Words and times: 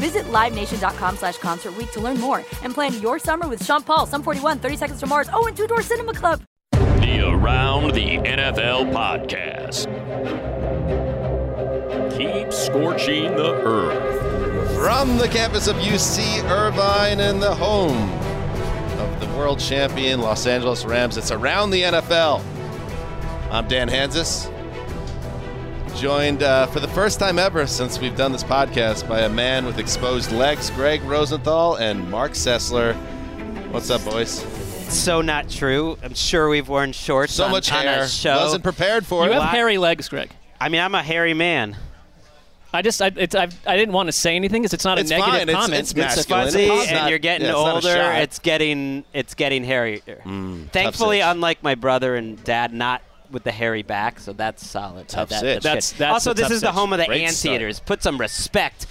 Visit 0.00 0.24
LiveNation.com 0.32 1.16
slash 1.18 1.36
Concert 1.36 1.76
Week 1.76 1.92
to 1.92 2.00
learn 2.00 2.18
more 2.18 2.42
and 2.62 2.72
plan 2.72 2.98
your 3.02 3.18
summer 3.18 3.46
with 3.46 3.62
Sean 3.64 3.82
Paul, 3.82 4.06
Sum 4.06 4.22
41, 4.22 4.58
30 4.58 4.76
Seconds 4.76 5.00
to 5.00 5.06
Mars, 5.06 5.28
oh, 5.32 5.46
and 5.46 5.54
Two 5.54 5.66
Door 5.66 5.82
Cinema 5.82 6.14
Club. 6.14 6.42
The 6.72 7.20
Around 7.28 7.92
the 7.92 8.16
NFL 8.16 8.92
podcast. 8.92 9.86
Keep 12.16 12.50
scorching 12.52 13.36
the 13.36 13.52
earth. 13.62 14.74
From 14.76 15.18
the 15.18 15.28
campus 15.28 15.66
of 15.66 15.76
UC 15.76 16.44
Irvine 16.50 17.20
and 17.20 17.42
the 17.42 17.54
home 17.54 18.10
of 19.00 19.20
the 19.20 19.26
world 19.36 19.60
champion 19.60 20.22
Los 20.22 20.46
Angeles 20.46 20.86
Rams, 20.86 21.18
it's 21.18 21.30
Around 21.30 21.70
the 21.70 21.82
NFL. 21.82 22.42
I'm 23.50 23.68
Dan 23.68 23.88
Hanzus, 23.90 24.48
joined 25.94 26.42
uh, 26.42 26.66
for 26.66 26.80
the 26.80 26.88
first 26.88 27.18
time 27.18 27.38
ever 27.38 27.66
since 27.66 27.98
we've 28.00 28.16
done 28.16 28.32
this 28.32 28.44
podcast 28.44 29.08
by 29.08 29.20
a 29.20 29.28
man 29.28 29.64
with 29.66 29.78
exposed 29.78 30.32
legs, 30.32 30.70
Gregg 30.70 31.02
Rosenthal 31.02 31.76
and 31.76 32.08
Marc 32.10 32.32
Sessler. 32.32 32.94
What's 33.70 33.90
up, 33.90 34.04
boys? 34.04 34.44
so 34.92 35.20
not 35.20 35.48
true. 35.48 35.96
I'm 36.02 36.14
sure 36.14 36.48
we've 36.48 36.68
worn 36.68 36.90
shorts 36.92 37.34
So 37.34 37.44
on, 37.44 37.52
much 37.52 37.70
on 37.70 37.82
hair. 37.84 38.02
a 38.02 38.08
show. 38.08 38.34
Wasn't 38.36 38.64
prepared 38.64 39.06
for 39.06 39.24
You 39.24 39.30
it. 39.30 39.34
have 39.34 39.44
hairy 39.50 39.78
legs, 39.78 40.08
Gregg. 40.08 40.30
I 40.60 40.68
mean, 40.68 40.80
I'm 40.80 40.94
a 40.96 41.02
hairy 41.02 41.32
man. 41.34 41.76
I 42.72 42.82
just, 42.82 43.00
I, 43.00 43.12
it's, 43.16 43.34
I've, 43.36 43.54
I 43.66 43.76
didn't 43.76 43.94
want 43.94 44.08
to 44.08 44.12
say 44.12 44.34
anything 44.36 44.62
because 44.62 44.74
it's 44.74 44.84
not 44.84 44.98
It's 44.98 45.10
a 45.12 45.18
negative 45.18 45.48
fine. 45.54 45.54
Comment. 45.62 45.80
it's 45.80 45.90
It's 45.92 45.96
masculine. 45.96 46.44
fuzzy, 46.46 46.64
It's 46.64 46.88
and 46.88 46.96
not- 46.98 47.10
you're 47.10 47.18
getting 47.20 47.46
yeah, 47.46 47.52
it's 47.52 47.58
not 47.60 47.68
a 47.70 47.74
older. 47.74 47.88
shot. 47.94 48.22
It's 48.22 48.38
getting, 48.40 49.04
it's 49.12 49.34
getting 49.34 49.62
hairier. 49.64 50.00
Mm, 50.24 50.70
Thankfully, 50.70 51.20
unlike 51.20 51.62
my 51.62 51.74
brother 51.76 52.16
and 52.16 52.42
dad, 52.42 52.72
not 52.72 53.02
with 53.30 53.44
the 53.44 53.52
hairy 53.52 53.82
back, 53.82 54.20
so 54.20 54.32
that's 54.32 54.66
solid. 54.66 55.08
Tough 55.08 55.28
That- 55.30 55.40
sitch. 55.40 55.62
That's- 55.62 55.92
good. 55.92 55.98
that's 55.98 56.12
also 56.12 56.32
this 56.34 56.44
tough 56.44 56.52
is 56.52 56.60
the 56.60 56.72
home 56.72 56.92
of 56.92 56.98
the 56.98 57.06
Great 57.06 57.28
start. 57.30 57.52
Anteaters. 57.54 57.80
Put 57.80 58.02
some 58.02 58.18
respect 58.18 58.86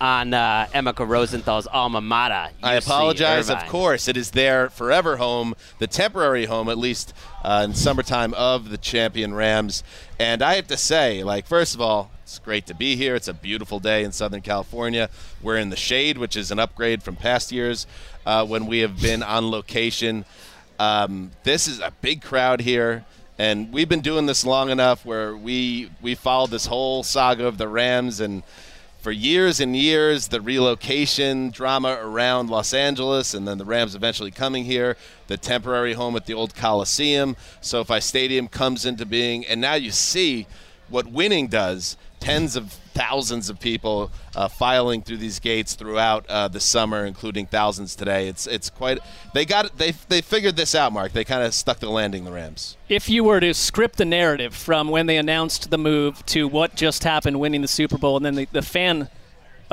on 0.00 0.34
uh, 0.34 0.66
Emeka 0.74 1.06
Rosenthal's 1.08 1.68
alma 1.68 2.00
mater. 2.00 2.50
I 2.62 2.74
UC 2.76 2.78
apologize. 2.86 3.48
Of 3.50 3.64
course, 3.68 4.08
it 4.08 4.16
is 4.16 4.32
their 4.32 4.68
forever 4.68 5.16
home, 5.16 5.54
the 5.78 5.86
temporary 5.86 6.46
home, 6.46 6.68
at 6.68 6.76
least 6.76 7.14
uh, 7.44 7.62
in 7.64 7.74
summertime, 7.74 8.34
of 8.34 8.70
the 8.70 8.78
champion 8.78 9.32
Rams. 9.32 9.84
And 10.18 10.42
I 10.42 10.54
have 10.56 10.66
to 10.68 10.76
say, 10.76 11.22
like, 11.22 11.46
first 11.46 11.74
of 11.76 11.80
all, 11.80 12.10
it's 12.24 12.40
great 12.40 12.66
to 12.66 12.74
be 12.74 12.96
here. 12.96 13.14
It's 13.14 13.28
a 13.28 13.34
beautiful 13.34 13.78
day 13.78 14.02
in 14.02 14.10
Southern 14.10 14.40
California. 14.40 15.08
We're 15.40 15.58
in 15.58 15.70
the 15.70 15.76
shade, 15.76 16.18
which 16.18 16.36
is 16.36 16.50
an 16.50 16.58
upgrade 16.58 17.02
from 17.04 17.14
past 17.14 17.52
years 17.52 17.86
uh, 18.26 18.44
when 18.44 18.66
we 18.66 18.80
have 18.80 19.00
been 19.00 19.22
on 19.22 19.50
location. 19.52 20.24
Um, 20.80 21.30
this 21.44 21.68
is 21.68 21.78
a 21.78 21.92
big 22.00 22.22
crowd 22.22 22.62
here. 22.62 23.04
And 23.42 23.72
we've 23.72 23.88
been 23.88 24.02
doing 24.02 24.26
this 24.26 24.46
long 24.46 24.70
enough 24.70 25.04
where 25.04 25.36
we 25.36 25.90
we 26.00 26.14
followed 26.14 26.50
this 26.52 26.66
whole 26.66 27.02
saga 27.02 27.44
of 27.44 27.58
the 27.58 27.66
Rams 27.66 28.20
and 28.20 28.44
for 29.00 29.10
years 29.10 29.58
and 29.58 29.74
years, 29.74 30.28
the 30.28 30.40
relocation 30.40 31.50
drama 31.50 31.98
around 32.00 32.50
Los 32.50 32.72
Angeles, 32.72 33.34
and 33.34 33.48
then 33.48 33.58
the 33.58 33.64
Rams 33.64 33.96
eventually 33.96 34.30
coming 34.30 34.64
here, 34.64 34.96
the 35.26 35.36
temporary 35.36 35.94
home 35.94 36.14
at 36.14 36.26
the 36.26 36.34
old 36.34 36.54
Coliseum, 36.54 37.34
SoFi 37.60 37.98
Stadium 37.98 38.46
comes 38.46 38.86
into 38.86 39.04
being, 39.04 39.44
and 39.46 39.60
now 39.60 39.74
you 39.74 39.90
see 39.90 40.46
what 40.88 41.08
winning 41.08 41.48
does. 41.48 41.96
Tens 42.22 42.54
of 42.54 42.72
thousands 42.94 43.50
of 43.50 43.58
people 43.58 44.12
uh, 44.36 44.46
filing 44.46 45.02
through 45.02 45.16
these 45.16 45.40
gates 45.40 45.74
throughout 45.74 46.24
uh, 46.28 46.46
the 46.46 46.60
summer, 46.60 47.04
including 47.04 47.46
thousands 47.46 47.96
today. 47.96 48.28
It's 48.28 48.46
it's 48.46 48.70
quite. 48.70 49.00
They 49.34 49.44
got 49.44 49.76
they 49.76 49.90
they 50.08 50.20
figured 50.22 50.54
this 50.54 50.74
out, 50.74 50.92
Marc. 50.92 51.12
They 51.12 51.24
kind 51.24 51.42
of 51.42 51.52
stuck 51.52 51.80
the 51.80 51.90
landing, 51.90 52.24
the 52.24 52.30
Rams. 52.30 52.76
if 52.88 53.08
you 53.08 53.24
were 53.24 53.40
to 53.40 53.52
script 53.52 53.96
the 53.96 54.04
narrative 54.04 54.54
from 54.54 54.88
when 54.88 55.06
they 55.06 55.16
announced 55.16 55.70
the 55.70 55.78
move 55.78 56.24
to 56.26 56.46
what 56.46 56.76
just 56.76 57.02
happened, 57.02 57.40
winning 57.40 57.62
the 57.62 57.68
Super 57.68 57.98
Bowl, 57.98 58.16
and 58.16 58.24
then 58.24 58.36
the, 58.36 58.46
the 58.52 58.62
fan 58.62 59.08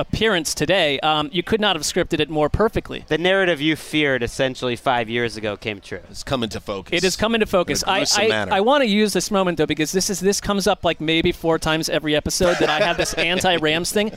appearance 0.00 0.54
today, 0.54 0.98
um, 1.00 1.28
you 1.32 1.42
could 1.42 1.60
not 1.60 1.76
have 1.76 1.82
scripted 1.82 2.20
it 2.20 2.30
more 2.30 2.48
perfectly. 2.48 3.04
The 3.06 3.18
narrative 3.18 3.60
you 3.60 3.76
feared 3.76 4.22
essentially 4.22 4.74
five 4.74 5.08
years 5.08 5.36
ago 5.36 5.56
came 5.56 5.80
true. 5.80 6.00
It's 6.10 6.24
coming 6.24 6.48
to 6.50 6.60
focus. 6.60 6.96
It 6.96 7.04
is 7.04 7.16
coming 7.16 7.40
to 7.40 7.46
focus. 7.46 7.82
In 7.82 7.88
a 7.88 7.92
I, 7.92 8.06
I. 8.16 8.56
I 8.56 8.60
want 8.60 8.82
to 8.82 8.88
use 8.88 9.12
this 9.12 9.30
moment 9.30 9.58
though 9.58 9.66
because 9.66 9.92
this 9.92 10.10
is 10.10 10.20
this 10.20 10.40
comes 10.40 10.66
up 10.66 10.84
like 10.84 11.00
maybe 11.00 11.32
four 11.32 11.58
times 11.58 11.88
every 11.88 12.16
episode 12.16 12.56
that 12.58 12.70
I 12.70 12.80
have 12.80 12.96
this 12.96 13.14
anti-Rams 13.30 13.92
thing. 13.92 14.12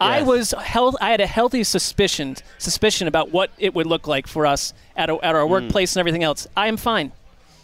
I 0.00 0.22
was 0.22 0.52
health. 0.52 0.96
I 1.00 1.10
had 1.10 1.20
a 1.20 1.26
healthy 1.26 1.64
suspicion 1.64 2.36
suspicion 2.58 3.08
about 3.08 3.30
what 3.30 3.50
it 3.58 3.74
would 3.74 3.86
look 3.86 4.06
like 4.06 4.26
for 4.26 4.44
us 4.44 4.74
at, 4.96 5.08
a, 5.08 5.16
at 5.24 5.34
our 5.34 5.46
workplace 5.46 5.94
and 5.94 6.00
everything 6.00 6.24
else. 6.24 6.46
I 6.56 6.68
am 6.68 6.76
fine. 6.76 7.12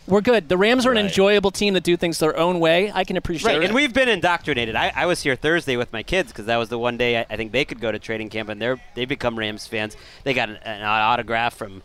We're 0.06 0.20
good. 0.20 0.48
The 0.50 0.56
Rams 0.58 0.84
are 0.84 0.90
an 0.90 0.96
Right. 0.96 1.06
enjoyable 1.06 1.50
team 1.50 1.72
that 1.74 1.82
do 1.82 1.96
things 1.96 2.18
their 2.18 2.36
own 2.36 2.60
way. 2.60 2.92
I 2.94 3.04
can 3.04 3.16
appreciate 3.16 3.52
Right, 3.54 3.62
it. 3.62 3.66
and 3.66 3.74
we've 3.74 3.94
been 3.94 4.08
indoctrinated. 4.10 4.76
I, 4.76 4.92
I 4.94 5.06
was 5.06 5.22
here 5.22 5.34
Thursday 5.34 5.76
with 5.78 5.92
my 5.94 6.02
kids 6.02 6.30
because 6.30 6.44
that 6.46 6.56
was 6.58 6.68
the 6.68 6.78
one 6.78 6.96
day 6.98 7.20
I, 7.20 7.26
I 7.30 7.36
think 7.36 7.52
they 7.52 7.64
could 7.64 7.80
go 7.80 7.90
to 7.90 7.98
training 7.98 8.28
camp, 8.28 8.50
and 8.50 8.60
they're 8.60 8.78
they 8.94 9.06
become 9.06 9.38
Rams 9.38 9.66
fans. 9.66 9.96
They 10.24 10.34
got 10.34 10.50
an, 10.50 10.56
an 10.64 10.82
autograph 10.82 11.54
from 11.54 11.82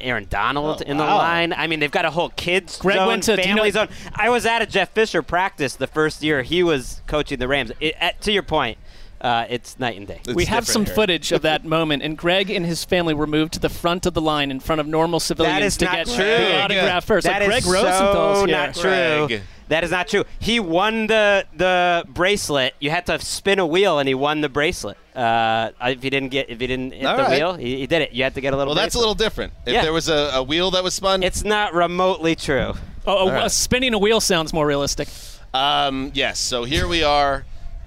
Aaron 0.00 0.26
Donald 0.28 0.82
Oh, 0.84 0.90
in 0.90 0.96
the 0.96 1.04
wow. 1.04 1.18
line. 1.18 1.52
I 1.52 1.68
mean, 1.68 1.78
they've 1.78 1.88
got 1.88 2.04
a 2.04 2.10
whole 2.10 2.30
kids 2.30 2.78
Gregg 2.78 2.96
zone, 2.96 3.06
went 3.06 3.22
to- 3.24 3.36
do 3.36 3.48
you 3.48 3.54
know- 3.54 3.70
zone. 3.70 3.88
I 4.16 4.28
was 4.30 4.44
at 4.44 4.60
a 4.60 4.66
Jeff 4.66 4.90
Fisher 4.90 5.22
practice 5.22 5.76
the 5.76 5.86
first 5.86 6.20
year 6.24 6.42
he 6.42 6.64
was 6.64 7.00
coaching 7.06 7.38
the 7.38 7.46
Rams. 7.46 7.70
It, 7.78 7.94
at, 8.00 8.20
to 8.22 8.32
your 8.32 8.42
point, 8.42 8.78
uh, 9.22 9.46
it's 9.48 9.78
night 9.78 9.96
and 9.96 10.06
day. 10.06 10.20
It's 10.26 10.34
we 10.34 10.44
have 10.46 10.66
some 10.66 10.84
here. 10.84 10.94
footage 10.94 11.32
of 11.32 11.42
that 11.42 11.64
moment, 11.76 12.02
and 12.02 12.18
Gregg 12.18 12.50
and 12.50 12.66
his 12.66 12.84
family 12.84 13.14
were 13.14 13.26
moved 13.26 13.54
to 13.54 13.60
the 13.60 13.68
front 13.70 14.04
of 14.04 14.12
the 14.14 14.20
line 14.20 14.50
in 14.50 14.60
front 14.60 14.80
of 14.80 14.86
normal 14.86 15.20
civilians 15.20 15.76
to 15.78 15.86
get 15.86 16.06
true. 16.06 16.16
the 16.16 16.60
autograph 16.60 17.04
first. 17.04 17.26
That 17.26 17.40
so 17.42 17.46
Gregg 17.48 17.58
is 17.62 17.66
Rosenthal's 17.70 18.38
so 18.40 18.46
here. 18.46 18.56
not 18.56 18.74
true. 18.74 19.26
Gregg. 19.28 19.42
That 19.68 19.84
is 19.84 19.90
not 19.90 20.08
true. 20.08 20.24
He 20.38 20.60
won 20.60 21.06
the 21.06 21.46
the 21.56 22.04
bracelet. 22.08 22.74
You 22.78 22.90
had 22.90 23.06
to 23.06 23.18
spin 23.20 23.58
a 23.58 23.66
wheel, 23.66 23.98
and 23.98 24.06
he 24.08 24.14
won 24.14 24.42
the 24.42 24.50
bracelet. 24.50 24.98
Uh, 25.14 25.70
if 25.82 26.02
he 26.02 26.10
didn't 26.10 26.28
get, 26.30 26.50
if 26.50 26.60
he 26.60 26.66
didn't 26.66 26.92
hit 26.92 27.06
All 27.06 27.16
the 27.16 27.22
right. 27.22 27.38
wheel, 27.38 27.54
he, 27.54 27.76
he 27.78 27.86
did 27.86 28.02
it. 28.02 28.12
You 28.12 28.24
had 28.24 28.34
to 28.34 28.40
get 28.42 28.52
a 28.52 28.56
little. 28.56 28.74
Well, 28.74 28.82
that's 28.82 28.96
a 28.96 28.98
little 28.98 29.14
different. 29.14 29.52
If 29.64 29.72
Yeah. 29.72 29.82
there 29.82 29.92
was 29.92 30.08
a, 30.08 30.30
a 30.34 30.42
wheel 30.42 30.72
that 30.72 30.82
was 30.82 30.94
spun, 30.94 31.22
It's 31.22 31.44
not 31.44 31.72
remotely 31.74 32.34
true. 32.34 32.74
Oh, 33.06 33.28
right. 33.30 33.44
uh, 33.44 33.48
spinning 33.48 33.94
a 33.94 33.98
wheel 33.98 34.20
sounds 34.20 34.52
more 34.52 34.66
realistic. 34.66 35.08
Um, 35.54 36.10
yes. 36.14 36.38
So 36.40 36.64
here 36.64 36.86
we 36.88 37.02
are 37.02 37.44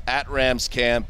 at 0.07 0.29
Rams 0.29 0.67
camp, 0.67 1.07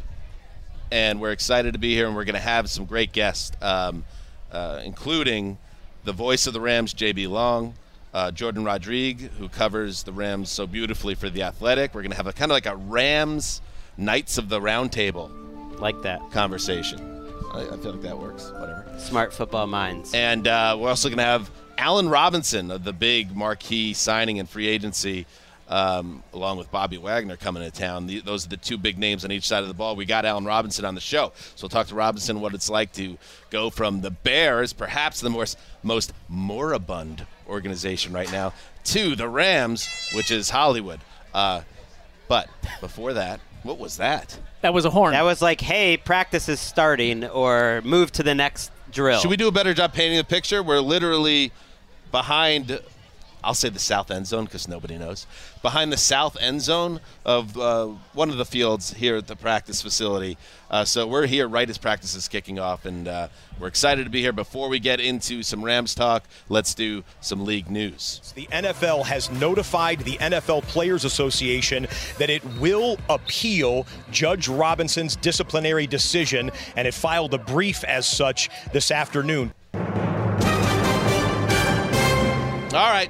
and 0.92 1.20
we're 1.20 1.32
excited 1.32 1.74
to 1.74 1.80
be 1.80 1.94
here, 1.94 2.08
and 2.08 2.16
we're 2.16 2.26
going 2.26 2.36
to 2.36 2.40
have 2.40 2.70
some 2.70 2.86
great 2.86 3.12
guests, 3.12 3.52
um, 3.62 4.04
uh, 4.52 4.82
including 4.84 5.58
the 6.04 6.14
voice 6.14 6.48
of 6.48 6.54
the 6.54 6.62
Rams, 6.62 6.94
JB 6.94 7.30
Long, 7.30 7.74
uh, 8.14 8.32
Jourdan 8.32 8.66
Rodrigue, 8.66 9.30
who 9.40 9.50
covers 9.50 10.04
the 10.04 10.12
Rams 10.14 10.50
so 10.50 10.66
beautifully 10.68 11.16
for 11.16 11.30
the 11.30 11.44
Athletic. 11.44 11.94
We're 11.94 12.02
going 12.02 12.12
to 12.12 12.18
have 12.18 12.28
a 12.28 12.34
kind 12.34 12.52
of 12.52 12.56
like 12.56 12.66
a 12.66 12.76
Rams 12.76 13.62
Knights 13.98 14.38
of 14.38 14.50
the 14.50 14.62
Round 14.62 14.92
Table 14.92 15.30
Like 15.80 16.02
that. 16.04 16.20
conversation. 16.32 17.00
I, 17.54 17.62
I 17.62 17.78
feel 17.78 17.92
like 17.94 18.02
that 18.02 18.18
works. 18.20 18.52
Whatever. 18.52 18.86
Smart 18.98 19.34
football 19.34 19.68
minds. 19.68 20.14
And 20.14 20.48
uh, 20.48 20.78
we're 20.80 20.90
also 20.90 21.10
going 21.10 21.18
to 21.18 21.24
have 21.24 21.50
Allen 21.78 22.08
Robinson, 22.08 22.72
of 22.72 22.84
the 22.84 22.94
big 22.94 23.36
marquee 23.36 23.94
signing 23.94 24.38
in 24.38 24.46
free 24.46 24.68
agency, 24.68 25.26
um, 25.68 26.24
along 26.34 26.58
with 26.58 26.72
Bobby 26.72 26.98
Wagner 26.98 27.38
coming 27.38 27.64
to 27.64 27.72
town. 27.72 28.08
The, 28.08 28.20
those 28.20 28.46
are 28.46 28.50
the 28.50 28.58
two 28.58 28.78
big 28.78 28.98
names 28.98 29.26
on 29.26 29.32
each 29.32 29.48
side 29.48 29.62
of 29.64 29.68
the 29.68 29.74
ball. 29.74 29.96
We 29.96 30.06
got 30.06 30.26
Allen 30.26 30.46
Robinson 30.46 30.86
on 30.86 30.96
the 30.96 31.02
show, 31.02 31.32
so 31.56 31.64
we'll 31.64 31.70
talk 31.70 31.88
to 31.88 31.96
Robinson 31.96 32.40
what 32.40 32.54
it's 32.54 32.70
like 32.70 32.92
to 32.94 33.18
go 33.50 33.70
from 33.70 34.02
the 34.02 34.12
Bears, 34.12 34.74
perhaps 34.74 35.22
the 35.22 35.30
most 35.30 35.58
most 35.84 36.14
moribund 36.30 37.26
organization 37.48 38.14
right 38.14 38.32
now, 38.32 38.54
to 38.86 39.16
the 39.16 39.28
Rams, 39.28 39.88
which 40.14 40.32
is 40.32 40.50
Hollywood. 40.50 41.00
Uh, 41.34 41.62
but 42.28 42.50
before 42.82 43.14
that, 43.14 43.40
what 43.64 43.78
was 43.78 43.98
that? 43.98 44.38
That 44.62 44.74
was 44.74 44.86
a 44.86 44.90
horn. 44.90 45.14
That 45.14 45.24
was 45.24 45.42
like, 45.42 45.62
hey, 45.62 45.98
practice 45.98 46.50
is 46.50 46.60
starting, 46.60 47.26
or 47.26 47.82
move 47.84 48.12
to 48.14 48.24
the 48.24 48.34
next 48.34 48.72
drill. 48.92 49.20
Should 49.20 49.30
we 49.30 49.38
do 49.38 49.48
a 49.48 49.52
better 49.52 49.74
job 49.74 49.94
painting 49.94 50.18
the 50.18 50.24
picture? 50.24 50.64
We're 50.64 50.80
literally 50.80 51.52
behind 52.12 52.80
I'll 53.46 53.54
say 53.54 53.70
the 53.70 53.80
south 53.80 54.10
end 54.10 54.26
zone 54.26 54.46
because 54.46 54.68
nobody 54.68 54.98
knows. 54.98 55.28
Behind 55.62 55.94
the 55.94 55.98
south 55.98 56.36
end 56.42 56.62
zone 56.62 57.00
of 57.24 57.58
uh, 57.58 57.88
one 58.14 58.32
of 58.32 58.38
the 58.38 58.46
fields 58.46 58.94
here 58.94 59.18
at 59.18 59.28
the 59.28 59.36
practice 59.36 59.84
facility. 59.84 60.38
Uh, 60.72 60.84
so 60.84 61.06
we're 61.06 61.28
here 61.28 61.48
right 61.48 61.70
as 61.70 61.78
practice 61.78 62.16
is 62.16 62.28
kicking 62.28 62.58
off, 62.58 62.86
and 62.86 63.08
uh, 63.08 63.28
we're 63.60 63.68
excited 63.68 64.04
to 64.04 64.10
be 64.10 64.20
here. 64.20 64.34
Before 64.34 64.68
we 64.68 64.80
get 64.80 65.00
into 65.00 65.44
some 65.44 65.64
Rams 65.64 65.94
talk, 65.94 66.24
let's 66.50 66.74
do 66.74 67.04
some 67.22 67.46
league 67.46 67.70
news. 67.70 68.34
The 68.36 68.48
NFL 68.48 69.06
has 69.06 69.30
notified 69.30 70.00
the 70.00 70.18
NFL 70.18 70.64
Players 70.64 71.06
Association 71.06 71.86
that 72.18 72.32
it 72.32 72.44
will 72.60 72.98
appeal 73.10 73.86
Judge 74.12 74.48
Robinson's 74.48 75.16
disciplinary 75.16 75.86
decision, 75.86 76.50
and 76.76 76.88
it 76.88 76.96
filed 76.96 77.36
a 77.36 77.38
brief 77.38 77.84
as 77.84 78.08
such 78.08 78.50
this 78.74 78.90
afternoon. 78.90 79.54
All 82.76 82.92
right, 82.92 83.10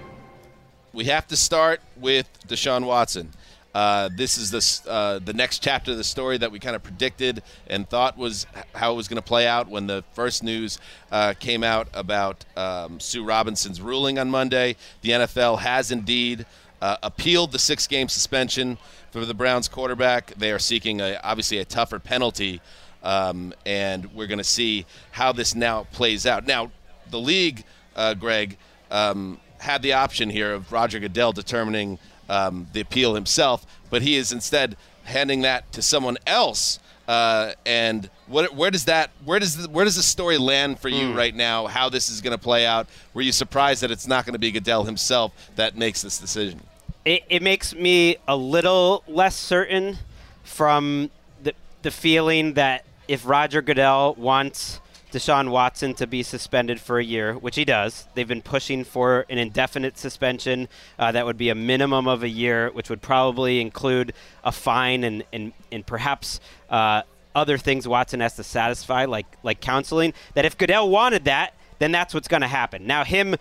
we 0.95 1.05
have 1.05 1.27
to 1.27 1.35
start 1.35 1.81
with 1.97 2.27
Deshaun 2.47 2.85
Watson. 2.85 3.29
Uh, 3.73 4.09
this 4.15 4.37
is 4.37 4.51
the 4.51 4.89
uh, 4.89 5.19
the 5.19 5.33
next 5.33 5.61
chapter 5.61 5.91
of 5.91 5.97
the 5.97 6.03
story 6.05 6.37
that 6.37 6.49
we 6.49 6.59
kind 6.59 6.77
of 6.77 6.81
predicted 6.81 7.43
and 7.67 7.89
thought 7.89 8.17
was 8.17 8.47
how 8.73 8.93
it 8.93 8.95
was 8.95 9.09
going 9.09 9.21
to 9.21 9.27
play 9.27 9.45
out 9.45 9.67
when 9.67 9.85
the 9.85 10.05
first 10.13 10.41
news 10.41 10.79
uh, 11.11 11.33
came 11.37 11.61
out 11.61 11.89
about 11.93 12.45
um, 12.55 12.97
Sue 13.01 13.25
Robinson's 13.25 13.81
ruling 13.81 14.17
on 14.17 14.31
Monday. 14.31 14.77
The 15.01 15.09
NFL 15.09 15.59
has 15.59 15.91
indeed 15.91 16.45
uh, 16.81 16.95
appealed 17.03 17.51
the 17.51 17.59
six 17.59 17.85
game 17.85 18.07
suspension 18.07 18.77
for 19.11 19.25
the 19.25 19.33
Browns 19.33 19.67
quarterback. 19.67 20.33
They 20.35 20.53
are 20.53 20.59
seeking 20.59 21.01
a, 21.01 21.19
obviously 21.21 21.57
a 21.57 21.65
tougher 21.65 21.99
penalty, 21.99 22.61
um, 23.03 23.53
and 23.65 24.05
we're 24.13 24.27
going 24.27 24.37
to 24.37 24.45
see 24.45 24.85
how 25.11 25.33
this 25.33 25.53
now 25.53 25.83
plays 25.91 26.25
out. 26.25 26.47
Now, 26.47 26.71
the 27.11 27.19
league, 27.19 27.65
uh, 27.97 28.13
Gregg. 28.13 28.55
Um, 28.89 29.39
had 29.59 29.81
the 29.81 29.93
option 29.93 30.29
here 30.29 30.53
of 30.53 30.71
Roger 30.71 30.99
Goodell 30.99 31.31
determining 31.31 31.99
um, 32.29 32.67
the 32.73 32.81
appeal 32.81 33.15
himself, 33.15 33.65
but 33.89 34.01
he 34.01 34.15
is 34.15 34.31
instead 34.31 34.77
handing 35.03 35.41
that 35.41 35.71
to 35.73 35.81
someone 35.81 36.17
else. 36.25 36.79
Uh, 37.07 37.53
and 37.65 38.09
what, 38.27 38.55
where 38.55 38.71
does 38.71 38.85
that 38.85 39.11
where 39.23 39.39
does 39.39 39.57
the, 39.57 39.69
where 39.69 39.85
does 39.85 39.95
the 39.95 40.03
story 40.03 40.39
land 40.39 40.79
for 40.79 40.89
you 40.89 41.09
mm. 41.09 41.15
right 41.15 41.35
now? 41.35 41.67
How 41.67 41.87
this 41.89 42.09
is 42.09 42.21
going 42.21 42.35
to 42.35 42.43
play 42.43 42.65
out? 42.65 42.87
Were 43.13 43.21
you 43.21 43.31
surprised 43.31 43.81
that 43.83 43.91
it's 43.91 44.07
not 44.07 44.25
going 44.25 44.33
to 44.33 44.39
be 44.39 44.51
Goodell 44.51 44.83
himself 44.83 45.31
that 45.55 45.77
makes 45.77 46.01
this 46.01 46.17
decision? 46.17 46.61
It, 47.03 47.23
it 47.29 47.43
makes 47.43 47.75
me 47.75 48.17
a 48.27 48.35
little 48.35 49.03
less 49.07 49.35
certain 49.35 49.99
from 50.43 51.11
the 51.43 51.53
the 51.83 51.91
feeling 51.91 52.53
that 52.53 52.85
if 53.07 53.27
Roger 53.27 53.61
Goodell 53.61 54.15
wants 54.15 54.79
Deshaun 55.15 55.49
Watson 55.49 55.93
to 55.93 56.07
be 56.07 56.23
suspended 56.23 56.81
for 56.81 56.99
a 56.99 57.03
year, 57.03 57.35
which 57.35 57.55
he 57.55 57.63
does. 57.63 58.05
They've 58.15 58.27
been 58.27 58.41
pushing 58.41 58.83
for 58.83 59.25
an 59.29 59.37
indefinite 59.37 59.97
suspension 59.97 60.67
uh, 60.99 61.13
that 61.13 61.25
would 61.25 61.37
be 61.37 61.47
a 61.47 61.55
minimum 61.55 62.05
of 62.05 62.21
a 62.21 62.27
year, 62.27 62.69
which 62.73 62.89
would 62.89 63.01
probably 63.01 63.61
include 63.61 64.11
a 64.43 64.51
fine 64.51 65.05
and, 65.05 65.23
and, 65.31 65.53
and 65.71 65.87
perhaps 65.87 66.41
uh, 66.69 67.03
other 67.33 67.57
things 67.57 67.87
Watson 67.87 68.19
has 68.19 68.35
to 68.35 68.43
satisfy, 68.43 69.05
like, 69.05 69.25
like 69.41 69.61
counseling. 69.61 70.13
That 70.33 70.43
if 70.43 70.57
Goodell 70.57 70.89
wanted 70.89 71.23
that, 71.23 71.53
then 71.79 71.93
that's 71.93 72.13
what's 72.13 72.27
going 72.27 72.41
to 72.41 72.47
happen. 72.47 72.85
Now, 72.85 73.05
him 73.05 73.37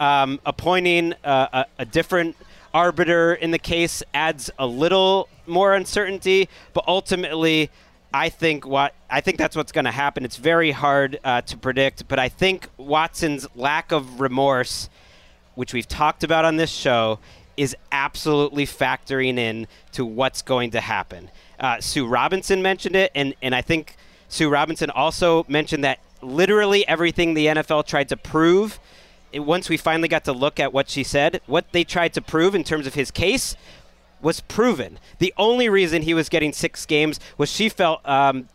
um, 0.00 0.40
appointing 0.46 1.12
uh, 1.24 1.64
a, 1.78 1.82
a 1.82 1.84
different 1.84 2.36
arbiter 2.72 3.34
in 3.34 3.50
the 3.50 3.58
case 3.58 4.02
adds 4.14 4.50
a 4.58 4.66
little 4.66 5.28
more 5.46 5.74
uncertainty, 5.74 6.48
but 6.72 6.84
ultimately, 6.88 7.70
I 8.12 8.30
think 8.30 8.66
what 8.66 8.94
I 9.10 9.20
think 9.20 9.36
that's 9.36 9.54
what's 9.54 9.72
going 9.72 9.84
to 9.84 9.90
happen. 9.90 10.24
It's 10.24 10.36
very 10.36 10.70
hard 10.70 11.18
uh, 11.24 11.42
to 11.42 11.56
predict, 11.56 12.08
but 12.08 12.18
I 12.18 12.28
think 12.28 12.68
Watson's 12.78 13.46
lack 13.54 13.92
of 13.92 14.20
remorse, 14.20 14.88
which 15.54 15.74
we've 15.74 15.88
talked 15.88 16.24
about 16.24 16.44
on 16.44 16.56
this 16.56 16.70
show, 16.70 17.18
is 17.56 17.76
absolutely 17.92 18.64
factoring 18.64 19.36
in 19.36 19.66
to 19.92 20.06
what's 20.06 20.40
going 20.42 20.70
to 20.70 20.80
happen. 20.80 21.30
Uh, 21.60 21.80
Sue 21.80 22.06
Robinson 22.06 22.62
mentioned 22.62 22.96
it, 22.96 23.12
and 23.14 23.34
and 23.42 23.54
I 23.54 23.60
think 23.60 23.96
Sue 24.28 24.48
Robinson 24.48 24.90
also 24.90 25.44
mentioned 25.48 25.84
that 25.84 25.98
literally 26.22 26.88
everything 26.88 27.34
the 27.34 27.46
NFL 27.46 27.86
tried 27.86 28.08
to 28.08 28.16
prove. 28.16 28.80
It, 29.32 29.40
once 29.40 29.68
we 29.68 29.76
finally 29.76 30.08
got 30.08 30.24
to 30.24 30.32
look 30.32 30.58
at 30.58 30.72
what 30.72 30.88
she 30.88 31.04
said, 31.04 31.42
what 31.46 31.72
they 31.72 31.84
tried 31.84 32.14
to 32.14 32.22
prove 32.22 32.54
in 32.54 32.64
terms 32.64 32.86
of 32.86 32.94
his 32.94 33.10
case 33.10 33.54
was 34.20 34.40
proven. 34.40 34.98
The 35.18 35.34
only 35.36 35.68
reason 35.68 36.02
he 36.02 36.14
was 36.14 36.28
getting 36.28 36.52
six 36.52 36.86
games 36.86 37.20
was 37.36 37.50
she 37.50 37.68
felt 37.68 38.06
um, 38.08 38.48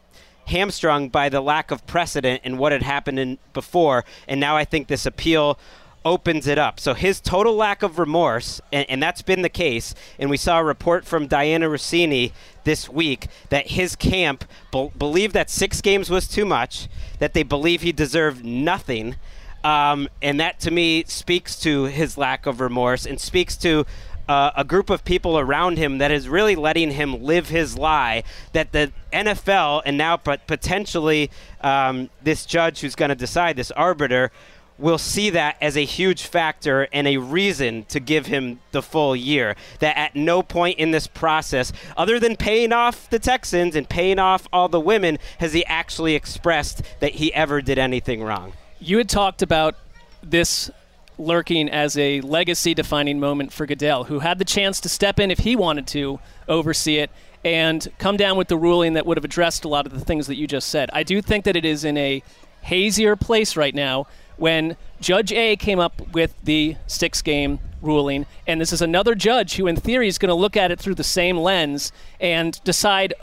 hamstrung 0.47 1.09
by 1.09 1.29
the 1.29 1.41
lack 1.41 1.71
of 1.71 1.85
precedent 1.87 2.41
and 2.43 2.57
what 2.57 2.71
had 2.71 2.83
happened 2.83 3.19
in 3.19 3.37
before. 3.53 4.03
And 4.27 4.39
now 4.39 4.57
I 4.57 4.65
think 4.65 4.87
this 4.87 5.05
appeal 5.05 5.57
opens 6.05 6.47
it 6.47 6.57
up. 6.57 6.79
So 6.79 6.93
his 6.93 7.21
total 7.21 7.55
lack 7.55 7.81
of 7.81 7.97
remorse, 7.97 8.61
and, 8.71 8.89
and, 8.89 9.01
that's 9.01 9.21
been 9.21 9.41
the 9.41 9.49
case. 9.49 9.95
And 10.19 10.29
we 10.29 10.37
saw 10.37 10.59
a 10.59 10.63
report 10.63 11.05
from 11.05 11.27
Dianna 11.27 11.69
Russini 11.69 12.33
this 12.63 12.89
week 12.89 13.27
that 13.49 13.67
his 13.67 13.95
camp 13.95 14.45
be- 14.71 14.91
believed 14.97 15.33
that 15.33 15.49
six 15.49 15.81
games 15.81 16.09
was 16.09 16.27
too 16.27 16.45
much, 16.45 16.87
that 17.19 17.33
they 17.33 17.43
believe 17.43 17.81
he 17.81 17.91
deserved 17.91 18.43
nothing. 18.43 19.15
Um, 19.63 20.09
and 20.21 20.39
that 20.41 20.59
to 20.61 20.71
me 20.71 21.05
speaks 21.07 21.57
to 21.61 21.85
his 21.85 22.17
lack 22.17 22.45
of 22.45 22.59
remorse 22.59 23.05
and 23.05 23.19
speaks 23.19 23.55
to 23.57 23.85
uh, 24.27 24.51
a 24.55 24.63
group 24.63 24.89
of 24.89 25.03
people 25.03 25.37
around 25.37 25.77
him 25.77 25.97
that 25.97 26.11
is 26.11 26.29
really 26.29 26.55
letting 26.55 26.91
him 26.91 27.23
live 27.23 27.49
his 27.49 27.77
lie. 27.77 28.23
That 28.53 28.71
the 28.71 28.91
NFL 29.11 29.83
and 29.85 29.97
now 29.97 30.17
but 30.17 30.47
potentially 30.47 31.29
um, 31.61 32.09
this 32.21 32.45
judge 32.45 32.81
who's 32.81 32.95
going 32.95 33.09
to 33.09 33.15
decide 33.15 33.55
this 33.55 33.71
arbiter 33.71 34.31
will 34.77 34.97
see 34.97 35.29
that 35.29 35.55
as 35.61 35.77
a 35.77 35.85
huge 35.85 36.23
factor 36.23 36.87
and 36.91 37.07
a 37.07 37.17
reason 37.17 37.85
to 37.85 37.99
give 37.99 38.25
him 38.25 38.59
the 38.71 38.81
full 38.81 39.15
year. 39.15 39.55
That 39.79 39.97
at 39.97 40.15
no 40.15 40.41
point 40.41 40.79
in 40.79 40.91
this 40.91 41.07
process, 41.07 41.71
other 41.95 42.19
than 42.19 42.35
paying 42.35 42.73
off 42.73 43.09
the 43.09 43.19
Texans 43.19 43.75
and 43.75 43.87
paying 43.87 44.19
off 44.19 44.47
all 44.51 44.69
the 44.69 44.79
women, 44.79 45.19
has 45.39 45.53
he 45.53 45.65
actually 45.65 46.15
expressed 46.15 46.81
that 46.99 47.13
he 47.13 47.33
ever 47.33 47.61
did 47.61 47.77
anything 47.77 48.23
wrong. 48.23 48.53
You 48.79 48.97
had 48.97 49.09
talked 49.09 49.41
about 49.41 49.75
this 50.21 50.71
lurking 51.17 51.69
as 51.69 51.97
a 51.97 52.21
legacy 52.21 52.73
defining 52.73 53.19
moment 53.19 53.53
for 53.53 53.65
Goodell, 53.65 54.05
who 54.05 54.19
had 54.19 54.39
the 54.39 54.45
chance 54.45 54.79
to 54.81 54.89
step 54.89 55.19
in 55.19 55.31
if 55.31 55.39
he 55.39 55.55
wanted 55.55 55.87
to 55.87 56.19
oversee 56.47 56.97
it 56.97 57.11
and 57.45 57.87
come 57.99 58.17
down 58.17 58.37
with 58.37 58.47
the 58.47 58.57
ruling 58.57 58.93
that 58.93 59.05
would 59.05 59.17
have 59.17 59.25
addressed 59.25 59.65
a 59.65 59.67
lot 59.67 59.85
of 59.85 59.93
the 59.93 59.99
things 59.99 60.27
that 60.27 60.35
you 60.35 60.47
just 60.47 60.69
said. 60.69 60.89
I 60.93 61.03
do 61.03 61.21
think 61.21 61.45
that 61.45 61.55
it 61.55 61.65
is 61.65 61.83
in 61.83 61.97
a 61.97 62.23
hazier 62.61 63.15
place 63.15 63.57
right 63.57 63.75
now 63.75 64.07
when 64.37 64.77
Judge 64.99 65.31
A 65.31 65.55
came 65.55 65.79
up 65.79 66.13
with 66.13 66.33
the 66.43 66.75
six 66.87 67.21
game 67.21 67.59
ruling, 67.81 68.25
and 68.47 68.59
this 68.59 68.73
is 68.73 68.81
another 68.81 69.13
judge 69.13 69.55
who, 69.55 69.67
in 69.67 69.75
theory, 69.75 70.07
is 70.07 70.17
going 70.17 70.29
to 70.29 70.35
look 70.35 70.57
at 70.57 70.71
it 70.71 70.79
through 70.79 70.95
the 70.95 71.03
same 71.03 71.37
lens 71.37 71.91
and 72.19 72.63
decide 72.63 73.13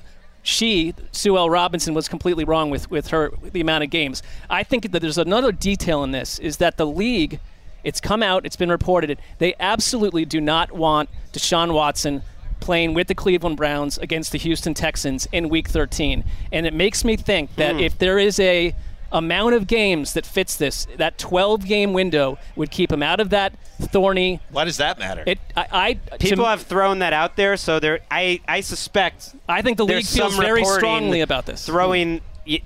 she, 0.43 0.95
Sue 1.13 1.37
L. 1.37 1.51
Robinson, 1.51 1.95
was 1.95 2.09
completely 2.09 2.45
wrong 2.45 2.71
with, 2.71 2.91
with 2.91 3.09
her 3.09 3.33
the 3.43 3.61
amount 3.61 3.85
of 3.85 3.91
games. 3.91 4.23
I 4.49 4.63
think 4.63 4.91
that 4.93 5.01
there's 5.01 5.19
another 5.19 5.53
detail 5.53 6.03
in 6.05 6.13
this 6.13 6.39
is 6.39 6.59
that 6.59 6.77
the 6.77 6.87
league 6.87 7.41
it's 7.85 8.01
come 8.01 8.23
out, 8.23 8.47
it's 8.47 8.57
been 8.57 8.71
reported. 8.71 9.19
They 9.39 9.55
absolutely 9.61 10.25
do 10.25 10.41
not 10.41 10.73
want 10.73 11.09
Deshaun 11.33 11.73
Watson 11.73 12.23
playing 12.61 12.95
with 12.95 13.09
the 13.09 13.15
Cleveland 13.15 13.57
Browns 13.57 13.99
against 13.99 14.33
the 14.33 14.39
Houston 14.39 14.75
Texans 14.75 15.27
in 15.33 15.49
week 15.49 15.69
13. 15.69 16.25
And 16.53 16.67
it 16.67 16.75
makes 16.75 17.05
me 17.05 17.17
think 17.17 17.57
that 17.57 17.75
hmm. 17.75 17.81
if 17.81 17.99
there 17.99 18.19
is 18.19 18.39
a 18.39 18.75
amount 19.13 19.55
of 19.55 19.67
games 19.67 20.13
that 20.13 20.25
fits 20.25 20.57
this, 20.57 20.87
that 20.97 21.19
12 21.19 21.67
game 21.67 21.93
window 21.93 22.39
would 22.55 22.71
keep 22.71 22.93
him 22.93 23.03
out 23.03 23.19
of 23.19 23.31
that 23.31 23.53
thorny. 23.81 24.41
Why 24.51 24.65
does 24.65 24.77
that 24.77 24.99
matter? 24.99 25.25
It, 25.27 25.39
I, 25.57 25.99
I 26.11 26.17
people 26.19 26.45
have 26.45 26.63
thrown 26.63 27.01
that 27.01 27.13
out 27.13 27.37
there, 27.37 27.57
so 27.57 27.81
there. 27.81 28.01
I, 28.11 28.41
I 28.47 28.61
suspect. 28.61 29.35
I 29.49 29.63
think 29.63 29.79
the 29.79 29.87
league 29.87 30.07
feels 30.07 30.37
very 30.37 30.65
strongly 30.65 31.23
about 31.23 31.47
this. 31.47 31.67
Throwing 31.67 32.21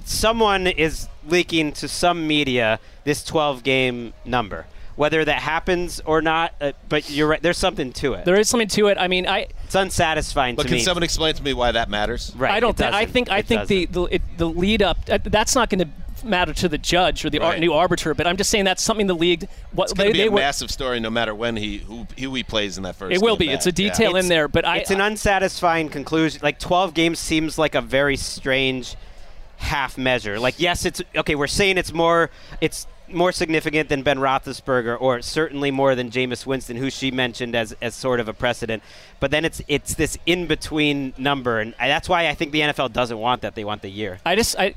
someone 0.04 0.66
is 0.66 1.08
leaking 1.26 1.72
to 1.72 1.88
some 1.88 2.26
media 2.26 2.78
this 3.04 3.24
12 3.24 3.62
game 3.62 4.12
number 4.24 4.66
whether 4.96 5.24
that 5.24 5.40
happens 5.40 6.00
or 6.04 6.22
not. 6.22 6.54
Uh, 6.60 6.72
but 6.88 7.10
you're 7.10 7.28
right. 7.28 7.42
There's 7.42 7.58
something 7.58 7.92
to 7.94 8.14
it. 8.14 8.24
There 8.24 8.38
is 8.38 8.48
something 8.48 8.68
to 8.68 8.88
it. 8.88 8.98
I 8.98 9.08
mean, 9.08 9.26
I. 9.26 9.48
It's 9.64 9.74
unsatisfying 9.74 10.56
but 10.56 10.62
to 10.62 10.68
can 10.68 10.76
me. 10.76 10.82
someone 10.82 11.02
explain 11.02 11.34
to 11.34 11.42
me 11.42 11.54
why 11.54 11.72
that 11.72 11.88
matters? 11.88 12.32
Right. 12.36 12.52
I 12.52 12.60
don't. 12.60 12.76
think. 12.76 12.94
I 12.94 13.06
think. 13.06 13.30
I 13.30 13.42
think 13.42 13.68
the 13.68 13.86
the, 13.86 14.02
it, 14.04 14.22
the 14.36 14.48
lead 14.48 14.82
up. 14.82 14.98
Uh, 15.08 15.18
that's 15.22 15.54
not 15.54 15.70
going 15.70 15.80
to 15.80 15.88
matter 16.24 16.54
to 16.54 16.68
the 16.68 16.78
judge 16.78 17.24
or 17.24 17.30
the 17.30 17.38
ar- 17.38 17.58
new 17.58 17.72
arbiter, 17.72 18.14
but 18.14 18.26
I'm 18.26 18.36
just 18.36 18.50
saying 18.50 18.64
that's 18.64 18.82
something 18.82 19.06
the 19.06 19.14
league. 19.14 19.48
What 19.72 19.84
It's 19.84 19.92
going 19.92 20.08
to 20.08 20.12
be 20.12 20.20
they 20.20 20.26
a 20.26 20.30
were, 20.30 20.40
massive 20.40 20.70
story, 20.70 21.00
no 21.00 21.10
matter 21.10 21.34
when 21.34 21.56
he 21.56 21.78
who, 21.78 22.06
who 22.18 22.34
he 22.34 22.42
plays 22.42 22.76
in 22.76 22.84
that 22.84 22.96
first. 22.96 23.14
It 23.14 23.22
will 23.22 23.36
game 23.36 23.48
be. 23.48 23.52
It's 23.52 23.66
a 23.66 23.70
back. 23.70 23.78
Yeah. 23.78 23.90
detail 23.90 24.16
in 24.16 24.28
there, 24.28 24.48
but 24.48 24.64
I. 24.64 24.78
it's 24.78 24.90
an 24.90 25.00
unsatisfying 25.00 25.88
conclusion. 25.88 26.40
Like 26.42 26.58
12 26.58 26.94
games 26.94 27.18
seems 27.18 27.58
like 27.58 27.74
a 27.74 27.80
very 27.80 28.16
strange 28.16 28.96
half 29.56 29.98
measure. 29.98 30.38
Like 30.38 30.58
yes, 30.58 30.84
it's 30.84 31.02
okay. 31.16 31.34
We're 31.34 31.46
saying 31.46 31.78
it's 31.78 31.92
more. 31.92 32.30
It's 32.60 32.86
more 33.08 33.32
significant 33.32 33.88
than 33.88 34.02
Ben 34.02 34.18
Roethlisberger, 34.18 35.00
or 35.00 35.20
certainly 35.22 35.70
more 35.70 35.94
than 35.94 36.10
Jameis 36.10 36.46
Winston, 36.46 36.76
who 36.76 36.90
she 36.90 37.10
mentioned 37.10 37.54
as, 37.54 37.74
as 37.80 37.94
sort 37.94 38.20
of 38.20 38.28
a 38.28 38.32
precedent. 38.32 38.82
But 39.20 39.30
then 39.30 39.44
it's 39.44 39.62
it's 39.68 39.94
this 39.94 40.18
in 40.26 40.46
between 40.46 41.12
number, 41.18 41.60
and 41.60 41.74
that's 41.78 42.08
why 42.08 42.28
I 42.28 42.34
think 42.34 42.52
the 42.52 42.60
NFL 42.60 42.92
doesn't 42.92 43.18
want 43.18 43.42
that. 43.42 43.54
They 43.54 43.64
want 43.64 43.82
the 43.82 43.90
year. 43.90 44.18
I 44.24 44.36
just 44.36 44.58
I 44.58 44.74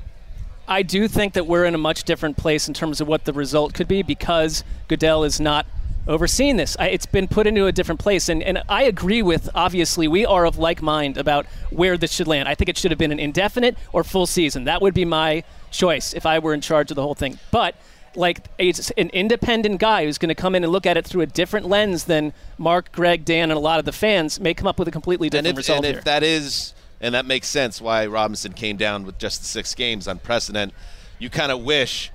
I 0.66 0.82
do 0.82 1.08
think 1.08 1.32
that 1.32 1.46
we're 1.46 1.64
in 1.64 1.74
a 1.74 1.78
much 1.78 2.04
different 2.04 2.36
place 2.36 2.68
in 2.68 2.74
terms 2.74 3.00
of 3.00 3.08
what 3.08 3.24
the 3.24 3.32
result 3.32 3.72
could 3.72 3.88
be 3.88 4.02
because 4.02 4.64
Goodell 4.86 5.24
is 5.24 5.40
not 5.40 5.66
overseeing 6.06 6.56
this. 6.56 6.76
I, 6.78 6.88
it's 6.88 7.06
been 7.06 7.28
put 7.28 7.46
into 7.46 7.66
a 7.66 7.72
different 7.72 8.00
place, 8.00 8.28
and, 8.28 8.42
and 8.42 8.62
I 8.68 8.82
agree 8.84 9.22
with. 9.22 9.48
Obviously, 9.54 10.08
we 10.08 10.26
are 10.26 10.46
of 10.46 10.58
like 10.58 10.82
mind 10.82 11.16
about 11.16 11.46
where 11.70 11.96
this 11.96 12.12
should 12.12 12.26
land. 12.26 12.48
I 12.48 12.54
think 12.54 12.68
it 12.68 12.76
should 12.76 12.90
have 12.90 12.98
been 12.98 13.12
an 13.12 13.20
indefinite 13.20 13.76
or 13.92 14.04
full 14.04 14.26
season. 14.26 14.64
That 14.64 14.82
would 14.82 14.94
be 14.94 15.04
my 15.04 15.44
choice 15.70 16.14
if 16.14 16.26
I 16.26 16.38
were 16.38 16.54
in 16.54 16.60
charge 16.60 16.90
of 16.90 16.96
the 16.96 17.02
whole 17.02 17.14
thing. 17.14 17.38
But 17.50 17.74
like 18.18 18.48
it's 18.58 18.90
an 18.92 19.10
independent 19.10 19.80
guy 19.80 20.04
who's 20.04 20.18
going 20.18 20.28
to 20.28 20.34
come 20.34 20.54
in 20.54 20.64
and 20.64 20.72
look 20.72 20.86
at 20.86 20.96
it 20.96 21.06
through 21.06 21.22
a 21.22 21.26
different 21.26 21.66
lens 21.66 22.04
than 22.04 22.32
Marc, 22.58 22.92
Gregg, 22.92 23.24
Dan, 23.24 23.50
and 23.50 23.56
a 23.56 23.60
lot 23.60 23.78
of 23.78 23.84
the 23.84 23.92
fans 23.92 24.40
may 24.40 24.52
come 24.52 24.66
up 24.66 24.78
with 24.78 24.88
a 24.88 24.90
completely 24.90 25.26
and 25.28 25.32
different 25.32 25.50
if, 25.52 25.56
result 25.56 25.76
and 25.78 25.86
here. 25.86 25.98
if 25.98 26.04
that 26.04 26.22
is 26.22 26.74
and 27.00 27.14
that 27.14 27.26
makes 27.26 27.46
sense 27.48 27.80
why 27.80 28.06
Robinson 28.06 28.52
came 28.52 28.76
down 28.76 29.04
with 29.04 29.18
just 29.18 29.40
the 29.40 29.46
six 29.46 29.74
games 29.74 30.08
on 30.08 30.18
precedent. 30.18 30.72
You 31.18 31.30
kind 31.30 31.52
of 31.52 31.62
wish, 31.62 32.10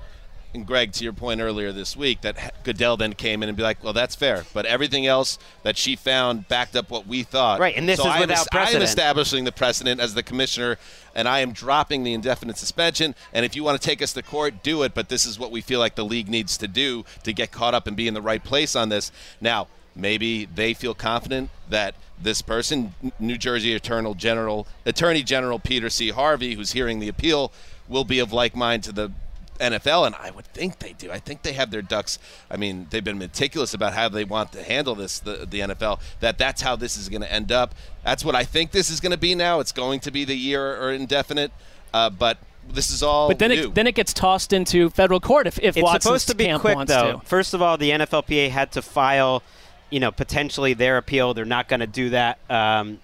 and 0.53 0.65
Gregg, 0.65 0.93
to 0.93 1.03
your 1.03 1.13
point 1.13 1.41
earlier 1.41 1.71
this 1.71 1.95
week, 1.95 2.21
that 2.21 2.63
Goodell 2.63 2.97
then 2.97 3.13
came 3.13 3.43
in 3.43 3.49
and 3.49 3.57
be 3.57 3.63
like, 3.63 3.83
"Well, 3.83 3.93
that's 3.93 4.15
fair," 4.15 4.45
but 4.53 4.65
everything 4.65 5.05
else 5.07 5.37
that 5.63 5.77
she 5.77 5.95
found 5.95 6.47
backed 6.47 6.75
up 6.75 6.89
what 6.89 7.07
we 7.07 7.23
thought. 7.23 7.59
Right, 7.59 7.75
and 7.75 7.87
this 7.87 7.97
so 7.99 8.07
is 8.07 8.15
I 8.15 8.19
without 8.19 8.37
es- 8.37 8.47
I 8.51 8.71
am 8.71 8.81
establishing 8.81 9.43
the 9.43 9.51
precedent 9.51 9.99
as 9.99 10.13
the 10.13 10.23
commissioner, 10.23 10.77
and 11.15 11.27
I 11.27 11.39
am 11.39 11.51
dropping 11.51 12.03
the 12.03 12.13
indefinite 12.13 12.57
suspension. 12.57 13.15
And 13.33 13.45
if 13.45 13.55
you 13.55 13.63
want 13.63 13.81
to 13.81 13.85
take 13.85 14.01
us 14.01 14.13
to 14.13 14.21
court, 14.21 14.63
do 14.63 14.83
it. 14.83 14.93
But 14.93 15.09
this 15.09 15.25
is 15.25 15.39
what 15.39 15.51
we 15.51 15.61
feel 15.61 15.79
like 15.79 15.95
the 15.95 16.05
league 16.05 16.29
needs 16.29 16.57
to 16.57 16.67
do 16.67 17.05
to 17.23 17.33
get 17.33 17.51
caught 17.51 17.73
up 17.73 17.87
and 17.87 17.95
be 17.95 18.07
in 18.07 18.13
the 18.13 18.21
right 18.21 18.43
place 18.43 18.75
on 18.75 18.89
this. 18.89 19.11
Now, 19.41 19.67
maybe 19.95 20.45
they 20.45 20.73
feel 20.73 20.93
confident 20.93 21.49
that 21.69 21.95
this 22.19 22.41
person, 22.41 22.93
New 23.19 23.37
Jersey 23.37 23.73
Attorney 23.73 24.13
General, 24.15 24.67
Attorney 24.85 25.23
General 25.23 25.59
Peter 25.59 25.89
C. 25.89 26.09
Harvey, 26.09 26.55
who's 26.55 26.71
hearing 26.71 26.99
the 26.99 27.07
appeal, 27.07 27.51
will 27.87 28.05
be 28.05 28.19
of 28.19 28.31
like 28.31 28.55
mind 28.55 28.83
to 28.83 28.91
the 28.91 29.11
NFL, 29.59 30.07
and 30.07 30.15
I 30.15 30.31
would 30.31 30.45
think 30.45 30.79
they 30.79 30.93
do. 30.93 31.11
I 31.11 31.19
think 31.19 31.43
they 31.43 31.53
have 31.53 31.71
their 31.71 31.81
ducks. 31.81 32.19
I 32.49 32.57
mean, 32.57 32.87
they've 32.89 33.03
been 33.03 33.17
meticulous 33.17 33.73
about 33.73 33.93
how 33.93 34.09
they 34.09 34.23
want 34.23 34.51
to 34.53 34.63
handle 34.63 34.95
this. 34.95 35.19
The, 35.19 35.47
the 35.49 35.59
NFL 35.59 35.99
that 36.19 36.37
that's 36.37 36.61
how 36.61 36.75
this 36.75 36.97
is 36.97 37.09
going 37.09 37.21
to 37.21 37.31
end 37.31 37.51
up. 37.51 37.75
That's 38.03 38.25
what 38.25 38.35
I 38.35 38.43
think 38.43 38.71
this 38.71 38.89
is 38.89 38.99
going 38.99 39.11
to 39.11 39.17
be 39.17 39.35
now. 39.35 39.59
It's 39.59 39.71
going 39.71 39.99
to 40.01 40.11
be 40.11 40.25
the 40.25 40.35
year 40.35 40.81
or 40.81 40.91
indefinite, 40.91 41.51
uh, 41.93 42.09
but 42.09 42.37
this 42.67 42.89
is 42.91 43.03
all. 43.03 43.27
but 43.27 43.39
then 43.39 43.51
new. 43.51 43.67
it 43.67 43.75
then 43.75 43.87
it 43.87 43.95
gets 43.95 44.13
tossed 44.13 44.53
into 44.53 44.89
federal 44.89 45.19
court 45.19 45.47
if, 45.47 45.59
if 45.59 45.77
it's 45.77 45.83
Watson's 45.83 46.03
supposed 46.03 46.27
to 46.29 46.35
be 46.35 46.45
camp 46.45 46.61
quick, 46.61 46.75
wants 46.75 46.91
though. 46.91 47.19
to. 47.19 47.25
First 47.25 47.53
of 47.53 47.61
all, 47.61 47.77
the 47.77 47.91
NFLPA 47.91 48.49
had 48.49 48.71
to 48.73 48.81
file, 48.81 49.43
you 49.89 49.99
know, 49.99 50.11
potentially 50.11 50.73
their 50.73 50.97
appeal. 50.97 51.33
They're 51.33 51.45
not 51.45 51.67
going 51.67 51.81
to 51.81 51.87
do 51.87 52.09
that 52.09 52.39
um, 52.49 52.99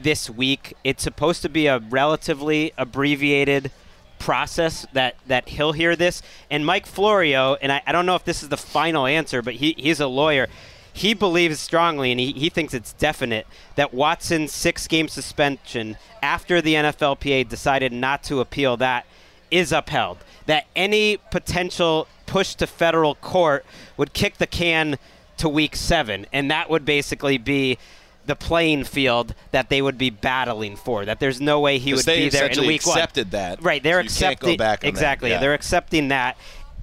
this 0.00 0.30
week. 0.30 0.74
It's 0.84 1.02
supposed 1.02 1.42
to 1.42 1.48
be 1.48 1.66
a 1.66 1.78
relatively 1.78 2.72
abbreviated 2.78 3.70
process 4.18 4.86
that 4.92 5.16
that 5.26 5.48
he'll 5.48 5.72
hear 5.72 5.96
this. 5.96 6.22
And 6.50 6.64
Mike 6.64 6.86
Florio, 6.86 7.54
and 7.54 7.72
I, 7.72 7.82
I 7.86 7.92
don't 7.92 8.06
know 8.06 8.16
if 8.16 8.24
this 8.24 8.42
is 8.42 8.48
the 8.48 8.56
final 8.56 9.06
answer, 9.06 9.42
but 9.42 9.54
he, 9.54 9.74
he's 9.76 10.00
a 10.00 10.06
lawyer. 10.06 10.48
He 10.92 11.12
believes 11.12 11.60
strongly, 11.60 12.10
and 12.10 12.18
he, 12.18 12.32
he 12.32 12.48
thinks 12.48 12.72
it's 12.72 12.94
definite, 12.94 13.46
that 13.74 13.92
Watson's 13.92 14.52
six 14.52 14.86
game 14.86 15.08
suspension 15.08 15.98
after 16.22 16.62
the 16.62 16.74
NFLPA 16.74 17.48
decided 17.48 17.92
not 17.92 18.22
to 18.24 18.40
appeal 18.40 18.78
that 18.78 19.04
is 19.50 19.72
upheld. 19.72 20.18
That 20.46 20.66
any 20.74 21.18
potential 21.30 22.08
push 22.24 22.54
to 22.54 22.66
federal 22.66 23.14
court 23.16 23.66
would 23.96 24.12
kick 24.12 24.38
the 24.38 24.46
can 24.46 24.98
to 25.36 25.48
week 25.48 25.76
seven, 25.76 26.26
and 26.32 26.50
that 26.50 26.70
would 26.70 26.84
basically 26.84 27.36
be 27.36 27.78
the 28.26 28.36
playing 28.36 28.84
field 28.84 29.34
that 29.52 29.68
they 29.68 29.80
would 29.80 29.96
be 29.98 30.10
battling 30.10 30.76
for. 30.76 31.04
That 31.04 31.20
there's 31.20 31.40
no 31.40 31.60
way 31.60 31.78
he 31.78 31.94
would 31.94 32.04
be 32.04 32.28
there 32.28 32.46
in 32.46 32.66
week 32.66 32.86
one. 32.86 32.96
accepted 32.98 33.30
that. 33.30 33.62
Right, 33.62 33.82
they're 33.82 34.06
So 34.08 34.14
you 34.14 34.28
can't 34.28 34.40
go 34.40 34.48
accepting 34.48 34.56
back 34.58 34.78
on 34.80 34.86
that, 34.86 34.88
exactly. 34.88 35.30
yeah. 35.30 35.38
They're 35.38 35.54
accepting 35.54 36.08
that. 36.08 36.36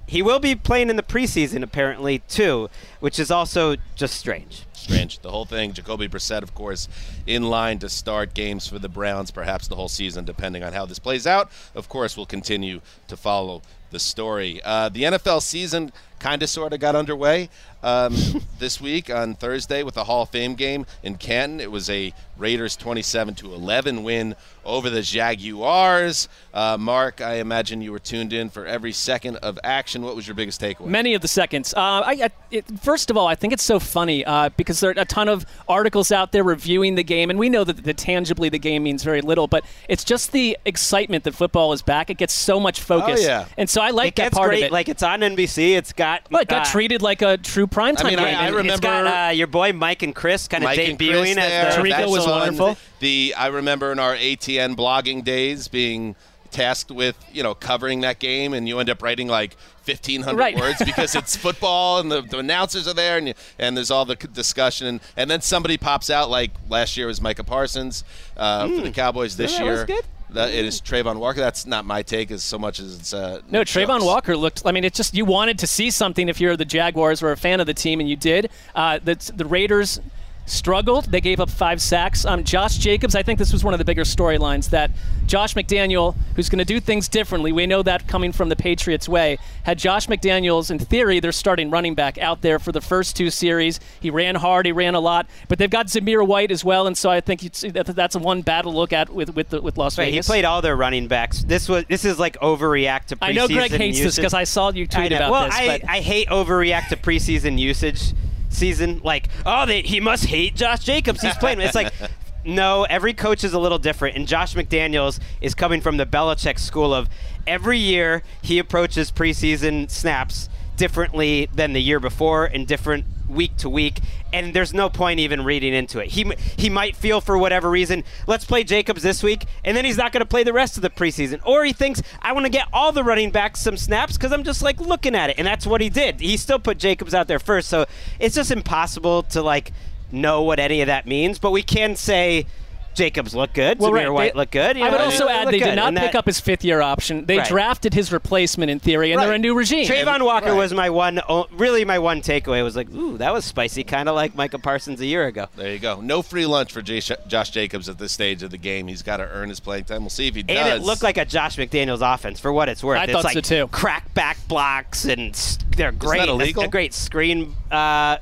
He 0.06 0.20
will 0.20 0.38
be 0.40 0.54
playing 0.54 0.90
in 0.90 0.96
the 0.96 1.02
preseason 1.02 1.62
apparently 1.62 2.18
too, 2.28 2.68
which 3.00 3.18
is 3.18 3.30
also 3.30 3.76
just 3.96 4.16
strange. 4.16 4.64
strange. 4.74 5.18
The 5.20 5.30
whole 5.30 5.46
thing. 5.46 5.72
Jacoby 5.72 6.08
Brissett, 6.08 6.42
of 6.42 6.54
course, 6.54 6.88
in 7.26 7.44
line 7.44 7.78
to 7.78 7.88
start 7.88 8.34
games 8.34 8.68
for 8.68 8.78
the 8.78 8.88
Browns, 8.88 9.30
perhaps 9.30 9.66
the 9.66 9.76
whole 9.76 9.88
season, 9.88 10.26
depending 10.26 10.62
on 10.62 10.74
how 10.74 10.84
this 10.84 10.98
plays 10.98 11.26
out. 11.26 11.50
Of 11.74 11.88
course, 11.88 12.18
we'll 12.18 12.26
continue 12.26 12.82
to 13.08 13.16
follow 13.16 13.62
the 13.90 13.98
story. 13.98 14.60
Uh, 14.62 14.90
the 14.90 15.04
NFL 15.04 15.40
season 15.40 15.90
kind 16.18 16.42
of 16.42 16.50
sort 16.50 16.72
of 16.74 16.80
got 16.80 16.94
underway 16.96 17.48
um, 17.84 18.16
this 18.58 18.80
week 18.80 19.10
on 19.10 19.34
Thursday 19.34 19.82
with 19.84 19.94
the 19.94 20.04
Hall 20.04 20.22
of 20.22 20.30
Fame 20.30 20.54
game 20.54 20.86
in 21.04 21.16
Canton. 21.16 21.60
It 21.60 21.70
was 21.70 21.88
a 21.90 22.12
Raiders 22.36 22.74
27 22.74 23.34
to 23.36 23.54
11 23.54 24.02
win 24.02 24.34
over 24.64 24.90
the 24.90 25.02
Jaguars. 25.02 26.28
Uh, 26.52 26.76
Marc, 26.80 27.20
I 27.20 27.34
imagine 27.34 27.80
you 27.82 27.92
were 27.92 27.98
tuned 27.98 28.32
in 28.32 28.48
for 28.50 28.66
every 28.66 28.92
second 28.92 29.36
of 29.36 29.58
action. 29.62 30.02
What 30.02 30.16
was 30.16 30.26
your 30.26 30.34
biggest 30.34 30.60
takeaway? 30.60 30.86
Many 30.86 31.14
of 31.14 31.22
the 31.22 31.28
seconds. 31.28 31.74
Uh, 31.74 31.80
I, 31.80 32.10
I, 32.24 32.30
it, 32.50 32.64
first 32.80 33.10
of 33.10 33.16
all, 33.16 33.26
I 33.28 33.34
think 33.34 33.52
it's 33.52 33.62
so 33.62 33.78
funny 33.78 34.24
uh, 34.24 34.48
because 34.56 34.80
there 34.80 34.90
are 34.90 34.94
a 34.96 35.04
ton 35.04 35.28
of 35.28 35.44
articles 35.68 36.10
out 36.10 36.32
there 36.32 36.42
reviewing 36.42 36.94
the 36.94 37.04
game, 37.04 37.30
and 37.30 37.38
we 37.38 37.48
know 37.48 37.62
that 37.64 37.84
the, 37.84 37.94
tangibly 37.94 38.48
the 38.48 38.58
game 38.58 38.82
means 38.82 39.04
very 39.04 39.20
little, 39.20 39.46
but 39.46 39.64
it's 39.88 40.02
just 40.02 40.32
the 40.32 40.56
excitement 40.64 41.24
that 41.24 41.34
football 41.34 41.72
is 41.72 41.82
back. 41.82 42.10
It 42.10 42.16
gets 42.16 42.32
so 42.32 42.58
much 42.58 42.80
focus, 42.80 43.20
Oh, 43.22 43.26
yeah. 43.26 43.46
and 43.58 43.68
so 43.68 43.80
I 43.82 43.90
like 43.90 44.14
it 44.14 44.16
that 44.16 44.22
gets 44.24 44.36
part 44.38 44.48
great. 44.50 44.62
of 44.62 44.66
it. 44.68 44.72
Like 44.72 44.88
it's 44.88 45.02
on 45.02 45.20
NBC. 45.20 45.76
It's 45.76 45.92
got 45.92 46.22
well, 46.30 46.42
it 46.42 46.48
got 46.48 46.66
uh, 46.66 46.70
treated 46.70 47.02
like 47.02 47.22
a 47.22 47.36
true 47.36 47.66
primetime 47.74 48.04
I 48.04 48.10
mean, 48.10 48.18
I- 48.18 48.24
game. 48.30 48.38
I 48.38 48.46
and- 48.60 48.70
It's 48.70 48.80
got 48.80 48.98
remember- 48.98 49.18
uh, 49.18 49.30
your 49.30 49.46
boy 49.46 49.72
Mike 49.72 50.02
and 50.02 50.14
Chris 50.14 50.48
kind 50.48 50.64
of 50.64 50.70
debuting 50.70 51.36
as 51.36 51.74
the 51.76 51.80
Tirico 51.82 51.90
That's 51.90 52.10
was 52.10 52.26
on 52.26 52.30
wonderful. 52.40 52.76
The 53.00 53.34
I 53.36 53.48
remember 53.48 53.92
in 53.92 53.98
our 53.98 54.14
ATN 54.14 54.76
blogging 54.76 55.24
days 55.24 55.68
being 55.68 56.16
tasked 56.50 56.92
with 56.92 57.16
you 57.32 57.42
know 57.42 57.54
covering 57.54 58.02
that 58.02 58.18
game, 58.20 58.54
and 58.54 58.68
you 58.68 58.78
end 58.78 58.88
up 58.88 59.02
writing 59.02 59.26
like 59.26 59.56
fifteen 59.82 60.22
hundred 60.22 60.38
Right. 60.38 60.56
words 60.56 60.78
because 60.84 61.14
it's 61.20 61.36
football 61.36 61.98
and 61.98 62.10
the, 62.10 62.22
the 62.22 62.38
announcers 62.38 62.86
are 62.86 62.94
there, 62.94 63.18
and 63.18 63.28
you, 63.28 63.34
and 63.58 63.76
there's 63.76 63.90
all 63.90 64.04
the 64.04 64.14
discussion, 64.14 64.86
and, 64.86 65.00
and 65.16 65.28
then 65.30 65.40
somebody 65.40 65.76
pops 65.76 66.10
out 66.10 66.30
like 66.30 66.52
last 66.68 66.96
year 66.96 67.08
was 67.08 67.20
Micah 67.20 67.42
Parsons 67.44 68.04
uh, 68.36 68.68
for 68.68 68.80
the 68.82 68.90
Cowboys. 68.92 69.36
This. 69.36 69.58
Yeah, 69.58 69.64
year. 69.64 69.86
That 70.30 70.52
it 70.52 70.64
is 70.64 70.80
Travon 70.80 71.16
Walker. 71.16 71.40
That's 71.40 71.66
not 71.66 71.84
my 71.84 72.02
take 72.02 72.30
as 72.30 72.42
so 72.42 72.58
much 72.58 72.80
as 72.80 72.98
it's 72.98 73.14
uh, 73.14 73.40
No, 73.50 73.60
Travon. 73.62 74.04
Walker 74.04 74.36
looked. 74.36 74.62
I 74.64 74.72
mean, 74.72 74.84
it's 74.84 74.96
just 74.96 75.14
you 75.14 75.24
wanted 75.24 75.58
to 75.60 75.66
see 75.66 75.90
something 75.90 76.28
if 76.28 76.40
you're 76.40 76.56
the 76.56 76.64
Jaguars 76.64 77.22
or 77.22 77.30
a 77.30 77.36
fan 77.36 77.60
of 77.60 77.66
the 77.66 77.74
team, 77.74 78.00
and 78.00 78.08
you 78.08 78.16
did. 78.16 78.50
Uh, 78.74 78.98
the, 79.02 79.32
the 79.36 79.44
Raiders 79.44 80.00
struggled. 80.46 81.06
They 81.06 81.20
gave 81.20 81.40
up 81.40 81.50
five 81.50 81.80
sacks. 81.80 82.24
Um, 82.24 82.44
Josh 82.44 82.76
Jacobs, 82.76 83.14
I 83.14 83.22
think 83.22 83.38
this 83.38 83.52
was 83.52 83.64
one 83.64 83.74
of 83.74 83.78
the 83.78 83.84
bigger 83.84 84.02
storylines 84.02 84.70
that 84.70 84.90
Josh 85.26 85.54
McDaniel, 85.54 86.14
who's 86.36 86.48
going 86.48 86.58
to 86.58 86.64
do 86.64 86.80
things 86.80 87.08
differently, 87.08 87.52
we 87.52 87.66
know 87.66 87.82
that 87.82 88.06
coming 88.06 88.32
from 88.32 88.48
the 88.48 88.56
Patriots 88.56 89.08
way, 89.08 89.38
had 89.62 89.78
Josh 89.78 90.06
McDaniels, 90.06 90.70
in 90.70 90.78
theory, 90.78 91.20
their 91.20 91.32
starting 91.32 91.70
running 91.70 91.94
back 91.94 92.18
out 92.18 92.42
there 92.42 92.58
for 92.58 92.72
the 92.72 92.80
first 92.80 93.16
two 93.16 93.30
series. 93.30 93.80
He 94.00 94.10
ran 94.10 94.34
hard, 94.34 94.66
he 94.66 94.72
ran 94.72 94.94
a 94.94 95.00
lot, 95.00 95.26
but 95.48 95.58
they've 95.58 95.70
got 95.70 95.86
Zamir 95.86 96.26
White 96.26 96.50
as 96.50 96.64
well, 96.64 96.86
and 96.86 96.96
so 96.96 97.10
I 97.10 97.20
think 97.20 97.40
that's 97.40 98.14
a 98.14 98.18
one 98.18 98.42
battle 98.42 98.72
to 98.72 98.78
look 98.78 98.92
at 98.92 99.10
with 99.10 99.34
with, 99.34 99.48
the, 99.50 99.60
with 99.60 99.78
Las 99.78 99.98
Right, 99.98 100.12
he 100.12 100.20
played 100.20 100.44
all 100.44 100.60
their 100.60 100.76
running 100.76 101.08
backs. 101.08 101.42
This 101.44 101.68
was 101.68 101.84
this 101.86 102.04
is 102.04 102.18
like 102.18 102.38
overreact 102.40 103.06
to 103.06 103.16
preseason 103.16 103.28
I 103.28 103.32
know 103.32 103.48
Gregg 103.48 103.70
hates 103.70 104.00
this 104.00 104.16
because 104.16 104.34
I 104.34 104.44
saw 104.44 104.70
you 104.70 104.86
tweet 104.86 105.12
about 105.12 105.30
well, 105.30 105.44
this. 105.46 105.54
I, 105.54 105.80
I 105.88 106.00
hate 106.00 106.28
overreact 106.28 106.88
to 106.88 106.96
preseason 106.96 107.58
usage 107.58 108.12
season. 108.54 109.00
Like, 109.04 109.28
oh, 109.44 109.66
they, 109.66 109.82
he 109.82 110.00
must 110.00 110.26
hate 110.26 110.56
Josh 110.56 110.80
Jacobs. 110.80 111.20
He's 111.20 111.36
playing. 111.36 111.60
it's 111.60 111.74
like, 111.74 111.92
no, 112.44 112.84
every 112.84 113.14
coach 113.14 113.44
is 113.44 113.52
a 113.52 113.58
little 113.58 113.78
different. 113.78 114.16
And 114.16 114.26
Josh 114.26 114.54
McDaniels 114.54 115.20
is 115.40 115.54
coming 115.54 115.80
from 115.80 115.96
the 115.96 116.06
Belichick 116.06 116.58
school 116.58 116.94
of 116.94 117.08
every 117.46 117.78
year 117.78 118.22
he 118.42 118.58
approaches 118.58 119.12
preseason 119.12 119.90
snaps 119.90 120.48
differently 120.76 121.48
than 121.54 121.72
the 121.72 121.82
year 121.82 122.00
before 122.00 122.46
and 122.46 122.66
different 122.66 123.04
week 123.28 123.56
to 123.56 123.68
week 123.68 124.00
and 124.32 124.52
there's 124.52 124.74
no 124.74 124.90
point 124.90 125.20
even 125.20 125.44
reading 125.44 125.72
into 125.72 125.98
it. 125.98 126.08
He 126.10 126.30
he 126.56 126.68
might 126.68 126.96
feel 126.96 127.20
for 127.20 127.38
whatever 127.38 127.70
reason, 127.70 128.04
let's 128.26 128.44
play 128.44 128.64
Jacobs 128.64 129.02
this 129.02 129.22
week 129.22 129.44
and 129.64 129.76
then 129.76 129.84
he's 129.84 129.96
not 129.96 130.12
going 130.12 130.20
to 130.20 130.26
play 130.26 130.42
the 130.42 130.52
rest 130.52 130.76
of 130.76 130.82
the 130.82 130.90
preseason 130.90 131.40
or 131.46 131.64
he 131.64 131.72
thinks 131.72 132.02
I 132.20 132.32
want 132.32 132.46
to 132.46 132.50
get 132.50 132.68
all 132.72 132.92
the 132.92 133.04
running 133.04 133.30
backs 133.30 133.60
some 133.60 133.76
snaps 133.76 134.18
cuz 134.18 134.32
I'm 134.32 134.44
just 134.44 134.62
like 134.62 134.80
looking 134.80 135.14
at 135.14 135.30
it 135.30 135.38
and 135.38 135.46
that's 135.46 135.66
what 135.66 135.80
he 135.80 135.88
did. 135.88 136.20
He 136.20 136.36
still 136.36 136.58
put 136.58 136.78
Jacobs 136.78 137.14
out 137.14 137.28
there 137.28 137.38
first. 137.38 137.68
So 137.68 137.86
it's 138.18 138.34
just 138.34 138.50
impossible 138.50 139.22
to 139.24 139.42
like 139.42 139.72
know 140.10 140.42
what 140.42 140.58
any 140.58 140.80
of 140.80 140.86
that 140.86 141.06
means, 141.06 141.38
but 141.38 141.50
we 141.50 141.62
can 141.62 141.96
say 141.96 142.46
Jacobs 142.94 143.34
looked 143.34 143.54
good. 143.54 143.78
Well, 143.78 143.90
Zamir 143.90 143.94
right, 143.94 144.12
White 144.12 144.32
they- 144.34 144.38
looked 144.38 144.52
good. 144.52 144.76
you 144.76 144.84
I 144.84 144.90
would 144.90 144.98
know, 144.98 145.04
also 145.04 145.28
add 145.28 145.40
looked 145.42 145.52
they 145.52 145.58
good. 145.58 145.64
did 145.66 145.76
not 145.76 145.88
And 145.88 145.98
pick 145.98 146.12
that- 146.12 146.18
up 146.18 146.26
his 146.26 146.40
fifth 146.40 146.64
year 146.64 146.80
option. 146.80 147.26
They 147.26 147.38
Right. 147.38 147.48
drafted 147.48 147.94
his 147.94 148.12
replacement 148.12 148.70
in 148.70 148.78
theory, 148.80 149.12
and 149.12 149.20
they're 149.20 149.32
a 149.32 149.38
new 149.38 149.54
regime. 149.54 149.86
Travon 149.86 150.22
Walker 150.24 150.50
right. 150.50 150.56
was 150.56 150.72
my 150.72 150.90
one, 150.90 151.20
really 151.52 151.84
my 151.84 151.98
one 151.98 152.20
takeaway 152.22 152.62
was 152.62 152.76
like, 152.76 152.88
ooh, 152.94 153.18
that 153.18 153.32
was 153.32 153.44
spicy, 153.44 153.84
kind 153.84 154.08
of 154.08 154.14
like 154.14 154.34
Micah 154.34 154.58
Parsons 154.58 155.00
a 155.00 155.06
year 155.06 155.26
ago. 155.26 155.46
There 155.56 155.72
you 155.72 155.78
go. 155.78 156.00
No 156.00 156.22
free 156.22 156.46
lunch 156.46 156.72
for 156.72 156.82
J- 156.82 157.00
Josh 157.26 157.50
Jacobs 157.50 157.88
at 157.88 157.98
this 157.98 158.12
stage 158.12 158.42
of 158.42 158.50
the 158.50 158.58
game. 158.58 158.86
He's 158.88 159.02
got 159.02 159.18
to 159.18 159.28
earn 159.30 159.48
his 159.48 159.60
playing 159.60 159.84
time. 159.84 160.02
We'll 160.02 160.10
see 160.10 160.28
if 160.28 160.34
he 160.34 160.42
does. 160.42 160.56
And 160.56 160.68
it 160.68 160.82
looked 160.86 161.02
like 161.02 161.18
a 161.18 161.24
Josh 161.24 161.56
McDaniels 161.56 162.00
offense 162.14 162.38
for 162.40 162.52
what 162.52 162.68
it's 162.68 162.82
worth. 162.84 162.98
I 163.00 163.04
it's 163.04 163.12
thought 163.12 163.24
like 163.24 163.34
so, 163.34 163.40
too. 163.40 163.68
crack 163.68 164.12
back 164.14 164.36
blocks 164.48 165.04
and 165.04 165.34
they're 165.76 165.92
great. 165.92 166.18
that 166.26 166.28
A- 166.28 166.60
A, 166.60 166.68
great 166.68 166.94
screen. 166.94 167.54
Uh, 167.70 168.18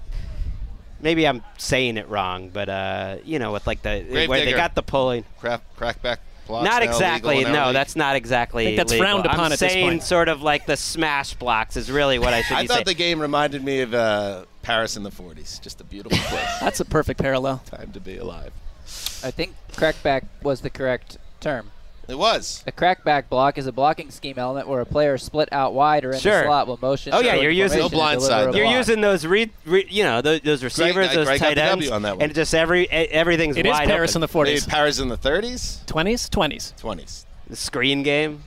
maybe 1.02 1.26
I'm 1.28 1.42
saying 1.59 1.97
it 1.99 2.09
wrong, 2.09 2.49
but 2.52 2.68
uh, 2.68 3.16
you 3.25 3.38
know, 3.38 3.52
with 3.52 3.66
like 3.66 3.82
the 3.82 4.04
Grave 4.09 4.28
where 4.28 4.44
they 4.44 4.52
got 4.52 4.75
the 4.75 4.82
pulling. 4.82 5.25
crack, 5.38 5.61
crackback 5.76 6.18
blocks. 6.47 6.64
Not 6.64 6.82
exactly. 6.82 7.35
illegal 7.37 7.50
in 7.52 7.56
our 7.56 7.62
No, 7.62 7.66
league. 7.68 7.75
that's 7.75 7.97
not 7.97 8.16
exactly. 8.16 8.62
I 8.64 8.66
think 8.68 8.76
that's 8.78 8.92
legal. 8.92 9.06
frowned 9.06 9.26
upon 9.26 9.40
I'm 9.40 9.52
at 9.52 9.59
this 9.59 9.73
saying 9.73 9.88
point. 9.88 10.02
sort 10.04 10.28
of 10.28 10.42
like 10.42 10.66
the 10.66 10.76
smash 10.76 11.35
blocks 11.35 11.76
is 11.76 11.90
really 11.90 12.18
what 12.18 12.32
I 12.32 12.42
should 12.42 12.56
I 12.59 12.62
be 12.62 12.68
thought 12.68 12.75
saying. 12.75 12.85
the 12.87 12.94
game 12.94 13.21
reminded 13.21 13.64
me 13.64 13.80
of 13.80 13.92
uh, 13.92 14.44
Paris 14.62 14.97
in 14.97 15.02
the 15.02 15.11
40s. 15.11 15.61
Just 15.61 15.80
a 15.80 15.85
beautiful 15.85 16.16
place. 16.28 16.59
That's 16.61 16.80
a 16.80 16.85
perfect 16.85 17.21
parallel. 17.21 17.59
Time 17.66 17.90
to 17.92 18.00
be 18.00 18.16
alive. 18.16 18.52
I 19.25 19.30
think 19.32 19.54
crackback 19.73 20.25
was 20.42 20.61
the 20.61 20.71
correct 20.71 21.18
term. 21.40 21.72
It 22.09 22.18
was. 22.18 22.64
A 22.66 22.73
crackback 22.73 23.28
block 23.28 23.56
is 23.59 23.66
a 23.66 23.73
blocking 23.73 24.11
scheme 24.11 24.37
element 24.37 24.66
where 24.66 24.80
a 24.80 24.87
player 24.87 25.14
is 25.14 25.23
split 25.23 25.49
out 25.52 25.73
wide 25.73 26.04
or 26.04 26.11
in 26.12 26.18
Sure. 26.18 26.38
the 26.40 26.44
slot 26.47 26.66
will 26.66 26.78
motion. 26.82 27.12
Oh, 27.14 27.21
yeah, 27.21 27.37
you're 27.37 27.50
using- 27.52 27.78
formation 27.80 27.99
No 27.99 28.11
and 28.11 28.21
blindside, 28.21 28.28
deliver 28.28 28.49
a 28.49 28.52
though. 28.52 28.59
You're 28.59 28.66
block. 28.66 28.76
using 28.76 29.00
those, 29.00 29.25
re, 29.26 29.50
re, 29.64 29.87
you 29.88 30.02
know, 30.02 30.21
those, 30.21 30.40
those 30.40 30.64
receivers, 30.64 31.09
uh, 31.11 31.14
those 31.14 31.26
Gregg 31.28 31.40
tight 31.40 31.59
ends, 31.59 31.88
on 31.90 32.02
that 32.02 32.16
one. 32.16 32.23
and 32.25 32.35
just 32.35 32.54
every 32.54 32.90
everything's 32.90 33.56
It 33.56 33.66
is 33.66 33.71
wide 33.71 33.87
Paris 33.88 34.11
open. 34.12 34.25
in 34.25 34.28
the 34.28 34.38
Maybe 34.38 34.56
40s. 34.56 34.68
Paris 34.68 34.99
in 34.99 35.09
the 35.09 35.16
30s, 35.16 35.85
20s? 35.87 36.28
20s. 36.28 36.75
20s. 36.80 37.25
The 37.49 37.56
screen 37.56 38.02
game, 38.02 38.42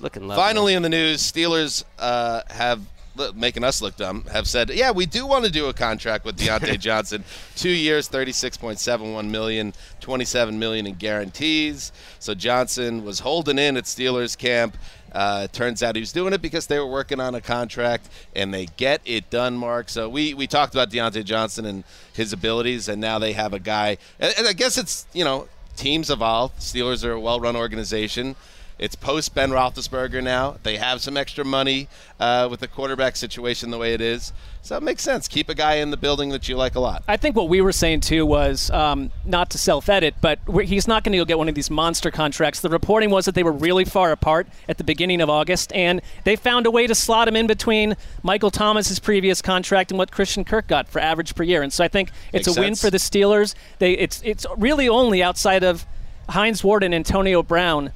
looking 0.00 0.28
lovely. 0.28 0.42
Finally, 0.42 0.74
in 0.74 0.82
the 0.82 0.88
news, 0.90 1.20
Steelers 1.22 1.84
uh, 1.98 2.42
have 2.50 2.80
look, 2.80 2.86
making 3.34 3.64
us 3.64 3.82
look 3.82 3.96
dumb. 3.96 4.24
Have 4.32 4.46
said, 4.46 4.70
yeah, 4.70 4.90
we 4.90 5.06
do 5.06 5.26
want 5.26 5.44
to 5.44 5.50
do 5.50 5.66
a 5.66 5.72
contract 5.72 6.24
with 6.24 6.38
Diontae 6.38 6.78
Johnson, 6.80 7.24
two 7.56 7.70
years, 7.70 8.08
thirty-six 8.08 8.56
point 8.56 8.78
seven 8.78 9.12
one 9.12 9.30
million, 9.30 9.72
twenty-seven 10.00 10.58
million 10.58 10.86
in 10.86 10.94
guarantees. 10.94 11.92
So 12.18 12.34
Johnson 12.34 13.04
was 13.04 13.20
holding 13.20 13.58
in 13.58 13.76
at 13.76 13.84
Steelers 13.84 14.36
camp. 14.36 14.76
Uh, 15.12 15.46
turns 15.48 15.82
out 15.82 15.96
he 15.96 16.00
was 16.00 16.12
doing 16.12 16.32
it 16.34 16.42
because 16.42 16.66
they 16.66 16.78
were 16.78 16.86
working 16.86 17.18
on 17.20 17.34
a 17.34 17.40
contract, 17.40 18.08
and 18.36 18.52
they 18.52 18.66
get 18.76 19.00
it 19.04 19.30
done, 19.30 19.56
Marc. 19.56 19.88
So 19.88 20.08
we 20.08 20.34
we 20.34 20.46
talked 20.46 20.74
about 20.74 20.90
Diontae 20.90 21.24
Johnson 21.24 21.64
and 21.64 21.84
his 22.12 22.32
abilities, 22.32 22.88
and 22.88 23.00
now 23.00 23.18
they 23.18 23.32
have 23.32 23.52
a 23.52 23.58
guy. 23.58 23.98
And, 24.20 24.34
and 24.38 24.46
I 24.46 24.52
guess 24.52 24.76
it's 24.76 25.06
you 25.12 25.24
know 25.24 25.48
teams 25.76 26.10
evolve. 26.10 26.56
Steelers 26.58 27.04
are 27.04 27.12
a 27.12 27.20
well-run 27.20 27.56
organization. 27.56 28.36
It's 28.78 28.94
post 28.94 29.34
Ben 29.34 29.50
Roethlisberger 29.50 30.22
now. 30.22 30.56
They 30.62 30.76
have 30.76 31.00
some 31.00 31.16
extra 31.16 31.44
money 31.44 31.88
uh, 32.20 32.46
with 32.50 32.60
the 32.60 32.68
quarterback 32.68 33.16
situation 33.16 33.70
the 33.70 33.78
way 33.78 33.92
it 33.92 34.00
is, 34.00 34.32
so 34.62 34.76
it 34.76 34.82
makes 34.82 35.02
sense. 35.02 35.26
Keep 35.26 35.48
a 35.48 35.54
guy 35.54 35.74
in 35.74 35.90
the 35.90 35.96
building 35.96 36.28
that 36.30 36.48
you 36.48 36.56
like 36.56 36.76
a 36.76 36.80
lot. 36.80 37.02
I 37.08 37.16
think 37.16 37.34
what 37.34 37.48
we 37.48 37.60
were 37.60 37.72
saying 37.72 38.00
too 38.00 38.24
was 38.24 38.70
um, 38.70 39.10
not 39.24 39.50
to 39.50 39.58
self-edit, 39.58 40.16
but 40.20 40.38
he's 40.64 40.86
not 40.86 41.02
going 41.02 41.12
to 41.12 41.18
go 41.18 41.24
get 41.24 41.38
one 41.38 41.48
of 41.48 41.56
these 41.56 41.70
monster 41.70 42.12
contracts. 42.12 42.60
The 42.60 42.68
reporting 42.68 43.10
was 43.10 43.24
that 43.24 43.34
they 43.34 43.42
were 43.42 43.52
really 43.52 43.84
far 43.84 44.12
apart 44.12 44.46
at 44.68 44.78
the 44.78 44.84
beginning 44.84 45.20
of 45.20 45.28
August, 45.28 45.72
and 45.72 46.00
they 46.22 46.36
found 46.36 46.64
a 46.66 46.70
way 46.70 46.86
to 46.86 46.94
slot 46.94 47.26
him 47.26 47.34
in 47.34 47.48
between 47.48 47.96
Michael 48.22 48.50
Thomas's 48.50 49.00
previous 49.00 49.42
contract 49.42 49.90
and 49.90 49.98
what 49.98 50.12
Christian 50.12 50.44
Kirk 50.44 50.68
got 50.68 50.86
for 50.88 51.00
average 51.00 51.34
per 51.34 51.42
year. 51.42 51.62
And 51.62 51.72
so 51.72 51.82
I 51.82 51.88
think 51.88 52.10
it's 52.32 52.46
Makes 52.46 52.56
a 52.56 52.60
win 52.60 52.74
for 52.76 52.90
the 52.90 52.98
Steelers. 52.98 53.54
They 53.80 53.94
it's 53.94 54.22
it's 54.24 54.46
really 54.56 54.88
only 54.88 55.20
outside 55.22 55.64
of 55.64 55.84
Hines 56.28 56.62
Ward 56.62 56.84
and 56.84 56.94
Antonio 56.94 57.42
Brown. 57.42 57.92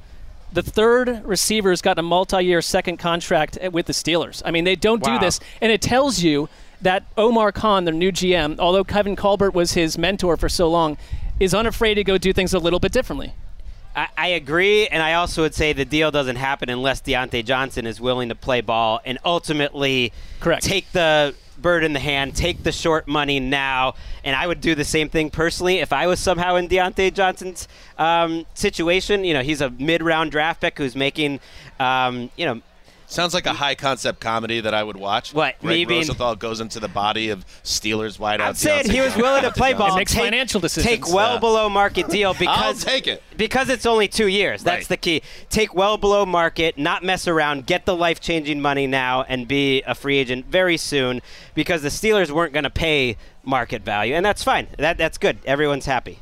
The 0.53 0.61
third 0.61 1.23
receiver's 1.25 1.81
got 1.81 1.97
a 1.97 2.03
multi-year 2.03 2.61
second 2.61 2.97
contract 2.97 3.57
with 3.71 3.87
the 3.87 3.93
Steelers. 3.93 4.41
I 4.45 4.51
mean, 4.51 4.65
they 4.65 4.75
don't 4.75 5.01
Wow. 5.03 5.17
do 5.17 5.25
this, 5.25 5.39
and 5.61 5.71
it 5.71 5.81
tells 5.81 6.21
you 6.21 6.47
that 6.81 7.03
Omar 7.17 7.51
Khan, 7.51 7.85
their 7.85 7.93
new 7.93 8.11
GM, 8.11 8.59
although 8.59 8.83
Kevin 8.83 9.15
Colbert 9.15 9.53
was 9.55 9.73
his 9.73 9.97
mentor 9.97 10.37
for 10.37 10.49
so 10.49 10.69
long, 10.69 10.97
is 11.39 11.55
unafraid 11.55 11.95
to 11.95 12.03
go 12.03 12.17
do 12.19 12.33
things 12.33 12.53
a 12.53 12.59
little 12.59 12.79
bit 12.79 12.91
differently. 12.91 13.33
I, 13.95 14.07
I 14.17 14.27
agree, 14.29 14.87
and 14.87 15.01
I 15.01 15.13
also 15.13 15.41
would 15.43 15.55
say 15.55 15.73
the 15.73 15.85
deal 15.85 16.11
doesn't 16.11 16.35
happen 16.35 16.69
unless 16.69 17.01
Diontae 17.01 17.45
Johnson 17.45 17.87
is 17.87 17.99
willing 18.01 18.29
to 18.29 18.35
play 18.35 18.61
ball 18.61 19.01
and 19.05 19.17
ultimately 19.25 20.11
Correct. 20.39 20.63
take 20.63 20.91
the 20.91 21.33
bird 21.63 21.83
in 21.83 21.93
the 21.93 21.99
hand, 21.99 22.35
take 22.35 22.61
the 22.61 22.71
short 22.71 23.07
money 23.07 23.39
now. 23.39 23.95
And 24.23 24.35
I 24.35 24.45
would 24.45 24.61
do 24.61 24.75
the 24.75 24.85
same 24.85 25.09
thing 25.09 25.31
personally 25.31 25.79
if 25.79 25.91
I 25.91 26.05
was 26.05 26.19
somehow 26.19 26.55
in 26.57 26.67
Diontae 26.67 27.11
Johnson's 27.11 27.67
um, 27.97 28.45
situation. 28.53 29.25
You 29.25 29.33
know, 29.33 29.41
he's 29.41 29.61
a 29.61 29.71
mid-round 29.71 30.29
draft 30.29 30.61
pick 30.61 30.77
who's 30.77 30.95
making, 30.95 31.39
um, 31.79 32.29
you 32.37 32.45
know, 32.45 32.61
Sounds 33.13 33.35
like 33.35 33.45
a 33.45 33.53
high 33.53 33.75
concept 33.75 34.19
comedy 34.19 34.59
that 34.61 34.73
I 34.73 34.81
would 34.83 34.97
watch. 34.97 35.35
What, 35.35 35.59
Gregg 35.59 35.69
me 35.69 35.85
being- 35.85 35.99
Rosenthal 35.99 36.35
goes 36.35 36.59
into 36.59 36.79
the 36.79 36.87
body 36.87 37.29
of 37.29 37.45
Steelers 37.63 38.17
wideout. 38.17 38.41
I'm 38.41 38.53
saying 38.55 38.89
he 38.89 39.01
was 39.01 39.15
willing 39.15 39.43
to 39.43 39.51
play 39.51 39.73
ball, 39.73 39.93
It 39.93 39.97
makes 39.99 40.13
take, 40.13 40.23
financial 40.23 40.59
decisions. 40.59 40.89
take 40.89 41.13
well 41.13 41.33
Yeah. 41.33 41.39
below 41.39 41.69
market 41.69 42.09
deal 42.09 42.33
because 42.33 42.83
take 42.83 43.05
it. 43.05 43.21
because 43.37 43.69
it's 43.69 43.85
only 43.85 44.07
two 44.07 44.25
years. 44.27 44.63
That's 44.63 44.81
Right. 44.81 44.87
the 44.89 44.97
key. 44.97 45.21
Take 45.51 45.75
well 45.75 45.97
below 45.97 46.25
market, 46.25 46.75
not 46.79 47.03
mess 47.03 47.27
around, 47.27 47.67
get 47.67 47.85
the 47.85 47.95
life 47.95 48.19
changing 48.19 48.59
money 48.61 48.87
now, 48.87 49.23
and 49.29 49.47
be 49.47 49.83
a 49.85 49.93
free 49.93 50.17
agent 50.17 50.47
very 50.49 50.77
soon. 50.77 51.21
Because 51.53 51.83
the 51.83 51.89
Steelers 51.89 52.31
weren't 52.31 52.51
going 52.51 52.63
to 52.63 52.71
pay 52.71 53.17
market 53.45 53.83
value, 53.83 54.15
and 54.15 54.25
that's 54.25 54.43
fine. 54.43 54.65
That 54.79 54.97
that's 54.97 55.19
good. 55.19 55.37
Everyone's 55.45 55.85
happy. 55.85 56.17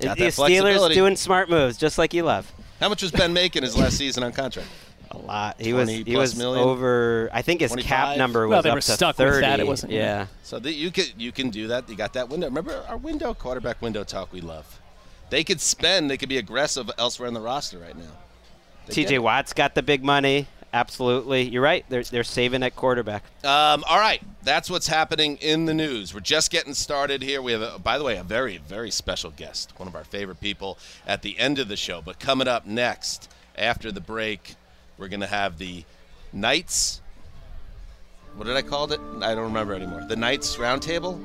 Got 0.00 0.16
the 0.16 0.24
that 0.24 0.32
Steelers 0.32 0.36
flexibility. 0.36 0.94
doing 0.94 1.16
smart 1.16 1.50
moves, 1.50 1.76
just 1.76 1.98
like 1.98 2.14
you 2.14 2.22
love. 2.22 2.50
How 2.80 2.88
much 2.88 3.02
was 3.02 3.10
Ben 3.12 3.34
making 3.34 3.62
his 3.64 3.76
last 3.76 3.98
season 3.98 4.22
on 4.24 4.32
contract? 4.32 4.66
A 5.12 5.18
lot. 5.18 5.60
He 5.60 5.72
was 5.72 5.88
he 5.90 6.16
was 6.16 6.36
million? 6.36 6.66
over. 6.66 7.28
I 7.32 7.42
think 7.42 7.60
his 7.60 7.70
25? 7.70 7.88
cap 7.88 8.16
number 8.18 8.48
was 8.48 8.54
Well, 8.56 8.62
they 8.62 8.70
up 8.70 8.74
were 8.76 8.80
to 8.80 8.92
stuck 8.92 9.18
with 9.18 9.40
that. 9.40 9.60
It 9.60 9.66
wasn't- 9.66 9.92
Yeah. 9.92 10.26
So 10.42 10.58
that 10.58 10.72
you 10.72 10.90
can 10.90 11.04
you 11.18 11.32
can 11.32 11.50
do 11.50 11.68
that. 11.68 11.88
You 11.88 11.96
got 11.96 12.14
that 12.14 12.28
window. 12.28 12.46
Remember 12.46 12.84
our 12.88 12.96
window 12.96 13.34
quarterback 13.34 13.80
window 13.82 14.04
talk 14.04 14.32
we 14.32 14.40
love. 14.40 14.80
They 15.30 15.44
could 15.44 15.60
spend. 15.60 16.10
They 16.10 16.16
could 16.16 16.28
be 16.28 16.38
aggressive 16.38 16.90
elsewhere 16.98 17.28
in 17.28 17.34
the 17.34 17.40
roster 17.40 17.78
right 17.78 17.96
now. 17.96 18.04
They 18.86 18.94
T.J. 18.94 19.14
it. 19.16 19.22
Watt's 19.22 19.52
got 19.52 19.74
the 19.74 19.82
big 19.82 20.02
money. 20.02 20.46
Absolutely, 20.74 21.42
you're 21.42 21.62
right. 21.62 21.84
They're 21.90 22.02
they're 22.02 22.24
saving 22.24 22.62
at 22.62 22.74
quarterback. 22.74 23.24
Um, 23.44 23.84
all 23.86 23.98
right, 23.98 24.22
that's 24.42 24.70
what's 24.70 24.86
happening 24.86 25.36
in 25.36 25.66
the 25.66 25.74
news. 25.74 26.14
We're 26.14 26.20
just 26.20 26.50
getting 26.50 26.72
started 26.72 27.22
here. 27.22 27.42
We 27.42 27.52
have, 27.52 27.60
a, 27.60 27.78
by 27.78 27.98
the 27.98 28.04
way, 28.04 28.16
a 28.16 28.22
very, 28.24 28.56
very 28.56 28.90
special 28.90 29.30
guest, 29.30 29.72
one 29.78 29.86
of 29.86 29.94
our 29.94 30.04
favorite 30.04 30.40
people 30.40 30.78
at 31.06 31.20
the 31.20 31.38
end 31.38 31.58
of 31.58 31.68
the 31.68 31.76
show. 31.76 32.00
But 32.00 32.18
coming 32.18 32.48
up 32.48 32.64
next, 32.64 33.30
after 33.54 33.92
the 33.92 34.00
break, 34.00 34.54
we're 34.98 35.08
going 35.08 35.20
to 35.20 35.26
have 35.26 35.58
the 35.58 35.84
Knights. 36.32 37.00
What 38.36 38.46
did 38.46 38.56
I 38.56 38.62
call 38.62 38.90
it? 38.92 39.00
I 39.20 39.34
don't 39.34 39.44
remember 39.44 39.74
anymore. 39.74 40.04
The 40.08 40.16
Knights 40.16 40.56
Roundtable? 40.56 41.18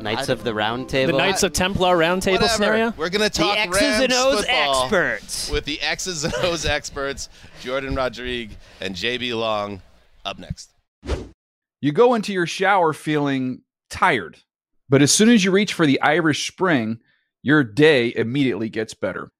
Knights 0.00 0.28
I- 0.28 0.32
of 0.34 0.44
the 0.44 0.52
Round 0.54 0.88
The 0.88 1.06
Knights 1.06 1.42
of 1.42 1.52
Templar 1.52 1.96
roundtable 1.96 2.32
Whatever. 2.32 2.48
scenario. 2.48 2.90
We're 2.96 3.08
going 3.08 3.28
to 3.28 3.30
talk 3.30 3.56
the 3.56 3.64
talk 3.64 3.76
X's 3.76 3.80
Rams 3.82 4.04
and 4.04 4.12
O's 4.12 4.44
experts. 4.46 5.50
with 5.50 5.64
the 5.64 5.80
X's 5.80 6.24
and 6.24 6.34
O's 6.36 6.66
experts, 6.66 7.28
Jourdan 7.62 7.96
Rodrigue 7.96 8.50
and 8.80 8.94
JB 8.94 9.36
Long, 9.38 9.80
up 10.24 10.38
next. 10.38 10.70
You 11.80 11.92
go 11.92 12.14
into 12.14 12.32
your 12.32 12.46
shower 12.46 12.92
feeling 12.92 13.62
tired, 13.90 14.38
but 14.88 15.02
as 15.02 15.12
soon 15.12 15.30
as 15.30 15.44
you 15.44 15.50
reach 15.50 15.72
for 15.72 15.86
the 15.86 16.00
Irish 16.02 16.46
Spring, 16.50 17.00
your 17.42 17.64
day 17.64 18.12
immediately 18.14 18.68
gets 18.68 18.92
better. 18.94 19.30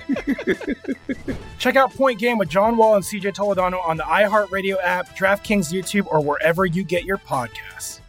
Check 1.59 1.75
out 1.75 1.93
Point 1.93 2.19
Game 2.19 2.37
with 2.37 2.49
John 2.49 2.77
Wall 2.77 2.95
and 2.95 3.03
CJ 3.03 3.33
Toledano 3.33 3.83
on 3.83 3.97
the 3.97 4.03
iHeartRadio 4.03 4.77
app, 4.83 5.15
DraftKings 5.17 5.71
YouTube, 5.71 6.07
or 6.07 6.21
wherever 6.21 6.65
you 6.65 6.83
get 6.83 7.03
your 7.03 7.17
podcasts. 7.17 7.99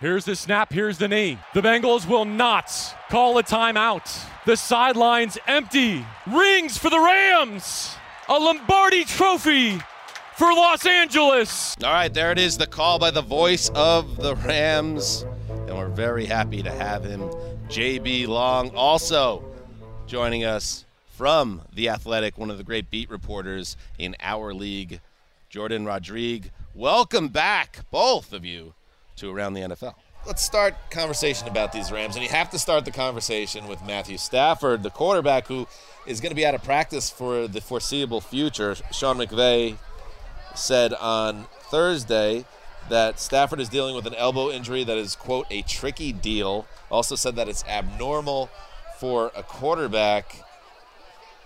Here's 0.00 0.24
the 0.24 0.34
snap, 0.34 0.72
here's 0.72 0.98
the 0.98 1.06
knee. 1.06 1.38
The 1.54 1.60
Bengals 1.60 2.08
will 2.08 2.24
not 2.24 2.96
call 3.08 3.38
a 3.38 3.42
timeout. 3.42 4.26
The 4.46 4.56
sidelines 4.56 5.38
empty. 5.46 6.04
Rings 6.26 6.76
for 6.76 6.90
the 6.90 6.98
Rams. 6.98 7.94
A 8.28 8.36
Lombardi 8.36 9.04
trophy 9.04 9.78
for 10.36 10.52
Los 10.52 10.84
Angeles. 10.86 11.76
All 11.84 11.92
right, 11.92 12.12
there 12.12 12.32
it 12.32 12.38
is, 12.40 12.58
the 12.58 12.66
call 12.66 12.98
by 12.98 13.12
the 13.12 13.22
voice 13.22 13.70
of 13.76 14.16
the 14.16 14.34
Rams. 14.34 15.24
And 15.48 15.76
we're 15.76 15.88
very 15.88 16.26
happy 16.26 16.64
to 16.64 16.70
have 16.72 17.04
him. 17.04 17.20
JB 17.68 18.26
Long 18.26 18.70
also 18.74 19.44
joining 20.12 20.44
us 20.44 20.84
from 21.16 21.62
The 21.74 21.88
Athletic, 21.88 22.36
one 22.36 22.50
of 22.50 22.58
the 22.58 22.64
great 22.64 22.90
beat 22.90 23.08
reporters 23.08 23.78
in 23.98 24.14
our 24.20 24.52
league, 24.52 25.00
Jourdan 25.50 25.86
Rodrigue. 25.86 26.50
Welcome 26.74 27.28
back, 27.28 27.78
both 27.90 28.34
of 28.34 28.44
you, 28.44 28.74
to 29.16 29.34
Around 29.34 29.54
the 29.54 29.62
NFL. 29.62 29.94
Let's 30.26 30.42
start 30.42 30.74
conversation 30.90 31.48
about 31.48 31.72
these 31.72 31.90
Rams, 31.90 32.14
and 32.14 32.22
you 32.22 32.28
have 32.28 32.50
to 32.50 32.58
start 32.58 32.84
the 32.84 32.90
conversation 32.90 33.66
with 33.66 33.82
Matthew 33.86 34.18
Stafford, 34.18 34.82
the 34.82 34.90
quarterback 34.90 35.46
who 35.46 35.66
is 36.06 36.20
going 36.20 36.28
to 36.28 36.36
be 36.36 36.44
out 36.44 36.54
of 36.54 36.62
practice 36.62 37.08
for 37.08 37.48
the 37.48 37.62
foreseeable 37.62 38.20
future. 38.20 38.74
Sean 38.92 39.16
McVay 39.16 39.78
said 40.54 40.92
on 40.92 41.46
Thursday 41.70 42.44
that 42.90 43.18
Stafford 43.18 43.60
is 43.60 43.70
dealing 43.70 43.96
with 43.96 44.06
an 44.06 44.14
elbow 44.16 44.50
injury 44.50 44.84
that 44.84 44.98
is, 44.98 45.16
quote, 45.16 45.46
a 45.50 45.62
tricky 45.62 46.12
deal. 46.12 46.66
Also 46.90 47.14
said 47.14 47.34
that 47.36 47.48
it's 47.48 47.64
abnormal 47.64 48.50
for 49.02 49.32
a 49.34 49.42
quarterback. 49.42 50.44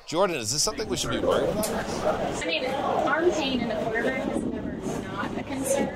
Jourdan, 0.06 0.34
is 0.34 0.52
this 0.52 0.62
something 0.62 0.86
we 0.90 0.96
should 0.98 1.12
be 1.12 1.20
worried 1.20 1.48
about? 1.48 1.70
I 1.70 2.44
mean, 2.44 2.66
arm 2.66 3.30
pain 3.30 3.60
in 3.60 3.70
a 3.70 3.82
quarterback 3.82 4.28
is 4.28 4.44
never 4.44 4.72
not 5.04 5.38
a 5.38 5.42
concern, 5.42 5.88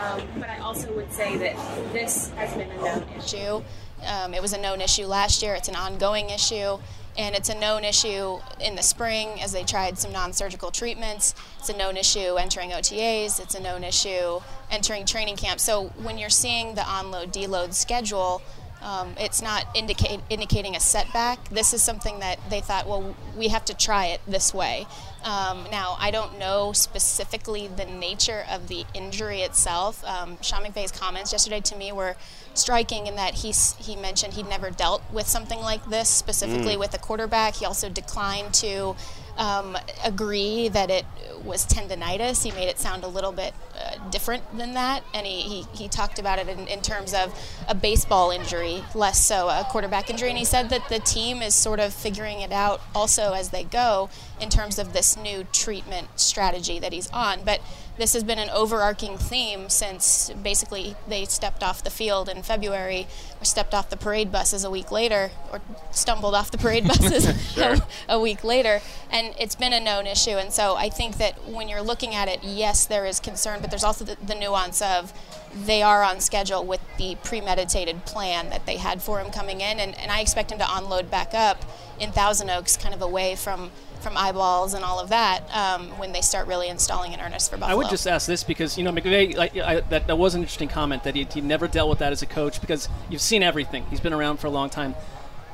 um, 0.00 0.22
but 0.38 0.48
I 0.48 0.56
also 0.60 0.90
would 0.94 1.12
say 1.12 1.36
that 1.36 1.54
this 1.92 2.30
has 2.30 2.54
been 2.54 2.70
a 2.70 2.76
known 2.82 3.04
issue. 3.18 3.62
Um, 4.06 4.32
it 4.32 4.40
was 4.40 4.54
a 4.54 4.58
known 4.58 4.80
issue 4.80 5.04
last 5.04 5.42
year. 5.42 5.54
It's 5.54 5.68
an 5.68 5.76
ongoing 5.76 6.30
issue, 6.30 6.78
and 7.18 7.34
it's 7.34 7.50
a 7.50 7.60
known 7.60 7.84
issue 7.84 8.38
in 8.58 8.74
the 8.74 8.82
spring 8.82 9.38
as 9.42 9.52
they 9.52 9.64
tried 9.64 9.98
some 9.98 10.12
non-surgical 10.12 10.70
treatments. 10.70 11.34
It's 11.58 11.68
a 11.68 11.76
known 11.76 11.98
issue 11.98 12.36
entering 12.36 12.70
OTAs. 12.70 13.38
It's 13.38 13.54
a 13.54 13.60
known 13.60 13.84
issue 13.84 14.40
entering 14.70 15.04
training 15.04 15.36
camp. 15.36 15.60
So 15.60 15.88
when 16.02 16.16
you're 16.16 16.30
seeing 16.30 16.74
the 16.74 16.84
on-load, 16.88 17.34
deload 17.34 17.74
schedule. 17.74 18.40
Um, 18.82 19.14
it's 19.18 19.40
not 19.40 19.66
indicate, 19.76 20.20
indicating 20.28 20.74
a 20.74 20.80
setback. 20.80 21.48
This 21.50 21.72
is 21.72 21.82
something 21.84 22.18
that 22.18 22.38
they 22.50 22.60
thought, 22.60 22.88
well, 22.88 23.14
we 23.36 23.48
have 23.48 23.64
to 23.66 23.74
try 23.74 24.06
it 24.06 24.20
this 24.26 24.52
way. 24.52 24.86
Um, 25.24 25.66
now, 25.70 25.96
I 26.00 26.10
don't 26.10 26.36
know 26.38 26.72
specifically 26.72 27.68
the 27.68 27.84
nature 27.84 28.44
of 28.50 28.66
the 28.66 28.84
injury 28.92 29.42
itself. 29.42 30.04
Um, 30.04 30.36
Sean 30.42 30.64
McVay's 30.64 30.90
comments 30.90 31.30
yesterday 31.30 31.60
to 31.60 31.76
me 31.76 31.92
were 31.92 32.16
striking 32.54 33.06
in 33.06 33.14
that 33.16 33.34
he's, 33.34 33.76
he 33.76 33.94
mentioned 33.94 34.34
he'd 34.34 34.48
never 34.48 34.70
dealt 34.70 35.02
with 35.12 35.28
something 35.28 35.60
like 35.60 35.88
this, 35.88 36.08
specifically 36.08 36.74
Mm. 36.74 36.80
with 36.80 36.94
a 36.94 36.98
quarterback. 36.98 37.54
He 37.54 37.64
also 37.64 37.88
declined 37.88 38.52
to 38.54 38.96
um, 39.36 39.76
agree 40.04 40.68
that 40.68 40.90
it 40.90 41.04
was 41.44 41.66
tendonitis. 41.66 42.44
He 42.44 42.52
made 42.52 42.68
it 42.68 42.78
sound 42.78 43.04
a 43.04 43.08
little 43.08 43.32
bit 43.32 43.54
uh, 43.76 44.08
different 44.10 44.56
than 44.56 44.74
that, 44.74 45.02
and 45.14 45.26
he, 45.26 45.40
he, 45.40 45.66
he 45.74 45.88
talked 45.88 46.18
about 46.18 46.38
it 46.38 46.48
in, 46.48 46.66
in 46.68 46.80
terms 46.80 47.14
of 47.14 47.34
a 47.68 47.74
baseball 47.74 48.30
injury, 48.30 48.84
less 48.94 49.24
so 49.24 49.48
a 49.48 49.66
quarterback 49.68 50.10
injury. 50.10 50.28
And 50.28 50.38
he 50.38 50.44
said 50.44 50.70
that 50.70 50.88
the 50.88 51.00
team 51.00 51.42
is 51.42 51.54
sort 51.54 51.80
of 51.80 51.92
figuring 51.92 52.40
it 52.40 52.52
out 52.52 52.80
also 52.94 53.32
as 53.32 53.50
they 53.50 53.64
go 53.64 54.10
in 54.40 54.50
terms 54.50 54.78
of 54.78 54.92
this 54.92 55.16
new 55.16 55.44
treatment 55.52 56.08
strategy 56.16 56.78
that 56.78 56.92
he's 56.92 57.10
on. 57.10 57.40
But 57.44 57.60
this 57.98 58.14
has 58.14 58.24
been 58.24 58.38
an 58.38 58.48
overarching 58.50 59.18
theme 59.18 59.68
since 59.68 60.30
basically 60.42 60.96
they 61.06 61.24
stepped 61.26 61.62
off 61.62 61.84
the 61.84 61.90
field 61.90 62.28
in 62.28 62.42
February 62.42 63.06
or 63.40 63.44
stepped 63.44 63.74
off 63.74 63.90
the 63.90 63.96
parade 63.96 64.32
buses 64.32 64.64
a 64.64 64.70
week 64.70 64.90
later 64.90 65.30
or 65.52 65.60
stumbled 65.90 66.34
off 66.34 66.50
the 66.50 66.56
parade 66.58 66.84
buses 66.88 67.52
Sure. 67.52 67.76
a 68.08 68.18
week 68.18 68.42
later. 68.44 68.80
And 69.10 69.34
it's 69.38 69.54
been 69.54 69.74
a 69.74 69.80
known 69.80 70.06
issue. 70.06 70.32
And 70.32 70.52
so 70.52 70.74
I 70.74 70.88
think 70.88 71.18
that 71.18 71.46
when 71.46 71.68
you're 71.68 71.82
looking 71.82 72.14
at 72.14 72.28
it, 72.28 72.42
yes, 72.42 72.86
there 72.86 73.04
is 73.04 73.20
concern, 73.20 73.60
but 73.60 73.70
there's 73.70 73.84
also 73.84 74.04
the, 74.04 74.16
the 74.24 74.34
nuance 74.34 74.80
of 74.80 75.12
they 75.54 75.82
are 75.82 76.02
on 76.02 76.20
schedule 76.20 76.64
with 76.64 76.80
the 76.96 77.16
premeditated 77.22 78.06
plan 78.06 78.48
that 78.48 78.64
they 78.64 78.78
had 78.78 79.02
for 79.02 79.20
him 79.20 79.30
coming 79.30 79.60
in. 79.60 79.78
And, 79.78 79.98
and 79.98 80.10
I 80.10 80.20
expect 80.20 80.50
him 80.50 80.58
to 80.58 80.66
unload 80.68 81.10
back 81.10 81.34
up 81.34 81.62
in 82.00 82.10
Thousand 82.10 82.48
Oaks, 82.48 82.76
kind 82.78 82.94
of 82.94 83.02
away 83.02 83.36
from. 83.36 83.70
From 84.02 84.16
eyeballs 84.16 84.74
and 84.74 84.84
all 84.84 84.98
of 84.98 85.10
that, 85.10 85.44
um, 85.54 85.96
when 85.98 86.12
they 86.12 86.20
start 86.20 86.48
really 86.48 86.68
installing 86.68 87.12
in 87.12 87.20
earnest 87.20 87.50
for 87.50 87.56
Buffalo. 87.56 87.72
I 87.72 87.76
would 87.76 87.88
just 87.88 88.06
ask 88.06 88.26
this 88.26 88.42
because 88.42 88.76
you 88.76 88.82
know 88.82 88.90
McVay, 88.90 89.36
like, 89.36 89.56
I, 89.56 89.80
that, 89.80 90.08
that 90.08 90.16
was 90.16 90.34
an 90.34 90.40
interesting 90.40 90.68
comment 90.68 91.04
that 91.04 91.14
he, 91.14 91.24
he 91.24 91.40
never 91.40 91.68
dealt 91.68 91.88
with 91.88 92.00
that 92.00 92.12
as 92.12 92.20
a 92.20 92.26
coach 92.26 92.60
because 92.60 92.88
you've 93.08 93.20
seen 93.20 93.42
everything. 93.42 93.84
He's 93.90 94.00
been 94.00 94.12
around 94.12 94.38
for 94.38 94.48
a 94.48 94.50
long 94.50 94.70
time. 94.70 94.96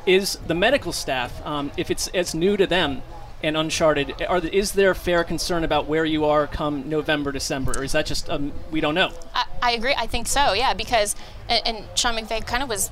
Is 0.06 0.36
the 0.46 0.54
medical 0.54 0.92
staff, 0.92 1.44
um, 1.44 1.70
if 1.76 1.90
it's 1.90 2.08
as 2.08 2.34
new 2.34 2.56
to 2.56 2.66
them 2.66 3.02
and 3.42 3.56
uncharted, 3.56 4.22
are 4.22 4.38
is 4.38 4.72
there 4.72 4.94
fair 4.94 5.24
concern 5.24 5.62
about 5.62 5.86
where 5.86 6.06
you 6.06 6.24
are 6.24 6.46
come 6.46 6.88
November, 6.88 7.30
December, 7.32 7.72
or 7.72 7.84
is 7.84 7.92
that 7.92 8.06
just 8.06 8.30
um, 8.30 8.52
we 8.70 8.80
don't 8.80 8.94
know? 8.94 9.12
I, 9.34 9.44
I 9.62 9.72
agree. 9.72 9.94
I 9.94 10.06
think 10.06 10.26
so. 10.26 10.54
Yeah, 10.54 10.72
because 10.72 11.14
and, 11.48 11.66
and 11.66 11.98
Sean 11.98 12.14
McVay 12.14 12.46
kind 12.46 12.62
of 12.62 12.68
was 12.70 12.90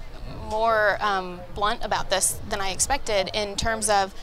more 0.50 0.98
um, 1.00 1.40
blunt 1.54 1.84
about 1.84 2.10
this 2.10 2.38
than 2.48 2.60
I 2.60 2.70
expected 2.70 3.30
in 3.34 3.56
terms 3.56 3.88
of 3.88 4.14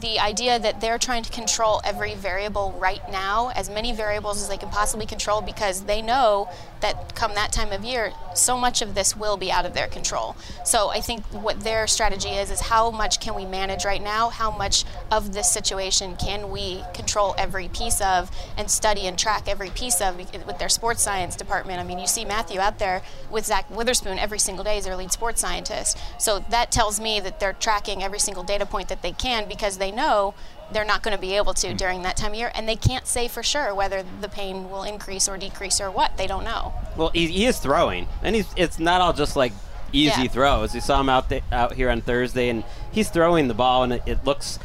the 0.00 0.18
idea 0.20 0.58
that 0.58 0.80
they're 0.80 0.98
trying 0.98 1.22
to 1.22 1.32
control 1.32 1.80
every 1.84 2.14
variable 2.14 2.76
right 2.78 3.00
now, 3.10 3.50
as 3.54 3.70
many 3.70 3.92
variables 3.92 4.42
as 4.42 4.48
they 4.48 4.56
can 4.56 4.68
possibly 4.68 5.06
control, 5.06 5.40
because 5.40 5.84
they 5.84 6.02
know 6.02 6.48
that 6.80 7.14
come 7.14 7.34
that 7.34 7.52
time 7.52 7.72
of 7.72 7.84
year, 7.84 8.12
so 8.36 8.56
much 8.56 8.82
of 8.82 8.94
this 8.94 9.16
will 9.16 9.36
be 9.36 9.50
out 9.50 9.66
of 9.66 9.74
their 9.74 9.88
control. 9.88 10.36
So 10.64 10.90
I 10.90 11.00
think 11.00 11.24
what 11.26 11.60
their 11.60 11.86
strategy 11.86 12.30
is 12.30 12.50
is 12.50 12.60
how 12.60 12.90
much 12.90 13.20
can 13.20 13.34
we 13.34 13.44
manage 13.44 13.84
right 13.84 14.02
now? 14.02 14.30
How 14.30 14.50
much 14.50 14.84
of 15.10 15.32
this 15.32 15.50
situation 15.50 16.16
can 16.16 16.50
we 16.50 16.82
control 16.94 17.34
every 17.38 17.68
piece 17.68 18.00
of 18.00 18.30
and 18.56 18.70
study 18.70 19.06
and 19.06 19.18
track 19.18 19.48
every 19.48 19.70
piece 19.70 20.00
of 20.00 20.16
with 20.16 20.58
their 20.58 20.68
sports 20.68 21.02
science 21.02 21.36
department? 21.36 21.80
I 21.80 21.84
mean, 21.84 21.98
you 21.98 22.06
see 22.06 22.24
Matthew 22.24 22.60
out 22.60 22.78
there 22.78 23.02
with 23.30 23.46
Zach 23.46 23.70
Witherspoon 23.70 24.18
every 24.18 24.38
single 24.38 24.64
day 24.64 24.78
as 24.78 24.84
their 24.84 24.96
lead 24.96 25.12
sports 25.12 25.40
scientist. 25.40 25.98
So 26.18 26.40
that 26.50 26.70
tells 26.70 27.00
me 27.00 27.20
that 27.20 27.40
they're 27.40 27.52
tracking 27.54 28.02
every 28.02 28.18
single 28.18 28.42
data 28.42 28.66
point 28.66 28.88
that 28.88 29.02
they 29.02 29.12
can 29.12 29.48
because 29.48 29.78
they 29.78 29.90
know 29.90 30.34
they're 30.72 30.84
not 30.84 31.02
going 31.02 31.14
to 31.14 31.20
be 31.20 31.36
able 31.36 31.54
to 31.54 31.74
during 31.74 32.02
that 32.02 32.16
time 32.16 32.32
of 32.32 32.38
year, 32.38 32.50
and 32.54 32.68
they 32.68 32.76
can't 32.76 33.06
say 33.06 33.28
for 33.28 33.42
sure 33.42 33.74
whether 33.74 34.04
the 34.20 34.28
pain 34.28 34.68
will 34.70 34.82
increase 34.82 35.28
or 35.28 35.36
decrease 35.38 35.80
or 35.80 35.90
what. 35.90 36.16
They 36.16 36.26
don't 36.26 36.44
know. 36.44 36.72
Well, 36.96 37.10
he, 37.10 37.26
he 37.28 37.46
is 37.46 37.58
throwing, 37.58 38.08
and 38.22 38.34
he's 38.34 38.48
it's 38.56 38.78
not 38.78 39.00
all 39.00 39.12
just 39.12 39.36
like 39.36 39.52
easy 39.92 40.22
Yeah. 40.22 40.28
throws. 40.28 40.74
You 40.74 40.80
saw 40.80 41.00
him 41.00 41.08
out 41.08 41.28
th- 41.28 41.44
out 41.52 41.74
here 41.74 41.90
on 41.90 42.00
Thursday, 42.00 42.48
and 42.48 42.64
he's 42.90 43.08
throwing 43.10 43.48
the 43.48 43.54
ball, 43.54 43.84
and 43.84 43.92
it, 43.94 44.02
it 44.06 44.24
looks 44.24 44.58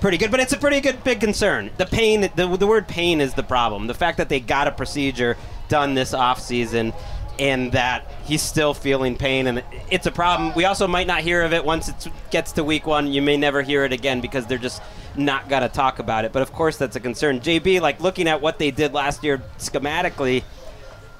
pretty 0.00 0.16
good. 0.18 0.30
But 0.30 0.40
it's 0.40 0.52
a 0.52 0.56
pretty 0.58 0.80
good 0.80 1.02
big 1.04 1.20
concern. 1.20 1.70
The 1.76 1.86
pain, 1.86 2.30
the, 2.36 2.56
the 2.56 2.66
word 2.66 2.86
pain 2.86 3.20
is 3.20 3.34
the 3.34 3.42
problem. 3.42 3.86
The 3.88 3.94
fact 3.94 4.18
that 4.18 4.28
they 4.28 4.40
got 4.40 4.68
a 4.68 4.72
procedure 4.72 5.36
done 5.68 5.94
this 5.94 6.14
off 6.14 6.40
season. 6.40 6.92
And 7.40 7.72
that 7.72 8.06
he's 8.24 8.42
still 8.42 8.74
feeling 8.74 9.16
pain, 9.16 9.46
and 9.46 9.64
it's 9.90 10.04
a 10.06 10.10
problem. 10.12 10.52
We 10.54 10.66
also 10.66 10.86
might 10.86 11.06
not 11.06 11.22
hear 11.22 11.42
of 11.42 11.54
it 11.54 11.64
once 11.64 11.88
it 11.88 12.06
gets 12.30 12.52
to 12.52 12.62
week 12.64 12.86
one. 12.86 13.10
You 13.10 13.22
may 13.22 13.38
never 13.38 13.62
hear 13.62 13.84
it 13.86 13.92
again 13.94 14.20
because 14.20 14.44
they're 14.46 14.58
just 14.58 14.82
not 15.16 15.48
going 15.48 15.62
to 15.62 15.68
talk 15.70 16.00
about 16.00 16.26
it. 16.26 16.32
But 16.32 16.42
of 16.42 16.52
course, 16.52 16.76
that's 16.76 16.96
a 16.96 17.00
concern. 17.00 17.40
JB, 17.40 17.80
like 17.80 17.98
looking 18.00 18.28
at 18.28 18.42
what 18.42 18.58
they 18.58 18.70
did 18.70 18.92
last 18.92 19.24
year 19.24 19.40
schematically, 19.58 20.44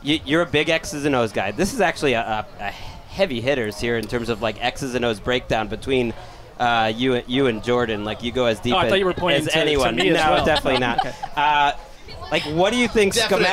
you, 0.03 0.21
you're 0.27 0.43
a 0.43 0.47
big 0.47 0.69
X's 0.69 1.07
and 1.07 1.15
O's 1.17 1.33
guy. 1.33 1.53
This 1.53 1.73
is 1.73 1.81
actually 1.81 2.13
a, 2.13 2.21
a, 2.21 2.47
a 2.65 2.71
heavy 2.71 3.41
hitters 3.41 3.81
here 3.81 3.97
in 3.97 4.07
terms 4.07 4.29
of 4.29 4.43
like 4.43 4.63
X's 4.63 4.95
and 4.95 5.05
O's 5.07 5.21
breakdown 5.21 5.69
between 5.69 6.13
uh, 6.59 6.93
you 6.95 7.23
you 7.27 7.47
and 7.47 7.63
Jourdan. 7.63 8.05
Like 8.05 8.23
you 8.23 8.31
go 8.31 8.45
as 8.45 8.61
deep 8.61 8.75
Oh, 8.75 8.77
I 8.77 8.85
as, 8.85 8.91
thought 8.91 8.99
you 8.99 9.07
were 9.07 9.15
pointing 9.15 9.41
as 9.41 9.47
to- 9.47 9.53
to 9.53 9.59
anyone. 9.59 9.97
me 9.97 10.11
as 10.11 10.17
no, 10.23 10.33
well. 10.33 10.45
definitely 10.45 10.81
not. 10.81 10.99
Okay. 11.07 11.15
uh, 11.35 11.73
like, 12.31 12.43
what 12.43 12.71
do 12.73 12.77
you 12.79 12.87
think 12.89 13.15
Definitely 13.15 13.47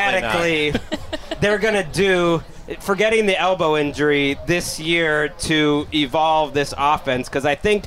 schematically 0.73 1.39
they're 1.39 1.57
gonna 1.57 1.83
do? 1.93 2.43
Forgetting 2.79 3.27
the 3.27 3.39
elbow 3.39 3.77
injury 3.77 4.37
this 4.45 4.77
year 4.79 5.29
to 5.29 5.87
evolve 5.93 6.53
this 6.53 6.73
offense, 6.77 7.29
because 7.29 7.45
I 7.45 7.55
think 7.55 7.85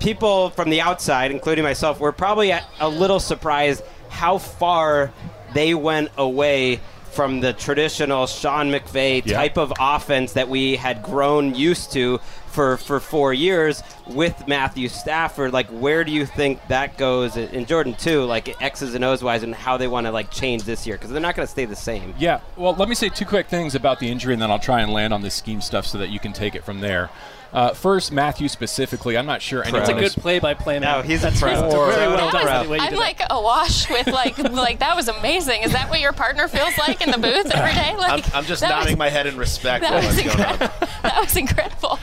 people 0.00 0.50
from 0.50 0.70
the 0.70 0.80
outside, 0.80 1.30
including 1.30 1.64
myself, 1.64 2.00
were 2.00 2.12
probably 2.12 2.50
a, 2.50 2.88
little 2.88 3.20
surprised 3.20 3.82
how 4.08 4.38
far 4.38 5.12
they 5.52 5.74
went 5.74 6.10
away 6.16 6.80
from 7.10 7.40
the 7.40 7.52
traditional 7.52 8.26
Sean 8.26 8.70
McVay 8.70 9.24
type 9.24 9.58
of 9.58 9.72
offense 9.78 10.32
that 10.32 10.48
we 10.48 10.76
had 10.76 11.02
grown 11.02 11.54
used 11.54 11.92
to 11.92 12.20
for, 12.58 12.76
for 12.76 12.98
four 12.98 13.32
years 13.32 13.84
with 14.08 14.48
Matthew 14.48 14.88
Stafford. 14.88 15.52
Like, 15.52 15.68
where 15.68 16.02
do 16.02 16.10
you 16.10 16.26
think 16.26 16.58
that 16.66 16.98
goes? 16.98 17.36
And 17.36 17.68
Jourdan, 17.68 17.96
too, 17.96 18.24
like 18.24 18.60
X's 18.60 18.96
and 18.96 19.04
O's 19.04 19.22
wise, 19.22 19.44
and 19.44 19.54
how 19.54 19.76
they 19.76 19.86
want 19.86 20.08
to 20.08 20.10
like 20.10 20.32
change 20.32 20.64
this 20.64 20.84
year 20.84 20.96
because 20.96 21.10
they're 21.10 21.20
not 21.20 21.36
going 21.36 21.46
to 21.46 21.50
stay 21.52 21.66
the 21.66 21.76
same. 21.76 22.16
Yeah, 22.18 22.40
well, 22.56 22.74
let 22.74 22.88
me 22.88 22.96
say 22.96 23.10
two 23.10 23.26
quick 23.26 23.46
things 23.46 23.76
about 23.76 24.00
the 24.00 24.08
injury, 24.08 24.32
and 24.32 24.42
then 24.42 24.50
I'll 24.50 24.58
try 24.58 24.80
and 24.80 24.92
land 24.92 25.14
on 25.14 25.22
the 25.22 25.30
scheme 25.30 25.60
stuff 25.60 25.86
so 25.86 25.98
that 25.98 26.08
you 26.08 26.18
can 26.18 26.32
take 26.32 26.56
it 26.56 26.64
from 26.64 26.80
there. 26.80 27.10
Uh, 27.50 27.72
first, 27.72 28.12
Matthew 28.12 28.46
specifically, 28.46 29.16
I'm 29.16 29.24
not 29.24 29.40
sure 29.40 29.62
anyone 29.62 29.80
That's 29.80 29.90
a 29.90 29.94
good 29.94 30.12
play-by-play 30.22 30.80
man. 30.80 30.98
No, 30.98 31.02
he's 31.02 31.22
That's 31.22 31.38
a 31.38 31.44
pro. 31.44 31.52
that's 31.52 31.74
really 31.74 32.08
well 32.08 32.30
done. 32.30 32.44
was- 32.44 32.66
the 32.66 32.70
way 32.70 32.76
you 32.76 32.82
I'm 32.82 32.90
did 32.90 32.96
it. 32.96 33.00
like 33.00 33.22
awash 33.30 33.88
with 33.88 34.06
like 34.08 34.36
like 34.52 34.80
that 34.80 34.94
was 34.94 35.08
amazing. 35.08 35.62
Is 35.62 35.72
that 35.72 35.88
what 35.88 36.00
your 36.00 36.12
partner 36.12 36.46
feels 36.48 36.76
like 36.76 37.00
in 37.00 37.10
the 37.10 37.16
booth 37.16 37.50
every 37.50 37.72
day? 37.72 37.94
I'm, 37.98 38.22
I'm 38.34 38.44
just 38.44 38.62
nodding 38.62 38.92
was, 38.92 38.98
my 38.98 39.08
head 39.08 39.26
in 39.26 39.38
respect 39.38 39.82
that 39.82 40.02
for 40.02 40.06
was 40.08 40.16
what's 40.16 40.36
going 40.36 40.48
on. 40.50 40.58
that 41.02 41.20
was 41.20 41.36
incredible. 41.36 41.98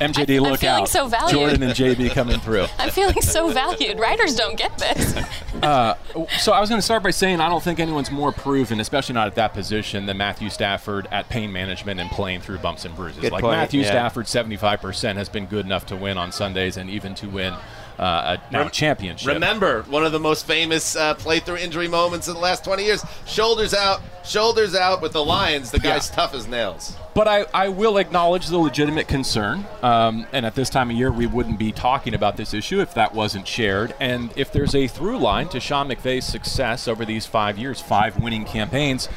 MJD, 0.00 0.36
I'm 0.36 0.42
look 0.44 0.60
feeling 0.60 0.82
out. 0.82 0.88
so 0.88 1.08
valued. 1.08 1.38
Jourdan 1.38 1.62
and 1.62 1.72
JB 1.72 2.10
coming 2.12 2.38
through. 2.40 2.66
I'm 2.78 2.90
feeling 2.90 3.20
so 3.20 3.50
valued. 3.50 3.98
Writers 3.98 4.36
don't 4.36 4.56
get 4.56 4.76
this. 4.78 5.14
Uh, 5.62 5.94
so 6.38 6.52
I 6.52 6.60
was 6.60 6.68
going 6.68 6.78
to 6.78 6.84
start 6.84 7.02
by 7.02 7.10
saying 7.10 7.40
I 7.40 7.48
don't 7.48 7.62
think 7.62 7.80
anyone's 7.80 8.12
more 8.12 8.30
proven, 8.30 8.78
especially 8.78 9.14
not 9.14 9.26
at 9.26 9.34
that 9.34 9.54
position, 9.54 10.06
than 10.06 10.16
Matthew 10.16 10.50
Stafford 10.50 11.08
at 11.10 11.28
pain 11.28 11.52
management 11.52 11.98
and 11.98 12.08
playing 12.10 12.42
through 12.42 12.58
bumps 12.58 12.84
and 12.84 12.94
bruises. 12.94 13.20
Good 13.20 13.32
like 13.32 13.42
point, 13.42 13.56
Matthew 13.56 13.80
yeah. 13.80 13.88
Stafford, 13.88 14.26
75% 14.26 15.16
has 15.16 15.28
been 15.28 15.46
good 15.46 15.66
enough 15.66 15.84
to 15.86 15.96
win 15.96 16.16
on 16.16 16.30
Sundays 16.30 16.76
and 16.76 16.88
even 16.88 17.16
to 17.16 17.28
win 17.28 17.54
uh, 17.98 18.36
a 18.38 18.52
now 18.52 18.60
Rem- 18.60 18.70
championship. 18.70 19.28
Remember, 19.28 19.82
one 19.82 20.04
of 20.04 20.12
the 20.12 20.20
most 20.20 20.46
famous 20.46 20.94
uh, 20.96 21.14
playthrough 21.14 21.60
injury 21.60 21.88
moments 21.88 22.28
in 22.28 22.34
the 22.34 22.40
last 22.40 22.64
20 22.64 22.84
years. 22.84 23.04
Shoulders 23.26 23.74
out, 23.74 24.00
shoulders 24.24 24.74
out 24.74 25.02
with 25.02 25.12
the 25.12 25.24
Lions. 25.24 25.70
The 25.70 25.80
guy's 25.80 26.08
tough 26.10 26.34
as 26.34 26.46
nails. 26.46 26.96
But 27.14 27.26
I, 27.26 27.46
I 27.52 27.68
will 27.68 27.98
acknowledge 27.98 28.46
the 28.46 28.58
legitimate 28.58 29.08
concern. 29.08 29.66
Um, 29.82 30.26
and 30.32 30.46
at 30.46 30.54
this 30.54 30.70
time 30.70 30.90
of 30.90 30.96
year, 30.96 31.10
we 31.10 31.26
wouldn't 31.26 31.58
be 31.58 31.72
talking 31.72 32.14
about 32.14 32.36
this 32.36 32.54
issue 32.54 32.80
if 32.80 32.94
that 32.94 33.14
wasn't 33.14 33.48
shared. 33.48 33.94
And 33.98 34.32
if 34.36 34.52
there's 34.52 34.74
a 34.74 34.86
through 34.86 35.18
line 35.18 35.48
to 35.48 35.58
Sean 35.58 35.88
McVay's 35.88 36.24
success 36.24 36.86
over 36.86 37.04
these 37.04 37.26
five 37.26 37.58
years, 37.58 37.80
five 37.80 38.22
winning 38.22 38.44
campaigns, 38.44 39.08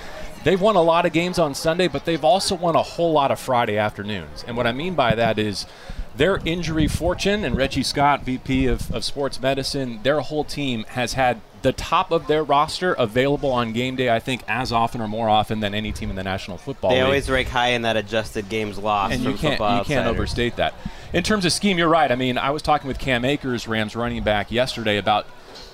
they've 0.44 0.60
won 0.60 0.76
a 0.76 0.82
lot 0.82 1.06
of 1.06 1.14
games 1.14 1.38
on 1.38 1.54
Sunday, 1.54 1.88
but 1.88 2.06
they've 2.06 2.24
also 2.26 2.56
won 2.56 2.76
a 2.76 2.82
whole 2.82 3.12
lot 3.12 3.30
of 3.30 3.40
Friday 3.40 3.78
afternoons. 3.78 4.44
And 4.48 4.58
what 4.58 4.66
I 4.66 4.72
mean 4.72 4.96
by 4.96 5.14
that 5.14 5.38
is 5.38 5.68
their 6.16 6.40
injury 6.46 6.88
fortune, 6.88 7.44
and 7.44 7.56
Reggie 7.56 7.84
Scott, 7.84 8.24
VP 8.24 8.68
of, 8.68 8.92
of 8.94 9.04
sports 9.04 9.42
medicine, 9.42 10.00
their 10.04 10.20
whole 10.20 10.44
team 10.44 10.84
has 10.90 11.14
had 11.14 11.42
the 11.62 11.72
top 11.72 12.12
of 12.12 12.28
their 12.28 12.44
roster 12.44 12.94
available 12.94 13.52
on 13.52 13.74
game 13.74 13.96
day, 13.96 14.10
I 14.10 14.20
think, 14.20 14.44
as 14.48 14.72
often 14.72 15.02
or 15.02 15.08
more 15.08 15.30
often 15.30 15.60
than 15.60 15.74
any 15.74 15.92
team 15.92 16.10
in 16.10 16.16
the 16.16 16.24
National 16.24 16.58
Football 16.58 16.90
They 16.90 16.96
League 16.96 17.04
They 17.04 17.06
always 17.06 17.30
rank 17.30 17.48
high 17.50 17.70
in 17.70 17.84
that 17.84 17.98
adjusted 17.98 18.50
games 18.50 18.78
lost 18.78 19.14
and 19.14 19.24
you 19.24 19.34
can't 19.34 19.60
you 19.60 19.84
can't 19.86 20.08
overstate 20.08 20.56
that. 20.56 20.74
In 21.14 21.24
terms 21.24 21.46
of 21.46 21.52
scheme, 21.52 21.78
you're 21.78 21.90
right. 21.90 22.12
I 22.12 22.16
mean, 22.16 22.38
I 22.38 22.52
was 22.52 22.62
talking 22.62 22.88
with 22.88 23.00
Cam 23.00 23.26
Akers, 23.26 23.68
Rams 23.68 23.96
running 23.96 24.24
back, 24.24 24.52
yesterday 24.52 24.98
about. 24.98 25.28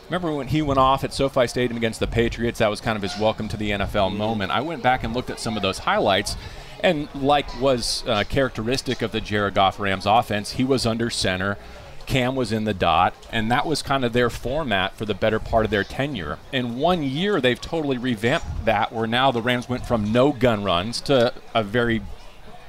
Remember 0.10 0.32
when 0.32 0.47
he 0.47 0.62
went 0.62 0.80
off 0.80 1.04
at 1.04 1.13
SoFi 1.13 1.47
Stadium 1.47 1.76
against 1.76 2.00
the 2.00 2.08
Patriots? 2.08 2.60
That 2.60 2.69
was 2.69 2.80
kind 2.80 2.95
of 2.95 3.02
his 3.02 3.19
welcome 3.19 3.50
to 3.50 3.58
the 3.58 3.71
NFL 3.71 4.08
mm-hmm. 4.08 4.17
moment. 4.17 4.52
I 4.54 4.62
went 4.62 4.82
back 4.82 5.04
and 5.04 5.13
looked 5.13 5.30
at 5.30 5.38
some 5.38 5.58
of 5.58 5.62
those 5.62 5.80
highlights, 5.80 6.38
and 6.82 7.08
like 7.16 7.60
was 7.60 8.04
uh, 8.08 8.24
characteristic 8.24 9.02
of 9.02 9.12
the 9.12 9.22
Jared 9.22 9.56
Goff 9.56 9.80
Rams 9.80 10.06
offense, 10.06 10.54
he 10.54 10.63
was 10.63 10.86
under 10.86 11.10
center. 11.10 11.58
Cam 12.06 12.36
was 12.36 12.54
in 12.54 12.63
the 12.63 12.74
dot, 12.74 13.13
and 13.32 13.52
that 13.52 13.66
was 13.66 13.82
kind 13.82 14.06
of 14.06 14.13
their 14.13 14.30
format 14.30 14.96
for 14.96 15.04
the 15.04 15.13
better 15.13 15.40
part 15.40 15.66
of 15.66 15.72
their 15.72 15.84
tenure. 15.84 16.40
In 16.54 16.78
one 16.78 17.04
year, 17.04 17.42
they've 17.42 17.60
totally 17.60 17.98
revamped 17.98 18.63
that, 18.63 18.94
where 18.94 19.08
now 19.08 19.30
the 19.32 19.42
Rams 19.42 19.68
went 19.68 19.86
from 19.86 20.13
no 20.13 20.32
gun 20.32 20.63
runs 20.63 21.02
to 21.02 21.34
a 21.54 21.63
very 21.63 22.02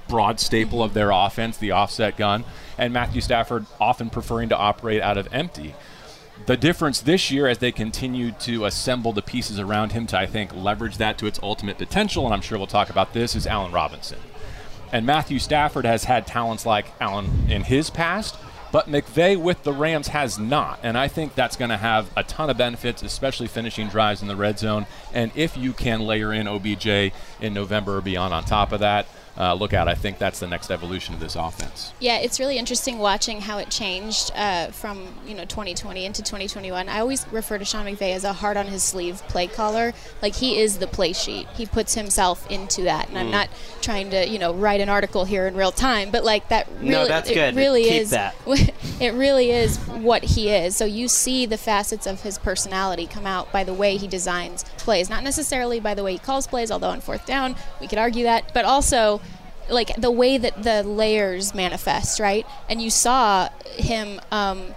broad 0.08 0.40
staple 0.40 0.82
of 0.82 0.92
their 0.92 1.10
offense, 1.12 1.56
the 1.56 1.70
offset 1.70 2.16
gun, 2.16 2.44
and 2.76 2.92
Matthew 2.92 3.20
Stafford 3.20 3.66
often 3.80 4.10
preferring 4.10 4.48
to 4.48 4.56
operate 4.56 5.02
out 5.02 5.16
of 5.16 5.28
empty. 5.32 5.74
The 6.46 6.56
difference 6.56 7.00
this 7.00 7.30
year, 7.30 7.46
as 7.46 7.58
they 7.58 7.72
continue 7.72 8.32
to 8.32 8.64
assemble 8.64 9.12
the 9.12 9.20
pieces 9.20 9.58
around 9.58 9.92
him 9.92 10.06
to, 10.06 10.18
I 10.18 10.26
think, 10.26 10.54
leverage 10.54 10.96
that 10.96 11.18
to 11.18 11.26
its 11.26 11.38
ultimate 11.42 11.76
potential, 11.76 12.24
and 12.24 12.32
I'm 12.32 12.40
sure 12.40 12.56
we'll 12.56 12.66
talk 12.66 12.88
about 12.88 13.12
this, 13.12 13.36
is 13.36 13.46
Allen 13.46 13.70
Robinson. 13.70 14.18
And 14.90 15.04
Matthew 15.04 15.38
Stafford 15.38 15.84
has 15.84 16.04
had 16.04 16.26
talents 16.26 16.64
like 16.64 16.86
Allen 17.00 17.50
in 17.50 17.64
his 17.64 17.90
past, 17.90 18.36
but 18.72 18.86
McVay 18.86 19.36
with 19.36 19.62
the 19.62 19.72
Rams 19.72 20.08
has 20.08 20.38
not. 20.38 20.78
And 20.82 20.96
I 20.96 21.08
think 21.08 21.34
that's 21.34 21.56
going 21.56 21.70
to 21.70 21.76
have 21.76 22.10
a 22.16 22.22
ton 22.22 22.50
of 22.50 22.56
benefits, 22.56 23.02
especially 23.02 23.46
finishing 23.46 23.88
drives 23.88 24.22
in 24.22 24.28
the 24.28 24.36
red 24.36 24.58
zone. 24.58 24.86
And 25.12 25.32
if 25.34 25.56
you 25.56 25.72
can 25.72 26.00
layer 26.00 26.32
in 26.32 26.46
OBJ 26.46 27.12
in 27.40 27.54
November 27.54 27.98
or 27.98 28.00
beyond 28.00 28.34
on 28.34 28.44
top 28.44 28.72
of 28.72 28.80
that, 28.80 29.06
uh, 29.38 29.54
look 29.54 29.72
out. 29.72 29.86
I 29.86 29.94
think 29.94 30.18
that's 30.18 30.40
the 30.40 30.46
next 30.48 30.70
evolution 30.70 31.14
of 31.14 31.20
this 31.20 31.36
offense. 31.36 31.92
Yeah, 32.00 32.18
it's 32.18 32.40
really 32.40 32.58
interesting 32.58 32.98
watching 32.98 33.40
how 33.40 33.58
it 33.58 33.70
changed 33.70 34.32
uh, 34.34 34.68
from 34.68 35.06
you 35.26 35.34
know 35.34 35.44
2020 35.44 36.04
into 36.04 36.22
2021. 36.22 36.88
I 36.88 36.98
always 37.00 37.24
refer 37.30 37.56
to 37.58 37.64
Sean 37.64 37.86
McVay 37.86 38.14
as 38.14 38.24
a 38.24 38.32
hard 38.32 38.56
on 38.56 38.66
his 38.66 38.82
sleeve 38.82 39.22
play 39.28 39.46
caller. 39.46 39.92
Like 40.20 40.34
he 40.34 40.58
is 40.58 40.78
the 40.78 40.86
play 40.88 41.12
sheet. 41.12 41.46
He 41.54 41.66
puts 41.66 41.94
himself 41.94 42.50
into 42.50 42.82
that. 42.82 43.08
And 43.08 43.16
I'm 43.18 43.28
Mm. 43.28 43.32
not 43.32 43.48
trying 43.80 44.10
to 44.10 44.28
you 44.28 44.38
know 44.38 44.52
write 44.52 44.80
an 44.80 44.88
article 44.88 45.24
here 45.24 45.46
in 45.46 45.54
real 45.54 45.70
time, 45.72 46.10
but 46.10 46.24
like 46.24 46.48
that 46.48 46.66
really 46.80 46.88
No, 46.90 47.06
that's 47.06 47.30
it 47.30 47.34
good. 47.34 47.54
really 47.56 47.84
Keep 47.84 47.92
is 48.02 48.10
that. 48.10 48.34
it 49.00 49.14
really 49.14 49.50
is 49.52 49.76
what 49.78 50.24
he 50.24 50.50
is. 50.50 50.74
So 50.76 50.84
you 50.84 51.06
see 51.06 51.46
the 51.46 51.58
facets 51.58 52.06
of 52.06 52.22
his 52.22 52.38
personality 52.38 53.06
come 53.06 53.26
out 53.26 53.52
by 53.52 53.62
the 53.62 53.74
way 53.74 53.96
he 53.96 54.08
designs 54.08 54.64
plays, 54.88 55.10
not 55.10 55.22
necessarily 55.22 55.78
by 55.80 55.92
the 55.94 56.02
way 56.02 56.12
he 56.12 56.18
calls 56.18 56.46
plays, 56.46 56.70
although 56.70 56.88
on 56.96 57.00
fourth 57.02 57.26
down 57.26 57.54
we 57.80 57.86
could 57.86 57.98
argue 57.98 58.24
that, 58.24 58.42
but 58.54 58.64
also 58.64 59.20
like 59.68 59.94
the 59.96 60.10
way 60.10 60.38
that 60.38 60.62
the 60.62 60.82
layers 60.82 61.54
manifest, 61.54 62.18
right? 62.18 62.46
And 62.70 62.80
you 62.80 62.88
saw 62.88 63.50
him 63.76 64.18
um, 64.32 64.74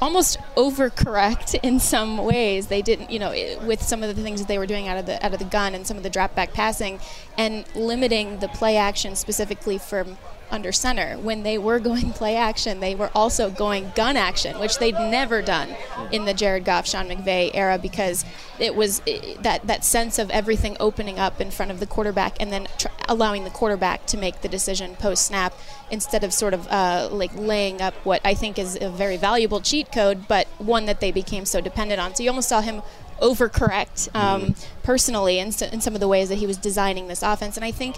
almost 0.00 0.38
overcorrect 0.56 1.60
in 1.62 1.78
some 1.78 2.16
ways. 2.24 2.68
They 2.68 2.80
didn't, 2.80 3.10
you 3.10 3.18
know, 3.18 3.32
i- 3.32 3.58
with 3.66 3.82
some 3.82 4.02
of 4.02 4.16
the 4.16 4.22
things 4.22 4.40
that 4.40 4.48
they 4.48 4.56
were 4.58 4.66
doing 4.66 4.88
out 4.88 4.96
of 4.96 5.04
the 5.04 5.16
out 5.24 5.32
of 5.34 5.38
the 5.40 5.44
gun 5.58 5.74
and 5.74 5.86
some 5.86 5.98
of 5.98 6.02
the 6.02 6.10
drop 6.10 6.34
back 6.34 6.54
passing, 6.54 6.98
and 7.36 7.64
limiting 7.74 8.38
the 8.38 8.48
play 8.48 8.78
action 8.78 9.14
specifically 9.14 9.76
from 9.76 10.16
under 10.54 10.72
center. 10.72 11.18
When 11.18 11.42
they 11.42 11.58
were 11.58 11.78
going 11.78 12.12
play 12.20 12.36
action, 12.36 12.80
they 12.80 12.94
were 12.94 13.10
also 13.14 13.50
going 13.50 13.92
gun 13.94 14.16
action, 14.16 14.58
which 14.58 14.78
they'd 14.78 14.94
never 14.94 15.42
done 15.42 15.74
in 16.12 16.24
the 16.24 16.32
Jared 16.32 16.64
Goff, 16.64 16.86
Sean 16.86 17.08
McVay 17.08 17.50
era 17.52 17.76
because 17.76 18.24
it 18.58 18.74
was 18.74 19.00
that 19.40 19.66
that 19.66 19.84
sense 19.84 20.18
of 20.18 20.30
everything 20.30 20.76
opening 20.78 21.18
up 21.18 21.40
in 21.40 21.50
front 21.50 21.72
of 21.72 21.80
the 21.80 21.86
quarterback 21.86 22.36
and 22.40 22.52
then 22.52 22.68
tr- 22.78 22.88
allowing 23.08 23.44
the 23.44 23.50
quarterback 23.50 24.06
to 24.06 24.16
make 24.16 24.40
the 24.40 24.48
decision 24.48 24.94
post 24.94 25.26
snap 25.26 25.52
instead 25.90 26.24
of 26.24 26.32
sort 26.32 26.54
of 26.54 26.66
uh, 26.68 27.08
like 27.10 27.34
laying 27.34 27.80
up 27.82 27.94
what 28.04 28.20
I 28.24 28.34
think 28.34 28.58
is 28.58 28.78
a 28.80 28.88
very 28.88 29.16
valuable 29.16 29.60
cheat 29.60 29.90
code, 29.90 30.28
but 30.28 30.46
one 30.58 30.86
that 30.86 31.00
they 31.00 31.10
became 31.10 31.44
so 31.44 31.60
dependent 31.60 32.00
on. 32.00 32.14
So 32.14 32.22
you 32.22 32.30
almost 32.30 32.48
saw 32.48 32.60
him 32.60 32.82
overcorrect 33.20 34.14
um, 34.14 34.54
personally 34.82 35.38
in, 35.38 35.48
in 35.72 35.80
some 35.80 35.94
of 35.94 36.00
the 36.00 36.08
ways 36.08 36.28
that 36.28 36.36
he 36.36 36.46
was 36.46 36.56
designing 36.56 37.08
this 37.08 37.22
offense. 37.22 37.56
And 37.56 37.64
I 37.64 37.70
think 37.70 37.96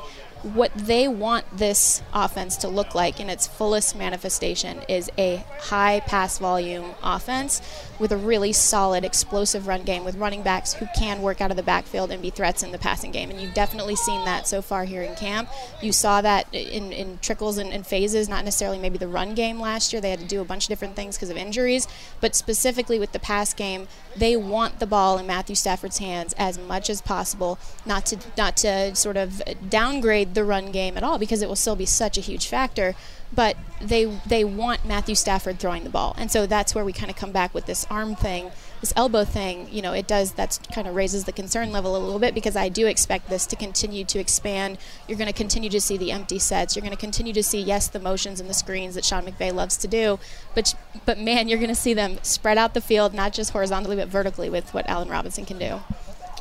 what 0.55 0.73
they 0.75 1.09
want 1.09 1.45
this 1.57 2.03
offense 2.13 2.57
to 2.59 2.69
look 2.69 2.95
like 2.95 3.19
in 3.21 3.29
its 3.29 3.47
fullest 3.47 3.97
manifestation 3.97 4.81
is 4.89 5.11
a 5.19 5.45
high 5.59 6.01
pass 6.01 6.39
volume 6.39 6.95
offense 7.03 7.61
with 7.99 8.13
a 8.13 8.17
really 8.17 8.53
solid 8.53 9.05
explosive 9.05 9.67
run 9.67 9.83
game 9.83 10.05
with 10.05 10.17
running 10.17 10.43
backs 10.43 10.75
who 10.75 10.87
can 10.97 11.23
work 11.23 11.41
out 11.41 11.51
of 11.51 11.57
the 11.57 11.63
backfield 11.63 12.11
and 12.11 12.23
be 12.23 12.31
threats 12.31 12.63
in 12.63 12.73
the 12.73 12.79
passing 12.79 13.11
game. 13.11 13.31
And 13.31 13.41
you've 13.41 13.55
definitely 13.55 13.97
seen 13.97 14.25
that 14.25 14.47
so 14.47 14.63
far 14.63 14.85
here 14.85 15.03
in 15.03 15.15
camp. 15.15 15.49
You 15.83 15.93
saw 15.93 16.21
that 16.21 16.47
in, 16.53 16.93
in 16.93 17.19
trickles 17.23 17.59
and, 17.59 17.73
and 17.73 17.87
phases 17.87 18.29
not 18.29 18.45
necessarily 18.45 18.79
maybe 18.79 18.99
the 18.99 19.09
run 19.09 19.35
game 19.35 19.61
last 19.61 19.93
year. 19.93 20.01
They 20.01 20.11
had 20.11 20.21
to 20.21 20.27
do 20.27 20.41
a 20.41 20.45
bunch 20.45 20.65
of 20.65 20.69
different 20.69 20.97
things 20.97 21.17
because 21.17 21.31
of 21.31 21.37
injuries. 21.37 21.89
But 22.21 22.35
specifically 22.35 22.99
with 22.99 23.13
the 23.13 23.19
pass 23.19 23.55
game 23.55 23.89
they 24.17 24.37
want 24.37 24.79
the 24.79 24.87
ball 24.87 25.19
in 25.19 25.27
Matthew 25.27 25.55
Stafford's 25.55 25.99
hands 25.99 26.35
as 26.39 26.59
much 26.59 26.89
as 26.89 27.03
possible 27.03 27.59
not 27.85 28.07
to 28.07 28.19
not 28.37 28.57
to 28.59 28.95
sort 28.97 29.17
of 29.17 29.43
downgrade 29.69 30.35
the 30.35 30.45
run 30.45 30.71
game 30.71 30.97
at 30.97 31.03
all 31.03 31.19
because 31.19 31.43
it 31.43 31.49
will 31.49 31.57
still 31.57 31.77
be 31.77 31.87
such 31.87 32.17
a 32.17 32.21
huge 32.21 32.47
factor 32.47 32.95
but 33.37 33.57
they 33.81 34.07
they 34.27 34.43
want 34.43 34.85
Matthew 34.85 35.15
Stafford 35.15 35.59
throwing 35.59 35.85
the 35.85 35.91
ball 35.91 36.15
and 36.19 36.31
so 36.31 36.47
that's 36.47 36.75
where 36.75 36.85
we 36.85 36.93
kind 36.93 37.11
of 37.11 37.17
come 37.17 37.31
back 37.31 37.55
with 37.55 37.67
this 37.67 37.87
arm 37.89 38.17
thing 38.17 38.51
this 38.81 38.93
elbow 38.97 39.25
thing, 39.25 39.69
you 39.71 39.81
know, 39.81 39.93
it 39.93 40.07
does 40.07 40.33
that's 40.33 40.59
kind 40.73 40.87
of 40.87 40.95
raises 40.95 41.25
the 41.25 41.33
concern 41.33 41.73
level 41.73 41.97
a 41.97 41.99
little 41.99 42.19
bit 42.19 42.35
because 42.35 42.57
I 42.57 42.69
do 42.69 42.87
expect 42.87 43.29
this 43.29 43.47
to 43.47 43.57
continue 43.57 44.05
to 44.05 44.19
expand. 44.19 44.79
You're 45.09 45.19
going 45.19 45.29
to 45.29 45.37
continue 45.37 45.71
to 45.71 45.81
see 45.81 45.97
the 45.97 46.13
empty 46.13 46.39
sets. 46.39 46.77
You're 46.77 46.83
going 46.83 46.95
to 46.95 47.01
continue 47.01 47.33
to 47.33 47.43
see 47.43 47.61
yes 47.61 47.89
the 47.89 47.99
motions 47.99 48.39
and 48.39 48.49
the 48.49 48.55
screens 48.55 48.95
that 48.95 49.05
Sean 49.05 49.25
McVay 49.25 49.53
loves 49.53 49.77
to 49.79 49.89
do, 49.89 50.19
but 50.55 50.75
but 51.05 51.19
man, 51.19 51.49
you're 51.49 51.59
going 51.59 51.69
to 51.69 51.75
see 51.75 51.95
them 51.95 52.19
spread 52.23 52.59
out 52.59 52.75
the 52.75 52.81
field 52.81 53.15
not 53.15 53.33
just 53.33 53.51
horizontally 53.51 53.97
but 53.97 54.09
vertically 54.09 54.51
with 54.51 54.73
what 54.75 54.89
Allen 54.89 55.09
Robinson 55.09 55.45
can 55.45 55.59
do. 55.59 55.81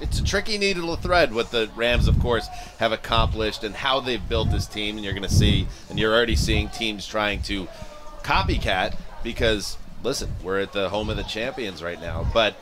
It's 0.02 0.20
a 0.20 0.24
tricky 0.24 0.58
needle 0.58 0.96
to 0.96 1.02
thread 1.02 1.34
what 1.34 1.52
the 1.52 1.70
Rams, 1.76 2.08
of 2.08 2.20
course, 2.20 2.48
have 2.80 2.92
accomplished 2.92 3.64
and 3.64 3.74
how 3.74 4.02
they've 4.02 4.28
built 4.28 4.52
this 4.52 4.68
team. 4.68 4.96
And 4.96 5.06
you're 5.06 5.14
going 5.14 5.24
to 5.24 5.34
see, 5.34 5.68
and 5.90 5.98
you're 5.98 6.14
already 6.14 6.36
seeing 6.36 6.70
teams 6.70 7.08
trying 7.08 7.42
to 7.44 7.68
copycat 8.24 8.98
because, 9.24 9.78
listen, 10.04 10.34
we're 10.44 10.60
at 10.60 10.74
the 10.74 10.90
home 10.90 11.10
of 11.10 11.16
the 11.16 11.24
champions 11.24 11.82
right 11.82 12.00
now. 12.02 12.30
But 12.34 12.56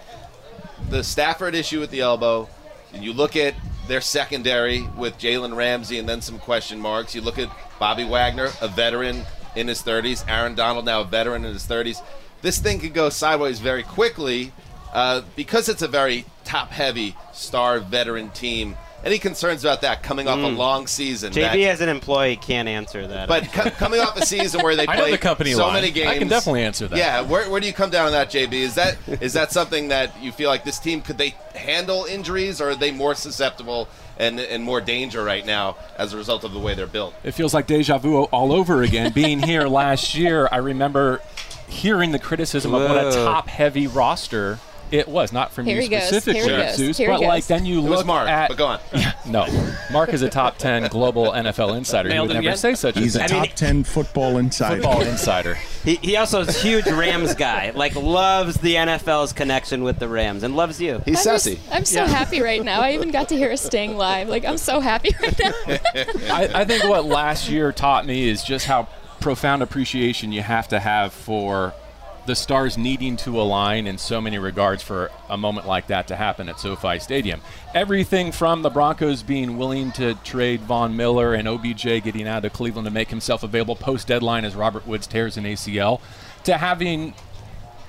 the 0.89 1.03
Stafford 1.03 1.55
issue 1.55 1.79
with 1.79 1.89
the 1.89 2.01
elbow, 2.01 2.49
and 2.93 3.03
you 3.03 3.13
look 3.13 3.35
at 3.35 3.55
their 3.87 4.01
secondary 4.01 4.81
with 4.95 5.17
Jalen 5.17 5.55
Ramsey 5.55 5.97
and 5.97 6.07
then 6.07 6.21
some 6.21 6.39
question 6.39 6.79
marks. 6.79 7.15
You 7.15 7.21
look 7.21 7.39
at 7.39 7.49
Bobby 7.79 8.05
Wagner, 8.05 8.49
a 8.61 8.67
veteran 8.67 9.25
in 9.55 9.67
his 9.67 9.81
30s, 9.81 10.23
Aaron 10.27 10.55
Donald, 10.55 10.85
now 10.85 11.01
a 11.01 11.05
veteran 11.05 11.45
in 11.45 11.53
his 11.53 11.65
30s. 11.65 12.01
This 12.41 12.59
thing 12.59 12.79
could 12.79 12.93
go 12.93 13.09
sideways 13.09 13.59
very 13.59 13.83
quickly 13.83 14.51
uh, 14.93 15.21
because 15.35 15.67
it's 15.69 15.81
a 15.81 15.87
very 15.87 16.25
top 16.45 16.69
heavy 16.69 17.15
star 17.33 17.79
veteran 17.79 18.29
team. 18.29 18.75
Any 19.05 19.17
concerns 19.17 19.65
about 19.65 19.81
that 19.81 20.01
coming 20.01 20.29
off 20.29 20.39
a 20.39 20.43
Mm. 20.43 20.55
long 20.55 20.87
season? 20.87 21.33
JB 21.33 21.63
that- 21.65 21.71
as 21.73 21.81
an 21.81 21.89
employee 21.89 22.37
can't 22.37 22.69
answer 22.69 23.05
that. 23.05 23.27
but 23.27 23.51
co- 23.51 23.69
coming 23.71 23.99
off 23.99 24.15
a 24.15 24.25
season 24.25 24.61
where 24.61 24.77
they 24.77 24.87
I 24.87 24.95
know 24.95 25.01
played 25.01 25.13
the 25.15 25.17
company 25.17 25.51
so 25.51 25.65
line. 25.65 25.73
many 25.73 25.91
games, 25.91 26.07
I 26.11 26.17
can 26.19 26.29
definitely 26.29 26.63
answer 26.63 26.87
that. 26.87 26.97
Yeah, 26.97 27.19
where, 27.19 27.49
where 27.49 27.59
do 27.59 27.67
you 27.67 27.73
come 27.73 27.89
down 27.89 28.05
on 28.05 28.11
that, 28.13 28.29
JB? 28.31 28.53
Is 28.53 28.75
that 28.75 28.95
is 29.19 29.33
that 29.33 29.51
something 29.59 29.89
that 29.89 30.11
you 30.21 30.31
feel 30.31 30.49
like 30.49 30.63
this 30.63 30.79
team 30.79 31.01
could 31.01 31.17
they 31.17 31.35
handle 31.53 32.05
injuries, 32.05 32.61
or 32.61 32.69
are 32.69 32.75
they 32.75 32.91
more 32.91 33.13
susceptible 33.13 33.89
and 34.17 34.39
and 34.39 34.63
more 34.63 34.79
danger 34.79 35.21
right 35.21 35.45
now 35.45 35.75
as 35.97 36.13
a 36.13 36.17
result 36.17 36.45
of 36.45 36.53
the 36.53 36.59
way 36.59 36.73
they're 36.73 36.87
built? 36.87 37.13
It 37.25 37.31
feels 37.33 37.53
like 37.53 37.67
deja 37.67 37.97
vu 37.97 38.23
all 38.23 38.53
over 38.53 38.83
again. 38.83 39.11
Being 39.11 39.41
here 39.43 39.67
last 39.81 40.15
year, 40.15 40.47
I 40.49 40.57
remember 40.57 41.19
hearing 41.67 42.13
the 42.13 42.19
criticism 42.19 42.73
of 42.73 42.87
what 42.89 43.05
a 43.05 43.11
top-heavy 43.11 43.87
roster 43.87 44.59
it 44.93 45.07
was. 45.07 45.33
Not 45.33 45.51
from 45.51 45.65
Here 45.65 45.81
you 45.81 45.89
he 45.89 45.99
specifically, 45.99 46.41
Here 46.41 46.47
goes. 46.67 46.75
Zeus, 46.75 46.97
Here 46.97 47.09
but 47.09 47.21
like 47.21 47.47
then 47.47 47.65
you 47.65 47.79
It 47.79 47.81
look 47.81 47.97
was 47.97 48.05
Marc, 48.05 48.29
at. 48.29 48.49
but 48.49 48.57
go 48.57 48.67
on. 48.67 48.79
no, 49.27 49.47
Marc 49.91 50.13
is 50.13 50.21
a 50.21 50.29
top 50.29 50.57
ten 50.57 50.87
global 50.89 51.31
NFL 51.31 51.75
insider. 51.75 52.13
He 52.13 52.19
would 52.19 52.27
never 52.29 52.39
again? 52.39 52.57
say 52.57 52.75
such 52.75 52.95
He's 52.97 53.15
a 53.15 53.23
a 53.23 53.27
thing. 53.27 53.43
top 53.45 53.55
10 53.55 53.83
football 53.83 54.37
insider. 54.37 54.81
Football 54.81 55.01
insider. 55.01 55.57
He, 55.83 55.95
he 55.95 56.15
also 56.15 56.39
is 56.39 56.47
a 56.47 56.53
huge 56.59 56.87
Rams 56.87 57.35
guy. 57.35 57.71
Like 57.75 57.93
loves 57.95 58.55
the 58.55 58.75
NFL's 58.75 59.33
connection 59.33 59.83
with 59.83 59.99
the 59.99 60.07
Rams 60.07 60.43
and 60.43 60.55
loves 60.55 60.79
you. 60.79 61.01
He's 61.03 61.27
I'm, 61.27 61.33
just- 61.35 61.57
I'm 61.73 61.83
so 61.83 62.05
happy 62.05 62.39
right 62.41 62.63
now. 62.63 62.79
I 62.79 62.93
even 62.93 63.11
got 63.11 63.27
to 63.29 63.35
hear 63.35 63.51
a 63.51 63.57
Sting 63.57 63.97
live. 63.97 64.29
Like 64.29 64.45
I'm 64.45 64.57
so 64.57 64.79
happy 64.79 65.09
right 65.21 65.37
now. 65.37 65.51
I, 66.33 66.49
I 66.61 66.63
think 66.63 66.85
what 66.85 67.03
last 67.03 67.49
year 67.49 67.73
taught 67.73 68.05
me 68.05 68.29
is 68.29 68.43
just 68.45 68.65
how 68.65 68.87
profound 69.19 69.61
appreciation 69.61 70.31
you 70.31 70.41
have 70.41 70.69
to 70.69 70.79
have 70.79 71.11
for 71.11 71.73
the 72.25 72.35
stars 72.35 72.77
needing 72.77 73.17
to 73.17 73.39
align 73.39 73.85
in 73.85 73.97
so 73.97 74.21
many 74.21 74.37
regards 74.37 74.81
for 74.81 75.11
a 75.29 75.37
moment 75.37 75.67
like 75.67 75.87
that 75.87 76.07
to 76.07 76.15
happen 76.15 76.47
at 76.47 76.59
SoFi 76.59 76.99
Stadium. 76.99 77.41
Everything 77.73 78.31
from 78.31 78.61
the 78.61 78.69
Broncos 78.69 79.23
being 79.23 79.57
willing 79.57 79.91
to 79.93 80.15
trade 80.23 80.61
Von 80.61 80.95
Miller 80.95 81.33
and 81.33 81.47
OBJ 81.47 81.83
getting 81.83 82.27
out 82.27 82.45
of 82.45 82.53
Cleveland 82.53 82.85
to 82.85 82.91
make 82.91 83.09
himself 83.09 83.43
available 83.43 83.75
post 83.75 84.07
deadline 84.07 84.45
as 84.45 84.55
Robert 84.55 84.87
Woods 84.87 85.07
tears 85.07 85.35
an 85.37 85.43
ACL 85.43 85.99
to 86.45 86.57
having 86.57 87.13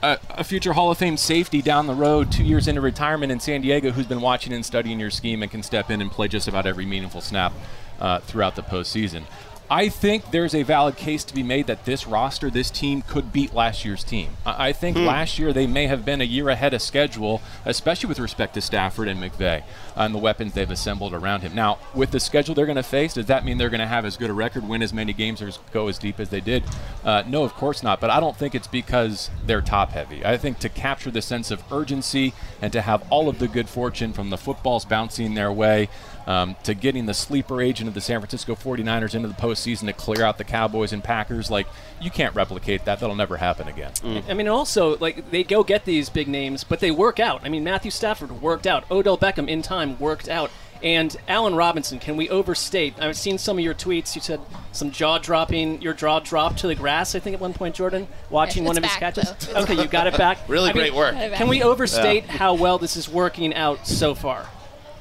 a, 0.02 0.18
a 0.30 0.44
future 0.44 0.72
Hall 0.72 0.90
of 0.90 0.98
Fame 0.98 1.16
safety 1.16 1.62
down 1.62 1.86
the 1.86 1.94
road, 1.94 2.30
two 2.30 2.44
years 2.44 2.68
into 2.68 2.80
retirement 2.80 3.32
in 3.32 3.40
San 3.40 3.62
Diego, 3.62 3.90
who's 3.90 4.06
been 4.06 4.20
watching 4.20 4.52
and 4.52 4.64
studying 4.64 5.00
your 5.00 5.10
scheme 5.10 5.42
and 5.42 5.50
can 5.50 5.62
step 5.62 5.90
in 5.90 6.00
and 6.00 6.10
play 6.10 6.28
just 6.28 6.48
about 6.48 6.66
every 6.66 6.84
meaningful 6.84 7.20
snap 7.20 7.52
uh, 8.00 8.18
throughout 8.20 8.56
the 8.56 8.62
postseason. 8.62 9.22
I 9.70 9.88
think 9.88 10.30
there's 10.30 10.54
a 10.54 10.62
valid 10.62 10.96
case 10.96 11.24
to 11.24 11.34
be 11.34 11.42
made 11.42 11.66
that 11.68 11.84
this 11.86 12.06
roster, 12.06 12.50
this 12.50 12.70
team, 12.70 13.02
could 13.02 13.32
beat 13.32 13.54
last 13.54 13.84
year's 13.84 14.04
team. 14.04 14.30
I, 14.44 14.68
I 14.68 14.72
think 14.72 14.96
Hmm. 14.96 15.06
last 15.06 15.38
year 15.38 15.52
they 15.52 15.66
may 15.66 15.86
have 15.86 16.04
been 16.04 16.20
a 16.20 16.24
year 16.24 16.48
ahead 16.50 16.74
of 16.74 16.82
schedule, 16.82 17.40
especially 17.64 18.08
with 18.08 18.18
respect 18.18 18.54
to 18.54 18.60
Stafford 18.60 19.08
and 19.08 19.20
McVay 19.20 19.62
and 19.96 20.14
the 20.14 20.18
weapons 20.18 20.52
they've 20.52 20.70
assembled 20.70 21.14
around 21.14 21.40
him. 21.40 21.54
Now, 21.54 21.78
with 21.94 22.10
the 22.10 22.20
schedule 22.20 22.54
they're 22.54 22.66
going 22.66 22.76
to 22.76 22.82
face, 22.82 23.14
does 23.14 23.26
that 23.26 23.44
mean 23.44 23.58
they're 23.58 23.70
going 23.70 23.80
to 23.80 23.86
have 23.86 24.04
as 24.04 24.16
good 24.16 24.28
a 24.28 24.34
record, 24.34 24.68
win 24.68 24.82
as 24.82 24.92
many 24.92 25.12
games, 25.12 25.40
or 25.40 25.50
go 25.72 25.88
as 25.88 25.98
deep 25.98 26.20
as 26.20 26.28
they 26.28 26.40
did? 26.40 26.62
Uh, 27.04 27.22
no, 27.26 27.42
of 27.44 27.54
course 27.54 27.82
not. 27.82 28.00
But 28.00 28.10
I 28.10 28.20
don't 28.20 28.36
think 28.36 28.54
it's 28.54 28.66
because 28.68 29.30
they're 29.46 29.62
top 29.62 29.92
heavy. 29.92 30.24
I 30.26 30.36
think 30.36 30.58
to 30.60 30.68
capture 30.68 31.10
the 31.10 31.22
sense 31.22 31.50
of 31.50 31.62
urgency 31.72 32.34
and 32.60 32.72
to 32.72 32.82
have 32.82 33.02
all 33.10 33.28
of 33.28 33.38
the 33.38 33.48
good 33.48 33.68
fortune 33.68 34.12
from 34.12 34.30
the 34.30 34.36
footballs 34.38 34.84
bouncing 34.84 35.34
their 35.34 35.52
way 35.52 35.88
um, 36.26 36.56
to 36.62 36.74
getting 36.74 37.06
the 37.06 37.14
sleeper 37.14 37.60
agent 37.60 37.88
of 37.88 37.94
the 37.94 38.00
San 38.00 38.20
Francisco 38.20 38.54
49ers 38.54 39.14
into 39.14 39.28
the 39.28 39.34
postseason 39.34 39.86
to 39.86 39.92
clear 39.92 40.24
out 40.24 40.38
the 40.38 40.44
Cowboys 40.44 40.92
and 40.92 41.02
Packers, 41.04 41.50
like, 41.50 41.66
you 42.00 42.10
can't 42.10 42.34
replicate 42.34 42.84
that. 42.84 43.00
That'll 43.00 43.16
never 43.16 43.36
happen 43.36 43.68
again. 43.68 43.92
I 44.28 44.34
mean, 44.34 44.48
also 44.48 44.96
like 44.98 45.30
they 45.30 45.42
go 45.44 45.62
get 45.62 45.84
these 45.84 46.08
big 46.08 46.28
names, 46.28 46.64
but 46.64 46.80
they 46.80 46.90
work 46.90 47.18
out. 47.20 47.42
I 47.44 47.48
mean, 47.48 47.64
Matthew 47.64 47.90
Stafford 47.90 48.42
worked 48.42 48.66
out. 48.66 48.90
Odell 48.90 49.18
Beckham 49.18 49.48
in 49.48 49.62
time 49.62 49.98
worked 49.98 50.28
out. 50.28 50.50
And 50.82 51.16
Allen 51.28 51.54
Robinson, 51.54 51.98
can 51.98 52.14
we 52.14 52.28
overstate? 52.28 52.94
I've 53.00 53.16
seen 53.16 53.38
some 53.38 53.56
of 53.56 53.64
your 53.64 53.72
tweets. 53.72 54.14
You 54.14 54.20
said 54.20 54.40
some 54.72 54.90
jaw 54.90 55.16
dropping, 55.16 55.80
your 55.80 55.94
jaw 55.94 56.20
dropped 56.20 56.58
to 56.58 56.66
the 56.66 56.74
grass. 56.74 57.14
I 57.14 57.20
think 57.20 57.32
at 57.32 57.40
one 57.40 57.54
point, 57.54 57.76
Jourdan, 57.76 58.06
watching 58.28 58.64
It's 58.64 58.68
one 58.68 58.76
of 58.76 58.84
his 58.84 58.92
catches. 58.92 59.32
though. 59.32 59.62
Okay, 59.62 59.80
you 59.80 59.86
got 59.86 60.06
it 60.06 60.18
back. 60.18 60.46
Really 60.46 60.70
I 60.70 60.72
mean, 60.74 60.82
great 60.82 60.94
work. 60.94 61.14
Can 61.14 61.48
we 61.48 61.62
overstate 61.62 62.26
how 62.26 62.52
well 62.52 62.76
this 62.76 62.96
is 62.96 63.08
working 63.08 63.54
out 63.54 63.86
so 63.86 64.14
far? 64.14 64.46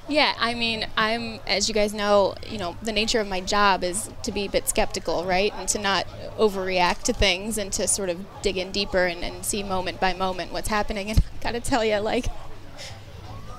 Yeah, 0.10 0.36
I 0.38 0.54
mean, 0.54 0.86
I'm, 0.98 1.39
as 1.48 1.70
you 1.70 1.74
guys 1.74 1.94
know, 1.94 2.36
you 2.48 2.58
know, 2.58 2.76
the 2.84 2.92
nature 2.92 3.22
of 3.22 3.28
my 3.28 3.39
job 3.39 3.84
is 3.84 4.10
to 4.24 4.32
be 4.34 4.46
a 4.46 4.50
bit 4.50 4.68
skeptical, 4.68 5.24
right? 5.24 5.54
And 5.56 5.68
to 5.70 5.80
not 5.80 6.06
overreact 6.38 7.04
to 7.04 7.13
things 7.13 7.58
and 7.58 7.72
to 7.74 7.88
sort 7.88 8.10
of 8.10 8.26
dig 8.42 8.58
in 8.58 8.72
deeper 8.72 9.06
and, 9.06 9.24
and 9.24 9.46
see 9.46 9.63
moment 9.63 10.02
by 10.02 10.13
moment 10.13 10.52
what's 10.52 10.68
happening. 10.68 11.10
And 11.10 11.20
I 11.20 11.24
gotta 11.44 11.62
tell 11.62 11.86
you, 11.86 11.98
like, 11.98 12.26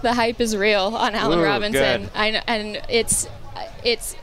the 0.03 0.15
hype 0.15 0.39
is 0.39 0.55
real 0.55 0.95
on 0.97 1.15
Allen 1.15 1.39
Ooh, 1.39 1.45
Robinson. 1.45 2.11
I, 2.15 2.43
and 2.47 2.83
it's, 2.91 3.27
it's, 3.83 4.15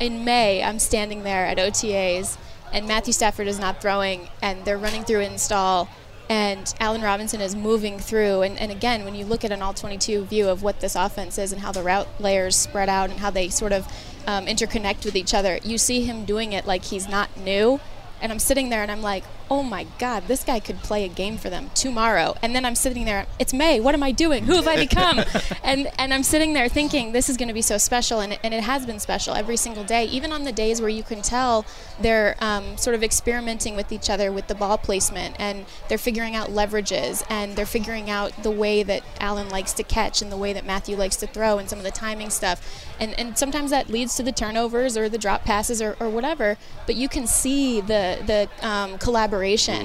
in 0.00 0.24
May, 0.24 0.62
I'm 0.62 0.78
standing 0.78 1.24
there 1.24 1.44
at 1.44 1.58
OTAs, 1.58 2.38
and 2.72 2.86
Matthew 2.86 3.12
Stafford 3.12 3.48
is 3.48 3.58
not 3.58 3.82
throwing, 3.82 4.28
and 4.40 4.64
they're 4.64 4.78
running 4.78 5.04
through 5.04 5.20
install, 5.20 5.88
and 6.28 6.74
Allen 6.78 7.00
Robinson 7.00 7.40
is 7.40 7.56
moving 7.56 7.98
through. 7.98 8.42
And, 8.42 8.58
and 8.58 8.70
again, 8.70 9.04
when 9.04 9.14
you 9.14 9.24
look 9.24 9.44
at 9.44 9.52
an 9.52 9.62
all 9.62 9.72
22 9.72 10.24
view 10.26 10.48
of 10.48 10.62
what 10.62 10.80
this 10.80 10.94
offense 10.94 11.38
is 11.38 11.52
and 11.52 11.62
how 11.62 11.72
the 11.72 11.82
route 11.82 12.08
layers 12.20 12.54
spread 12.56 12.88
out 12.88 13.10
and 13.10 13.18
how 13.18 13.30
they 13.30 13.48
sort 13.48 13.72
of 13.72 13.86
um, 14.26 14.46
interconnect 14.46 15.04
with 15.04 15.16
each 15.16 15.32
other, 15.32 15.58
you 15.64 15.78
see 15.78 16.02
him 16.02 16.24
doing 16.24 16.52
it 16.52 16.66
like 16.66 16.84
he's 16.84 17.08
not 17.08 17.34
new. 17.38 17.80
And 18.20 18.30
I'm 18.30 18.38
sitting 18.38 18.68
there 18.68 18.82
and 18.82 18.90
I'm 18.90 19.02
like, 19.02 19.24
oh 19.50 19.62
my 19.62 19.86
God, 19.98 20.24
this 20.28 20.44
guy 20.44 20.60
could 20.60 20.78
play 20.78 21.04
a 21.04 21.08
game 21.08 21.38
for 21.38 21.50
them 21.50 21.70
tomorrow. 21.74 22.36
And 22.42 22.54
then 22.54 22.64
I'm 22.64 22.74
sitting 22.74 23.04
there, 23.04 23.26
it's 23.38 23.54
May, 23.54 23.80
what 23.80 23.94
am 23.94 24.02
I 24.02 24.12
doing? 24.12 24.44
Who 24.44 24.54
have 24.54 24.68
I 24.68 24.76
become? 24.76 25.20
and 25.62 25.90
and 25.98 26.12
I'm 26.12 26.22
sitting 26.22 26.52
there 26.52 26.68
thinking 26.68 27.12
this 27.12 27.28
is 27.28 27.36
going 27.36 27.48
to 27.48 27.54
be 27.54 27.62
so 27.62 27.78
special, 27.78 28.20
and 28.20 28.34
it, 28.34 28.40
and 28.42 28.52
it 28.52 28.62
has 28.62 28.86
been 28.86 29.00
special 29.00 29.34
every 29.34 29.56
single 29.56 29.84
day, 29.84 30.04
even 30.06 30.32
on 30.32 30.44
the 30.44 30.52
days 30.52 30.80
where 30.80 30.90
you 30.90 31.02
can 31.02 31.22
tell 31.22 31.64
they're 32.00 32.36
um, 32.40 32.76
sort 32.76 32.94
of 32.94 33.02
experimenting 33.02 33.74
with 33.74 33.90
each 33.92 34.10
other 34.10 34.30
with 34.30 34.48
the 34.48 34.54
ball 34.54 34.78
placement, 34.78 35.36
and 35.38 35.66
they're 35.88 35.98
figuring 35.98 36.34
out 36.34 36.48
leverages, 36.48 37.24
and 37.30 37.56
they're 37.56 37.66
figuring 37.66 38.10
out 38.10 38.42
the 38.42 38.50
way 38.50 38.82
that 38.82 39.02
Allen 39.20 39.48
likes 39.48 39.72
to 39.74 39.82
catch 39.82 40.22
and 40.22 40.30
the 40.30 40.36
way 40.36 40.52
that 40.52 40.64
Matthew 40.64 40.96
likes 40.96 41.16
to 41.16 41.26
throw, 41.26 41.58
and 41.58 41.68
some 41.68 41.78
of 41.78 41.84
the 41.84 41.90
timing 41.90 42.30
stuff, 42.30 42.86
and 43.00 43.18
and 43.18 43.38
sometimes 43.38 43.70
that 43.70 43.88
leads 43.88 44.14
to 44.16 44.22
the 44.22 44.32
turnovers 44.32 44.96
or 44.96 45.08
the 45.08 45.18
drop 45.18 45.44
passes 45.44 45.80
or, 45.80 45.96
or 46.00 46.08
whatever, 46.08 46.56
but 46.86 46.96
you 46.96 47.08
can 47.08 47.26
see 47.26 47.80
the 47.80 48.18
the 48.26 48.66
um, 48.66 48.98
collaboration, 48.98 49.37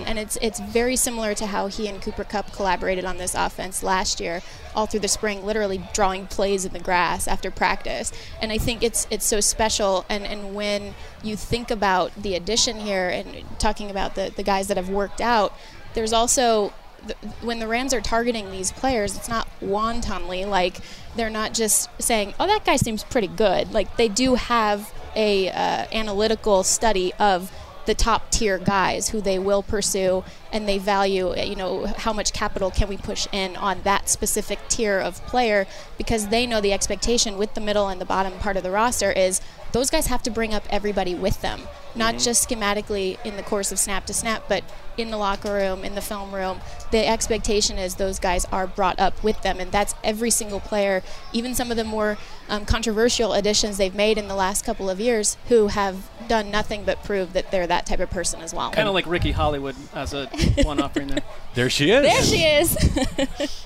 and 0.07 0.19
it's 0.19 0.37
it's 0.41 0.59
very 0.59 0.95
similar 0.95 1.33
to 1.35 1.45
how 1.45 1.67
he 1.67 1.87
and 1.87 2.01
Cooper 2.01 2.23
Kupp 2.23 2.51
collaborated 2.53 3.05
on 3.05 3.17
this 3.17 3.35
offense 3.35 3.83
last 3.83 4.19
year, 4.19 4.41
all 4.75 4.85
through 4.85 5.01
the 5.01 5.07
spring, 5.07 5.45
literally 5.45 5.83
drawing 5.93 6.27
plays 6.27 6.65
in 6.65 6.73
the 6.73 6.79
grass 6.79 7.27
after 7.27 7.51
practice. 7.51 8.11
And 8.41 8.51
I 8.51 8.57
think 8.57 8.83
it's 8.83 9.07
it's 9.09 9.25
so 9.25 9.39
special. 9.39 10.05
And, 10.09 10.25
and 10.25 10.53
when 10.53 10.95
you 11.23 11.35
think 11.35 11.71
about 11.71 12.11
the 12.21 12.35
addition 12.35 12.79
here 12.79 13.09
and 13.09 13.45
talking 13.59 13.89
about 13.89 14.15
the, 14.15 14.31
the 14.35 14.43
guys 14.43 14.67
that 14.67 14.77
have 14.77 14.89
worked 14.89 15.21
out, 15.21 15.53
there's 15.93 16.13
also 16.13 16.73
the, 17.05 17.15
when 17.41 17.59
the 17.59 17.67
Rams 17.67 17.93
are 17.93 18.01
targeting 18.01 18.51
these 18.51 18.71
players, 18.71 19.15
it's 19.15 19.29
not 19.29 19.47
wantonly. 19.61 20.45
Like 20.45 20.77
they're 21.15 21.29
not 21.29 21.53
just 21.53 21.89
saying, 22.01 22.33
"Oh, 22.39 22.47
that 22.47 22.65
guy 22.65 22.77
seems 22.77 23.03
pretty 23.03 23.27
good." 23.27 23.73
Like 23.73 23.97
they 23.97 24.07
do 24.07 24.35
have 24.35 24.93
a 25.15 25.49
uh, 25.49 25.85
analytical 25.91 26.63
study 26.63 27.13
of 27.19 27.51
the 27.85 27.93
top 27.93 28.29
tier 28.31 28.57
guys 28.57 29.09
who 29.09 29.19
they 29.21 29.37
will 29.37 29.61
pursue 29.61 30.23
and 30.51 30.67
they 30.67 30.77
value 30.77 31.35
you 31.37 31.55
know 31.55 31.85
how 31.97 32.13
much 32.13 32.31
capital 32.31 32.71
can 32.71 32.87
we 32.87 32.95
push 32.97 33.27
in 33.31 33.55
on 33.57 33.81
that 33.83 34.07
specific 34.07 34.59
tier 34.69 34.99
of 34.99 35.23
player 35.25 35.65
because 35.97 36.27
they 36.27 36.45
know 36.45 36.61
the 36.61 36.71
expectation 36.73 37.37
with 37.37 37.53
the 37.55 37.61
middle 37.61 37.89
and 37.89 37.99
the 37.99 38.05
bottom 38.05 38.33
part 38.39 38.55
of 38.55 38.63
the 38.63 38.71
roster 38.71 39.11
is 39.11 39.41
those 39.73 39.89
guys 39.89 40.07
have 40.07 40.23
to 40.23 40.29
bring 40.31 40.53
up 40.53 40.63
everybody 40.69 41.13
with 41.15 41.41
them 41.41 41.61
not 41.95 42.15
Mhm. 42.15 42.23
just 42.23 42.47
schematically 42.49 43.17
in 43.25 43.35
the 43.37 43.43
course 43.43 43.71
of 43.71 43.77
snap 43.79 44.05
to 44.05 44.13
snap 44.13 44.43
but 44.47 44.63
in 44.97 45.09
the 45.11 45.17
locker 45.17 45.53
room 45.53 45.83
in 45.83 45.95
the 45.95 46.01
film 46.01 46.33
room 46.33 46.61
the 46.91 47.05
expectation 47.07 47.77
is 47.77 47.95
those 47.95 48.19
guys 48.19 48.45
are 48.51 48.67
brought 48.67 48.99
up 48.99 49.21
with 49.23 49.41
them 49.41 49.59
and 49.59 49.71
that's 49.71 49.93
every 50.03 50.29
single 50.29 50.59
player 50.59 51.03
even 51.33 51.53
some 51.53 51.69
of 51.71 51.77
the 51.77 51.83
more 51.83 52.17
um, 52.53 52.65
controversial 52.65 53.33
additions 53.33 53.77
they've 53.77 53.95
made 53.95 54.17
in 54.17 54.27
the 54.27 54.35
last 54.35 54.63
couple 54.63 54.87
of 54.89 54.99
years 54.99 55.37
who 55.49 55.67
have 55.69 56.07
done 56.27 56.51
nothing 56.51 56.83
but 56.83 57.03
prove 57.03 57.33
that 57.33 57.49
they're 57.49 57.65
that 57.65 57.85
type 57.87 57.99
of 57.99 58.09
person 58.11 58.41
as 58.41 58.53
well 58.53 58.69
Kind 58.71 58.87
of 58.87 58.93
like 58.93 59.07
Ricky 59.07 59.31
Hollywood 59.31 59.75
as 59.93 60.13
a 60.13 60.27
one 60.63 60.79
offering 60.79 61.07
there. 61.07 61.23
There 61.55 61.69
she 61.69 61.89
is. 61.91 62.03
there 62.03 62.23
she 62.23 62.43
is 62.43 63.65